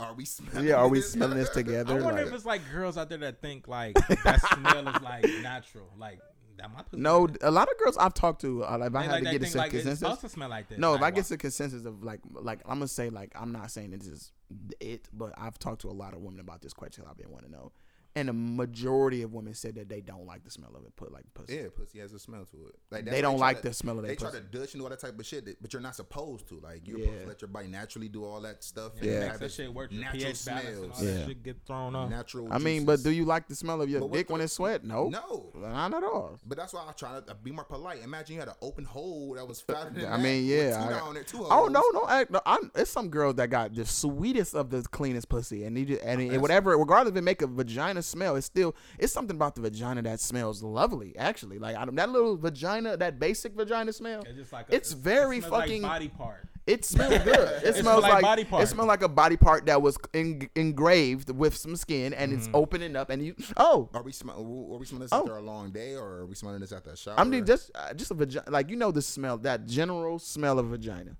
are 0.00 0.14
we 0.14 0.24
smelling? 0.24 0.66
Yeah, 0.66 0.76
are 0.76 0.88
we 0.88 1.00
this? 1.00 1.12
smelling 1.12 1.36
this 1.38 1.50
together? 1.50 1.98
I 1.98 2.00
wonder 2.02 2.20
Like, 2.20 2.26
if 2.28 2.32
it's 2.32 2.44
like 2.46 2.62
girls 2.72 2.96
out 2.96 3.08
there 3.08 3.18
that 3.18 3.42
think 3.42 3.68
like 3.68 3.94
that 4.24 4.40
smell 4.54 4.88
is 4.88 5.02
like 5.02 5.24
natural, 5.42 5.88
like 5.98 6.20
that 6.56 6.72
my 6.74 6.82
pussy. 6.82 7.00
no, 7.02 7.28
a 7.42 7.50
lot 7.50 7.68
of 7.70 7.78
girls 7.78 7.96
I've 7.98 8.14
talked 8.14 8.40
to, 8.40 8.64
uh, 8.64 8.78
if 8.82 8.94
I 8.94 9.02
had 9.02 9.10
like, 9.12 9.18
to 9.20 9.24
they 9.26 9.30
get 9.32 9.42
a 9.42 9.44
think, 9.44 9.54
like, 9.56 9.70
consensus, 9.70 9.98
supposed 10.00 10.20
to 10.22 10.28
smell 10.28 10.48
like 10.48 10.68
this. 10.68 10.78
No, 10.78 10.94
if 10.94 11.02
I 11.02 11.10
get 11.10 11.24
why- 11.24 11.28
to 11.28 11.36
consensus 11.36 11.84
of 11.84 12.02
like, 12.02 12.20
like 12.32 12.60
I'm 12.64 12.78
gonna 12.78 12.88
say 12.88 13.10
like 13.10 13.32
I'm 13.38 13.52
not 13.52 13.70
saying 13.70 13.90
this 13.90 14.06
is 14.06 14.32
it, 14.80 15.08
but 15.12 15.34
I've 15.36 15.58
talked 15.58 15.82
to 15.82 15.88
a 15.88 15.92
lot 15.92 16.14
of 16.14 16.20
women 16.20 16.40
about 16.40 16.62
this 16.62 16.72
question. 16.72 17.04
I've 17.08 17.16
been 17.18 17.30
wanting 17.30 17.50
to 17.50 17.56
know, 17.56 17.72
and 18.18 18.28
the 18.28 18.32
majority 18.32 19.22
of 19.22 19.32
women 19.32 19.54
said 19.54 19.74
that 19.76 19.88
they 19.88 20.00
don't 20.00 20.26
like 20.26 20.44
the 20.44 20.50
smell 20.50 20.70
of 20.76 20.84
it. 20.84 20.94
Put 20.96 21.12
like 21.12 21.24
pussy. 21.34 21.54
Yeah, 21.56 21.62
pussy 21.74 21.98
has 22.00 22.12
a 22.12 22.18
smell 22.18 22.44
to 22.46 22.56
it. 22.68 22.74
Like 22.90 23.04
They 23.04 23.20
don't 23.20 23.38
try 23.38 23.46
like 23.48 23.62
to- 23.62 23.68
the 23.68 23.74
smell 23.74 23.98
of 23.98 24.04
it. 24.04 24.08
They 24.08 24.14
their 24.16 24.30
try 24.30 24.40
to 24.40 24.44
Dutch 24.58 24.74
and 24.74 24.82
all 24.82 24.88
that 24.90 24.98
type 25.00 25.18
of 25.18 25.26
shit, 25.26 25.44
that- 25.46 25.60
but 25.62 25.72
you're 25.72 25.82
not 25.82 25.96
supposed 25.96 26.48
to. 26.48 26.60
Like 26.60 26.86
you're 26.86 26.98
Yeah. 26.98 27.04
supposed 27.06 27.22
to 27.22 27.28
let 27.28 27.42
your 27.42 27.48
body 27.48 27.68
naturally 27.68 28.08
do 28.08 28.24
all 28.24 28.40
that 28.42 28.62
stuff. 28.64 28.92
Yeah, 28.96 29.02
and 29.12 29.22
Yeah. 29.32 29.36
that 29.36 29.52
shit 29.52 29.72
work. 29.72 29.92
Natural 29.92 30.12
pH 30.12 30.44
balance 30.44 30.66
and 30.66 30.76
all 30.76 30.82
smells. 30.96 31.00
that 31.00 31.20
Yeah. 31.20 31.26
shit 31.26 31.42
get 31.42 31.56
thrown 31.66 31.94
off. 31.94 32.10
Natural. 32.10 32.52
I 32.52 32.58
mean, 32.58 32.84
but 32.84 33.02
do 33.02 33.10
you 33.10 33.24
like 33.24 33.48
the 33.48 33.54
smell 33.54 33.80
of 33.82 33.88
your 33.88 34.00
But 34.00 34.10
what 34.10 34.16
dick 34.16 34.30
when 34.30 34.38
the- 34.38 34.44
it's 34.44 34.52
sweat? 34.54 34.84
No, 34.84 35.08
No. 35.08 35.50
not 35.54 35.94
at 35.94 36.02
all. 36.04 36.38
But 36.46 36.58
that's 36.58 36.72
why 36.72 36.84
I 36.88 36.92
try 36.92 37.20
to 37.20 37.34
be 37.34 37.50
more 37.52 37.64
polite. 37.64 38.02
Imagine 38.02 38.34
you 38.34 38.40
had 38.40 38.48
an 38.48 38.54
open 38.62 38.84
hole 38.84 39.34
that 39.34 39.46
was 39.46 39.60
fatter 39.60 39.90
than 39.90 40.04
I 40.06 40.16
that 40.16 40.20
mean, 40.20 40.44
yeah. 40.46 40.70
two 40.76 40.82
I- 40.94 40.98
down 40.98 41.14
there, 41.14 41.22
two 41.24 41.44
Oh 41.44 41.66
no, 41.66 41.82
no, 41.92 42.06
act- 42.08 42.30
no 42.30 42.40
I'm, 42.46 42.70
it's 42.74 42.90
some 42.90 43.08
girls 43.10 43.36
that 43.36 43.48
got 43.50 43.74
the 43.74 43.84
sweetest 43.86 44.54
of 44.54 44.70
the 44.70 44.82
cleanest 44.82 45.28
pussy, 45.28 45.64
and 45.64 45.78
you 45.78 45.84
just, 45.84 46.02
and 46.02 46.20
it, 46.20 46.40
whatever, 46.40 46.76
regardless 46.76 47.12
if 47.12 47.16
it 47.18 47.22
make 47.22 47.42
a 47.42 47.46
vagina 47.46 48.02
smell, 48.08 48.36
it's 48.36 48.46
still 48.46 48.74
it's 48.98 49.12
something 49.12 49.36
about 49.36 49.54
the 49.54 49.60
vagina 49.60 50.02
that 50.02 50.20
smells 50.20 50.62
lovely. 50.62 51.16
Actually, 51.16 51.58
like 51.58 51.76
I 51.76 51.84
don't, 51.84 51.94
that 51.96 52.10
little 52.10 52.36
vagina, 52.36 52.96
that 52.96 53.18
basic 53.18 53.54
vagina 53.54 53.92
smell, 53.92 54.22
It's 54.26 54.36
just 54.38 54.52
like 54.52 54.68
a, 54.70 54.74
it's 54.74 54.92
very 54.92 55.38
it 55.38 55.44
fucking. 55.44 55.82
like 55.82 55.90
body 55.92 56.08
part. 56.08 56.48
it 56.66 56.84
smells 56.84 57.18
good. 57.24 57.62
It, 57.64 57.74
smell 57.74 57.82
smells 57.82 58.02
like 58.02 58.12
like, 58.14 58.22
body 58.22 58.42
it 58.62 58.66
smells 58.68 58.88
like 58.88 59.02
a 59.02 59.08
body 59.08 59.36
part 59.36 59.66
that 59.66 59.80
was 59.80 59.96
en- 60.14 60.48
engraved 60.54 61.30
with 61.30 61.56
some 61.56 61.76
skin, 61.76 62.12
and 62.14 62.32
Mm-hmm. 62.32 62.38
it's 62.40 62.48
opening 62.54 62.96
up, 62.96 63.10
and 63.10 63.24
you 63.24 63.34
oh. 63.56 63.88
Are 63.94 64.02
we 64.02 64.12
smelling? 64.12 64.44
Are 64.46 64.78
we 64.78 64.84
smelling 64.86 65.02
this 65.02 65.12
Oh. 65.12 65.20
after 65.20 65.36
a 65.36 65.42
long 65.42 65.70
day, 65.70 65.94
or 65.94 66.06
are 66.20 66.26
we 66.26 66.34
smelling 66.34 66.60
this 66.60 66.72
after 66.72 66.90
a 66.90 66.96
shower? 66.96 67.14
I 67.18 67.24
mean, 67.24 67.44
just 67.46 67.70
uh, 67.74 67.92
just 67.94 68.10
a 68.10 68.14
vagina, 68.14 68.50
like 68.50 68.68
you 68.70 68.76
know 68.76 68.90
the 68.90 69.02
smell, 69.02 69.38
that 69.38 69.66
general 69.66 70.18
smell 70.18 70.58
of 70.58 70.66
vagina. 70.66 71.16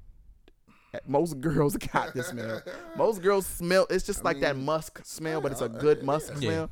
Most 1.07 1.41
girls 1.41 1.77
got 1.77 2.15
this 2.15 2.29
smell. 2.29 2.63
Most 2.97 3.23
girls 3.23 3.47
smell. 3.47 3.87
It's 3.91 4.07
just 4.07 4.25
like 4.25 4.41
that 4.41 4.57
musk 4.57 5.01
smell, 5.05 5.41
but 5.41 5.53
it's 5.53 5.61
a 5.61 5.69
good 5.69 6.03
musk 6.03 6.33
Yeah. 6.35 6.39
smell. 6.41 6.71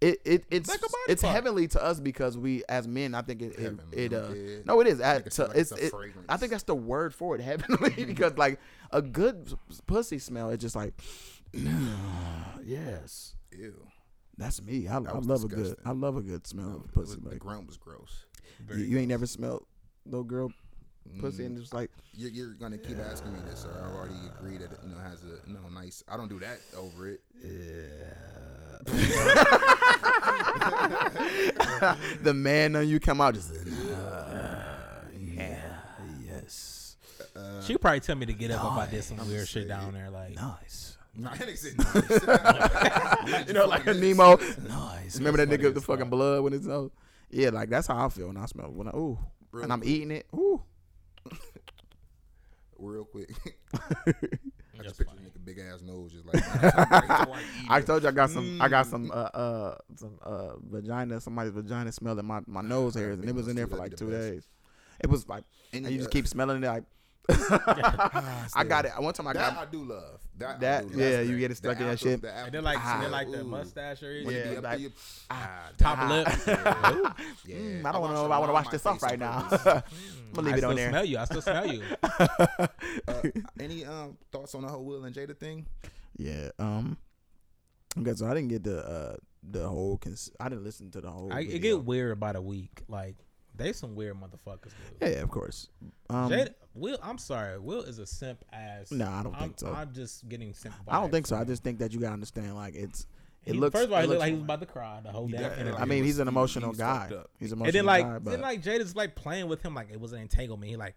It 0.00 0.20
it 0.24 0.44
it's 0.48 0.68
Like 0.68 0.78
it's 1.08 1.22
part. 1.22 1.34
heavenly 1.34 1.66
to 1.68 1.82
us 1.82 1.98
because 1.98 2.38
we 2.38 2.62
as 2.68 2.86
men. 2.86 3.16
I 3.16 3.22
think 3.22 3.42
it 3.42 3.54
it, 3.54 3.58
Heavenly, 3.58 3.96
it 3.98 4.12
uh 4.14 4.28
yeah. 4.32 4.56
no 4.64 4.80
it 4.80 4.86
is 4.86 5.00
it 5.00 5.30
to, 5.32 5.46
like 5.46 5.56
it's 5.56 5.72
it's 5.72 5.92
it. 5.92 5.92
I 6.28 6.36
think 6.36 6.52
that's 6.52 6.62
the 6.62 6.74
word 6.76 7.12
for 7.12 7.34
it 7.34 7.40
heavenly 7.50 8.04
because 8.04 8.38
like 8.38 8.60
a 8.92 9.02
good 9.02 9.52
pussy 9.88 10.20
smell 10.20 10.50
is 10.50 10.58
just 10.60 10.76
like 10.76 10.94
yes 12.64 13.34
ew. 13.56 13.74
that's 14.36 14.62
me. 14.62 14.86
I, 14.88 14.96
I 14.96 15.00
was 15.00 15.26
love 15.26 15.44
a 15.44 15.48
good. 15.48 15.76
I 15.84 15.90
love 15.92 16.16
a 16.16 16.22
good 16.22 16.46
smell 16.46 16.76
of 16.84 16.92
pussy. 16.92 17.16
was- 17.16 17.24
the 17.24 17.30
Like 17.30 17.38
grunt 17.40 17.66
was 17.66 17.76
gross. 17.76 18.24
you, 18.70 18.84
you 18.84 18.98
ain't 18.98 19.08
never 19.08 19.26
smelled 19.26 19.66
no 20.06 20.22
girl 20.22 20.52
pussy 21.20 21.42
Mm. 21.42 21.46
and 21.46 21.58
just 21.60 21.74
like 21.74 21.90
You're, 22.14 22.30
you're 22.30 22.54
gonna 22.54 22.78
keep 22.78 22.98
asking 22.98 23.32
me 23.32 23.38
this, 23.48 23.60
sir. 23.60 23.70
I've 23.84 23.94
already 23.94 24.14
agreed 24.38 24.60
that 24.60 24.72
it, 24.72 24.78
you 24.84 24.90
know 24.94 24.98
has 25.00 25.22
a 25.24 25.38
you 25.46 25.54
know 25.54 25.68
nice. 25.72 26.02
I 26.08 26.16
don't 26.16 26.28
do 26.28 26.38
that 26.40 26.58
over 26.76 27.08
it. 27.08 27.20
Yeah. 27.42 28.84
the 32.22 32.32
man 32.34 32.76
on 32.76 32.88
you 32.88 32.98
come 33.00 33.20
out 33.20 33.34
just 33.34 33.52
uh, 33.52 34.64
yeah 35.20 35.60
yes 36.26 36.96
She 37.64 37.72
would 37.74 37.80
probably 37.80 38.00
tell 38.00 38.16
me 38.16 38.26
to 38.26 38.32
get 38.32 38.50
up 38.50 38.64
if 38.72 38.78
I 38.78 38.86
did 38.90 39.04
some 39.04 39.18
weird 39.28 39.46
shit 39.48 39.64
say 39.64 39.68
down 39.68 39.94
there. 39.94 40.10
Like, 40.10 40.34
nice 40.34 40.96
Nah, 41.16 41.34
that 41.34 41.48
nigga 41.48 41.58
said 41.58 41.78
nice. 43.26 43.42
you 43.48 43.52
know 43.54 43.66
like 43.66 43.86
a 43.88 43.94
Nemo 43.94 44.36
nice. 44.68 45.16
remember 45.18 45.44
that 45.44 45.48
nigga 45.50 45.64
with 45.64 45.74
the 45.74 45.80
fucking 45.80 46.08
blood 46.10 46.42
when 46.44 46.52
it's 46.52 46.66
nose 46.66 46.90
yeah 47.30 47.50
like 47.50 47.68
that's 47.68 47.88
how 47.88 48.06
I 48.06 48.08
feel 48.08 48.28
when 48.28 48.36
I 48.36 48.46
smell 48.46 48.70
when 48.70 48.86
I 48.88 48.92
ooh 48.96 49.18
Real 49.50 49.64
and 49.64 49.72
I'm 49.72 49.82
eating 49.84 50.10
it 50.12 50.26
ooh 50.34 50.62
Real 52.78 53.04
quick. 53.04 53.30
I 54.78 54.82
just 54.82 54.98
picture 54.98 55.04
funny. 55.04 55.22
nigga 55.22 55.44
big 55.44 55.58
ass 55.58 55.82
nose 55.82 56.12
just 56.12 56.24
like. 56.24 56.42
I 57.68 57.80
told 57.80 58.02
you 58.02 58.08
I 58.08 58.12
got 58.12 58.30
some 58.30 58.60
I 58.60 58.68
got 58.68 58.86
some 58.86 59.10
uh 59.10 59.14
uh 59.14 59.74
some 59.96 60.18
uh 60.22 60.56
vagina 60.70 61.20
somebody's 61.20 61.52
vagina 61.52 61.90
smelling 61.90 62.24
my 62.24 62.40
my 62.46 62.60
nose 62.60 62.94
hairs 62.94 63.18
and 63.18 63.28
it 63.28 63.34
was 63.34 63.48
in 63.48 63.56
there 63.56 63.66
for 63.66 63.76
like 63.76 63.96
two 63.96 64.10
days 64.10 64.46
it 65.00 65.08
was 65.08 65.28
like 65.28 65.44
and 65.72 65.86
you 65.86 65.98
just 65.98 66.08
uh, 66.08 66.12
keep 66.12 66.28
smelling 66.28 66.62
it 66.62 66.66
like 66.66 66.84
I 68.54 68.64
got 68.66 68.84
it 68.86 68.92
one 68.98 69.12
time 69.12 69.26
I 69.28 69.32
That 69.34 69.54
got 69.54 69.68
I 69.68 69.70
do 69.70 69.84
love. 69.84 70.20
That, 70.38 70.60
That- 70.60 70.82
do 70.84 70.88
love. 70.90 70.98
yeah, 71.00 71.10
That's 71.18 71.28
you 71.28 71.38
get 71.38 71.50
it 71.50 71.56
stuck 71.56 71.76
The 71.76 71.82
in 71.84 71.88
that 71.90 71.98
shit. 72.00 72.22
the 72.22 72.28
And 72.30 72.38
after- 72.38 72.50
then 72.52 72.64
like, 72.64 72.78
and 72.78 73.02
then 73.02 73.08
Ah, 73.10 73.12
like 73.16 73.30
the 73.30 73.44
mustache 73.44 74.02
or 74.02 74.22
When 74.24 74.34
Yeah, 74.34 74.50
be 74.54 74.60
like- 74.60 74.78
to 74.78 74.92
ah, 75.30 75.68
Top 75.76 75.98
Ah. 75.98 76.08
lip. 76.08 76.28
Yeah. 77.46 77.56
Mm, 77.56 77.84
I 77.84 77.92
don't 77.92 78.00
want 78.00 78.12
to 78.12 78.14
know 78.14 78.24
if 78.24 78.30
a 78.30 78.34
I 78.34 78.38
want 78.38 78.48
to 78.48 78.52
lot 78.52 78.64
wash 78.64 78.68
this 78.68 78.86
off 78.86 79.02
right 79.02 79.18
now. 79.18 79.42
purpose. 79.42 79.66
I'm 79.66 80.32
gonna 80.34 80.46
leave 80.46 80.54
I 80.54 80.58
it 80.58 80.64
on 80.64 80.70
still 80.70 80.76
there. 80.76 80.90
smell 80.90 81.04
you. 81.04 81.18
I 81.18 81.24
still 81.24 81.42
smell 81.42 81.66
you. 81.66 81.82
uh, 83.08 83.22
any 83.60 83.84
um 83.84 84.16
thoughts 84.32 84.54
on 84.54 84.62
the 84.62 84.68
whole 84.68 84.84
Will 84.84 85.04
and 85.04 85.14
Jada 85.14 85.36
thing? 85.36 85.66
Yeah. 86.16 86.50
Um. 86.58 86.96
Okay, 87.98 88.14
so 88.14 88.26
I 88.26 88.34
didn't 88.34 88.48
get 88.48 88.64
the 88.64 88.78
uh 88.86 89.16
the 89.42 89.68
whole. 89.68 89.96
Cons- 89.98 90.30
I 90.40 90.48
didn't 90.48 90.64
listen 90.64 90.90
to 90.92 91.00
the 91.00 91.10
whole. 91.10 91.32
I, 91.32 91.40
it 91.40 91.60
get 91.60 91.84
weird 91.84 92.12
about 92.12 92.36
a 92.36 92.42
week. 92.42 92.82
Like 92.88 93.16
they 93.58 93.72
some 93.72 93.94
weird 93.94 94.16
motherfuckers. 94.16 94.72
Dude. 95.00 95.10
Yeah, 95.12 95.20
of 95.20 95.30
course. 95.30 95.68
Um. 96.08 96.30
Jada, 96.30 96.54
Will, 96.74 96.98
I'm 97.02 97.18
sorry. 97.18 97.58
Will 97.58 97.82
is 97.82 97.98
a 97.98 98.06
simp 98.06 98.44
ass. 98.52 98.90
No, 98.90 99.06
I 99.08 99.22
don't 99.22 99.34
I'm, 99.34 99.40
think 99.40 99.58
so. 99.60 99.72
I'm 99.72 99.92
just 99.92 100.28
getting 100.28 100.54
simp. 100.54 100.74
I 100.86 101.00
don't 101.00 101.10
think 101.10 101.26
so. 101.26 101.36
I 101.36 101.44
just 101.44 101.62
think 101.62 101.78
that 101.80 101.92
you 101.92 102.00
gotta 102.00 102.14
understand. 102.14 102.54
Like 102.56 102.74
it's. 102.74 103.06
It 103.44 103.54
He- 103.54 103.58
looks. 103.60 103.72
First 103.74 103.86
of 103.86 103.92
all, 103.92 104.00
he 104.00 104.06
looked 104.06 104.18
looks- 104.18 104.20
like 104.20 104.28
he 104.30 104.34
was 104.34 104.42
about 104.44 104.60
to 104.60 104.66
cry 104.66 105.00
the 105.02 105.10
whole 105.10 105.28
damn 105.28 105.66
Yeah. 105.66 105.76
I 105.76 105.84
mean, 105.84 106.04
he's 106.04 106.18
an 106.18 106.28
emotional 106.28 106.68
he 106.68 106.70
was 106.70 106.78
guy. 106.78 107.10
He's 107.38 107.52
an 107.52 107.62
and 107.62 107.72
then 107.72 107.84
like, 107.86 108.04
guy, 108.04 108.18
but 108.18 108.30
then 108.30 108.40
like 108.40 108.62
Jada's 108.62 108.94
like 108.96 109.14
playing 109.14 109.48
with 109.48 109.62
him 109.62 109.74
like 109.74 109.90
it 109.90 110.00
was 110.00 110.12
an 110.12 110.20
entanglement. 110.20 110.68
He 110.70 110.76
like, 110.76 110.96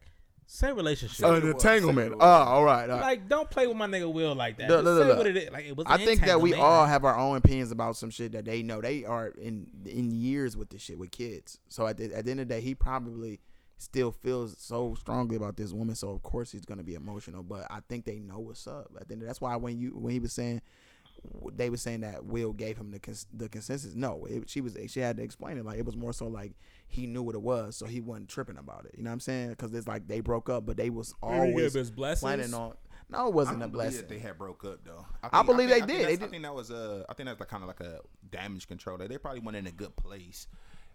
same 0.54 0.76
relationship. 0.76 1.26
Oh, 1.26 1.36
it 1.36 1.43
an 1.43 1.52
entanglement. 1.52 2.12
Say 2.12 2.18
Oh, 2.20 2.26
ah, 2.26 2.43
all 2.49 2.66
right. 2.66 2.89
all 2.89 2.97
right. 2.97 3.02
like, 3.02 3.30
don't 3.30 3.49
play 3.49 3.68
with 3.68 3.78
my 3.78 3.88
nigga 3.88 4.12
Will 4.12 4.36
like 4.36 4.58
that. 4.58 4.70
Look, 4.70 4.84
Just 4.84 4.86
look, 4.86 5.02
say 5.02 5.08
look, 5.08 5.18
what 5.18 5.28
it 5.28 5.38
is. 5.38 5.49
Like, 5.49 5.66
it 5.66 5.78
was. 5.78 5.86
I 5.89 5.97
think 5.97 6.26
that 6.26 6.41
we 6.41 6.54
all 6.54 6.86
have 6.86 7.06
our 7.06 7.18
own 7.18 7.38
opinions 7.38 7.72
about 7.72 7.95
some 7.95 8.10
shit 8.10 8.34
that 8.34 8.43
they 8.43 8.62
know. 8.62 8.82
They 8.82 9.06
are 9.06 9.30
in 9.30 9.68
in 9.86 10.12
years 10.12 10.58
with 10.58 10.70
this 10.70 10.82
shit 10.82 10.99
with 10.99 11.12
kids. 11.12 11.58
So 11.70 11.88
at 11.88 11.95
the, 11.95 12.14
at 12.14 12.26
the 12.26 12.32
end 12.32 12.41
of 12.41 12.49
the 12.49 12.56
day, 12.56 12.62
he 12.62 12.76
probably 12.76 13.39
still 13.78 14.12
feels 14.12 14.58
so 14.60 14.93
strongly 14.99 15.38
about 15.38 15.56
this 15.56 15.72
woman. 15.72 15.95
So 15.95 16.10
of 16.10 16.22
course 16.22 16.52
he's 16.52 16.66
gonna 16.66 16.84
be 16.84 16.95
emotional. 16.95 17.43
But 17.43 17.68
I 17.70 17.80
think 17.88 18.04
they 18.04 18.20
know 18.20 18.39
what's 18.39 18.68
up. 18.68 18.91
I 18.99 19.06
think 19.06 19.22
that's 19.22 19.39
why 19.39 19.56
when 19.56 19.80
you 19.80 19.91
when 19.91 20.12
he 20.12 20.20
was 20.20 20.34
saying 20.34 20.62
they 21.56 21.70
were 21.70 21.78
saying 21.78 22.02
that 22.02 22.26
Will 22.26 22.52
gave 22.54 22.78
him 22.78 22.92
the 22.92 23.00
cons- 23.00 23.28
the 23.34 23.48
consensus. 23.50 23.94
No, 23.96 24.26
it, 24.30 24.50
she 24.50 24.62
was 24.62 24.76
she 24.88 25.00
had 25.00 25.18
to 25.18 25.24
explain 25.24 25.58
it. 25.58 25.66
Like 25.66 25.78
it 25.78 25.86
was 25.86 25.96
more 25.96 26.14
so 26.14 26.28
like 26.28 26.54
he 26.88 27.06
knew 27.08 27.22
what 27.24 27.36
it 27.36 27.42
was, 27.42 27.76
so 27.78 27.86
he 27.86 28.02
wasn't 28.02 28.30
tripping 28.30 28.58
about 28.58 28.86
it. 28.86 28.96
You 28.98 29.04
know 29.04 29.10
what 29.10 29.14
I'm 29.14 29.20
saying? 29.20 29.50
Because 29.50 29.74
it's 29.74 29.88
like 29.88 30.08
they 30.08 30.20
broke 30.20 30.50
up, 30.50 30.66
but 30.66 30.78
they 30.78 30.90
was 30.90 31.14
always 31.22 31.56
gave 31.56 31.74
his 31.74 31.92
blessings. 31.92 32.22
planning 32.22 32.54
on. 32.54 32.74
No, 33.10 33.28
it 33.28 33.34
wasn't 33.34 33.58
a 33.58 33.60
don't 33.62 33.72
believe 33.72 33.84
blessing. 33.92 34.02
that 34.02 34.10
they 34.10 34.20
had 34.20 34.38
broke 34.38 34.64
up 34.66 34.80
though. 34.86 35.06
I 35.22 35.44
believe 35.44 35.70
think- 35.70 35.88
they 35.88 35.94
think 35.94 36.00
did. 36.00 36.08
They 36.08 36.16
that's- 36.16 36.28
I 36.28 36.32
think 36.32 36.44
that 36.44 36.56
was 36.56 36.72
a. 36.72 37.06
I 37.10 37.14
think 37.14 37.28
that's 37.28 37.40
like 37.40 37.50
kind 37.50 37.64
of 37.64 37.68
like 37.68 37.82
a 37.82 38.00
damage 38.32 38.68
control. 38.68 38.98
Like, 38.98 39.10
they 39.10 39.18
probably 39.18 39.42
went 39.42 39.58
in 39.58 39.68
a 39.68 39.72
good 39.72 39.96
place, 39.96 40.48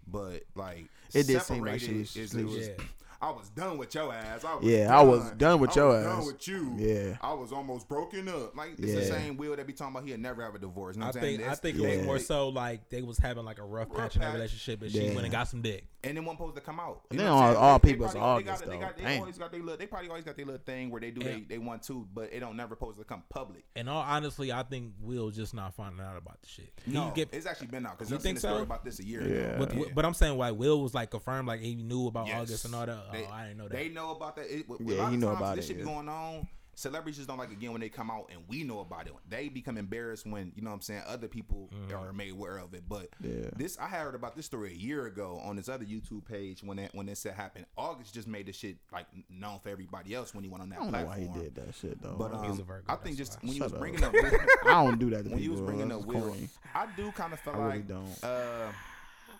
but 0.08 0.42
like 0.54 0.86
It 1.14 1.26
did 1.26 1.42
seem 1.42 1.64
like 1.64 1.80
she 1.80 2.04
separated 2.04 2.16
was- 2.16 2.34
it 2.34 2.44
was- 2.44 2.68
Yeah. 2.68 2.84
I 3.20 3.30
was 3.30 3.48
done 3.50 3.78
with 3.78 3.94
your 3.94 4.12
ass. 4.12 4.44
I 4.44 4.54
was 4.56 4.64
Yeah, 4.64 4.84
done. 4.88 4.94
I 4.94 5.02
was 5.02 5.30
done 5.32 5.60
with 5.60 5.70
I 5.70 5.74
your 5.80 5.88
was 5.88 6.04
Done 6.04 6.18
ass. 6.20 6.26
with 6.26 6.48
you. 6.48 6.74
Yeah. 6.78 7.16
I 7.22 7.32
was 7.32 7.52
almost 7.52 7.88
broken 7.88 8.28
up. 8.28 8.54
Like 8.56 8.72
it's 8.78 8.92
the 8.94 9.04
same 9.04 9.36
Will 9.36 9.56
that 9.56 9.66
be 9.66 9.72
talking 9.72 9.96
about. 9.96 10.06
He'll 10.08 10.18
never 10.18 10.42
have 10.42 10.54
a 10.54 10.58
divorce. 10.58 10.96
You 10.96 11.00
know 11.00 11.06
I 11.06 11.08
what 11.08 11.16
I'm 11.16 11.22
think 11.22 11.38
saying? 11.38 11.40
I 11.40 11.42
That's- 11.54 11.60
think 11.60 11.78
it 11.78 11.98
was 11.98 12.06
more 12.06 12.18
so 12.18 12.48
like 12.50 12.88
they 12.90 13.02
was 13.02 13.18
having 13.18 13.44
like 13.44 13.58
a 13.58 13.64
rough 13.64 13.88
Rough 13.90 13.96
patch 13.98 14.16
in 14.16 14.22
their 14.22 14.32
relationship, 14.32 14.82
and 14.82 14.90
she 14.92 15.00
went 15.10 15.20
and 15.22 15.30
got 15.32 15.48
some 15.48 15.62
dick. 15.62 15.86
and 16.04 16.16
then 16.16 16.24
one 16.24 16.36
supposed 16.36 16.54
to 16.54 16.60
come 16.60 16.78
out. 16.78 17.02
And 17.10 17.18
You 17.18 17.24
then 17.24 17.26
know 17.26 17.34
what 17.34 17.42
all- 17.42 17.52
saying? 17.52 17.56
all 17.64 17.78
They- 17.80 17.88
they 17.92 17.96
probably- 17.98 18.12
they 18.14 18.20
August, 18.20 18.64
they 18.66 18.78
got, 18.78 18.96
though. 18.96 19.02
they 19.02 19.08
Damn. 19.08 19.20
always 19.20 19.38
got 19.38 19.50
their 19.50 19.60
little, 19.60 19.76
they 19.76 19.86
probably 19.88 20.08
always 20.08 20.24
got 20.24 20.36
their 20.36 20.46
little 20.46 20.60
thing 20.64 20.90
where 20.90 21.00
they 21.00 21.10
do 21.10 21.20
Yeah. 21.26 21.32
they, 21.32 21.40
they 21.40 21.58
want 21.58 21.82
to, 21.84 22.06
but 22.14 22.32
it 22.32 22.38
don't 22.40 22.56
never 22.56 22.76
supposed 22.76 22.98
to 22.98 23.04
come 23.04 23.24
public. 23.28 23.64
And 23.74 23.88
all 23.90 24.02
honestly, 24.02 24.52
I 24.52 24.62
think 24.62 24.92
Will 25.00 25.30
just 25.30 25.52
not 25.52 25.74
finding 25.74 26.00
out 26.04 26.16
about 26.16 26.40
the 26.42 26.48
shit. 26.48 26.72
He 26.84 26.92
No, 26.92 27.10
get- 27.12 27.30
it's 27.32 27.44
actually 27.46 27.66
been 27.68 27.84
out 27.86 27.98
because 27.98 28.10
You 28.10 28.16
I've 28.16 28.22
seen 28.22 28.28
think 28.30 28.36
a 28.36 28.40
story 28.40 28.56
so? 28.58 28.62
about 28.62 28.84
this 28.84 29.00
a 29.00 29.04
year 29.04 29.26
Yeah. 29.26 29.58
But, 29.58 29.94
but 29.96 30.04
I'm 30.04 30.14
saying 30.14 30.36
why 30.36 30.52
Will 30.52 30.80
was 30.80 30.94
like 30.94 31.10
confirmed, 31.10 31.48
like 31.48 31.60
he 31.60 31.74
knew 31.74 32.06
about 32.06 32.30
August 32.30 32.64
and 32.66 32.74
all 32.76 32.86
that. 32.86 33.05
They- 33.12 33.24
oh, 33.24 33.30
I 33.32 33.42
didn't 33.44 33.58
know 33.58 33.68
that. 33.68 33.72
They 33.76 33.88
know 33.88 34.10
about 34.12 34.36
that. 34.36 34.46
It, 34.46 34.66
Yeah, 34.80 34.94
a 34.94 34.98
lot 35.02 35.08
he 35.10 35.14
of 35.16 35.20
know 35.20 35.26
times 35.28 35.40
about 35.40 35.56
this 35.56 35.64
it, 35.64 35.68
shit 35.68 35.76
be 35.78 35.82
yeah. 35.84 35.94
going 35.94 36.08
on. 36.08 36.48
Celebrities 36.78 37.16
just 37.16 37.26
don't 37.26 37.38
like 37.38 37.50
again 37.50 37.72
when 37.72 37.80
they 37.80 37.88
come 37.88 38.10
out 38.10 38.28
and 38.30 38.42
we 38.48 38.62
know 38.62 38.80
about 38.80 39.06
it. 39.06 39.14
They 39.30 39.48
become 39.48 39.78
embarrassed 39.78 40.26
when 40.26 40.52
you 40.54 40.60
know 40.60 40.68
what 40.68 40.74
I'm 40.74 40.80
saying 40.82 41.04
other 41.06 41.26
people 41.26 41.70
are 41.90 42.12
made 42.12 42.32
aware 42.32 42.58
of 42.58 42.74
it. 42.74 42.82
But 42.86 43.08
Yeah. 43.22 43.48
this 43.56 43.78
I 43.78 43.88
heard 43.88 44.14
about 44.14 44.36
this 44.36 44.44
story 44.44 44.72
a 44.72 44.76
year 44.76 45.06
ago 45.06 45.40
on 45.42 45.56
this 45.56 45.70
other 45.70 45.86
YouTube 45.86 46.26
page 46.26 46.62
when 46.62 46.76
that 46.76 46.94
when 46.94 47.06
this 47.06 47.22
shit 47.22 47.32
happened. 47.32 47.64
August 47.78 48.12
just 48.12 48.28
made 48.28 48.44
this 48.44 48.56
shit 48.56 48.76
like 48.92 49.06
known 49.30 49.58
for 49.60 49.70
everybody 49.70 50.14
else 50.14 50.34
when 50.34 50.44
he 50.44 50.50
went 50.50 50.60
on 50.64 50.68
that 50.68 50.78
I 50.78 50.82
don't 50.82 50.92
know 50.92 51.06
why 51.06 51.18
he 51.20 51.28
did 51.28 51.54
that 51.54 51.74
shit 51.76 52.02
though. 52.02 52.14
But 52.18 52.34
um, 52.34 52.54
Virgo, 52.62 52.82
I 52.92 52.96
think 52.96 53.16
just 53.16 53.36
why. 53.40 53.46
when 53.48 53.56
you 53.56 53.62
was 53.62 53.72
up. 53.72 53.78
bringing 53.78 54.04
up 54.04 54.12
I 54.66 54.84
don't 54.84 54.98
do 54.98 55.08
that 55.10 55.24
to 55.24 55.30
when 55.30 55.38
you 55.42 55.52
was 55.52 55.62
bringing 55.62 55.90
up 55.90 56.04
Will. 56.04 56.36
I 56.74 56.86
do 56.94 57.10
kind 57.12 57.32
of 57.32 57.40
feel 57.40 57.54
I 57.54 57.56
really 57.56 57.70
like 57.70 57.88
don't. 57.88 58.22
uh, 58.22 58.70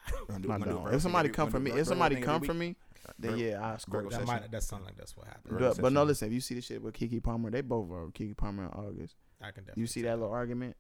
do- 0.09 0.33
I 0.33 0.39
do 0.39 0.53
a 0.53 0.59
don't. 0.67 0.95
If 0.95 1.03
somebody 1.03 1.29
thing 1.29 1.35
come 1.35 1.51
for 1.51 1.61
me, 1.61 1.71
if 1.73 1.87
somebody 1.87 2.17
come 2.17 2.37
every 2.37 2.47
for 2.47 2.55
week. 2.55 2.61
me, 2.61 2.77
then 3.19 3.39
yeah, 3.39 3.65
I 3.65 3.77
score. 3.77 4.03
Virgo 4.03 4.17
that 4.17 4.27
might 4.27 4.51
that 4.51 4.63
sound 4.63 4.85
like 4.85 4.97
that's 4.97 5.17
what 5.17 5.27
happened. 5.27 5.59
But, 5.59 5.81
but 5.81 5.93
no, 5.93 6.03
listen. 6.05 6.29
If 6.29 6.35
you 6.35 6.41
see 6.41 6.55
the 6.55 6.61
shit 6.61 6.83
with 6.83 6.95
Keke 6.95 7.23
Palmer, 7.23 7.51
they 7.51 7.61
both 7.61 7.91
are 7.91 8.07
Keke 8.09 8.37
Palmer 8.37 8.65
and 8.65 8.75
August. 8.75 9.15
I 9.41 9.51
can 9.51 9.65
definitely 9.65 9.81
You 9.83 9.87
see 9.87 10.03
that 10.03 10.19
little 10.19 10.33
argument? 10.33 10.77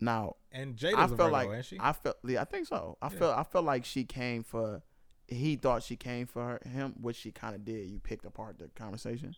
Now, 0.00 0.36
And 0.50 0.70
I 0.82 0.92
Jada's 0.92 1.12
a 1.12 1.16
felt 1.16 1.32
like 1.32 1.50
ain't 1.50 1.64
she? 1.64 1.76
I 1.78 1.92
felt. 1.92 2.16
Yeah, 2.26 2.40
I 2.40 2.44
think 2.44 2.66
so. 2.66 2.96
I 3.02 3.06
Yeah. 3.12 3.18
felt. 3.18 3.38
I 3.38 3.42
felt 3.42 3.64
like 3.64 3.84
she 3.84 4.04
came 4.04 4.42
for. 4.42 4.82
He 5.28 5.56
thought 5.56 5.82
she 5.82 5.94
came 5.96 6.26
for 6.26 6.42
her, 6.42 6.68
him, 6.68 6.94
which 7.00 7.16
she 7.16 7.30
kind 7.30 7.54
of 7.54 7.64
did. 7.64 7.88
You 7.88 8.00
picked 8.00 8.24
apart 8.24 8.58
the 8.58 8.68
conversation, 8.68 9.36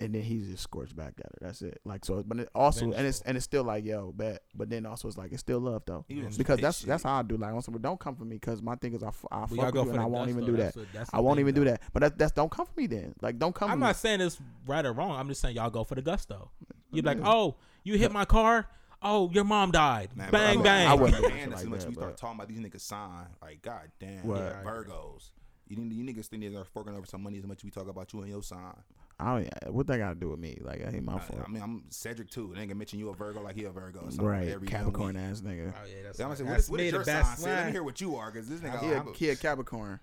and 0.00 0.14
then 0.14 0.22
he 0.22 0.38
just 0.40 0.62
scorched 0.64 0.96
back 0.96 1.12
at 1.18 1.26
her. 1.26 1.38
That's 1.40 1.62
it. 1.62 1.80
Like 1.84 2.04
so, 2.04 2.22
but 2.26 2.38
it 2.40 2.48
also, 2.54 2.92
and 2.92 3.06
it's 3.06 3.20
and 3.22 3.36
it's 3.36 3.44
still 3.44 3.62
like 3.64 3.84
yo, 3.84 4.12
bet. 4.12 4.42
But 4.54 4.70
then 4.70 4.86
also 4.86 5.06
it's 5.08 5.16
like 5.18 5.30
it's 5.32 5.40
still 5.40 5.60
love 5.60 5.82
though, 5.86 6.04
because 6.36 6.58
that's 6.60 6.78
shit. 6.80 6.88
that's 6.88 7.02
how 7.04 7.18
I 7.18 7.22
do. 7.22 7.36
Like 7.36 7.52
on 7.52 7.62
some, 7.62 7.78
don't 7.80 8.00
come 8.00 8.16
for 8.16 8.24
me 8.24 8.36
because 8.36 8.62
my 8.62 8.74
thing 8.76 8.94
is 8.94 9.02
I, 9.02 9.08
f- 9.08 9.24
I 9.30 9.44
We 9.50 9.58
fuck 9.58 9.74
with 9.74 9.84
you 9.84 9.90
and 9.92 10.00
I 10.00 10.06
won't 10.06 10.26
dust, 10.26 10.30
even 10.30 10.40
though. 10.40 10.46
do 10.52 10.56
that. 10.56 10.62
That's 10.64 10.76
what- 10.76 10.86
that's 10.94 11.10
I 11.14 11.20
won't 11.20 11.36
thing, 11.36 11.44
even 11.48 11.54
do 11.54 11.64
that. 11.64 11.82
But 11.92 12.00
that, 12.00 12.18
that's 12.18 12.32
don't 12.32 12.50
come 12.50 12.66
for 12.66 12.80
me 12.80 12.86
then. 12.86 13.14
Like 13.22 13.38
don't 13.38 13.54
come. 13.54 13.70
I'm 13.70 13.76
for 13.78 13.80
not 13.80 13.88
me. 13.88 13.94
saying 13.94 14.20
it's 14.22 14.38
right 14.66 14.84
or 14.84 14.92
wrong. 14.92 15.12
I'm 15.18 15.28
just 15.28 15.40
saying 15.40 15.56
y'all 15.56 15.70
go 15.70 15.84
for 15.84 15.94
the 15.94 16.02
gusto. 16.02 16.50
You're 16.92 17.04
like, 17.04 17.18
oh, 17.22 17.56
you 17.84 17.96
hit 17.96 18.10
my 18.12 18.24
car. 18.24 18.66
Oh, 19.02 19.30
your 19.32 19.44
mom 19.44 19.70
died. 19.70 20.10
Man, 20.14 20.28
but 20.30 20.40
I 20.40 20.44
bang 20.44 20.56
would- 20.58 20.64
bang. 20.64 20.88
I 20.88 20.94
wouldn't 20.94 21.22
do 21.22 21.28
Man, 21.28 21.38
shit 21.38 21.52
as 21.54 21.60
like 21.60 21.68
much 21.68 21.78
as 21.80 21.86
we 21.86 21.94
start 21.94 22.16
talking 22.16 22.36
about 22.36 22.48
these 22.48 22.58
niggas 22.58 22.80
sign, 22.80 23.26
like 23.40 23.62
god 23.62 23.90
damn, 23.98 24.26
What? 24.26 24.38
yeah, 24.40 24.62
Virgos. 24.64 25.30
You, 25.70 25.76
need- 25.76 25.92
you 25.94 26.04
niggas 26.04 26.26
think 26.26 26.42
they're 26.52 26.64
forking 26.64 26.94
over 26.94 27.06
some 27.06 27.22
money 27.22 27.38
as 27.38 27.46
much 27.46 27.58
as 27.60 27.64
we 27.64 27.70
talk 27.70 27.88
about 27.88 28.12
you 28.12 28.20
and 28.20 28.28
your 28.28 28.42
sign. 28.42 28.74
I 29.20 29.40
don't, 29.64 29.72
what 29.74 29.86
that 29.86 29.98
got 29.98 30.08
to 30.10 30.14
do 30.16 30.30
with 30.30 30.40
me? 30.40 30.58
Like 30.62 30.82
I 30.84 30.88
ain't 30.90 31.04
my 31.04 31.14
I, 31.16 31.18
fault. 31.20 31.42
I 31.46 31.50
mean, 31.50 31.62
I'm 31.62 31.84
Cedric 31.90 32.28
too. 32.30 32.52
They 32.54 32.60
ain't 32.62 32.70
gonna 32.70 32.78
mention 32.78 32.98
you 32.98 33.08
a 33.10 33.14
Virgo 33.14 33.40
like 33.42 33.54
he 33.54 33.64
a 33.64 33.70
Virgo. 33.70 34.00
or 34.00 34.10
something 34.10 34.26
right, 34.26 34.48
every 34.48 34.66
Capricorn 34.66 35.16
ass 35.16 35.40
nigga. 35.42 35.72
Oh 35.76 35.86
yeah, 35.86 36.02
that's, 36.04 36.18
Yeah, 36.18 36.24
I'm 36.24 36.30
gonna 36.30 36.36
say, 36.36 36.42
what 36.44 36.50
that's 36.50 36.64
is, 36.64 36.70
what 36.70 36.78
me, 36.78 36.86
is 36.86 36.90
the 36.92 36.96
your 36.96 37.04
sign? 37.04 37.14
best 37.22 37.38
Say, 37.42 37.50
Let 37.50 37.56
me 37.58 37.62
one. 37.64 37.72
hear 37.72 37.82
what 37.84 38.00
you 38.00 38.16
are, 38.16 38.30
because 38.30 38.48
this 38.48 38.60
nigga. 38.60 38.82
Yeah, 38.82 38.88
I'm- 38.96 39.12
yeah, 39.18 39.34
Capricorn. 39.34 40.00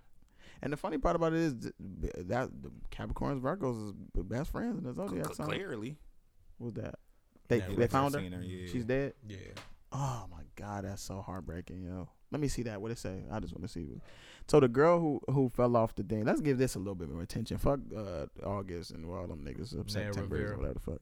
And 0.62 0.72
the 0.74 0.78
funny 0.78 0.98
part 0.98 1.16
about 1.16 1.34
it 1.34 1.40
is 1.40 1.56
that 1.60 2.50
the 2.62 2.72
Capricorns, 2.92 3.42
Virgos 3.42 3.90
is 3.90 3.94
the 4.16 4.24
best 4.24 4.52
friends 4.52 4.78
in 4.78 4.84
the 4.86 4.94
zodiac 4.94 5.26
cl- 5.26 5.36
sign. 5.36 5.48
clearly. 5.48 5.98
What's 6.60 6.76
that? 6.78 6.96
They 7.48 7.58
Yeah, 7.58 7.68
they 7.76 7.88
found 7.88 8.14
her. 8.16 8.22
her, 8.22 8.28
yeah. 8.44 8.72
She's 8.72 8.86
dead. 8.86 9.14
Yeah. 9.28 9.38
Oh 9.92 10.26
my 10.32 10.42
god, 10.56 10.86
that's 10.86 11.02
so 11.02 11.22
heartbreaking, 11.22 11.84
yo. 11.84 12.08
Let 12.32 12.42
me 12.42 12.48
see 12.50 12.64
that. 12.64 12.82
What 12.82 12.92
it 12.92 12.98
say? 12.98 13.24
I 13.32 13.40
just 13.40 13.54
want 13.54 13.64
to 13.64 13.70
see. 13.72 14.00
So 14.48 14.60
the 14.60 14.68
girl 14.68 15.00
who 15.00 15.22
who 15.32 15.50
fell 15.50 15.76
off 15.76 15.96
the 15.96 16.04
thing. 16.04 16.24
Let's 16.26 16.42
give 16.42 16.58
this 16.58 16.76
a 16.76 16.80
little 16.80 16.96
bit 16.96 17.10
more 17.10 17.22
attention. 17.22 17.58
Fuck 17.58 17.80
uh, 17.96 18.28
August 18.46 18.92
and 18.92 19.06
all 19.06 19.28
them 19.28 19.44
niggas 19.46 19.78
of 19.78 19.90
September 19.90 20.36
Rivera. 20.36 20.54
or 20.54 20.58
whatever 20.58 20.74
the 20.76 20.80
fuck. 20.80 21.02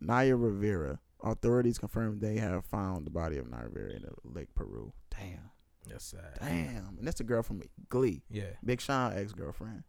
Naya 0.00 0.36
Rivera. 0.36 0.98
Authorities 1.22 1.78
confirmed 1.78 2.20
they 2.20 2.36
have 2.36 2.64
found 2.66 3.06
the 3.06 3.10
body 3.10 3.38
of 3.38 3.48
Naya 3.48 3.64
Rivera 3.70 3.92
in 3.92 4.04
Lake 4.24 4.48
Piru. 4.54 4.92
Damn, 5.10 5.50
That's 5.88 6.04
sad. 6.04 6.38
damn. 6.40 6.96
And 6.98 7.06
that's 7.06 7.16
the 7.16 7.24
girl 7.24 7.42
from 7.42 7.62
Glee. 7.88 8.22
Yeah. 8.30 8.50
Big 8.62 8.82
Sean 8.82 9.14
ex 9.16 9.32
girlfriend. 9.32 9.84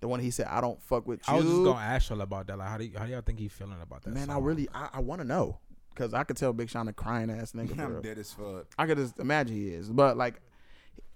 The 0.00 0.06
one 0.06 0.20
he 0.20 0.30
said, 0.30 0.46
I 0.46 0.60
don't 0.60 0.80
fuck 0.80 1.08
with 1.08 1.18
you. 1.26 1.34
I 1.34 1.36
was 1.36 1.44
just 1.44 1.64
gonna 1.64 1.80
ask 1.80 2.08
y'all 2.10 2.20
about 2.20 2.46
that. 2.46 2.58
Like, 2.58 2.68
how 2.68 2.78
do 2.78 2.84
you, 2.84 2.92
how 2.96 3.04
do 3.06 3.10
y'all 3.10 3.20
think 3.22 3.40
he 3.40 3.48
feeling 3.48 3.80
about 3.82 4.04
that? 4.04 4.14
Man, 4.14 4.30
I 4.30 4.38
really, 4.38 4.68
I, 4.72 4.88
I 4.94 5.00
want 5.00 5.20
to 5.20 5.26
know. 5.26 5.58
Because 5.92 6.14
I 6.14 6.22
could 6.22 6.36
tell 6.36 6.52
Big 6.52 6.70
Sean 6.70 6.86
a 6.86 6.92
crying 6.92 7.28
ass 7.28 7.50
nigga. 7.52 7.74
for 7.76 7.82
I'm 7.82 8.00
dead 8.00 8.18
as 8.18 8.32
fuck. 8.32 8.66
I 8.78 8.86
could 8.86 8.98
just 8.98 9.18
imagine 9.18 9.56
he 9.56 9.70
is. 9.70 9.90
But, 9.90 10.16
like, 10.16 10.40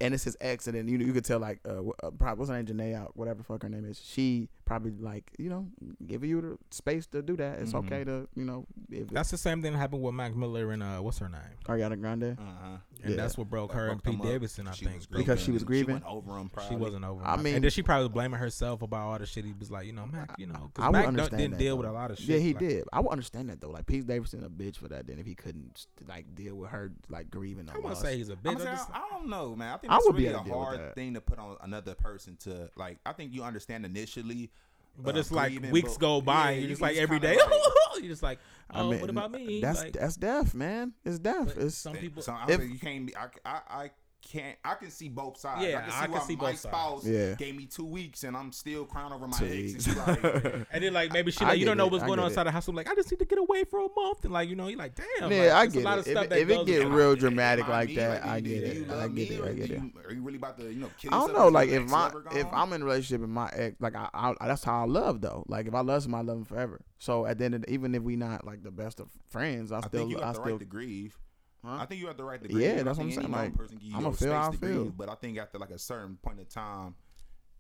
and 0.03 0.13
it's 0.15 0.25
his 0.25 0.37
ex. 0.41 0.67
And 0.67 0.77
then 0.77 0.89
you, 0.89 0.99
know 0.99 1.05
you 1.07 1.13
could 1.13 1.25
tell, 1.25 1.39
like, 1.39 1.61
uh, 1.67 1.81
uh, 2.03 2.11
probably, 2.11 2.39
what's 2.41 2.51
her 2.51 2.63
name? 2.63 2.67
Jhené 2.67 2.95
out, 2.95 3.17
whatever 3.17 3.43
fuck 3.43 3.63
her 3.63 3.69
name 3.69 3.85
is. 3.85 4.01
She 4.05 4.49
probably, 4.65 4.93
like, 4.99 5.31
you 5.39 5.49
know, 5.51 5.67
giving 6.07 6.29
you 6.31 6.41
the 6.41 6.59
space 6.71 7.07
to 7.09 7.23
do 7.23 7.37
that. 7.37 7.59
It's 7.61 7.73
Mhm. 7.73 7.85
okay 7.87 8.05
to, 8.05 8.29
you 8.35 8.45
know, 8.45 8.67
if 8.91 9.09
That's 9.09 9.31
the 9.31 9.37
same 9.39 9.63
thing 9.63 9.73
that 9.73 9.79
happened 9.79 10.03
with 10.03 10.15
Mac 10.15 10.35
Miller 10.35 10.71
and 10.73 10.83
uh, 10.83 10.99
what's 10.99 11.19
her 11.19 11.29
name? 11.29 11.41
Ariana 11.67 12.01
Grande. 12.01 12.37
Uh 12.39 12.43
huh. 12.63 12.77
And 13.03 13.11
Yeah. 13.11 13.17
that's 13.17 13.37
what 13.37 13.51
broke 13.51 13.73
her 13.73 13.89
and 13.89 14.03
Pete 14.03 14.23
Davidson. 14.23 14.69
I 14.69 14.73
think 14.73 15.11
Because 15.11 15.41
she 15.41 15.51
was 15.51 15.65
grieving? 15.65 15.99
She 15.99 16.05
went 16.05 16.05
over 16.07 16.39
him. 16.39 16.51
she 16.69 16.77
wasn't 16.77 17.05
over. 17.05 17.23
I 17.25 17.37
mean- 17.37 17.57
and 17.57 17.65
then 17.65 17.71
she 17.73 17.83
probably 17.83 18.05
was 18.05 18.13
blaming 18.13 18.39
herself 18.39 18.83
about 18.83 19.01
all 19.03 19.19
the 19.19 19.27
shit. 19.27 19.45
He 19.45 19.53
was 19.59 19.71
like, 19.73 19.87
you 19.87 19.93
know, 19.93 20.07
Mac, 20.07 20.35
you 20.39 20.47
know, 20.47 20.71
I 20.77 20.91
because 20.91 20.93
Mac 20.93 21.31
didn't 21.31 21.51
that, 21.53 21.59
deal 21.59 21.75
though. 21.77 21.83
with 21.83 21.91
a 21.91 21.93
lot 21.93 22.11
of 22.13 22.19
shit. 22.19 22.29
Yeah, 22.29 22.39
he 22.39 22.53
like- 22.55 22.59
did. 22.61 22.85
I 22.93 23.01
would 23.01 23.11
understand 23.11 23.49
that 23.51 23.61
though. 23.61 23.71
Like 23.71 23.87
Pete 23.87 24.07
Davidson 24.07 24.45
a 24.45 24.49
bitch 24.51 24.77
for 24.77 24.89
that. 24.89 25.07
Then 25.09 25.19
if 25.19 25.27
he 25.27 25.35
couldn't 25.35 25.87
like 26.09 26.33
deal 26.37 26.55
with 26.55 26.71
her 26.71 26.93
like 27.09 27.29
grieving, 27.31 27.69
I 27.69 27.73
or 27.73 27.77
wouldn't 27.77 27.95
loss. 27.95 28.03
say 28.03 28.17
he's 28.17 28.29
a 28.29 28.33
I'm 28.35 28.39
bitch. 28.39 28.51
I'm 28.53 28.59
saying, 28.59 28.77
just- 28.77 28.91
I 28.93 29.09
don't 29.11 29.29
know, 29.29 29.57
man. 29.57 29.75
I 29.75 29.77
think 29.79 29.92
I 29.93 29.97
that's 29.97 30.07
would 30.07 30.17
be 30.17 30.25
really 30.25 30.35
a 30.35 30.39
to 30.39 30.45
deal 30.45 30.59
with 30.59 30.67
hard 30.69 30.81
that. 30.81 30.95
thing 30.95 31.15
to 31.15 31.21
put 31.21 31.39
on 31.39 31.57
another 31.63 31.95
person 31.95 32.37
to 32.45 32.71
like. 32.77 32.99
I 33.07 33.13
think 33.13 33.33
you 33.33 33.43
understand 33.45 33.85
initially, 33.85 34.51
But 34.99 35.17
uh, 35.17 35.21
it's 35.21 35.31
like 35.33 35.53
grieving, 35.53 35.71
weeks 35.71 35.93
but- 35.95 36.01
go 36.01 36.21
by, 36.21 36.33
yeah, 36.33 36.49
and 36.49 36.55
you're 36.57 36.63
you 36.63 36.69
just 36.71 36.81
can 36.81 36.89
like 36.89 36.97
every 36.99 37.19
day. 37.21 37.37
like- 37.37 37.61
you're 37.99 38.09
just 38.11 38.23
like, 38.23 38.39
I 38.71 38.81
oh, 38.81 38.91
mean, 38.91 39.01
what 39.01 39.11
about 39.11 39.31
me? 39.33 39.61
That's 39.61 39.81
like, 39.83 39.93
that's 39.93 40.17
death, 40.17 40.55
man. 40.55 40.93
It's 41.05 41.19
death. 41.19 41.57
It's 41.57 41.77
some 41.77 41.95
people. 41.95 42.23
So 42.23 42.33
I 42.33 42.47
If- 42.51 42.63
you 42.63 42.79
can't 42.79 43.07
be. 43.07 43.15
I, 43.17 43.27
I, 43.45 43.61
I 43.69 43.91
can't. 44.23 44.57
I 44.65 44.75
can 44.75 44.91
see 44.91 45.09
both 45.09 45.37
sides. 45.39 45.65
Yeah, 45.67 45.79
I 45.79 45.81
can 45.83 45.91
see 45.91 45.97
I 45.99 46.03
can 46.05 46.13
why 46.13 46.19
see 46.21 46.37
my 46.37 46.41
both 46.41 46.49
sides. 46.51 46.61
spouse 46.63 47.07
Yeah. 47.07 47.35
gave 47.35 47.57
me 47.57 47.67
two 47.67 47.85
weeks 47.85 48.25
and 48.25 48.37
I'm 48.37 48.53
still 48.53 48.85
crying 48.85 49.13
over 49.13 49.27
my 49.27 49.37
Two 49.37 49.47
ex. 49.75 49.87
And 49.87 49.97
like, 49.97 50.67
And 50.73 50.85
then 50.85 50.93
like 50.93 51.13
maybe 51.13 51.31
she 51.33 51.45
I 51.45 51.49
like 51.51 51.59
you 51.61 51.67
don't 51.67 51.77
know 51.77 51.87
it, 51.87 51.93
what's 51.93 52.05
I 52.05 52.07
going 52.07 52.19
on 52.19 52.25
get 52.27 52.31
inside 52.33 52.45
the 52.45 52.51
house. 52.53 52.69
I'm 52.69 52.75
like 52.77 52.91
I 52.91 52.95
just 52.95 53.11
need 53.11 53.19
to 53.19 53.25
get 53.25 53.39
away 53.39 53.65
for 53.65 53.81
a 53.81 53.89
month 53.95 54.25
and 54.25 54.33
like 54.33 54.49
you 54.49 54.57
know 54.57 54.69
you 54.69 54.77
like 54.77 54.95
damn. 54.95 55.31
yeah, 55.31 55.43
like, 55.43 55.53
I 55.53 55.67
get 55.67 55.83
a 55.83 55.85
lot 55.85 55.99
it. 55.99 56.01
of 56.01 56.07
If, 56.07 56.13
stuff 56.13 56.25
it- 56.25 56.31
that 56.31 56.39
if 56.39 56.51
it 56.51 56.67
get 56.67 56.87
real 56.89 57.11
Am 57.11 57.17
dramatic 57.19 57.69
like 57.69 57.89
me? 57.89 57.97
that, 57.97 58.25
I 58.25 58.41
get 58.41 58.63
it. 58.63 58.91
I 58.91 59.09
get 59.09 59.31
it. 59.31 59.43
I 59.45 59.53
get 59.53 59.71
it. 59.71 59.83
Are 60.07 60.13
you 60.15 60.23
really 60.23 60.39
about 60.39 60.57
to 60.59 60.73
you 60.73 60.81
know 60.81 60.91
I 61.09 61.11
don't 61.11 61.33
know. 61.35 61.49
Like 61.49 61.69
if 61.69 61.89
my 61.91 62.11
if? 62.35 62.47
I'm 62.53 62.73
in 62.73 62.83
a 62.83 62.85
relationship 62.85 63.23
and 63.25 63.33
my 63.33 63.51
ex, 63.55 63.77
like 63.81 63.95
I, 63.97 64.09
I 64.15 64.47
that's 64.47 64.65
how 64.65 64.83
I 64.83 64.87
love 64.87 65.21
though. 65.21 65.45
Like 65.49 65.67
if 65.67 65.75
I 65.75 65.81
love 65.81 66.03
somebody, 66.03 66.23
I 66.23 66.27
love 66.33 66.37
them 66.39 66.45
forever. 66.45 66.81
So 66.99 67.27
at 67.27 67.39
the 67.39 67.45
end 67.47 67.55
of 67.57 67.65
even 67.67 67.95
if 67.95 68.03
we 68.03 68.17
not 68.17 68.47
like 68.47 68.63
the 68.63 68.71
best 68.71 69.01
of 69.01 69.09
friends, 69.31 69.73
I 69.73 69.79
I 69.79 69.81
still 69.81 69.91
think 69.91 70.11
you 70.11 70.19
I 70.21 70.29
the 70.29 70.33
still 70.35 70.45
right 70.45 70.59
to 70.61 70.65
grieve. 70.65 71.19
Huh? 71.65 71.79
I 71.81 71.87
think 71.87 72.01
you 72.01 72.09
have 72.09 72.17
the 72.17 72.25
right 72.25 72.43
to 72.43 72.49
Yeah, 72.49 72.73
grieve. 72.73 72.81
I 72.81 72.83
that's 72.83 72.99
what 72.99 73.05
I'm 73.05 73.13
saying, 73.13 73.31
like, 73.31 73.55
person 73.55 73.77
give 73.77 73.91
you 73.91 73.97
I'ma 73.97 74.11
feel 74.11 74.33
how 74.33 74.49
I 74.49 74.51
feel. 74.51 74.59
grieve, 74.59 74.97
But 74.97 75.09
I 75.09 75.15
think 75.15 75.39
after 75.39 75.59
like 75.59 75.71
a 75.71 75.79
certain 75.79 76.17
point 76.17 76.41
in 76.41 76.47
time, 76.47 76.97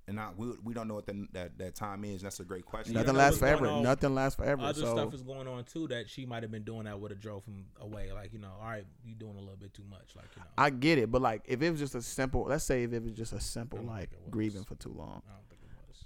and 0.08 0.16
not 0.16 0.36
we, 0.36 0.48
we 0.64 0.74
don't 0.74 0.88
know 0.88 0.94
what 0.94 1.06
the, 1.06 1.26
that 1.32 1.56
that 1.58 1.74
time 1.76 2.04
is. 2.04 2.22
That's 2.22 2.40
a 2.40 2.44
great 2.44 2.64
question. 2.64 2.94
Nothing 2.94 3.14
lasts 3.14 3.38
forever. 3.38 3.68
on. 3.68 3.82
Nothing 3.84 4.14
lasts 4.14 4.36
forever. 4.36 4.62
Other 4.62 4.80
so 4.80 4.96
stuff 4.96 5.14
is 5.14 5.22
going 5.22 5.46
on 5.46 5.64
too 5.64 5.86
that 5.88 6.10
she 6.10 6.26
might 6.26 6.42
have 6.42 6.50
been 6.50 6.64
doing 6.64 6.84
that 6.84 6.98
would 6.98 7.12
have 7.12 7.20
drove 7.20 7.44
him 7.44 7.66
away. 7.80 8.10
Like 8.12 8.32
you 8.32 8.40
know, 8.40 8.50
all 8.60 8.66
right, 8.68 8.84
you 9.04 9.14
doing 9.14 9.36
a 9.36 9.40
little 9.40 9.56
bit 9.56 9.72
too 9.72 9.84
much. 9.88 10.16
Like 10.16 10.26
you 10.36 10.42
know, 10.42 10.48
I 10.58 10.70
get 10.70 10.98
it, 10.98 11.10
but 11.10 11.22
like 11.22 11.42
if 11.44 11.62
it 11.62 11.70
was 11.70 11.78
just 11.78 11.94
a 11.94 12.02
simple, 12.02 12.44
let's 12.48 12.64
say 12.64 12.82
if 12.82 12.92
it 12.92 13.02
was 13.04 13.12
just 13.12 13.32
a 13.32 13.40
simple 13.40 13.78
like 13.80 14.10
think 14.10 14.12
it 14.14 14.20
was. 14.24 14.30
grieving 14.30 14.64
for 14.64 14.74
too 14.74 14.92
long, 14.92 15.22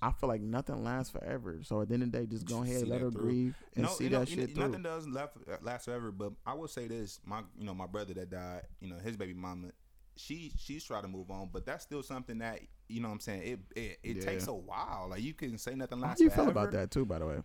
I 0.02 0.06
don't 0.06 0.12
think 0.12 0.14
it 0.14 0.14
was. 0.14 0.16
I 0.16 0.20
feel 0.20 0.28
like 0.28 0.40
nothing 0.42 0.84
lasts 0.84 1.10
forever. 1.12 1.58
So 1.62 1.80
at 1.82 1.88
the 1.88 1.94
end 1.94 2.02
of 2.04 2.12
the 2.12 2.18
day, 2.18 2.26
just 2.26 2.46
go 2.46 2.62
ahead, 2.62 2.80
See 2.80 2.86
let 2.86 3.00
her 3.00 3.10
through. 3.10 3.22
grieve 3.22 3.56
and 3.74 3.84
no, 3.84 3.90
see 3.90 4.04
you 4.04 4.10
know, 4.10 4.18
that 4.20 4.30
you 4.30 4.36
know, 4.36 4.42
shit 4.46 4.54
through. 4.54 4.66
Nothing 4.66 4.82
does 4.82 5.08
last, 5.08 5.30
last 5.62 5.84
forever. 5.86 6.10
But 6.12 6.32
I 6.46 6.54
will 6.54 6.68
say 6.68 6.86
this: 6.86 7.20
my, 7.24 7.40
you 7.58 7.64
know, 7.64 7.74
my 7.74 7.86
brother 7.86 8.14
that 8.14 8.30
died, 8.30 8.62
you 8.80 8.88
know, 8.88 8.96
his 8.96 9.16
baby 9.16 9.34
mama, 9.34 9.68
she 10.16 10.52
she's 10.58 10.84
trying 10.84 11.02
to 11.02 11.08
move 11.08 11.30
on, 11.30 11.50
but 11.52 11.64
that's 11.66 11.84
still 11.84 12.02
something 12.02 12.38
that 12.38 12.60
you 12.88 13.00
know. 13.00 13.08
what 13.08 13.14
I'm 13.14 13.20
saying 13.20 13.42
it 13.42 13.60
it, 13.78 13.98
it 14.02 14.16
Yeah. 14.16 14.22
takes 14.22 14.46
a 14.48 14.54
while. 14.54 15.08
Like 15.10 15.22
you 15.22 15.34
can 15.34 15.58
say 15.58 15.74
nothing 15.74 15.98
How 15.98 16.04
lasts 16.08 16.18
do 16.18 16.24
you 16.24 16.30
forever. 16.30 16.50
feel 16.52 16.58
about 16.62 16.72
that 16.72 16.90
too? 16.90 17.04
By 17.04 17.18
the 17.18 17.26
way. 17.26 17.36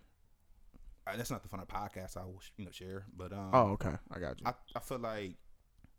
Uh, 1.04 1.16
that's 1.16 1.32
not 1.32 1.42
the 1.42 1.48
fun 1.48 1.58
of 1.58 1.66
podcast. 1.66 2.16
I 2.16 2.24
will 2.24 2.40
you 2.56 2.64
know 2.64 2.70
share, 2.70 3.04
but 3.16 3.32
um, 3.32 3.50
Oh, 3.52 3.62
okay, 3.72 3.94
I 4.10 4.18
got 4.20 4.40
you. 4.40 4.46
I, 4.46 4.54
I 4.76 4.78
feel 4.80 4.98
like 5.00 5.34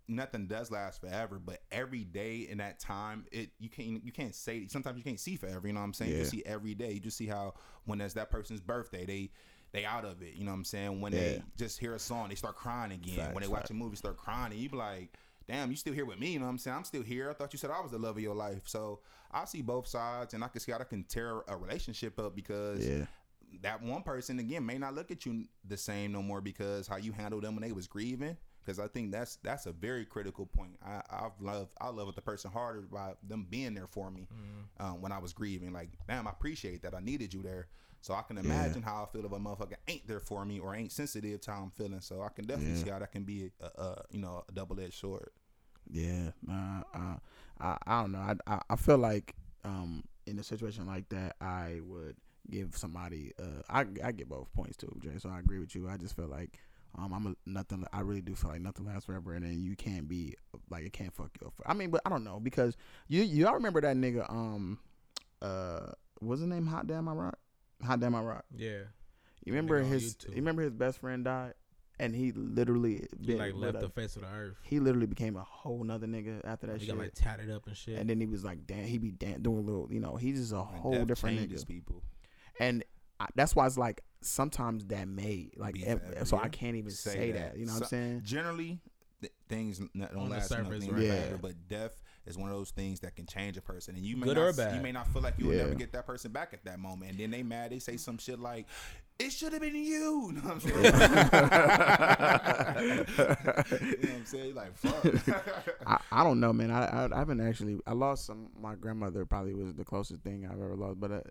nothing 0.08 0.48
does 0.48 0.70
last 0.72 1.02
forever, 1.02 1.40
but 1.40 1.60
every 1.72 2.04
day 2.04 2.48
in 2.50 2.58
that 2.58 2.80
time, 2.80 3.26
it 3.32 3.52
you 3.60 3.70
can't 3.70 4.04
you 4.04 4.12
can't 4.12 4.36
say 4.36 4.68
sometimes 4.68 4.98
you 4.98 5.04
can't 5.04 5.20
see 5.20 5.36
forever. 5.36 5.68
You 5.68 5.74
know 5.74 5.80
what 5.80 5.86
I'm 5.86 5.94
saying? 5.94 6.12
You 6.12 6.18
Yeah. 6.18 6.22
just 6.24 6.32
see 6.32 6.44
every 6.46 6.76
day. 6.76 6.92
You 6.94 7.00
just 7.00 7.18
see 7.18 7.28
how 7.28 7.54
when 7.86 8.02
it's 8.02 8.14
that 8.16 8.30
person's 8.30 8.62
birthday, 8.62 9.06
they 9.06 9.32
they 9.72 9.86
out 9.86 10.06
of 10.06 10.22
it. 10.22 10.36
You 10.36 10.44
know 10.46 10.52
what 10.52 10.58
I'm 10.58 10.66
saying? 10.66 11.02
When 11.02 11.14
Yeah. 11.14 11.20
they 11.20 11.44
just 11.58 11.80
hear 11.80 11.96
a 11.96 12.00
song, 12.00 12.30
they 12.30 12.36
start 12.36 12.56
crying 12.56 12.92
again. 12.92 13.16
Facts, 13.16 13.34
when 13.34 13.42
they 13.42 13.48
watch 13.48 13.62
facts. 13.62 13.72
a 13.72 13.74
movie, 13.74 13.96
start 13.96 14.18
crying, 14.18 14.52
and 14.52 14.62
you 14.62 14.70
be 14.70 14.78
like, 14.78 15.18
damn, 15.48 15.72
you 15.72 15.76
still 15.78 15.94
here 15.94 16.06
with 16.06 16.20
me? 16.20 16.34
You 16.34 16.40
know 16.40 16.46
what 16.46 16.52
I'm 16.52 16.58
saying? 16.60 16.78
I'm 16.78 16.84
still 16.84 17.02
here. 17.02 17.30
I 17.30 17.34
thought 17.34 17.52
you 17.54 17.60
said 17.60 17.72
I 17.72 17.80
was 17.82 17.92
the 17.92 17.98
love 17.98 18.18
of 18.18 18.22
your 18.24 18.36
life. 18.36 18.64
So 18.68 19.00
I 19.32 19.46
see 19.46 19.62
both 19.64 19.88
sides, 19.88 20.34
and 20.36 20.44
I 20.44 20.48
can 20.48 20.62
see 20.62 20.72
how 20.72 20.78
that 20.78 20.90
can 20.90 21.04
tear 21.06 21.42
a 21.48 21.58
relationship 21.58 22.20
up 22.20 22.36
because 22.36 22.86
Yeah. 22.88 23.06
that 23.62 23.82
one 23.82 24.04
person 24.04 24.38
again 24.40 24.66
may 24.66 24.78
not 24.78 24.94
look 24.94 25.10
at 25.12 25.26
you 25.26 25.46
the 25.64 25.78
same 25.78 26.12
no 26.12 26.22
more 26.22 26.42
because 26.42 26.88
how 26.88 26.98
you 26.98 27.12
handled 27.12 27.44
them 27.44 27.56
when 27.56 27.64
they 27.64 27.72
was 27.72 27.88
grieving. 27.88 28.38
Because 28.64 28.80
I 28.80 28.88
think 28.88 29.12
that's 29.12 29.38
that's 29.38 29.66
a 29.66 29.72
very 29.74 30.06
critical 30.06 30.46
point. 30.46 30.78
I 30.86 31.02
I've 31.10 31.40
loved 31.42 31.74
I 31.82 31.90
love 31.90 32.14
the 32.16 32.22
person 32.22 32.52
harder 32.52 32.82
by 32.82 33.14
them 33.28 33.46
being 33.50 33.74
there 33.74 33.88
for 33.88 34.10
me 34.12 34.28
um, 34.80 35.02
when 35.02 35.12
I 35.12 35.20
was 35.20 35.34
grieving. 35.34 35.74
Like, 35.74 35.90
damn, 36.08 36.28
I 36.28 36.32
appreciate 36.32 36.82
that. 36.84 36.94
I 36.96 37.00
needed 37.00 37.34
you 37.34 37.42
there. 37.42 37.68
So 38.02 38.14
I 38.14 38.22
can 38.22 38.38
imagine 38.38 38.82
how 38.84 39.04
I 39.04 39.06
feel 39.14 39.26
if 39.26 39.32
a 39.32 39.38
motherfucker 39.40 39.76
ain't 39.88 40.06
there 40.08 40.20
for 40.20 40.44
me 40.46 40.60
or 40.60 40.76
ain't 40.76 40.92
sensitive 40.92 41.40
to 41.42 41.52
how 41.52 41.62
I'm 41.64 41.72
feeling. 41.72 42.02
So 42.02 42.22
I 42.22 42.30
can 42.30 42.46
definitely 42.46 42.74
Yeah. 42.78 42.84
see 42.84 42.90
how 42.90 43.00
that 43.00 43.12
can 43.14 43.24
be 43.24 43.52
a, 43.62 43.66
a 43.82 44.04
you 44.12 44.20
know 44.20 44.44
a 44.48 44.52
double 44.52 44.80
edged 44.80 44.96
sword. 44.96 45.30
Yeah, 45.90 46.32
nah, 46.46 46.82
uh, 46.94 47.18
I 47.60 47.78
I 47.86 48.02
don't 48.02 48.12
know. 48.14 48.20
I, 48.20 48.36
I 48.48 48.60
I 48.70 48.76
feel 48.76 48.98
like 48.98 49.36
um 49.64 50.04
in 50.26 50.40
a 50.40 50.44
situation 50.44 50.88
like 50.88 51.08
that, 51.10 51.36
I 51.42 51.80
would 51.86 52.16
give 52.50 52.76
somebody. 52.78 53.34
Uh, 53.40 53.62
I 53.70 53.86
I 54.04 54.12
get 54.12 54.30
both 54.30 54.52
points 54.54 54.78
too, 54.78 54.94
Jay. 55.02 55.18
So 55.20 55.30
I 55.30 55.40
agree 55.40 55.60
with 55.60 55.76
you. 55.76 55.88
I 55.90 55.98
just 55.98 56.16
feel 56.16 56.28
like 56.28 56.60
um 56.98 57.14
I'm 57.14 57.26
a, 57.28 57.36
nothing. 57.46 57.86
I 57.92 58.02
really 58.02 58.22
do 58.22 58.36
feel 58.36 58.52
like 58.52 58.62
nothing 58.62 58.86
lasts 58.86 59.06
forever, 59.06 59.34
and 59.34 59.46
then 59.46 59.62
you 59.62 59.76
can't 59.76 60.08
be 60.08 60.36
like 60.70 60.86
it 60.86 60.94
can't 60.94 61.14
fuck 61.14 61.32
you 61.42 61.48
up. 61.48 61.54
I 61.66 61.74
mean, 61.74 61.90
but 61.90 62.02
I 62.06 62.10
don't 62.10 62.24
know 62.24 62.40
because 62.40 62.78
you 63.08 63.22
you 63.24 63.48
all 63.48 63.54
remember 63.56 63.82
that 63.82 63.96
nigga 63.96 64.30
um 64.30 64.80
uh 65.42 65.92
was 66.22 66.40
his 66.40 66.48
name? 66.50 66.68
Hot 66.68 66.88
Damn 66.88 67.08
I 67.10 67.14
Rock. 67.14 67.38
Hot 67.84 68.00
Damn 68.00 68.16
I 68.16 68.22
Rock. 68.22 68.46
Yeah, 68.56 68.80
You 69.46 69.54
remember 69.54 69.82
his? 69.82 70.18
You 70.28 70.36
remember 70.36 70.62
his 70.62 70.72
best 70.74 71.00
friend 71.00 71.26
died, 71.26 71.54
and 72.00 72.16
he 72.16 72.32
literally 72.32 73.08
he 73.22 73.36
like 73.36 73.56
left 73.56 73.80
the 73.82 73.90
face 73.90 74.16
of 74.16 74.22
the 74.22 74.30
earth. 74.30 74.56
he 74.64 74.80
literally 74.80 75.08
became 75.08 75.36
a 75.36 75.44
whole 75.44 75.84
nother 75.84 76.08
nigga 76.08 76.42
after 76.46 76.68
that 76.68 76.80
He 76.80 76.86
shit. 76.86 76.96
got 76.96 77.02
like 77.02 77.14
tatted 77.14 77.50
up 77.50 77.68
and 77.68 77.76
shit. 77.76 77.98
and 78.00 78.10
then 78.10 78.20
he 78.22 78.26
was 78.28 78.44
like, 78.46 78.66
damn, 78.68 78.86
he 78.86 78.98
be 78.98 79.12
dan- 79.12 79.42
doing 79.42 79.58
a 79.58 79.62
little, 79.62 79.88
you 79.92 80.00
know, 80.00 80.16
he's 80.16 80.40
just 80.40 80.54
a 80.54 80.58
And 80.60 80.66
whole 80.68 81.06
different 81.06 81.40
nigga. 81.40 81.68
people. 81.68 82.04
And 82.60 82.84
I, 83.20 83.28
that's 83.36 83.56
why 83.56 83.66
it's 83.66 83.78
like 83.78 84.02
sometimes 84.26 84.86
that 84.86 85.08
may 85.08 85.50
like, 85.58 85.74
Be 85.76 85.86
ev- 85.86 86.02
forever, 86.06 86.26
so. 86.26 86.38
I 86.38 86.48
can't 86.50 86.76
even 86.76 86.92
say, 86.92 87.32
that. 87.34 87.58
You 87.58 87.66
know 87.66 87.74
what 87.74 87.84
I'm 87.84 87.88
saying? 87.88 88.22
Generally, 88.24 88.80
th- 89.22 89.34
things 89.50 89.80
n- 89.80 89.90
don't 89.96 90.16
On 90.18 90.30
the 90.30 90.36
last. 90.36 90.50
you 90.52 90.58
surface, 90.58 90.80
things 90.86 90.92
right. 90.94 91.08
forever, 91.08 91.30
Yeah. 91.32 91.38
but 91.42 91.68
death 91.68 92.02
is 92.26 92.38
one 92.38 92.50
of 92.50 92.56
those 92.56 92.72
things 92.72 93.02
that 93.02 93.16
can 93.16 93.26
change 93.26 93.58
a 93.58 93.62
person, 93.62 93.96
and 93.96 94.06
you 94.06 94.16
may 94.18 94.26
Good 94.28 94.38
not, 94.38 94.44
or 94.44 94.54
bad. 94.54 94.76
You 94.76 94.82
may 94.82 94.92
not 94.94 95.08
feel 95.10 95.22
like 95.22 95.36
you 95.38 95.48
will 95.48 95.56
Yeah. 95.56 95.64
never 95.64 95.76
get 95.76 95.92
that 95.94 96.06
person 96.06 96.32
back 96.32 96.54
at 96.54 96.64
that 96.66 96.80
moment, 96.80 97.12
and 97.12 97.20
then 97.20 97.32
they 97.32 97.44
mad. 97.44 97.72
They 97.72 97.80
say 97.80 97.98
some 97.98 98.18
shit 98.18 98.40
like, 98.40 98.66
"It 99.20 99.32
should 99.32 99.52
have 99.52 99.62
been 99.62 99.76
you." 99.76 100.32
You 100.34 100.42
know 100.42 100.42
what 100.42 100.52
I'm 100.54 100.60
saying? 100.62 100.76
you 102.78 102.84
know 102.88 103.04
what 103.04 104.16
I'm 104.16 104.26
saying? 104.26 104.56
Like, 104.56 104.76
fuck. 104.78 105.06
I, 105.88 106.00
I 106.12 106.24
don't 106.24 106.40
know, 106.40 106.54
man. 106.54 106.72
I, 106.72 106.86
I 106.86 107.10
I 107.14 107.18
haven't 107.20 107.42
actually. 107.42 107.78
I 107.86 107.92
lost 107.94 108.26
some. 108.26 108.48
My 108.60 108.76
grandmother 108.76 109.26
probably 109.26 109.54
was 109.54 109.74
the 109.74 109.84
closest 109.86 110.22
thing 110.22 110.46
I've 110.46 110.54
ever 110.62 110.76
lost, 110.76 111.00
but 111.00 111.12
uh, 111.12 111.22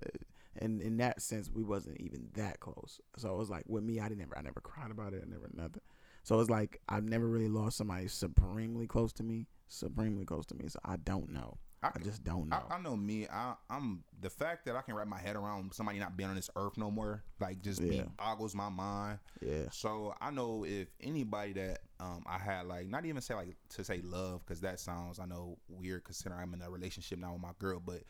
in 0.61 0.81
in 0.81 0.97
that 0.99 1.23
sense, 1.23 1.51
we 1.51 1.63
wasn't 1.63 2.01
even 2.01 2.29
that 2.35 2.61
close. 2.61 3.01
So 3.17 3.33
it 3.33 3.37
was 3.39 3.51
like 3.51 3.65
with 3.67 3.85
me, 3.85 4.01
I 4.01 4.05
didn't 4.09 4.19
never, 4.21 4.37
I 4.39 4.43
never 4.43 4.61
cried 4.61 4.91
about 4.91 5.13
it. 5.15 5.23
I 5.27 5.29
never 5.31 5.49
nothing. 5.53 5.83
So 6.25 6.39
it's 6.41 6.51
like 6.51 6.81
I've 6.89 7.05
never 7.05 7.27
really 7.27 7.49
lost 7.49 7.77
somebody 7.77 8.09
supremely 8.09 8.87
close 8.87 9.13
to 9.15 9.23
me, 9.23 9.47
supremely 9.69 10.25
close 10.25 10.47
to 10.47 10.55
me. 10.55 10.69
So 10.69 10.79
I 10.85 10.97
don't 10.97 11.31
know. 11.31 11.59
I 11.85 11.89
I, 11.97 11.99
just 12.05 12.23
don't 12.23 12.49
know. 12.49 12.63
I, 12.71 12.77
I 12.77 12.81
know 12.81 12.95
me. 12.97 13.27
I, 13.27 13.55
I'm 13.69 14.05
the 14.21 14.31
fact 14.31 14.67
that 14.67 14.77
I 14.77 14.83
can 14.83 14.95
wrap 14.95 15.09
my 15.09 15.19
head 15.19 15.35
around 15.35 15.75
somebody 15.75 15.99
not 15.99 16.17
being 16.17 16.31
on 16.31 16.37
this 16.37 16.49
earth 16.55 16.79
no 16.79 16.93
more. 16.93 17.25
Like, 17.41 17.61
just 17.61 17.81
be, 17.83 17.97
Yeah. 17.97 18.05
boggles 18.17 18.55
my 18.55 18.69
mind. 18.69 19.19
yeah. 19.41 19.65
So 19.73 20.15
I 20.21 20.31
know 20.31 20.65
if 20.65 20.87
anybody 21.01 21.55
that 21.55 21.81
um 21.99 22.23
I 22.25 22.39
had 22.39 22.67
like 22.67 22.87
not 22.87 23.05
even 23.05 23.21
say 23.21 23.35
like 23.35 23.57
to 23.71 23.83
say 23.83 24.01
love 24.01 24.45
because 24.47 24.61
that 24.61 24.79
sounds 24.79 25.19
I 25.19 25.25
know 25.27 25.59
weird 25.69 26.05
considering 26.05 26.41
I'm 26.41 26.55
in 26.55 26.63
a 26.63 26.71
relationship 26.71 27.19
now 27.19 27.33
with 27.33 27.43
my 27.43 27.51
girl, 27.59 27.83
but 27.85 28.03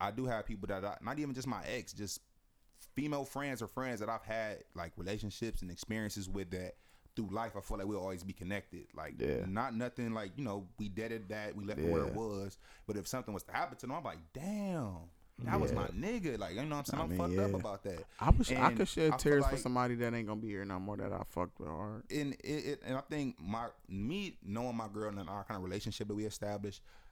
I 0.00 0.10
do 0.10 0.26
have 0.26 0.46
people 0.46 0.66
that 0.68 0.84
I, 0.84 0.96
not 1.02 1.18
even 1.18 1.34
just 1.34 1.46
my 1.46 1.62
ex, 1.66 1.92
just 1.92 2.20
female 2.94 3.24
friends 3.24 3.62
or 3.62 3.66
friends 3.66 4.00
that 4.00 4.08
I've 4.08 4.22
had 4.22 4.58
like 4.74 4.92
relationships 4.96 5.62
and 5.62 5.70
experiences 5.70 6.28
with 6.28 6.50
that 6.50 6.74
through 7.14 7.28
life. 7.30 7.52
I 7.56 7.60
feel 7.60 7.78
like 7.78 7.86
we'll 7.86 8.00
always 8.00 8.22
be 8.24 8.32
connected. 8.34 8.86
Like 8.94 9.14
Yeah. 9.18 9.44
not 9.46 9.74
nothing 9.74 10.12
like 10.12 10.32
you 10.36 10.44
know 10.44 10.66
we 10.78 10.88
deaded 10.88 11.28
that 11.30 11.56
we 11.56 11.64
left 11.64 11.80
it 11.80 11.90
where 11.90 12.04
it 12.06 12.14
was, 12.14 12.58
but 12.86 12.96
if 12.96 13.06
something 13.06 13.32
was 13.32 13.42
to 13.44 13.52
happen 13.52 13.76
to 13.78 13.86
them, 13.86 13.96
I'm 13.96 14.04
like 14.04 14.18
damn. 14.32 14.96
That 15.40 15.60
was 15.60 15.70
my 15.70 15.86
nigga. 15.88 16.38
Like, 16.38 16.54
you 16.54 16.62
know 16.64 16.76
what 16.76 16.78
I'm 16.78 16.84
saying? 16.86 17.00
I 17.00 17.04
I'm 17.04 17.10
mean, 17.10 17.18
fucked 17.18 17.54
up 17.54 17.60
about 17.60 17.82
that. 17.84 18.04
I 18.18 18.30
wish 18.30 18.50
I 18.52 18.72
could 18.72 18.88
shed 18.88 19.08
I 19.08 19.10
feel 19.10 19.18
tears 19.18 19.46
for 19.46 19.58
somebody 19.58 19.94
that 19.96 20.14
ain't 20.14 20.26
gonna 20.26 20.40
be 20.40 20.48
here 20.48 20.64
no 20.64 20.78
more 20.80 20.96
that 20.96 21.12
I 21.12 21.22
fucked 21.28 21.60
with 21.60 21.68
hard. 21.68 22.04
and 22.10 22.32
it, 22.42 22.46
it 22.66 22.82
and 22.86 22.96
I 22.96 23.02
think 23.02 23.36
my 23.38 23.66
me 23.86 24.38
knowing 24.42 24.74
my 24.76 24.88
girl 24.88 25.10
and 25.18 25.28
our 25.28 25.44
kind 25.44 25.58
of 25.58 25.64
relationship 25.64 26.08
that 26.08 26.14
we 26.14 26.24
established, 26.24 26.80
n- 26.80 27.05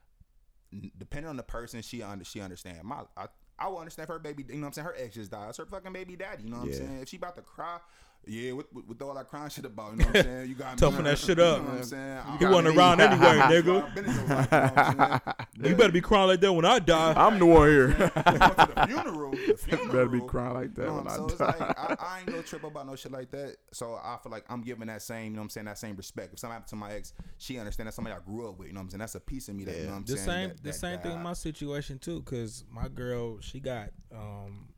depending 0.98 1.28
on 1.28 1.36
the 1.36 1.42
person, 1.42 1.82
she 1.82 2.02
under 2.02 2.24
she 2.24 2.40
understand. 2.40 2.84
My 2.84 3.02
I 3.16 3.26
I 3.58 3.68
will 3.68 3.78
understand 3.78 4.08
if 4.08 4.12
her 4.12 4.18
baby. 4.18 4.44
You 4.48 4.54
know 4.56 4.62
what 4.62 4.66
I'm 4.66 4.72
saying? 4.72 4.86
Her 4.86 4.94
ex 4.98 5.14
just 5.14 5.30
died. 5.30 5.48
It's 5.50 5.58
her 5.58 5.66
fucking 5.66 5.92
baby 5.92 6.16
daddy. 6.16 6.44
You 6.44 6.50
know 6.50 6.58
what 6.58 6.66
Yeah. 6.68 6.74
I'm 6.74 6.78
saying? 6.86 6.98
If 7.02 7.08
she 7.08 7.16
about 7.16 7.36
to 7.36 7.42
cry. 7.42 7.78
Yeah, 8.26 8.52
with, 8.52 8.72
with, 8.72 8.86
with 8.86 9.02
all 9.02 9.14
that 9.14 9.28
crying 9.28 9.50
shit 9.50 9.64
about, 9.64 9.92
you 9.92 9.98
know 9.98 10.04
what 10.06 10.16
I'm 10.16 10.22
saying? 10.24 10.48
You 10.48 10.54
got 10.54 10.72
me- 10.74 10.78
Toughen 10.78 11.04
that 11.04 11.18
shit 11.18 11.38
up. 11.38 11.58
you 11.58 11.62
know 11.64 11.68
what 11.70 11.78
I'm 11.78 11.84
saying? 11.84 12.22
You 12.40 12.48
wasn't 12.48 12.76
around 12.78 13.00
anyway, 13.00 13.26
I- 13.26 13.52
nigga. 13.52 13.84
I've 13.86 13.94
been 13.94 14.04
in 14.06 14.14
your 14.14 14.24
life, 14.26 14.48
you 14.50 14.56
know 14.58 14.64
what 14.64 14.78
I'm 14.78 15.20
saying? 15.20 15.20
You 15.70 15.76
better 15.76 15.92
be 15.92 16.00
crying 16.00 16.28
like 16.28 16.40
that 16.40 16.52
when 16.52 16.64
I 16.64 16.78
die. 16.78 17.14
I'm 17.16 17.38
the 17.38 17.46
one 17.46 17.68
here. 17.68 17.86
Going 17.88 18.10
to 18.10 18.72
the 18.74 18.86
funeral. 18.86 19.30
The 19.32 19.56
funeral. 19.58 19.88
Better 19.88 20.08
be 20.08 20.20
crying 20.20 20.54
like 20.54 20.74
that 20.74 20.82
You 20.82 20.88
know 20.88 20.94
when 20.96 21.04
what 21.04 21.12
I 21.12 21.16
I'm 21.16 21.26
die. 21.28 21.36
So 21.36 21.44
it's 21.46 21.60
like 21.60 21.78
I, 21.78 21.96
I 22.00 22.18
ain't 22.20 22.28
no 22.28 22.42
trip 22.42 22.64
about 22.64 22.86
no 22.86 22.96
shit 22.96 23.12
like 23.12 23.30
that. 23.30 23.56
So 23.72 23.94
I 23.94 24.18
feel 24.22 24.32
like 24.32 24.44
I'm 24.48 24.60
giving 24.62 24.88
that 24.88 25.00
same, 25.02 25.26
you 25.26 25.30
know 25.32 25.36
what 25.38 25.44
I'm 25.44 25.50
saying, 25.50 25.66
that 25.66 25.78
same 25.78 25.96
respect. 25.96 26.32
If 26.34 26.38
something 26.40 26.52
happened 26.54 26.68
to 26.70 26.76
my 26.76 26.92
ex, 26.92 27.12
she 27.38 27.58
understand 27.58 27.86
that's 27.86 27.96
somebody 27.96 28.16
I 28.16 28.20
grew 28.24 28.48
up 28.48 28.58
with. 28.58 28.68
You 28.68 28.74
know 28.74 28.80
what 28.80 28.84
I'm 28.84 28.90
saying? 28.90 28.98
That's 29.00 29.14
a 29.14 29.20
piece 29.20 29.48
of 29.48 29.54
me 29.54 29.64
that 29.64 29.76
you 29.76 29.82
know 29.84 29.90
what 29.90 29.96
I'm 29.98 30.04
the 30.04 30.16
saying. 30.16 30.24
same 30.26 30.48
that- 30.48 30.56
the 30.58 30.62
that 30.70 30.74
same 30.74 30.98
thing 31.00 31.12
in 31.12 31.22
my 31.22 31.32
situation 31.34 31.98
too 31.98 32.20
because 32.20 32.64
my 32.70 32.88
girl 32.88 33.38
she 33.40 33.60
got 33.60 33.90
um 34.14 34.68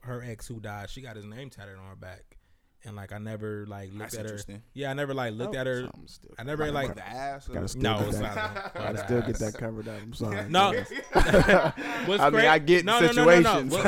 her 0.00 0.22
ex 0.22 0.46
who 0.46 0.60
died 0.60 0.88
she 0.88 1.00
got 1.00 1.16
his 1.16 1.24
name 1.24 1.50
tatted 1.50 1.76
on 1.76 1.84
her 1.88 1.96
back 1.96 2.37
and 2.84 2.96
like 2.96 3.12
i 3.12 3.18
never 3.18 3.66
like 3.66 3.88
looked 3.92 4.12
That's 4.12 4.14
at 4.16 4.48
her 4.48 4.60
yeah 4.74 4.90
i 4.90 4.94
never 4.94 5.12
like 5.12 5.34
looked 5.34 5.56
oh, 5.56 5.58
at 5.58 5.66
her 5.66 5.82
Something 5.82 6.06
still- 6.06 6.30
i 6.38 6.42
never 6.44 6.70
like 6.70 6.94
the 6.94 7.06
ass. 7.06 7.48
Gotta 7.48 7.68
still 7.68 7.82
no 7.82 7.98
get 7.98 8.08
it's 8.08 8.18
that- 8.18 8.36
not 8.36 8.50
above 8.56 8.74
Gotta 8.74 8.98
still 9.04 9.20
get 9.22 9.38
that 9.40 9.54
covered 9.54 9.88
up. 9.88 10.00
I'm 10.02 10.12
sorry. 10.14 10.48
no 10.48 10.72
what's 12.06 12.22
I 12.22 12.30
mean, 12.30 12.44
I 12.46 12.58
get 12.58 12.84
no, 12.84 13.00
no, 13.00 13.12
no, 13.12 13.40
no, 13.40 13.62
no. 13.62 13.78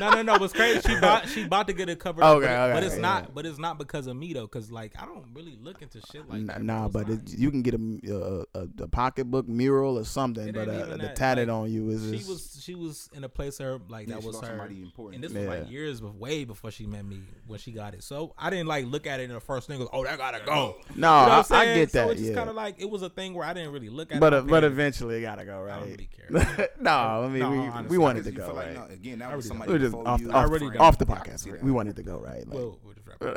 Situations. 0.00 0.16
What- 0.16 0.16
no 0.16 0.22
no 0.22 0.22
no 0.34 0.38
what's 0.40 0.52
crazy 0.52 0.80
she 0.88 1.00
bought 1.00 1.28
she 1.28 1.44
bought 1.44 1.66
to 1.66 1.72
get 1.72 1.88
it 1.88 1.98
covered 1.98 2.22
up 2.24 2.36
Okay, 2.36 2.46
but, 2.46 2.52
okay, 2.70 2.72
but 2.74 2.82
it's 2.84 2.94
yeah. 2.96 3.00
not 3.02 3.34
but 3.34 3.46
it's 3.46 3.58
not 3.58 3.78
because 3.78 4.06
of 4.06 4.16
me 4.16 4.32
though 4.32 4.42
because 4.46 4.70
like 4.70 4.92
i 5.00 5.04
don't 5.04 5.24
really 5.34 5.58
look 5.60 5.82
into 5.82 6.00
shit 6.10 6.28
like 6.28 6.40
Nah, 6.40 6.52
that 6.54 6.62
nah, 6.62 6.88
but 6.88 7.08
it, 7.08 7.20
you 7.38 7.50
can 7.50 7.62
get 7.62 7.74
a 7.74 8.00
a, 8.08 8.60
a, 8.60 8.68
a 8.84 8.88
pocketbook 8.88 9.48
mural 9.48 9.98
or 9.98 10.04
something, 10.04 10.48
It 10.48 10.54
but 10.54 10.68
uh, 10.68 10.86
the 10.86 10.96
that, 10.98 11.16
tatted 11.16 11.48
like, 11.48 11.54
on 11.56 11.72
you 11.72 11.90
is 11.90 12.04
she 12.10 12.16
just, 12.18 12.28
was 12.28 12.60
she 12.62 12.74
was 12.74 13.10
in 13.14 13.24
a 13.24 13.28
place 13.28 13.58
her 13.58 13.78
like 13.88 14.08
Yeah, 14.08 14.16
that 14.16 14.24
was 14.24 14.40
her 14.40 14.46
somebody 14.46 14.82
important. 14.82 15.16
and 15.16 15.24
this 15.24 15.32
was 15.32 15.46
like 15.46 15.70
years 15.70 16.00
bef- 16.00 16.14
way 16.16 16.44
before 16.44 16.70
she 16.70 16.86
met 16.86 17.04
me 17.04 17.20
when 17.46 17.58
she 17.58 17.72
got 17.72 17.94
it 17.94 18.02
so 18.02 18.34
i 18.38 18.50
didn't 18.50 18.66
like 18.66 18.86
look 18.86 19.06
at 19.06 19.20
it 19.20 19.24
in 19.24 19.32
the 19.32 19.40
first 19.40 19.66
thing 19.68 19.78
goes 19.78 19.88
oh 19.92 20.04
that 20.04 20.18
gotta 20.18 20.40
go 20.44 20.54
no, 20.54 20.76
You 20.94 21.00
know 21.00 21.08
I, 21.08 21.22
what 21.22 21.32
I'm 21.32 21.38
I 21.38 21.42
saying? 21.42 21.74
get 21.78 21.90
so 21.92 21.98
that. 21.98 22.10
it's 22.12 22.20
just 22.20 22.32
yeah, 22.32 22.36
kind 22.38 22.50
of 22.50 22.56
like 22.56 22.80
it 22.80 22.88
was 22.88 23.02
a 23.02 23.10
thing 23.10 23.34
where 23.34 23.46
i 23.46 23.52
didn't 23.52 23.72
really 23.72 23.90
look 23.90 24.12
at 24.12 24.20
but 24.20 24.32
it 24.32 24.36
uh, 24.36 24.40
on 24.40 24.46
but 24.46 24.64
eventually 24.64 25.18
it 25.18 25.22
gotta 25.22 25.44
go 25.44 25.60
right. 25.60 25.72
I 25.72 25.80
don't 25.80 25.88
right. 25.90 25.90
really 25.90 26.08
care 26.08 26.68
no, 26.80 26.90
I 26.90 27.28
mean 27.28 27.50
we, 27.50 27.88
we 27.88 27.98
wanted 27.98 28.24
to 28.24 28.30
go 28.32 28.54
right. 28.54 28.90
again, 28.92 29.18
that 29.18 29.34
was 29.36 29.46
really 29.46 29.48
somebody 29.48 29.72
We're 29.92 30.04
just 30.04 30.04
before 30.04 30.08
off, 30.08 30.20
you. 30.20 30.28
the, 30.28 30.34
off, 30.34 30.50
really 30.50 30.66
the- 30.66 30.72
don't. 30.74 30.82
off 30.82 30.98
the 30.98 31.06
Yeah, 31.08 31.14
I 31.14 31.18
can 31.18 31.32
podcast. 31.34 31.40
see 31.40 31.50
right? 31.50 31.58
that. 31.60 31.64
We 31.64 31.72
wanted 31.72 31.96
to 31.96 32.02
go 32.02 32.18
right. 32.18 32.46
Like, 32.46 32.54
Well, 32.54 32.78
we'll 32.82 32.94
just 32.94 33.06
wrap 33.06 33.22
up. 33.22 33.36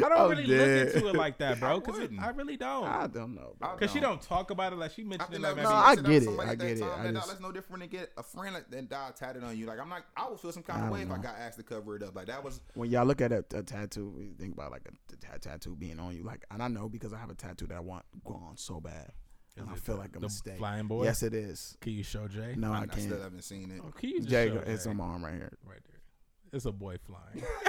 don't 0.00 0.12
I'm 0.20 0.30
really 0.30 0.46
dead. 0.46 0.86
look 0.86 0.94
into 0.96 1.08
it 1.08 1.14
like 1.16 1.38
that, 1.38 1.58
bro. 1.60 1.80
Because 1.80 1.98
wouldn't. 2.00 2.20
I 2.22 2.28
really 2.30 2.56
don't. 2.56 2.84
I 2.86 3.06
don't 3.08 3.34
know. 3.34 3.54
Because 3.60 3.90
she 3.92 3.98
don't. 4.00 4.12
don't 4.12 4.22
talk 4.22 4.50
about 4.50 4.72
it 4.72 4.76
like 4.76 4.92
she 4.92 5.02
mentioned 5.02 5.34
it. 5.34 5.40
Like 5.40 5.56
No, 5.56 5.68
I 5.70 5.96
get 5.96 6.22
it. 6.22 6.28
I 6.38 6.54
get 6.54 6.66
it. 6.76 6.80
time, 6.80 6.90
I 7.00 7.02
that- 7.04 7.14
just- 7.14 7.28
That's 7.28 7.40
no 7.40 7.50
different 7.52 7.80
than 7.82 7.88
get 7.90 8.12
a 8.16 8.22
friend 8.22 8.54
that, 8.56 8.70
that 8.70 8.88
died 8.88 9.16
tatted 9.16 9.42
on 9.44 9.56
you. 9.56 9.66
Like 9.66 9.80
I'm 9.80 9.88
not. 9.88 10.04
I 10.16 10.28
would 10.28 10.38
feel 10.40 10.52
some 10.52 10.62
kind 10.62 10.82
I 10.82 10.86
of 10.86 10.92
way 10.92 11.00
don't 11.00 11.10
if 11.12 11.18
I 11.18 11.22
got 11.22 11.36
asked 11.36 11.58
to 11.58 11.64
cover 11.64 11.96
it 11.96 12.02
up. 12.02 12.14
Like 12.14 12.26
that 12.28 12.42
was. 12.44 12.60
when 12.74 12.90
y'all 12.90 13.04
look 13.06 13.20
at 13.20 13.32
a, 13.32 13.44
a 13.54 13.62
tattoo, 13.62 14.14
you 14.18 14.34
think 14.38 14.54
about 14.54 14.70
like 14.70 14.82
a 15.34 15.38
tattoo 15.38 15.74
being 15.76 15.98
on 15.98 16.14
you. 16.16 16.22
Like, 16.22 16.44
and 16.50 16.62
I 16.62 16.68
know 16.68 16.88
because 16.88 17.12
I 17.12 17.18
have 17.18 17.30
a 17.30 17.34
tattoo 17.34 17.66
that 17.66 17.76
I 17.76 17.80
want 17.80 18.04
gone 18.24 18.56
so 18.56 18.80
bad, 18.80 18.92
and 19.02 19.12
Is 19.62 19.68
I 19.68 19.72
it 19.74 19.78
feel 19.80 19.94
the- 19.96 20.00
like 20.02 20.10
a 20.16 20.18
the 20.18 20.26
mistake. 20.26 20.58
flying 20.58 20.86
boy? 20.86 21.04
Yes, 21.04 21.22
it 21.22 21.34
is. 21.34 21.76
Can 21.80 21.92
you 21.92 22.02
show 22.02 22.26
Jay? 22.28 22.54
No, 22.56 22.72
I, 22.72 22.76
I, 22.76 22.80
can't. 22.86 22.94
I 22.94 23.00
still 23.00 23.20
haven't 23.22 23.42
seen 23.42 23.70
it. 23.70 23.82
Oh, 23.86 23.90
can 23.92 24.10
you 24.10 24.18
just 24.18 24.28
Jay, 24.30 24.48
show 24.48 24.62
it's 24.66 24.84
Jay? 24.84 24.90
on 24.90 24.96
my 24.96 25.04
arm 25.04 25.24
right 25.24 25.34
here. 25.34 25.52
right 25.66 25.80
there. 25.86 25.94
It's 26.50 26.64
a 26.64 26.72
boy 26.72 26.96
flying. 27.06 27.44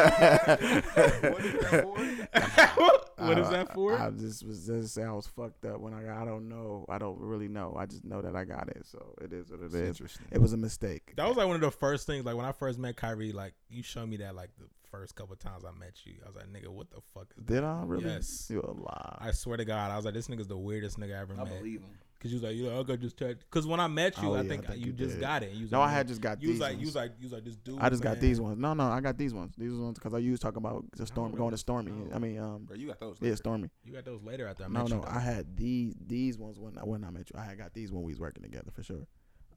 what 0.00 1.44
is 1.44 1.52
that 1.60 1.84
for? 1.84 1.92
what 3.16 3.38
is 3.38 3.46
I- 3.48 3.50
that 3.52 3.74
for? 3.74 3.98
I, 3.98 4.06
I 4.06 4.10
just 4.10 4.46
was 4.46 4.66
just 4.66 4.94
say 4.94 5.02
I 5.02 5.12
was 5.12 5.26
fucked 5.26 5.64
up 5.64 5.80
when 5.80 5.92
I 5.94 6.02
got. 6.02 6.22
I 6.22 6.24
don't 6.24 6.48
know. 6.48 6.86
I 6.88 6.98
don't 6.98 7.18
really 7.20 7.48
know. 7.48 7.76
I 7.78 7.86
just 7.86 8.04
know 8.04 8.22
that 8.22 8.34
I 8.36 8.44
got 8.44 8.68
it. 8.68 8.86
So 8.86 9.14
it 9.20 9.32
is 9.32 9.50
what 9.50 9.60
it 9.60 9.66
It's 9.66 9.74
is. 9.74 9.88
interesting. 9.88 10.26
It 10.30 10.40
was 10.40 10.52
a 10.52 10.56
mistake. 10.56 11.12
That 11.16 11.28
was 11.28 11.36
like 11.36 11.46
one 11.46 11.56
of 11.56 11.62
the 11.62 11.70
first 11.70 12.06
things. 12.06 12.24
Like 12.24 12.36
when 12.36 12.46
I 12.46 12.52
first 12.52 12.78
met 12.78 12.96
Kyrie, 12.96 13.32
like 13.32 13.54
you 13.68 13.82
showed 13.82 14.08
me 14.08 14.16
that 14.18 14.34
like 14.34 14.50
the 14.58 14.64
first 14.90 15.14
couple 15.14 15.36
times 15.36 15.64
I 15.64 15.70
met 15.78 15.94
you. 16.04 16.14
I 16.24 16.28
was 16.28 16.36
like, 16.36 16.46
nigga, 16.46 16.68
what 16.68 16.90
the 16.90 17.00
fuck 17.14 17.28
is 17.38 17.44
that? 17.44 17.52
Did 17.54 17.64
I 17.64 17.82
really? 17.84 18.04
Yes. 18.04 18.48
You 18.50 18.60
a 18.60 18.70
lie. 18.72 19.18
I 19.20 19.30
swear 19.32 19.56
to 19.56 19.64
God, 19.64 19.90
I 19.90 19.96
was 19.96 20.04
like, 20.04 20.14
this 20.14 20.28
nigga's 20.28 20.48
the 20.48 20.56
weirdest 20.58 20.98
nigga 20.98 21.16
I 21.16 21.20
ever 21.22 21.34
met. 21.34 21.58
Believe 21.58 21.80
him. 21.80 21.90
Cause 22.20 22.30
you 22.30 22.36
was 22.36 22.42
like, 22.42 22.54
you 22.54 22.64
know, 22.64 22.78
I 22.78 22.82
got 22.82 23.00
this 23.00 23.14
tattoo. 23.14 23.38
Cause 23.50 23.66
when 23.66 23.80
I 23.80 23.86
met 23.88 24.20
you, 24.20 24.28
Oh, 24.28 24.34
I, 24.34 24.42
yeah, 24.42 24.48
think 24.50 24.64
I 24.64 24.72
think 24.72 24.80
you 24.80 24.86
you 24.88 24.92
just 24.92 25.12
did. 25.14 25.20
got 25.22 25.42
it. 25.42 25.52
You 25.54 25.62
was 25.62 25.72
No, 25.72 25.78
like, 25.80 25.88
I 25.88 25.92
had 25.92 26.06
just 26.08 26.20
got 26.20 26.42
You 26.42 26.48
was 26.50 26.56
these 26.56 26.60
like, 26.60 26.72
you 26.72 26.76
ones. 26.80 26.86
was 26.88 26.94
like, 26.96 27.12
you 27.18 27.24
was 27.24 27.32
like, 27.32 27.44
this 27.44 27.56
dude. 27.56 27.78
I 27.80 27.88
just 27.88 28.02
got 28.02 28.10
man. 28.12 28.20
these 28.20 28.38
ones. 28.42 28.58
No, 28.58 28.74
no, 28.74 28.84
I 28.88 29.00
got 29.00 29.16
these 29.16 29.32
ones. 29.32 29.54
These 29.56 29.72
ones 29.72 29.98
because 29.98 30.12
I 30.12 30.18
used 30.18 30.42
talking 30.42 30.58
about 30.58 30.84
the 30.98 31.06
storm 31.06 31.32
going 31.32 31.52
to 31.52 31.56
Stormy. 31.56 31.92
I 32.14 32.18
mean, 32.18 32.38
um, 32.38 32.64
Bro, 32.64 32.76
you 32.76 32.88
got 32.88 33.00
those. 33.00 33.16
yeah, 33.20 33.24
later. 33.24 33.36
Stormy. 33.36 33.70
You 33.86 33.94
got 33.94 34.04
those 34.04 34.22
later 34.22 34.46
after 34.46 34.64
I 34.64 34.66
No, 34.66 34.80
met 34.82 34.90
no, 34.90 34.96
you. 34.96 35.02
though. 35.02 35.08
I 35.08 35.20
had 35.20 35.56
these 35.56 35.94
these 36.06 36.36
ones 36.36 36.58
when 36.58 36.76
I 36.76 36.82
when 36.84 37.04
I 37.04 37.10
met 37.10 37.30
you. 37.32 37.40
I 37.40 37.44
had 37.44 37.56
got 37.56 37.72
these 37.72 37.90
when 37.90 38.02
we 38.02 38.12
was 38.12 38.20
working 38.20 38.42
together 38.42 38.70
for 38.70 38.82
sure. 38.82 39.06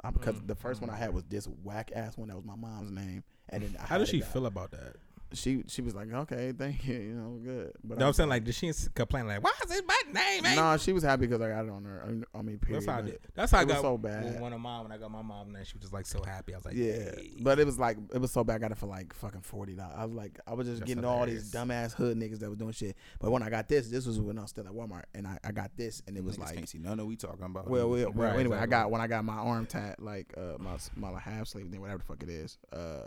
Um, 0.06 0.14
because 0.14 0.36
Mm, 0.36 0.48
the 0.48 0.56
first 0.56 0.80
one 0.80 0.90
I 0.90 0.96
had 0.96 1.14
was 1.14 1.24
this 1.26 1.48
whack 1.64 1.92
ass 1.94 2.18
one 2.18 2.30
that 2.30 2.36
was 2.38 2.46
my 2.46 2.56
mom's 2.56 2.92
name, 2.92 3.24
and 3.50 3.62
then 3.64 3.76
I 3.78 3.82
How 3.82 3.88
had 3.88 3.98
does 4.00 4.08
a 4.08 4.12
she 4.12 4.20
guy- 4.22 4.26
feel 4.28 4.46
about 4.46 4.72
that? 4.72 4.96
She 5.34 5.64
she 5.68 5.82
was 5.82 5.96
like, 5.96 6.12
okay, 6.12 6.54
thank 6.58 6.86
you, 6.88 6.96
you 6.96 7.14
know, 7.14 7.40
good. 7.44 7.74
But 7.84 7.98
No, 7.98 8.06
I 8.06 8.08
I'm 8.08 8.14
saying 8.14 8.30
like, 8.30 8.44
did 8.44 8.56
she 8.56 8.72
complain 8.94 9.28
like, 9.28 9.44
why 9.44 9.52
is 9.66 9.72
it 9.72 9.86
my 9.88 10.00
name? 10.12 10.46
ain't-" 10.46 10.56
no, 10.56 10.78
she 10.78 10.94
was 10.94 11.04
happy 11.04 11.28
because 11.28 11.42
I 11.42 11.50
got 11.50 11.66
it 11.66 11.72
on 11.72 11.84
her. 11.86 12.04
I 12.04 12.08
mean, 12.08 12.26
I 12.34 12.42
mean 12.42 12.60
period. 12.60 12.82
That's 12.82 12.92
how 12.92 12.98
I 13.00 13.02
did. 13.02 13.20
That's 13.36 13.52
how 13.52 13.62
it 13.62 13.66
was 13.66 13.74
got 13.76 13.82
so 13.82 13.94
with 13.94 14.02
bad. 14.04 14.40
One 14.40 14.54
of 14.54 14.60
mine 14.60 14.84
when 14.84 14.92
I 14.92 14.98
got 14.98 15.12
my 15.12 15.22
mom, 15.22 15.56
and 15.56 15.66
she 15.66 15.74
was 15.74 15.82
just 15.82 15.94
like 15.94 16.06
so 16.06 16.24
happy. 16.24 16.54
I 16.54 16.58
was 16.58 16.66
like, 16.66 16.76
Yeah, 16.76 16.94
"Hey." 16.94 17.32
but 17.42 17.60
it 17.60 17.66
was 17.66 17.80
like 17.80 17.98
it 18.14 18.20
was 18.20 18.32
so 18.32 18.44
bad. 18.44 18.56
I 18.56 18.60
got 18.60 18.72
it 18.72 18.78
for 18.78 18.88
like 18.88 19.14
fucking 19.14 19.42
forty 19.42 19.74
dollars. 19.74 19.96
I 19.98 20.06
was 20.06 20.16
like, 20.16 20.40
I 20.48 20.54
was 20.54 20.68
just 20.68 20.80
That's 20.80 20.88
getting 20.90 21.06
all 21.06 21.26
these 21.26 21.52
dumbass 21.52 21.94
hood 21.94 22.18
niggas 22.18 22.40
that 22.40 22.50
was 22.50 22.58
doing 22.58 22.74
shit. 22.74 22.96
But 23.20 23.32
when 23.32 23.44
I 23.44 23.50
got 23.50 23.68
this, 23.68 23.90
this 23.90 24.06
was 24.06 24.20
when 24.20 24.38
I 24.38 24.42
was 24.42 24.50
still 24.52 24.68
at 24.68 24.74
Walmart, 24.74 25.04
and 25.14 25.28
I, 25.28 25.38
I 25.44 25.52
got 25.52 25.72
this, 25.78 26.02
and 26.08 26.18
it 26.18 26.24
was 26.24 26.38
Niggas 26.38 26.40
like, 26.40 26.56
can't 26.56 26.70
see 26.70 26.78
none 26.80 27.00
of 27.00 27.06
we 27.06 27.16
talking 27.16 27.44
about. 27.46 27.70
well, 27.70 27.90
well, 27.90 28.12
well 28.12 28.30
Right, 28.32 28.40
anyway, 28.40 28.58
I 28.58 28.66
got 28.66 28.92
when 28.92 29.02
I 29.02 29.08
got 29.08 29.26
my 29.26 29.34
arm 29.34 29.66
tat, 29.66 30.02
like 30.02 30.34
uh, 30.38 30.58
my 30.60 30.78
my 30.96 31.20
half 31.20 31.48
sleeve 31.48 31.70
thing, 31.70 31.82
whatever 31.82 32.00
the 32.00 32.06
fuck 32.06 32.24
it 32.24 32.30
is. 32.30 32.58
Uh, 32.72 33.06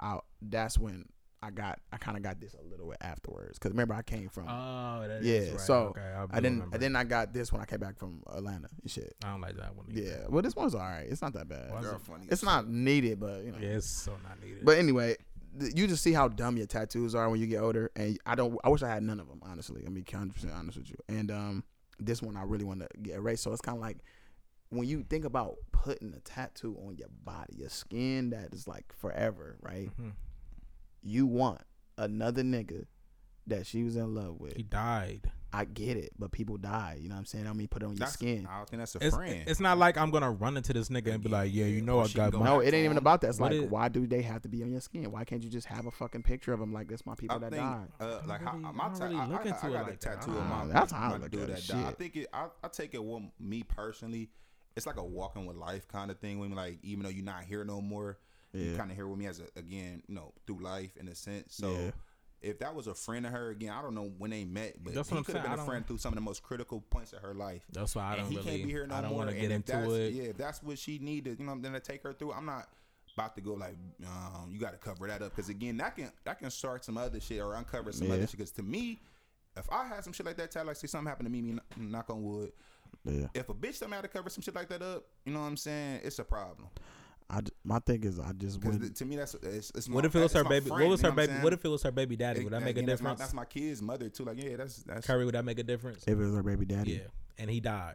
I 0.00 0.18
that's 0.42 0.78
when 0.78 1.06
I 1.42 1.50
got 1.50 1.78
I 1.90 1.96
kind 1.96 2.16
of 2.18 2.22
got 2.22 2.38
this 2.38 2.54
a 2.54 2.62
little 2.62 2.88
bit 2.88 2.98
afterwards 3.00 3.58
because 3.58 3.70
remember 3.70 3.94
I 3.94 4.02
came 4.02 4.28
from. 4.28 4.46
Oh, 4.48 5.00
that 5.08 5.22
is 5.22 5.26
Yeah, 5.26 5.50
right. 5.52 5.60
so, 5.60 5.74
okay, 5.96 6.00
I, 6.02 6.22
I 6.24 6.26
didn't. 6.40 6.52
remember. 6.58 6.74
And 6.76 6.82
then 6.82 6.96
I 6.96 7.04
got 7.04 7.32
this 7.32 7.50
when 7.52 7.62
I 7.62 7.64
came 7.64 7.78
back 7.80 7.96
from 7.98 8.22
Atlanta 8.26 8.68
and 8.82 8.90
shit. 8.90 9.14
I 9.24 9.30
don't 9.30 9.40
like 9.40 9.56
that 9.56 9.74
one. 9.74 9.86
Yeah, 9.90 10.26
well, 10.28 10.42
this 10.42 10.54
one's 10.54 10.74
all 10.74 10.80
right. 10.82 11.06
It's 11.08 11.22
not 11.22 11.32
that 11.32 11.48
bad. 11.48 11.70
Why 11.70 11.78
is 11.78 11.86
Girl, 11.86 11.94
it- 11.96 12.00
funny 12.02 12.26
It's 12.30 12.42
not 12.42 12.68
needed, 12.68 13.18
but 13.20 13.42
you 13.44 13.52
know. 13.52 13.58
Yeah, 13.58 13.76
it's 13.76 13.86
so 13.86 14.12
not 14.22 14.38
needed. 14.42 14.64
But 14.64 14.76
anyway, 14.78 15.16
th- 15.58 15.72
you 15.74 15.86
just 15.86 16.02
see 16.02 16.12
how 16.12 16.28
dumb 16.28 16.58
your 16.58 16.66
tattoos 16.66 17.14
are 17.14 17.30
when 17.30 17.40
you 17.40 17.46
get 17.46 17.60
older, 17.62 17.90
and 17.96 18.18
I 18.26 18.34
don't. 18.34 18.58
I 18.62 18.68
wish 18.68 18.82
I 18.82 18.88
had 18.90 19.02
none 19.02 19.18
of 19.18 19.26
them. 19.28 19.40
Honestly, 19.42 19.82
I'm 19.86 19.94
be 19.94 20.02
100 20.02 20.34
percent 20.34 20.52
honest 20.52 20.76
with 20.76 20.90
you. 20.90 20.96
And 21.08 21.30
um, 21.30 21.64
this 21.98 22.20
one 22.20 22.36
I 22.36 22.42
really 22.42 22.64
want 22.66 22.80
to 22.80 22.88
get 23.00 23.14
erased. 23.16 23.44
So 23.44 23.52
it's 23.52 23.62
kind 23.62 23.78
of 23.78 23.82
like 23.82 23.96
when 24.68 24.86
you 24.86 25.04
think 25.08 25.24
about 25.24 25.56
putting 25.72 26.12
a 26.14 26.20
tattoo 26.20 26.76
on 26.86 26.96
your 26.98 27.08
body, 27.24 27.54
your 27.56 27.70
skin 27.70 28.28
that 28.30 28.52
is 28.52 28.68
like 28.68 28.92
forever, 28.98 29.56
right? 29.62 29.88
Mhm. 29.98 30.12
You 31.02 31.26
want 31.26 31.60
another 31.98 32.42
nigga 32.42 32.86
that 33.46 33.66
she 33.66 33.82
was 33.82 33.96
in 33.96 34.14
love 34.14 34.38
with. 34.40 34.56
he 34.56 34.62
died. 34.62 35.30
I 35.52 35.64
get 35.64 35.96
it, 35.96 36.10
but 36.16 36.30
people 36.30 36.56
die. 36.58 36.98
You 37.00 37.08
know 37.08 37.16
what 37.16 37.20
I'm 37.20 37.24
saying? 37.24 37.48
I 37.48 37.52
mean, 37.52 37.66
put 37.66 37.82
it 37.82 37.86
on 37.86 37.92
your 37.92 37.98
That's, 38.00 38.12
skin. 38.12 38.46
I 38.48 38.58
don't 38.58 38.68
think 38.68 38.78
that's 38.82 38.94
a 38.94 39.04
It's, 39.04 39.16
friend. 39.16 39.42
it's 39.48 39.58
not 39.58 39.78
like 39.78 39.98
I'm 39.98 40.12
gonna 40.12 40.30
run 40.30 40.56
into 40.56 40.72
this 40.72 40.90
nigga 40.90 41.12
and 41.12 41.24
be 41.24 41.28
like, 41.28 41.52
yeah, 41.52 41.64
you 41.64 41.80
know, 41.80 41.96
Or 41.96 42.04
I 42.04 42.08
got 42.08 42.30
go 42.30 42.38
my. 42.38 42.44
No, 42.44 42.60
it 42.60 42.66
ain't 42.72 42.84
even 42.84 42.98
about 42.98 43.20
that. 43.22 43.30
It's 43.30 43.40
What 43.40 43.50
like, 43.50 43.62
is- 43.62 43.68
why 43.68 43.88
do 43.88 44.06
they 44.06 44.22
have 44.22 44.42
to 44.42 44.48
be 44.48 44.62
on 44.62 44.70
your 44.70 44.80
skin? 44.80 45.10
Why 45.10 45.24
can't 45.24 45.42
you 45.42 45.50
just 45.50 45.66
have 45.66 45.86
a 45.86 45.90
fucking 45.90 46.22
picture 46.22 46.52
of 46.52 46.60
them? 46.60 46.72
Like, 46.72 46.86
this 46.86 47.04
my 47.04 47.16
people 47.16 47.34
I 47.34 47.40
that 47.40 47.50
think, 47.50 47.62
died. 47.64 47.88
uh, 47.98 48.20
like 48.26 48.40
really- 48.42 48.62
how, 48.62 48.68
I 48.68 48.72
my 48.72 48.84
don't 48.90 48.94
ta- 48.96 49.04
really 49.06 49.16
I, 49.16 49.26
look 49.26 49.40
I, 49.40 49.42
I 49.42 49.46
it 49.48 49.50
got 49.50 49.64
a 49.64 49.72
like 49.72 49.86
that. 49.86 50.00
tattoo 50.20 50.30
of 50.30 50.36
Ah, 50.38 50.64
my 50.64 50.72
that's 50.72 50.92
my, 50.92 50.98
how 50.98 51.04
I 51.06 51.08
my 51.08 51.16
look 51.16 51.30
dude 51.32 51.40
at 51.42 51.48
that 51.56 51.66
died. 51.66 51.84
I 51.86 51.90
think 51.92 52.16
it. 52.16 52.26
I, 52.32 52.46
I 52.62 52.68
take 52.68 52.94
it. 52.94 53.02
Well, 53.02 53.22
me 53.40 53.64
personally, 53.64 54.30
it's 54.76 54.86
like 54.86 54.98
a 54.98 55.04
walking 55.04 55.46
with 55.46 55.56
life 55.56 55.88
kind 55.88 56.12
of 56.12 56.20
thing. 56.20 56.38
When 56.38 56.52
like 56.54 56.78
even 56.84 57.02
though 57.02 57.10
you're 57.10 57.24
not 57.24 57.42
here 57.42 57.64
no 57.64 57.80
more, 57.80 58.18
you 58.52 58.76
kind 58.76 58.90
of 58.90 58.96
here 58.96 59.06
with 59.06 59.18
me 59.18 59.26
as 59.26 59.40
a 59.40 59.58
again, 59.58 60.02
you 60.08 60.14
know, 60.14 60.32
through 60.46 60.58
life 60.60 60.96
in 60.96 61.08
a 61.08 61.14
sense. 61.14 61.54
So. 61.54 61.70
Yeah. 61.72 61.90
If 62.42 62.60
that 62.60 62.74
was 62.74 62.86
a 62.86 62.94
friend 62.94 63.26
of 63.26 63.32
her, 63.32 63.50
again, 63.50 63.70
I 63.70 63.82
don't 63.82 63.94
know 63.94 64.10
when 64.16 64.30
they 64.30 64.46
met, 64.46 64.82
but 64.82 64.94
That's 64.94 65.10
he 65.10 65.22
could 65.22 65.34
have 65.36 65.44
been 65.44 65.60
I 65.60 65.62
a 65.62 65.66
friend 65.66 65.86
through 65.86 65.98
some 65.98 66.14
of 66.14 66.14
the 66.14 66.22
most 66.22 66.42
critical 66.42 66.80
points 66.80 67.12
of 67.12 67.20
her 67.20 67.34
life. 67.34 67.66
That's 67.70 67.94
why 67.94 68.02
I 68.02 68.12
and 68.14 68.22
don't 68.22 68.30
he 68.30 68.36
really. 68.38 68.50
can't 68.50 68.62
be 68.64 68.70
here 68.70 68.86
no 68.86 68.94
I 68.94 69.00
don't 69.02 69.10
more. 69.10 69.18
want 69.18 69.28
to 69.32 69.36
and 69.36 69.42
get 69.42 69.50
into 69.54 69.72
that's- 69.72 69.92
it. 69.92 70.14
Yeah, 70.14 70.22
if 70.30 70.38
that's 70.38 70.62
what 70.62 70.78
she 70.78 70.98
needed, 71.00 71.38
you 71.38 71.44
know, 71.44 71.52
I'm 71.52 71.60
gonna 71.60 71.80
take 71.80 72.02
her 72.02 72.14
through. 72.14 72.32
I'm 72.32 72.46
not 72.46 72.66
about 73.12 73.34
to 73.34 73.42
go 73.42 73.52
like, 73.52 73.76
um, 74.06 74.48
you 74.54 74.58
got 74.58 74.70
to 74.72 74.78
cover 74.78 75.06
that 75.06 75.20
up 75.20 75.36
because 75.36 75.50
again, 75.50 75.76
that 75.76 75.96
can 75.96 76.10
that 76.24 76.38
can 76.38 76.50
start 76.50 76.82
some 76.82 76.96
other 76.96 77.20
shit 77.20 77.42
or 77.42 77.52
uncover 77.56 77.92
some 77.92 78.06
Yeah. 78.08 78.14
other 78.14 78.22
shit. 78.26 78.38
Because 78.38 78.52
to 78.52 78.62
me, 78.62 79.02
if 79.54 79.70
I 79.70 79.86
had 79.86 80.02
some 80.02 80.14
shit 80.14 80.24
like 80.24 80.38
that, 80.38 80.50
Tad, 80.50 80.66
like 80.66 80.76
say 80.76 80.86
something 80.86 81.08
happened 81.08 81.26
to 81.26 81.30
me, 81.30 81.42
me 81.42 81.58
knock 81.76 82.08
on 82.08 82.22
wood. 82.22 82.52
Yeah. 83.04 83.26
If 83.34 83.50
a 83.50 83.54
bitch 83.54 83.80
tell 83.80 83.88
me 83.88 83.96
how 83.96 84.00
to 84.00 84.08
cover 84.08 84.30
some 84.30 84.40
shit 84.40 84.54
like 84.54 84.70
that 84.70 84.80
up, 84.80 85.04
you 85.26 85.34
know 85.34 85.40
what 85.40 85.46
I'm 85.46 85.58
saying? 85.58 86.00
It's 86.04 86.18
a 86.18 86.24
problem. 86.24 86.68
I 87.32 87.40
j- 87.42 87.52
my 87.62 87.78
thing 87.78 88.02
is, 88.02 88.18
I 88.18 88.32
just 88.32 88.58
Because 88.60 88.78
would. 88.80 88.96
to 88.96 89.04
me, 89.04 89.14
that's 89.16 89.34
it's, 89.34 89.70
it's 89.76 89.88
What 89.88 90.02
my- 90.02 90.08
if 90.08 90.16
it 90.16 90.20
was 90.20 90.32
her 90.32 90.42
baby? 90.42 90.66
friend, 90.68 90.82
what 90.82 90.90
was 90.90 91.00
her 91.02 91.12
baby? 91.12 91.32
I'm 91.32 91.42
What 91.42 91.52
if 91.52 91.64
it 91.64 91.68
was 91.68 91.82
her 91.84 91.92
baby 91.92 92.16
daddy? 92.16 92.42
Would 92.42 92.52
that 92.52 92.60
make 92.60 92.76
a 92.76 92.80
Again, 92.80 92.86
that's 92.86 93.00
my- 93.00 93.10
difference? 93.10 93.20
That's 93.20 93.34
my 93.34 93.44
kid's 93.44 93.80
mother 93.80 94.08
too. 94.08 94.24
Like, 94.24 94.42
yeah, 94.42 94.56
that's 94.56 94.82
that's. 94.82 95.06
Curry, 95.06 95.24
would 95.24 95.34
that 95.34 95.44
make 95.44 95.58
a 95.60 95.62
difference? 95.62 96.02
If 96.02 96.08
it 96.08 96.16
was 96.16 96.34
her 96.34 96.42
baby 96.42 96.66
daddy, 96.66 96.92
Yeah, 96.92 96.98
and 97.38 97.48
he 97.48 97.60
died. 97.60 97.94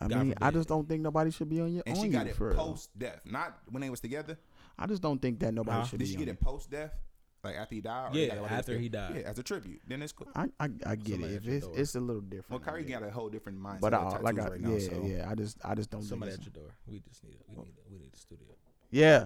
I 0.00 0.08
God 0.08 0.18
mean, 0.22 0.34
I 0.40 0.50
just 0.50 0.68
don't 0.68 0.88
think 0.88 1.02
nobody 1.02 1.30
should 1.30 1.48
be 1.50 1.60
on 1.60 1.72
your 1.72 1.82
and 1.84 1.98
on 1.98 2.04
she 2.04 2.08
got 2.08 2.24
you 2.24 2.30
it 2.30 2.36
for. 2.36 2.54
post 2.54 2.96
death, 2.98 3.20
not 3.26 3.58
when 3.70 3.80
they 3.82 3.90
was 3.90 4.00
together. 4.00 4.38
I 4.78 4.86
just 4.86 5.02
don't 5.02 5.20
think 5.20 5.40
that 5.40 5.52
nobody 5.52 5.78
Huh? 5.80 5.84
should 5.84 5.98
Did 5.98 6.04
be. 6.04 6.10
she 6.12 6.16
on 6.16 6.24
get 6.24 6.28
it 6.34 6.40
post 6.40 6.70
death, 6.70 6.92
like 7.44 7.56
after 7.56 7.74
he 7.74 7.80
died? 7.80 8.12
or 8.12 8.16
Yeah, 8.16 8.22
he 8.22 8.26
got 8.28 8.36
it 8.36 8.40
while 8.40 8.50
was 8.50 8.58
after 8.58 8.78
he 8.78 8.88
died. 8.88 9.12
Yeah, 9.16 9.22
as 9.30 9.38
a 9.38 9.42
tribute. 9.42 9.80
Then 9.86 10.02
it's 10.02 10.12
cool. 10.12 10.28
I 10.34 10.46
I, 10.60 10.68
I 10.86 10.94
get 10.96 11.12
Somebody 11.14 11.34
it. 11.34 11.36
If 11.36 11.48
it's 11.48 11.66
door. 11.66 11.74
it's 11.78 11.94
a 11.94 12.00
little 12.00 12.20
different. 12.22 12.50
Well, 12.50 12.58
different. 12.58 12.86
Kyrie 12.86 12.94
I 12.94 13.00
got 13.00 13.08
a 13.08 13.10
whole 13.12 13.28
different 13.28 13.60
mindset. 13.60 13.80
But 13.80 13.92
with 13.92 14.14
I, 14.14 14.18
like 14.20 14.36
tattoos 14.36 14.46
I 14.46 14.50
right 14.50 14.60
now, 14.60 14.70
yeah 14.70 14.78
so. 14.78 15.02
yeah. 15.06 15.30
I 15.30 15.34
just 15.34 15.58
I 15.64 15.74
just 15.74 15.90
don't 15.90 16.02
Somebody 16.02 16.32
think. 16.32 16.42
at 16.42 16.46
It's, 16.48 16.56
your 16.56 16.64
door. 16.64 16.74
We 16.86 16.98
just 17.00 17.24
need. 17.24 17.34
A, 17.34 17.50
we 17.50 17.56
need. 17.64 17.74
A, 17.78 17.92
we 17.92 17.98
need 17.98 18.10
a 18.14 18.16
studio. 18.18 18.46
yeah. 18.90 19.24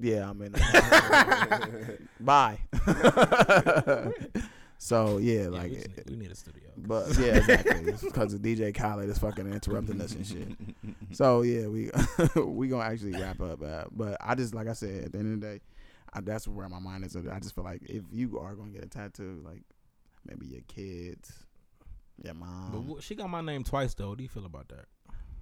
Yeah, 0.00 0.30
I 0.30 0.32
mean, 0.32 0.54
bye. 2.20 2.58
so 4.78 5.18
yeah, 5.18 5.42
Yeah, 5.42 5.48
like, 5.48 5.70
we, 5.70 5.76
just 5.76 5.88
need, 5.96 6.10
we 6.10 6.16
need 6.16 6.30
a 6.30 6.34
studio. 6.34 6.70
but 6.76 7.18
yeah, 7.18 7.36
exactly. 7.36 7.92
Because 8.02 8.32
of 8.34 8.40
DJ 8.40 8.74
Khaled 8.74 9.08
is 9.10 9.18
fucking 9.18 9.52
interrupting 9.52 10.00
us 10.00 10.12
and 10.14 10.26
shit. 10.26 10.48
So 11.12 11.42
yeah, 11.42 11.66
we 11.66 11.90
we 12.42 12.68
gonna 12.68 12.84
actually 12.84 13.12
wrap 13.12 13.40
up. 13.40 13.62
Uh, 13.62 13.84
but 13.90 14.16
I 14.20 14.34
just 14.34 14.54
like 14.54 14.68
I 14.68 14.72
said, 14.72 15.04
at 15.04 15.12
the 15.12 15.18
end 15.18 15.34
of 15.34 15.40
the 15.40 15.46
day, 15.46 15.60
I, 16.12 16.20
that's 16.20 16.46
where 16.48 16.68
my 16.68 16.78
mind 16.78 17.04
is. 17.04 17.16
I 17.16 17.38
just 17.40 17.54
feel 17.54 17.64
like 17.64 17.82
if 17.82 18.04
you 18.10 18.38
are 18.38 18.54
gonna 18.54 18.70
get 18.70 18.84
a 18.84 18.88
tattoo, 18.88 19.42
like 19.44 19.62
maybe 20.26 20.46
your 20.46 20.62
kids, 20.68 21.32
your 22.22 22.34
mom. 22.34 22.86
But 22.88 23.02
she 23.02 23.14
got 23.14 23.28
my 23.30 23.40
name 23.40 23.64
twice 23.64 23.94
though. 23.94 24.10
What 24.10 24.18
do 24.18 24.22
you 24.22 24.28
feel 24.28 24.46
about 24.46 24.68
that? 24.68 24.86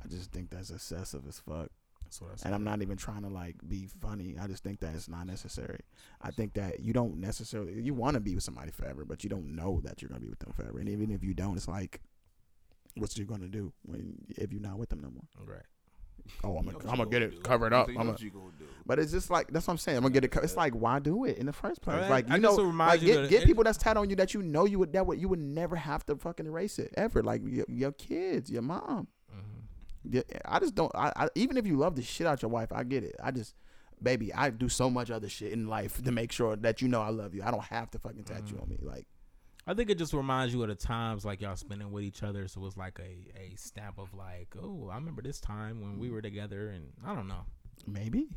I 0.02 0.08
just 0.08 0.32
think 0.32 0.50
that's 0.50 0.70
excessive 0.70 1.22
as 1.28 1.38
fuck. 1.40 1.68
That's 2.06 2.20
what 2.22 2.30
I 2.32 2.36
said. 2.36 2.46
And 2.46 2.54
I'm 2.54 2.62
not 2.64 2.82
even 2.82 2.96
trying 2.96 3.22
to 3.22 3.28
like 3.28 3.56
be 3.68 3.88
funny. 4.00 4.36
I 4.40 4.46
just 4.46 4.62
think 4.62 4.78
that 4.80 4.94
it's 4.94 5.08
not 5.08 5.26
necessary. 5.26 5.80
I 6.22 6.30
think 6.30 6.54
that 6.54 6.80
you 6.80 6.92
don't 6.92 7.18
necessarily 7.18 7.80
you 7.82 7.94
want 7.94 8.14
to 8.14 8.20
be 8.20 8.34
with 8.34 8.44
somebody 8.44 8.70
forever, 8.70 9.04
but 9.04 9.24
you 9.24 9.30
don't 9.30 9.56
know 9.56 9.80
that 9.84 10.00
you're 10.00 10.08
gonna 10.08 10.20
be 10.20 10.28
with 10.28 10.38
them 10.38 10.52
forever. 10.52 10.78
And 10.78 10.88
even 10.88 11.10
if 11.10 11.24
you 11.24 11.34
don't, 11.34 11.56
it's 11.56 11.66
like, 11.68 12.00
what's 12.96 13.18
you 13.18 13.24
gonna 13.24 13.48
do 13.48 13.72
when 13.84 14.14
if 14.36 14.52
you're 14.52 14.62
not 14.62 14.78
with 14.78 14.88
them 14.90 15.00
no 15.00 15.10
more? 15.10 15.24
Right. 15.54 15.62
Oh, 16.42 16.56
I'm 16.58 16.64
gonna, 16.64 16.78
I'm 16.90 16.96
gonna 16.96 17.04
get 17.04 17.10
gonna 17.20 17.24
it 17.26 17.30
do. 17.32 17.40
covered 17.42 17.72
up. 17.72 17.88
I'm 17.88 17.94
gonna, 17.94 18.16
you 18.18 18.30
gonna 18.30 18.50
do. 18.58 18.64
but 18.84 18.98
it's 18.98 19.12
just 19.12 19.30
like 19.30 19.48
that's 19.52 19.66
what 19.66 19.72
I'm 19.72 19.78
saying. 19.78 19.96
I'm 19.98 20.02
gonna 20.02 20.12
get 20.14 20.24
it. 20.24 20.28
co- 20.32 20.40
It's 20.40 20.56
like 20.56 20.72
why 20.74 20.98
do 20.98 21.24
it 21.24 21.38
in 21.38 21.46
the 21.46 21.52
first 21.52 21.82
place? 21.82 21.94
Alright, 21.94 22.10
Like 22.10 22.28
you 22.28 22.38
just 22.40 22.58
know, 22.58 22.64
like 22.64 23.00
you 23.02 23.14
get, 23.14 23.30
get 23.30 23.44
people 23.44 23.62
that's 23.64 23.78
tat 23.78 23.96
on 23.96 24.10
you 24.10 24.16
that 24.16 24.34
you 24.34 24.42
know 24.42 24.64
you 24.64 24.78
would 24.80 24.92
that 24.92 25.06
would 25.06 25.20
you 25.20 25.28
would 25.28 25.38
never 25.38 25.76
have 25.76 26.04
to 26.06 26.16
fucking 26.16 26.46
erase 26.46 26.78
it 26.78 26.92
ever. 26.96 27.22
Like 27.22 27.42
your, 27.44 27.64
your 27.68 27.92
kids, 27.92 28.50
your 28.50 28.62
mom. 28.62 29.06
Yeah, 30.08 30.22
I 30.44 30.58
just 30.58 30.74
don't. 30.74 30.92
I, 30.94 31.12
I 31.16 31.28
even 31.34 31.56
if 31.56 31.66
you 31.66 31.76
love 31.76 31.96
the 31.96 32.02
shit 32.02 32.26
out 32.26 32.42
your 32.42 32.50
wife, 32.50 32.72
I 32.72 32.84
get 32.84 33.04
it. 33.04 33.16
I 33.22 33.30
just, 33.30 33.54
baby, 34.02 34.32
I 34.32 34.50
do 34.50 34.68
so 34.68 34.88
much 34.90 35.10
other 35.10 35.28
shit 35.28 35.52
in 35.52 35.68
life 35.68 36.02
to 36.02 36.12
make 36.12 36.32
sure 36.32 36.56
that 36.56 36.82
you 36.82 36.88
know 36.88 37.02
I 37.02 37.10
love 37.10 37.34
you. 37.34 37.42
I 37.42 37.50
don't 37.50 37.64
have 37.64 37.90
to 37.92 37.98
fucking 37.98 38.24
tattoo 38.24 38.54
mm-hmm. 38.54 38.62
on 38.62 38.68
me. 38.68 38.78
Like, 38.82 39.06
I 39.66 39.74
think 39.74 39.90
it 39.90 39.98
just 39.98 40.12
reminds 40.12 40.54
you 40.54 40.62
of 40.62 40.68
the 40.68 40.74
times 40.74 41.24
like 41.24 41.40
y'all 41.40 41.56
spending 41.56 41.90
with 41.90 42.04
each 42.04 42.22
other. 42.22 42.46
So 42.48 42.60
it 42.60 42.64
was 42.64 42.76
like 42.76 42.98
a, 43.00 43.40
a 43.40 43.56
stamp 43.56 43.98
of 43.98 44.14
like, 44.14 44.54
oh, 44.60 44.88
I 44.92 44.94
remember 44.96 45.22
this 45.22 45.40
time 45.40 45.80
when 45.80 45.98
we 45.98 46.08
mm. 46.08 46.12
were 46.12 46.22
together, 46.22 46.68
and 46.68 46.92
I 47.04 47.14
don't 47.14 47.28
know. 47.28 47.44
maybe. 47.86 48.28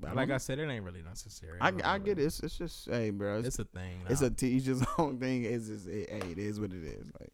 But 0.00 0.14
like 0.14 0.30
I, 0.30 0.34
I 0.34 0.38
said, 0.38 0.58
it 0.58 0.68
ain't 0.68 0.84
really 0.84 1.02
necessary. 1.02 1.58
I, 1.60 1.72
I 1.84 1.98
get 1.98 2.18
it. 2.18 2.24
It's, 2.24 2.40
it's 2.40 2.56
just, 2.56 2.88
hey, 2.88 3.10
bro. 3.10 3.38
It's, 3.38 3.48
It's 3.48 3.58
a 3.58 3.64
thing. 3.64 4.00
it's 4.08 4.22
a 4.22 4.30
teacher's 4.30 4.82
own 4.98 5.18
thing. 5.18 5.44
It's 5.44 5.66
just, 5.66 5.88
it, 5.88 6.08
hey, 6.10 6.30
it 6.30 6.38
is 6.38 6.60
what 6.60 6.72
it 6.72 6.84
is. 6.84 7.10
Like, 7.18 7.32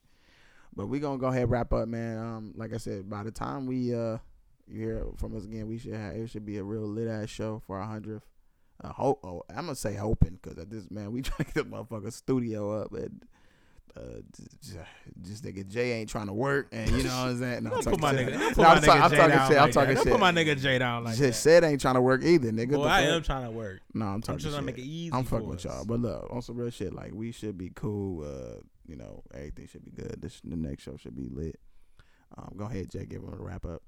but 0.76 0.86
we 0.86 1.00
gonna 1.00 1.18
go 1.18 1.26
ahead 1.28 1.42
and 1.42 1.50
wrap 1.50 1.72
up, 1.72 1.88
man. 1.88 2.18
Um, 2.18 2.52
like 2.56 2.72
I 2.74 2.78
said, 2.78 3.08
by 3.08 3.22
the 3.22 3.30
time 3.30 3.66
we 3.66 3.94
uh 3.94 4.18
you 4.66 4.80
hear 4.80 5.06
from 5.18 5.36
us 5.36 5.44
again, 5.44 5.66
we 5.68 5.78
should 5.78 5.94
have 5.94 6.14
it 6.14 6.28
should 6.30 6.46
be 6.46 6.58
a 6.58 6.64
real 6.64 6.82
lit 6.86 7.08
ass 7.08 7.28
show 7.28 7.60
for 7.66 7.78
our 7.78 7.86
hundredth. 7.86 8.24
Uh, 8.82 8.88
hope. 8.92 9.20
Oh, 9.24 9.42
I'm 9.50 9.66
gonna 9.66 9.74
say 9.76 9.94
hoping 9.94 10.38
because 10.42 10.58
at 10.58 10.70
this 10.70 10.90
man, 10.90 11.12
we 11.12 11.22
trying 11.22 11.38
to 11.38 11.44
get 11.44 11.54
the 11.54 11.64
motherfucker 11.64 12.12
studio 12.12 12.82
up 12.82 12.92
and. 12.92 13.22
Uh, 13.96 14.18
just, 14.60 14.76
just 15.22 15.44
nigga 15.44 15.64
Jay 15.68 15.92
ain't 15.92 16.08
trying 16.08 16.26
to 16.26 16.32
work, 16.32 16.66
and 16.72 16.90
you 16.90 17.04
know 17.04 17.10
what 17.10 17.28
I'm 17.28 17.38
saying. 17.38 17.62
No, 17.62 17.70
I'm 17.74 17.80
Don't 17.80 17.92
put 17.92 18.00
my 18.00 18.10
talking 18.10 18.26
nigga. 18.26 18.30
shit. 18.32 18.40
Don't 18.40 18.54
put 18.54 18.56
No, 18.56 18.64
my 18.64 18.74
I'm, 18.74 18.80
talking- 18.82 18.90
nigga 18.90 19.04
I'm 19.04 19.10
Jay 19.10 19.16
talking 19.16 19.30
down 19.30 19.48
shit. 19.48 19.56
I'm 19.56 19.62
like 19.62 19.66
that. 19.68 19.72
talking 19.72 19.94
Don't 19.94 20.02
shit. 20.04 20.12
put 20.12 20.20
my 20.20 20.32
nigga 20.32 20.60
Jay 20.60 20.78
down 20.78 21.04
like 21.04 21.14
Just 21.16 21.22
that. 21.22 21.32
said 21.34 21.62
ain't 21.64 21.80
trying 21.80 21.94
to 21.94 22.00
work 22.00 22.24
either, 22.24 22.50
nigga. 22.50 22.70
The 22.72 22.80
I 22.80 23.04
fuck? 23.04 23.14
am 23.14 23.22
trying 23.22 23.44
to 23.44 23.50
work. 23.52 23.82
No, 23.94 24.06
I'm 24.06 24.20
talking. 24.20 24.40
Shit. 24.40 24.48
I'm 24.48 24.50
talking 24.50 24.50
just 24.50 24.54
trying 24.56 24.66
to 24.66 24.72
shit. 24.72 24.76
make 24.78 24.84
it 24.84 24.88
easy. 24.90 25.12
I'm 25.12 25.22
fucking 25.24 25.46
with 25.48 25.64
y'all, 25.64 25.84
but 25.84 26.00
look, 26.00 26.26
on 26.28 26.42
some 26.42 26.56
real 26.56 26.70
shit, 26.70 26.92
like 26.92 27.12
we 27.14 27.30
should 27.30 27.56
be 27.56 27.70
cool. 27.72 28.24
Uh, 28.24 28.62
you 28.86 28.96
know, 28.96 29.22
everything 29.32 29.66
should 29.66 29.84
be 29.84 29.90
good. 29.90 30.16
This 30.20 30.40
the 30.44 30.56
next 30.56 30.82
show 30.84 30.96
should 30.96 31.16
be 31.16 31.28
lit. 31.30 31.58
Um, 32.36 32.54
go 32.56 32.64
ahead, 32.64 32.90
Jay. 32.90 33.06
Give 33.06 33.22
him 33.22 33.32
a 33.32 33.36
wrap 33.42 33.64
up. 33.64 33.82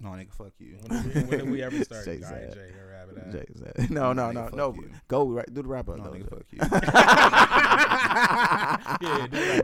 No, 0.00 0.08
nigga, 0.10 0.32
fuck 0.32 0.52
you. 0.58 0.78
When 0.86 1.02
did 1.02 1.14
we, 1.14 1.20
when 1.22 1.38
did 1.40 1.50
we 1.50 1.62
ever 1.62 1.84
start? 1.84 2.04
Jay 2.06 2.20
said. 2.20 2.54
Jay, 2.54 2.70
go 2.70 2.82
wrap 2.90 3.08
it 3.10 3.18
up. 3.18 3.30
Jay 3.32 3.44
said, 3.54 3.90
"No, 3.90 4.12
no, 4.12 4.30
Nigga, 4.30 4.52
no, 4.54 4.70
no. 4.72 4.84
Go 5.06 5.28
right, 5.28 5.46
do 5.52 5.62
the 5.62 5.68
wrap 5.68 5.88
up. 5.88 5.98
No, 5.98 6.04
though. 6.04 6.10
nigga, 6.10 6.28
fuck 6.30 6.46
you. 6.50 6.58
yeah, 9.02 9.26
do 9.30 9.36
the 9.38 9.62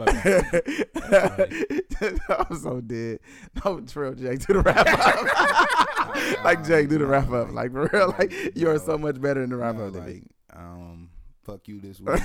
wrap 1.11 2.31
up. 2.31 2.51
I'm 2.51 2.57
so 2.59 2.81
dead. 2.81 3.19
No, 3.65 3.81
Trill 3.81 4.15
Jake, 4.15 4.47
do 4.47 4.53
the 4.55 4.61
wrap 4.61 4.87
up. 4.87 6.45
like 6.45 6.65
Jake, 6.65 6.89
do 6.89 6.99
the 6.99 7.07
wrap 7.07 7.31
up. 7.31 7.51
Like 7.53 7.73
for 7.73 7.89
real, 7.93 8.15
like 8.19 8.33
you 8.57 8.69
are 8.71 8.79
so 8.79 8.97
much 8.99 9.21
better 9.21 9.43
in 9.43 9.51
the 9.51 9.57
wrap 9.57 9.77
up 9.79 9.93
than 9.93 10.05
me. 10.07 10.23
um, 10.55 11.11
fuck 11.45 11.67
you 11.67 11.81
this 11.81 11.99
week. 12.01 12.21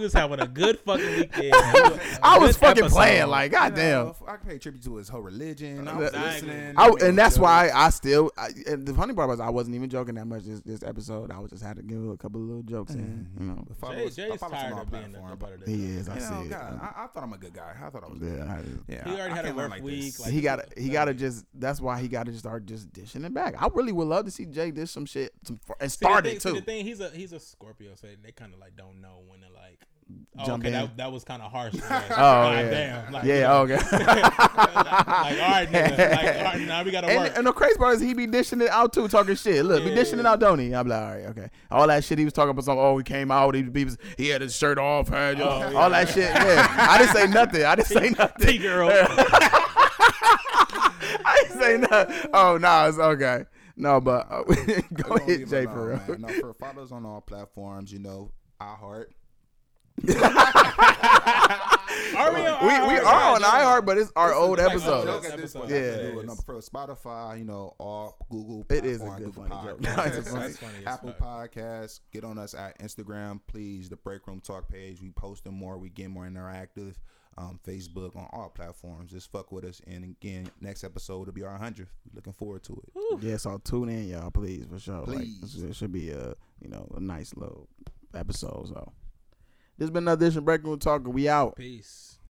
We 0.00 0.04
was 0.04 0.12
having 0.14 0.40
a 0.40 0.46
good 0.48 0.78
fucking 0.80 1.06
weekend. 1.16 1.52
I 2.22 2.38
was 2.40 2.56
fucking 2.56 2.84
episode. 2.84 2.96
playing 2.96 3.26
like 3.28 3.52
You 3.52 3.58
goddamn. 3.58 4.06
know, 4.06 4.16
I 4.26 4.36
can 4.38 4.48
pay 4.48 4.58
tribute 4.58 4.82
to 4.84 4.96
his 4.96 5.08
whole 5.10 5.20
religion. 5.20 5.86
I 5.86 5.96
was 5.96 6.12
listening. 6.12 6.74
I, 6.76 6.88
and 7.02 7.18
that's 7.18 7.34
jokes. 7.34 7.42
why 7.42 7.70
I 7.74 7.90
still. 7.90 8.30
I, 8.38 8.48
and 8.66 8.86
the 8.86 8.94
funny 8.94 9.12
part 9.12 9.28
was 9.28 9.40
I 9.40 9.50
wasn't 9.50 9.76
even 9.76 9.90
joking 9.90 10.14
that 10.14 10.24
much 10.26 10.44
this, 10.44 10.60
this 10.62 10.82
episode. 10.82 11.30
I 11.30 11.38
was 11.38 11.50
just 11.50 11.62
had 11.62 11.76
to 11.76 11.82
give 11.82 12.02
a 12.08 12.16
couple 12.16 12.40
of 12.40 12.46
little 12.46 12.62
jokes 12.62 12.94
in. 12.94 13.28
Mm-hmm. 13.34 13.42
You 13.42 13.48
know, 13.50 13.64
But 13.68 13.76
follow 13.76 13.94
Jay, 13.96 14.06
us- 14.06 14.14
Jay's 14.16 14.40
follow 14.40 14.54
us 14.54 14.64
on 14.64 14.70
tired 14.70 14.82
of 14.82 14.90
being 14.90 15.12
the, 15.12 15.20
the 15.30 15.36
butt 15.36 15.52
of 15.52 15.60
the 15.66 15.70
he 15.70 15.84
is. 15.84 16.08
I 16.08 16.14
You 16.14 16.20
see 16.22 16.30
know, 16.30 16.40
it. 16.42 16.50
God, 16.50 16.80
I, 16.82 17.04
I 17.04 17.06
thought 17.08 17.22
I'm 17.22 17.32
a 17.34 17.38
good 17.38 17.52
guy. 17.52 17.74
I 17.84 17.90
thought 17.90 18.04
I 18.04 18.08
was. 18.08 18.18
Yeah, 18.22 18.28
good. 18.28 18.40
I- 18.48 18.64
Yeah, 18.92 19.04
He 19.04 19.10
already 19.20 19.20
I- 19.20 19.24
I 19.26 19.36
had 19.36 19.44
a 19.44 19.48
can't 19.48 19.58
rough 19.58 19.70
like 19.70 19.82
week, 19.82 20.18
like- 20.18 20.32
he 20.32 20.40
got 20.40 20.56
to 20.74 20.80
he 20.80 20.88
got 20.88 21.04
to 21.06 21.14
just. 21.14 21.44
That's 21.54 21.80
why 21.80 22.00
he 22.00 22.08
got 22.08 22.24
to 22.24 22.32
just 22.32 22.44
start 22.44 22.64
just 22.64 22.90
dishing 22.92 23.24
it 23.24 23.34
back. 23.34 23.54
I 23.62 23.68
really 23.74 23.92
would 23.92 24.08
love 24.08 24.24
to 24.24 24.30
see 24.30 24.46
Jay 24.46 24.70
dish 24.70 24.90
some 24.90 25.04
shit 25.04 25.32
some, 25.44 25.60
and 25.78 25.92
start 25.92 26.24
it 26.24 26.40
too. 26.40 26.50
See, 26.52 26.54
the 26.60 26.62
thing, 26.64 26.86
he's 26.86 27.00
a 27.00 27.10
he's 27.10 27.32
a 27.34 27.40
Scorpio, 27.40 27.90
so 27.96 28.06
they 28.22 28.32
kind 28.32 28.54
of 28.54 28.60
like 28.60 28.76
don't 28.76 29.02
know 29.02 29.20
when 29.28 29.40
to 29.40 29.46
like. 29.52 29.80
Oh, 30.38 30.46
Jump 30.46 30.64
okay, 30.64 30.68
in. 30.68 30.80
that, 30.80 30.96
that 30.96 31.12
was 31.12 31.24
kind 31.24 31.42
of 31.42 31.50
harsh. 31.50 31.74
oh, 31.82 31.82
Oh 31.82 32.06
God 32.10 32.52
yeah, 32.64 32.70
damn. 32.70 33.12
Like, 33.12 33.24
you 33.24 33.32
yeah. 33.34 33.54
Okay. 33.58 33.74
like, 33.92 33.92
all 33.92 34.04
right, 34.04 35.68
nigga. 35.70 35.98
Like, 35.98 36.36
all 36.36 36.44
right, 36.44 36.60
now 36.60 36.82
we 36.84 36.90
gotta 36.92 37.06
work. 37.08 37.32
and 37.36 37.46
the 37.46 37.52
crazy 37.52 37.76
part 37.78 37.96
is 37.96 38.00
he 38.00 38.14
be 38.14 38.26
dishing 38.26 38.60
it 38.60 38.68
out 38.70 38.92
too, 38.92 39.08
talking 39.08 39.34
shit. 39.34 39.64
Look, 39.64 39.82
be 39.84 39.90
Yeah. 39.90 39.96
dishing 39.96 40.18
it 40.18 40.26
out, 40.26 40.38
don't 40.40 40.58
he? 40.58 40.72
I'm 40.74 40.86
like, 40.86 41.00
all 41.02 41.08
right, 41.14 41.24
okay. 41.26 41.50
All 41.70 41.86
that 41.88 42.04
shit 42.04 42.18
he 42.18 42.24
was 42.24 42.32
talking 42.32 42.50
about, 42.50 42.64
some 42.64 42.78
oh 42.78 42.96
he 42.96 43.04
came 43.04 43.30
out, 43.30 43.54
he, 43.54 43.66
he, 43.74 43.84
was, 43.84 43.98
he 44.16 44.28
had 44.28 44.40
his 44.40 44.54
shirt 44.56 44.78
off, 44.78 45.08
had, 45.08 45.38
you 45.38 45.44
know, 45.44 45.50
Oh, 45.50 45.76
all 45.76 45.90
yeah. 45.90 46.04
that 46.04 46.08
shit. 46.08 46.30
Yeah, 46.32 46.74
I 46.78 46.98
didn't 46.98 47.12
say 47.16 47.26
nothing. 47.26 47.64
I 47.64 47.74
didn't 47.74 47.88
say 47.88 48.10
nothing. 48.18 48.46
T 48.46 48.58
girl. 48.58 48.88
I 50.02 51.44
didn't 51.44 51.60
say 51.60 51.76
nothing. 51.78 52.30
Oh 52.32 52.56
no, 52.56 52.88
it's 52.88 52.98
okay. 52.98 53.44
No, 53.76 54.00
but 54.00 54.26
uh, 54.30 54.42
go 54.42 54.44
We 54.48 54.82
gonna 54.94 55.14
ahead, 55.16 55.28
leave 55.28 55.50
Jay, 55.50 55.64
alone, 55.64 55.74
for 55.74 55.88
real. 55.88 56.00
man. 56.08 56.20
No, 56.20 56.28
for 56.40 56.54
follow 56.54 56.82
us 56.82 56.92
on 56.92 57.04
all 57.06 57.20
platforms. 57.20 57.92
You 57.92 57.98
know, 58.00 58.30
I 58.60 58.76
iHeart. 58.80 59.06
Are 62.16 62.32
we, 62.34 62.40
We, 62.40 62.88
we 62.94 62.98
are 62.98 63.34
on 63.34 63.42
iHeart, 63.42 63.86
but 63.86 63.96
it's 63.98 64.12
our 64.16 64.34
old 64.34 64.58
like 64.58 64.70
episode. 64.70 65.04
joke 65.04 65.22
Joke 65.24 65.32
at 65.32 65.38
this 65.38 65.52
point. 65.54 65.70
Yeah. 65.70 65.76
Yeah, 65.76 65.82
It 66.18 66.26
no, 66.26 66.32
is. 66.32 66.42
for 66.42 66.54
Spotify, 66.56 67.38
you 67.38 67.44
know, 67.44 67.74
all 67.78 68.16
Google. 68.30 68.64
It 68.68 68.84
is 68.84 69.00
a 69.02 69.06
good 69.16 69.32
Google 69.34 69.44
funny 69.46 69.66
joke. 69.68 69.80
No, 69.96 70.02
it's 70.04 70.16
a 70.18 70.22
funny- 70.22 70.42
That's 70.46 70.58
funny 70.58 70.86
Apple 70.86 71.12
fuck. 71.18 71.52
Podcasts. 71.54 72.00
Get 72.12 72.24
on 72.24 72.38
us 72.38 72.54
at 72.54 72.78
Instagram, 72.80 73.40
please. 73.46 73.88
The 73.88 73.96
Break 73.96 74.26
Room 74.26 74.40
Talk 74.40 74.68
page. 74.68 75.00
We 75.00 75.10
post 75.10 75.44
them 75.44 75.54
more. 75.54 75.78
We 75.78 75.88
get 75.90 76.10
more 76.10 76.24
interactive. 76.26 76.94
Um, 77.38 77.58
Facebook 77.66 78.16
on 78.16 78.28
all 78.32 78.50
platforms. 78.50 79.10
Just 79.12 79.30
fuck 79.32 79.50
with 79.52 79.64
us. 79.64 79.80
And 79.86 80.04
again, 80.04 80.50
next 80.60 80.84
episode 80.84 81.26
will 81.26 81.32
be 81.32 81.44
our 81.44 81.56
hundredth. 81.56 81.90
Looking 82.12 82.32
forward 82.34 82.62
to 82.64 82.82
it. 82.86 83.22
Yeah, 83.22 83.36
so 83.38 83.58
tune 83.64 83.88
in, 83.88 84.08
y'all, 84.08 84.30
please, 84.30 84.66
for 84.70 84.78
sure. 84.78 85.02
Please. 85.04 85.40
this- 85.40 85.56
it 85.56 85.74
should 85.74 85.92
be 85.92 86.10
a 86.10 86.34
you 86.60 86.68
know 86.68 86.86
a 86.96 87.00
nice 87.00 87.34
little 87.36 87.68
episode. 88.14 88.68
So, 88.68 88.92
this 89.80 89.86
has 89.86 89.90
been 89.90 90.04
another 90.04 90.26
edition 90.26 90.44
Breaking 90.44 90.68
Room 90.68 90.78
Talk. 90.78 91.06
and 91.06 91.14
We 91.14 91.26
out. 91.26 91.56
Peace. 91.56 92.18